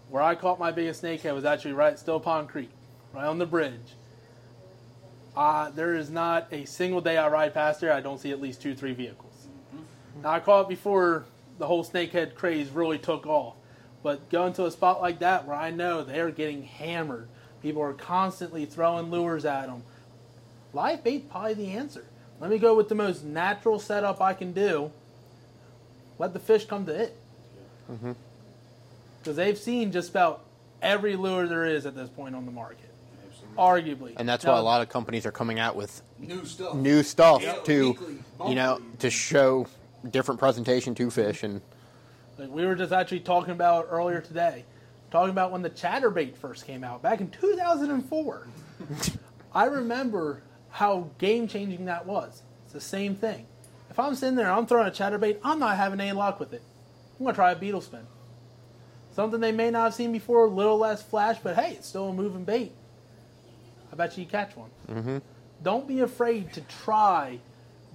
Where 0.10 0.24
I 0.24 0.36
caught 0.36 0.60
my 0.60 0.72
biggest 0.72 1.04
snakehead 1.04 1.34
was 1.36 1.46
actually 1.46 1.74
right 1.74 1.94
at 1.94 2.00
Still 2.00 2.20
Pond 2.20 2.50
Creek, 2.50 2.72
right 3.14 3.26
on 3.26 3.38
the 3.38 3.46
bridge. 3.46 3.96
Uh, 5.36 5.70
there 5.70 5.96
is 5.96 6.10
not 6.10 6.48
a 6.52 6.66
single 6.66 7.00
day 7.00 7.18
I 7.18 7.28
ride 7.30 7.54
past 7.54 7.80
there 7.80 7.94
I 7.94 8.02
don't 8.02 8.20
see 8.20 8.32
at 8.32 8.42
least 8.42 8.62
two, 8.62 8.74
three 8.74 8.94
vehicles. 8.94 9.48
Now 10.24 10.32
I 10.32 10.40
caught 10.40 10.62
it 10.62 10.70
before 10.70 11.26
the 11.60 11.68
whole 11.68 11.86
snakehead 11.86 12.36
craze 12.36 12.70
really 12.70 12.98
took 12.98 13.28
off, 13.28 13.56
but 14.02 14.30
going 14.30 14.54
to 14.54 14.66
a 14.66 14.72
spot 14.72 15.02
like 15.02 15.20
that 15.20 15.46
where 15.46 15.56
I 15.56 15.70
know 15.70 16.04
they're 16.04 16.32
getting 16.32 16.64
hammered, 16.64 17.30
people 17.62 17.82
are 17.82 17.94
constantly 17.94 18.66
throwing 18.66 19.12
lures 19.12 19.46
at 19.46 19.68
them, 19.68 19.84
live 20.74 21.04
bait 21.04 21.30
probably 21.30 21.54
the 21.54 21.72
answer. 21.72 22.06
Let 22.42 22.50
me 22.50 22.58
go 22.58 22.76
with 22.76 22.90
the 22.90 22.96
most 22.96 23.24
natural 23.24 23.80
setup 23.80 24.22
I 24.22 24.34
can 24.34 24.54
do. 24.54 24.92
Let 26.18 26.34
the 26.34 26.40
fish 26.40 26.66
come 26.66 26.86
to 26.88 26.94
it. 26.94 27.16
Because 29.20 29.36
they've 29.36 29.58
seen 29.58 29.92
just 29.92 30.10
about 30.10 30.46
every 30.82 31.16
lure 31.16 31.48
there 31.48 31.66
is 31.66 31.86
at 31.86 31.96
this 31.96 32.10
point 32.10 32.36
on 32.36 32.46
the 32.46 32.52
market, 32.52 32.90
arguably. 33.58 34.14
and 34.18 34.28
that's 34.28 34.46
Now, 34.46 34.54
why 34.54 34.60
a 34.60 34.64
lot 34.64 34.82
of 34.82 34.90
companies 34.90 35.26
are 35.26 35.32
coming 35.32 35.60
out 35.60 35.76
with 35.76 36.02
New 36.20 36.46
stuff. 36.46 36.74
new 36.76 37.04
stuff 37.04 37.42
Yeah, 37.44 37.54
to 37.66 37.88
weekly, 37.90 38.16
you 38.48 38.56
know 38.56 38.82
to 39.00 39.10
show 39.10 39.68
different 40.10 40.40
presentation 40.40 40.96
to 40.96 41.10
fish 41.10 41.44
and 41.44 41.62
Like 42.38 42.50
we 42.50 42.66
were 42.66 42.76
just 42.76 42.94
actually 42.94 43.20
talking 43.22 43.52
about 43.52 43.88
earlier 43.90 44.22
today, 44.22 44.64
talking 45.12 45.32
about 45.32 45.52
when 45.52 45.62
the 45.62 45.70
chatterbait 45.70 46.36
first 46.38 46.66
came 46.66 46.84
out 46.86 47.02
back 47.02 47.20
in 47.20 47.30
2004. 47.30 48.48
I 49.54 49.66
remember 49.66 50.42
how 50.70 51.10
game 51.18 51.48
changing 51.48 51.86
that 51.86 52.06
was. 52.06 52.44
It's 52.66 52.74
the 52.74 52.80
same 52.82 53.16
thing. 53.16 53.46
If 53.90 54.00
I'm 54.00 54.14
sitting 54.16 54.36
there, 54.36 54.50
I'm 54.52 54.66
throwing 54.68 54.88
a 54.88 54.92
chatterbait, 54.92 55.40
I'm 55.44 55.60
not 55.60 55.76
having 55.76 56.00
any 56.00 56.12
luck 56.14 56.40
with 56.40 56.54
it. 56.54 56.62
I'm 57.20 57.26
gonna 57.26 57.36
try 57.36 57.52
a 57.52 57.56
beetle 57.56 57.82
spin. 57.82 58.06
Something 59.12 59.40
they 59.42 59.52
may 59.52 59.70
not 59.72 59.86
have 59.86 59.94
seen 59.94 60.12
before, 60.12 60.46
a 60.46 60.50
little 60.50 60.78
less 60.78 61.02
flash, 61.02 61.38
but 61.44 61.56
hey, 61.56 61.74
it's 61.74 61.88
still 61.88 62.10
a 62.10 62.14
moving 62.14 62.44
bait. 62.44 62.72
I 63.92 63.96
bet 63.96 64.18
you 64.18 64.26
catch 64.26 64.56
one. 64.56 64.70
Mm-hmm. 64.90 65.18
Don't 65.64 65.88
be 65.88 66.00
afraid 66.02 66.54
to 66.54 66.62
try 66.62 67.40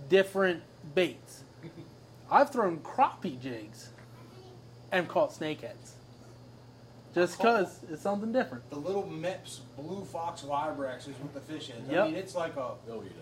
different 0.08 0.62
baits. 0.94 1.44
I've 2.30 2.50
thrown 2.50 2.78
crappie 2.78 3.40
jigs 3.40 3.90
and 4.90 5.08
caught 5.08 5.30
snakeheads. 5.30 5.92
just 7.14 7.38
because 7.38 7.80
it's 7.90 8.02
something 8.02 8.32
different. 8.32 8.68
The 8.70 8.76
little 8.76 9.04
Mepps 9.04 9.60
blue 9.78 10.04
fox 10.04 10.42
vibrax 10.42 11.08
is 11.08 11.14
what 11.20 11.32
the 11.32 11.40
fish 11.40 11.70
is. 11.70 11.88
Yep. 11.88 12.04
I 12.04 12.06
mean, 12.08 12.16
it's 12.16 12.34
like 12.34 12.56
a 12.56 12.72
They'll 12.86 13.04
eat 13.04 13.12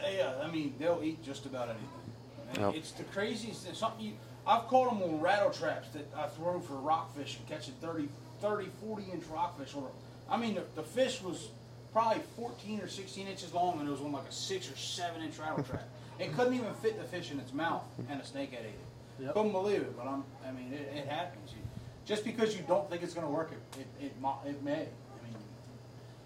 anything. 0.00 0.18
yeah. 0.18 0.34
I 0.42 0.50
mean, 0.50 0.74
they'll 0.78 1.00
eat 1.04 1.22
just 1.22 1.44
about 1.46 1.68
anything. 1.68 2.64
Yep. 2.64 2.74
It's 2.76 2.92
the 2.92 3.04
craziest 3.04 3.64
thing. 3.66 3.74
Something 3.74 4.06
you, 4.06 4.12
I've 4.46 4.68
caught 4.68 4.90
them 4.90 5.02
on 5.02 5.20
rattle 5.20 5.50
traps 5.50 5.88
that 5.90 6.06
I 6.16 6.26
throw 6.28 6.60
for 6.60 6.74
rockfish 6.74 7.38
and 7.38 7.48
catching 7.48 7.74
30, 7.80 8.08
30 8.40 8.68
40 8.80 9.04
inch 9.12 9.24
rockfish. 9.32 9.74
On 9.74 9.86
I 10.30 10.36
mean, 10.36 10.54
the, 10.54 10.62
the 10.74 10.82
fish 10.82 11.20
was 11.22 11.48
probably 11.92 12.22
14 12.36 12.80
or 12.80 12.88
16 12.88 13.26
inches 13.26 13.52
long 13.54 13.80
and 13.80 13.88
it 13.88 13.90
was 13.90 14.00
on 14.00 14.12
like 14.12 14.28
a 14.28 14.32
six 14.32 14.70
or 14.70 14.76
seven 14.76 15.22
inch 15.22 15.38
rattle 15.38 15.64
trap. 15.70 15.88
It 16.18 16.34
couldn't 16.34 16.54
even 16.54 16.72
fit 16.74 16.98
the 16.98 17.06
fish 17.06 17.30
in 17.30 17.38
its 17.38 17.52
mouth, 17.52 17.84
and 18.08 18.20
a 18.20 18.24
snakehead 18.24 18.60
ate 18.60 18.66
it. 18.66 18.80
Yep. 19.20 19.34
Couldn't 19.34 19.52
believe 19.52 19.82
it, 19.82 19.96
but 19.96 20.06
I'm. 20.06 20.24
I 20.46 20.50
mean, 20.50 20.72
it, 20.72 20.90
it 20.96 21.08
happens. 21.08 21.50
You, 21.52 21.58
just 22.06 22.24
because 22.24 22.56
you 22.56 22.64
don't 22.66 22.88
think 22.88 23.02
it's 23.02 23.12
going 23.12 23.26
to 23.26 23.32
work, 23.32 23.50
it 23.52 23.80
it, 23.80 24.06
it 24.06 24.12
it 24.46 24.62
may. 24.62 24.72
I 24.72 25.24
mean, 25.24 25.36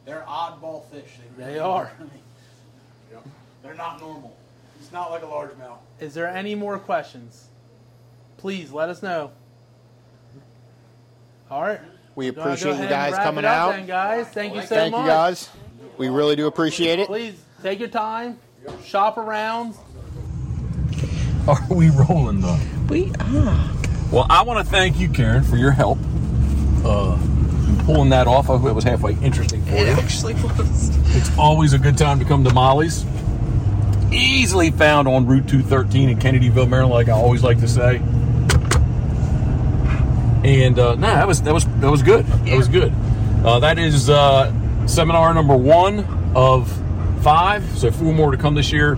they're 0.05 0.25
oddball 0.29 0.85
fish. 0.91 1.11
They, 1.37 1.45
They 1.45 1.59
are. 1.59 1.91
I 1.99 2.03
mean, 2.03 3.23
they're 3.63 3.75
not 3.75 4.01
normal. 4.01 4.37
It's 4.81 4.93
not 4.93 5.11
like 5.11 5.23
a 5.23 5.27
largemouth. 5.27 5.79
Is 5.99 6.15
there 6.15 6.29
any 6.29 6.55
more 6.55 6.79
questions? 6.79 7.50
Please 8.41 8.73
let 8.73 8.89
us 8.89 9.03
know. 9.03 9.33
All 11.51 11.61
right. 11.61 11.81
We 12.15 12.31
Gonna 12.31 12.37
go 12.37 12.43
appreciate 12.53 12.81
you 12.83 12.89
guys 12.89 13.13
wrap 13.13 13.23
coming 13.23 13.45
it 13.45 13.49
up 13.49 13.55
out. 13.57 13.73
Then, 13.73 13.87
guys, 13.87 14.29
thank 14.29 14.55
you 14.55 14.63
so 14.63 14.67
Thank 14.69 14.93
much. 14.93 15.01
Thank 15.01 15.05
you 15.07 15.11
guys. 15.11 15.51
We 15.99 16.09
really 16.09 16.37
do 16.37 16.47
appreciate 16.47 16.99
it. 16.99 17.07
Please 17.07 17.35
take 17.63 17.79
your 17.79 17.89
time, 17.89 18.39
shop 18.83 19.19
around. 19.19 19.75
Are 21.47 21.61
we 21.71 21.91
rolling 21.91 22.41
though? 22.41 22.59
We 22.89 23.13
are. 23.21 23.71
Well, 24.11 24.27
I 24.31 24.43
want 24.43 24.65
to 24.67 24.71
thank 24.71 24.99
you, 24.99 25.11
Karen, 25.11 25.45
for 25.45 25.57
your 25.57 25.71
help 25.73 25.99
uh, 26.85 27.19
in 27.69 27.85
pulling 27.85 28.09
that 28.11 28.27
off. 28.27 28.49
I 28.49 28.57
hope 28.57 28.71
it 28.71 28.75
was 28.75 28.85
halfway 28.85 29.15
interesting 29.19 29.63
for 29.67 29.75
It 29.75 29.81
you. 29.87 29.93
actually 29.93 30.35
was. 30.35 30.89
It's 31.15 31.37
always 31.39 31.75
a 31.75 31.79
good 31.79 31.99
time 31.99 32.19
to 32.21 32.25
come 32.25 32.43
to 32.45 32.53
Molly's. 32.55 33.05
Easily 34.11 34.71
found 34.71 35.07
on 35.07 35.27
Route 35.27 35.47
213 35.47 36.09
in 36.09 36.19
Kennedyville, 36.19 36.69
Maryland, 36.69 36.93
like 36.95 37.09
I 37.09 37.13
always 37.13 37.43
like 37.45 37.61
to 37.61 37.69
say. 37.69 38.01
And 40.45 40.79
uh, 40.79 40.95
nah, 40.95 41.17
that 41.17 41.27
was 41.27 41.43
that 41.43 41.53
was 41.53 41.67
that 41.81 41.91
was 41.91 42.03
good. 42.03 42.25
That 42.27 42.57
was 42.57 42.69
good. 42.69 42.93
Uh, 43.45 43.59
that 43.61 43.79
is 43.79 44.09
uh, 44.09 44.53
seminar 44.87 45.35
number 45.35 45.57
one 45.57 46.01
of 46.35 46.71
five. 47.23 47.65
So 47.79 47.91
four 47.91 48.15
more 48.15 48.31
to 48.31 48.37
come 48.37 48.55
this 48.55 48.73
year. 48.73 48.97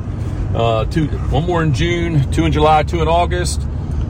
Uh, 0.55 0.84
two, 0.84 1.07
one 1.07 1.45
more 1.47 1.62
in 1.62 1.72
June, 1.74 2.30
two 2.30 2.45
in 2.45 2.53
July, 2.53 2.82
two 2.82 3.01
in 3.03 3.09
August. 3.09 3.62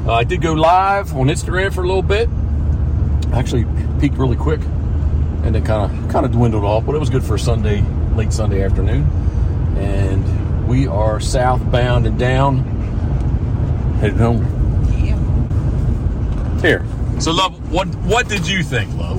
Uh, 0.06 0.12
I 0.12 0.24
did 0.24 0.42
go 0.42 0.52
live 0.52 1.14
on 1.14 1.28
Instagram 1.28 1.72
for 1.72 1.82
a 1.82 1.86
little 1.86 2.02
bit. 2.02 2.28
Actually 3.32 3.64
peaked 4.00 4.16
really 4.16 4.36
quick, 4.36 4.60
and 5.44 5.54
then 5.54 5.64
kind 5.64 5.90
of 5.90 6.10
kind 6.10 6.26
of 6.26 6.32
dwindled 6.32 6.64
off. 6.64 6.84
But 6.84 6.96
it 6.96 6.98
was 6.98 7.08
good 7.08 7.24
for 7.24 7.36
a 7.36 7.38
Sunday, 7.38 7.82
late 8.14 8.32
Sunday 8.32 8.62
afternoon. 8.62 9.04
And 9.78 10.68
we 10.68 10.86
are 10.86 11.20
southbound 11.20 12.06
and 12.06 12.18
down, 12.18 12.58
headed 14.00 14.18
home. 14.18 14.42
Yeah. 15.02 16.60
Here. 16.60 16.84
So, 17.18 17.32
love, 17.32 17.70
what 17.70 17.88
what 18.04 18.28
did 18.28 18.46
you 18.46 18.62
think, 18.62 18.92
love? 18.96 19.18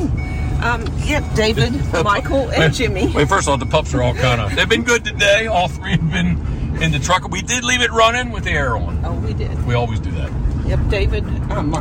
Um, 0.63 0.85
yep, 0.99 1.23
David, 1.35 1.73
Michael, 2.03 2.49
and 2.51 2.73
Jimmy. 2.73 3.11
Wait, 3.13 3.27
first 3.27 3.47
of 3.47 3.51
all, 3.51 3.57
the 3.57 3.65
pups 3.65 3.93
are 3.93 4.01
all 4.01 4.13
kind 4.13 4.39
of. 4.39 4.55
They've 4.55 4.67
been 4.67 4.83
good 4.83 5.03
today. 5.03 5.47
All 5.47 5.67
three 5.67 5.91
have 5.91 6.11
been 6.11 6.39
in 6.81 6.91
the 6.91 6.99
truck. 6.99 7.27
We 7.29 7.41
did 7.41 7.63
leave 7.63 7.81
it 7.81 7.91
running 7.91 8.31
with 8.31 8.45
the 8.45 8.51
air 8.51 8.77
on. 8.77 9.03
Oh, 9.05 9.13
we 9.13 9.33
did. 9.33 9.65
We 9.65 9.73
always 9.73 9.99
do 9.99 10.11
that. 10.11 10.31
Yep, 10.65 10.79
David, 10.89 11.25
um, 11.51 11.71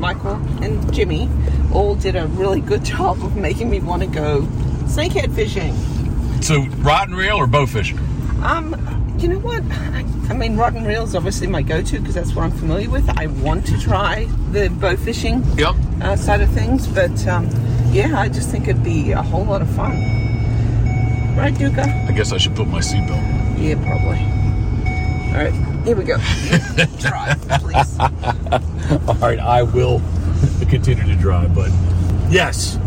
Michael, 0.00 0.36
and 0.62 0.92
Jimmy 0.92 1.28
all 1.72 1.94
did 1.94 2.16
a 2.16 2.26
really 2.26 2.60
good 2.60 2.84
job 2.92 3.22
of 3.22 3.36
making 3.36 3.68
me 3.70 3.80
want 3.80 4.02
to 4.02 4.08
go 4.08 4.42
snakehead 4.86 5.34
fishing. 5.34 5.74
So, 6.42 6.62
rod 6.78 7.08
and 7.08 7.16
reel 7.16 7.36
or 7.36 7.46
bow 7.46 7.66
fishing? 7.66 7.98
Um, 8.42 8.74
you 9.18 9.28
know 9.28 9.38
what? 9.38 9.62
I, 10.32 10.34
mean, 10.34 10.56
rod 10.56 10.72
and 10.72 10.86
reel 10.86 11.04
is 11.04 11.14
obviously 11.14 11.46
my 11.46 11.60
go-to 11.60 12.00
because 12.00 12.14
that's 12.14 12.34
what 12.34 12.44
I'm 12.44 12.52
familiar 12.52 12.88
with. 12.88 13.06
I 13.18 13.26
want 13.26 13.66
to 13.66 13.78
try 13.78 14.24
the 14.50 14.70
bow 14.70 14.96
fishing 14.96 15.44
Yep. 15.58 15.74
uh, 16.00 16.16
side 16.16 16.40
of 16.40 16.48
things, 16.52 16.86
but 16.86 17.26
um, 17.26 17.50
yeah, 17.92 18.18
I 18.18 18.30
just 18.30 18.48
think 18.48 18.66
it'd 18.66 18.82
be 18.82 19.12
a 19.12 19.20
whole 19.20 19.44
lot 19.44 19.60
of 19.60 19.68
fun. 19.76 19.92
Right, 21.36 21.54
Duca? 21.56 21.82
I 21.82 22.12
guess 22.12 22.32
I 22.32 22.38
should 22.38 22.56
put 22.56 22.66
my 22.66 22.78
seatbelt. 22.80 23.60
Yeah, 23.60 23.74
probably. 23.84 24.20
All 25.28 25.44
right, 25.44 25.84
here 25.84 25.96
we 25.96 26.04
go. 26.04 26.16
Drive, 26.98 27.38
please. 27.60 27.98
All 29.08 29.14
right, 29.20 29.38
I 29.38 29.62
will 29.62 30.00
continue 30.70 31.04
to 31.04 31.14
drive, 31.16 31.54
but 31.54 31.70
yes, 32.30 32.78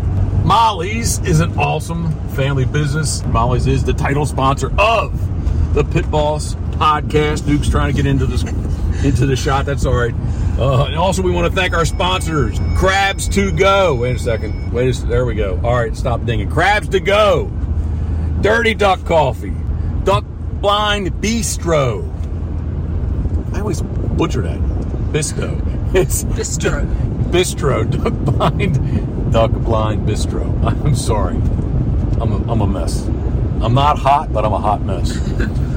Molly's 0.44 1.20
is 1.20 1.38
an 1.38 1.56
awesome 1.60 2.10
family 2.30 2.64
business. 2.64 3.24
Molly's 3.26 3.68
is 3.68 3.84
the 3.84 3.94
title 3.94 4.26
sponsor 4.26 4.72
of 4.80 5.12
the 5.74 5.84
Pitboss 5.84 6.56
podcast. 6.78 7.46
Duke's 7.46 7.68
trying 7.68 7.94
to 7.94 7.96
get 7.96 8.06
into 8.06 8.26
this 8.26 8.42
into 9.04 9.26
the 9.26 9.36
shot. 9.36 9.66
That's 9.66 9.86
all 9.86 9.94
right. 9.94 10.14
Uh, 10.58 10.86
and 10.86 10.96
also, 10.96 11.22
we 11.22 11.30
want 11.30 11.46
to 11.46 11.52
thank 11.54 11.74
our 11.74 11.84
sponsors, 11.84 12.58
Crabs 12.76 13.28
to 13.28 13.52
Go. 13.52 13.94
Wait 13.94 14.16
a 14.16 14.18
second. 14.18 14.72
Wait 14.72 14.96
a 14.96 15.06
There 15.06 15.26
we 15.26 15.34
go. 15.34 15.60
All 15.62 15.74
right, 15.74 15.94
stop 15.94 16.24
dinging. 16.24 16.50
Crabs 16.50 16.88
to 16.90 17.00
Go. 17.00 17.50
Dirty 18.40 18.74
Duck 18.74 19.04
Coffee. 19.04 19.54
Duck 20.04 20.24
Blind 20.60 21.08
Bistro. 21.14 22.12
I 23.54 23.60
always 23.60 23.82
butcher 23.82 24.42
that. 24.42 24.60
Bisto. 25.12 25.62
It's 25.94 26.24
Bistro. 26.24 26.84
Bistro. 27.30 27.88
Duck 27.90 28.12
Blind. 28.12 29.32
Duck 29.32 29.50
Blind 29.50 30.06
Bistro. 30.06 30.44
I'm 30.84 30.94
sorry. 30.94 31.36
I'm 32.20 32.32
a, 32.32 32.52
I'm 32.52 32.60
a 32.60 32.66
mess. 32.66 33.06
I'm 33.62 33.72
not 33.74 33.98
hot, 33.98 34.32
but 34.32 34.44
I'm 34.44 34.52
a 34.52 34.58
hot 34.58 34.82
mess. 34.82 35.16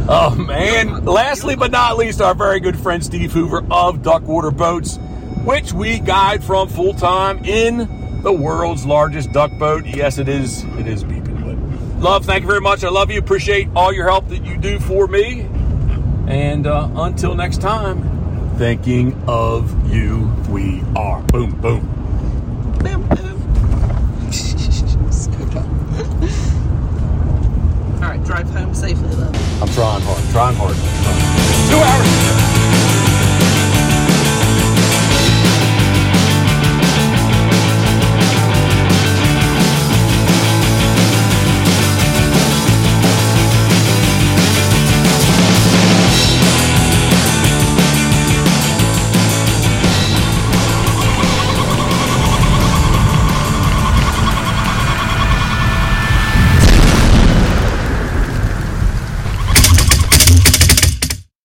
Um, 0.10 0.50
and 0.50 1.06
lastly 1.06 1.56
but 1.56 1.70
not 1.70 1.98
least, 1.98 2.20
our 2.20 2.34
very 2.34 2.60
good 2.60 2.80
friend 2.80 3.06
Steve 3.06 3.32
Hoover 3.32 3.64
of 3.70 4.02
Duck 4.02 4.24
Water 4.24 4.50
Boats, 4.50 4.98
which 5.46 5.72
we 5.72 6.00
guide 6.00 6.44
from 6.44 6.68
full 6.68 6.96
time 6.96 7.46
in 7.46 8.22
the 8.24 8.34
world's 8.34 8.88
largest 8.88 9.32
duck 9.32 9.52
boat. 9.60 9.86
Yes, 9.86 10.18
it 10.18 10.28
is. 10.28 10.64
It 10.80 10.88
is 10.88 11.04
beeping. 11.04 11.46
But 11.46 12.02
love, 12.02 12.26
thank 12.26 12.42
you 12.42 12.48
very 12.48 12.60
much. 12.60 12.84
I 12.84 12.90
love 12.90 13.12
you. 13.12 13.20
Appreciate 13.20 13.70
all 13.76 13.94
your 13.94 14.10
help 14.10 14.30
that 14.30 14.44
you 14.44 14.58
do 14.58 14.80
for 14.80 15.06
me. 15.06 15.42
And 16.28 16.66
uh, 16.66 16.90
until 16.96 17.36
next 17.36 17.62
time, 17.62 18.58
thinking 18.58 19.14
of 19.28 19.94
you, 19.94 20.34
we 20.50 20.82
are. 20.96 21.22
Boom, 21.22 21.52
boom. 21.62 21.82
Boom, 22.80 23.08
boom. 23.10 24.30
All 28.02 28.10
right, 28.10 28.24
drive 28.24 28.50
home 28.50 28.74
safely, 28.74 29.14
love. 29.16 29.49
I'm 29.62 29.68
trying 29.70 30.02
hard, 30.02 30.32
trying 30.32 30.56
hard. 30.56 30.76
Two 31.70 31.76
hours. 31.78 32.29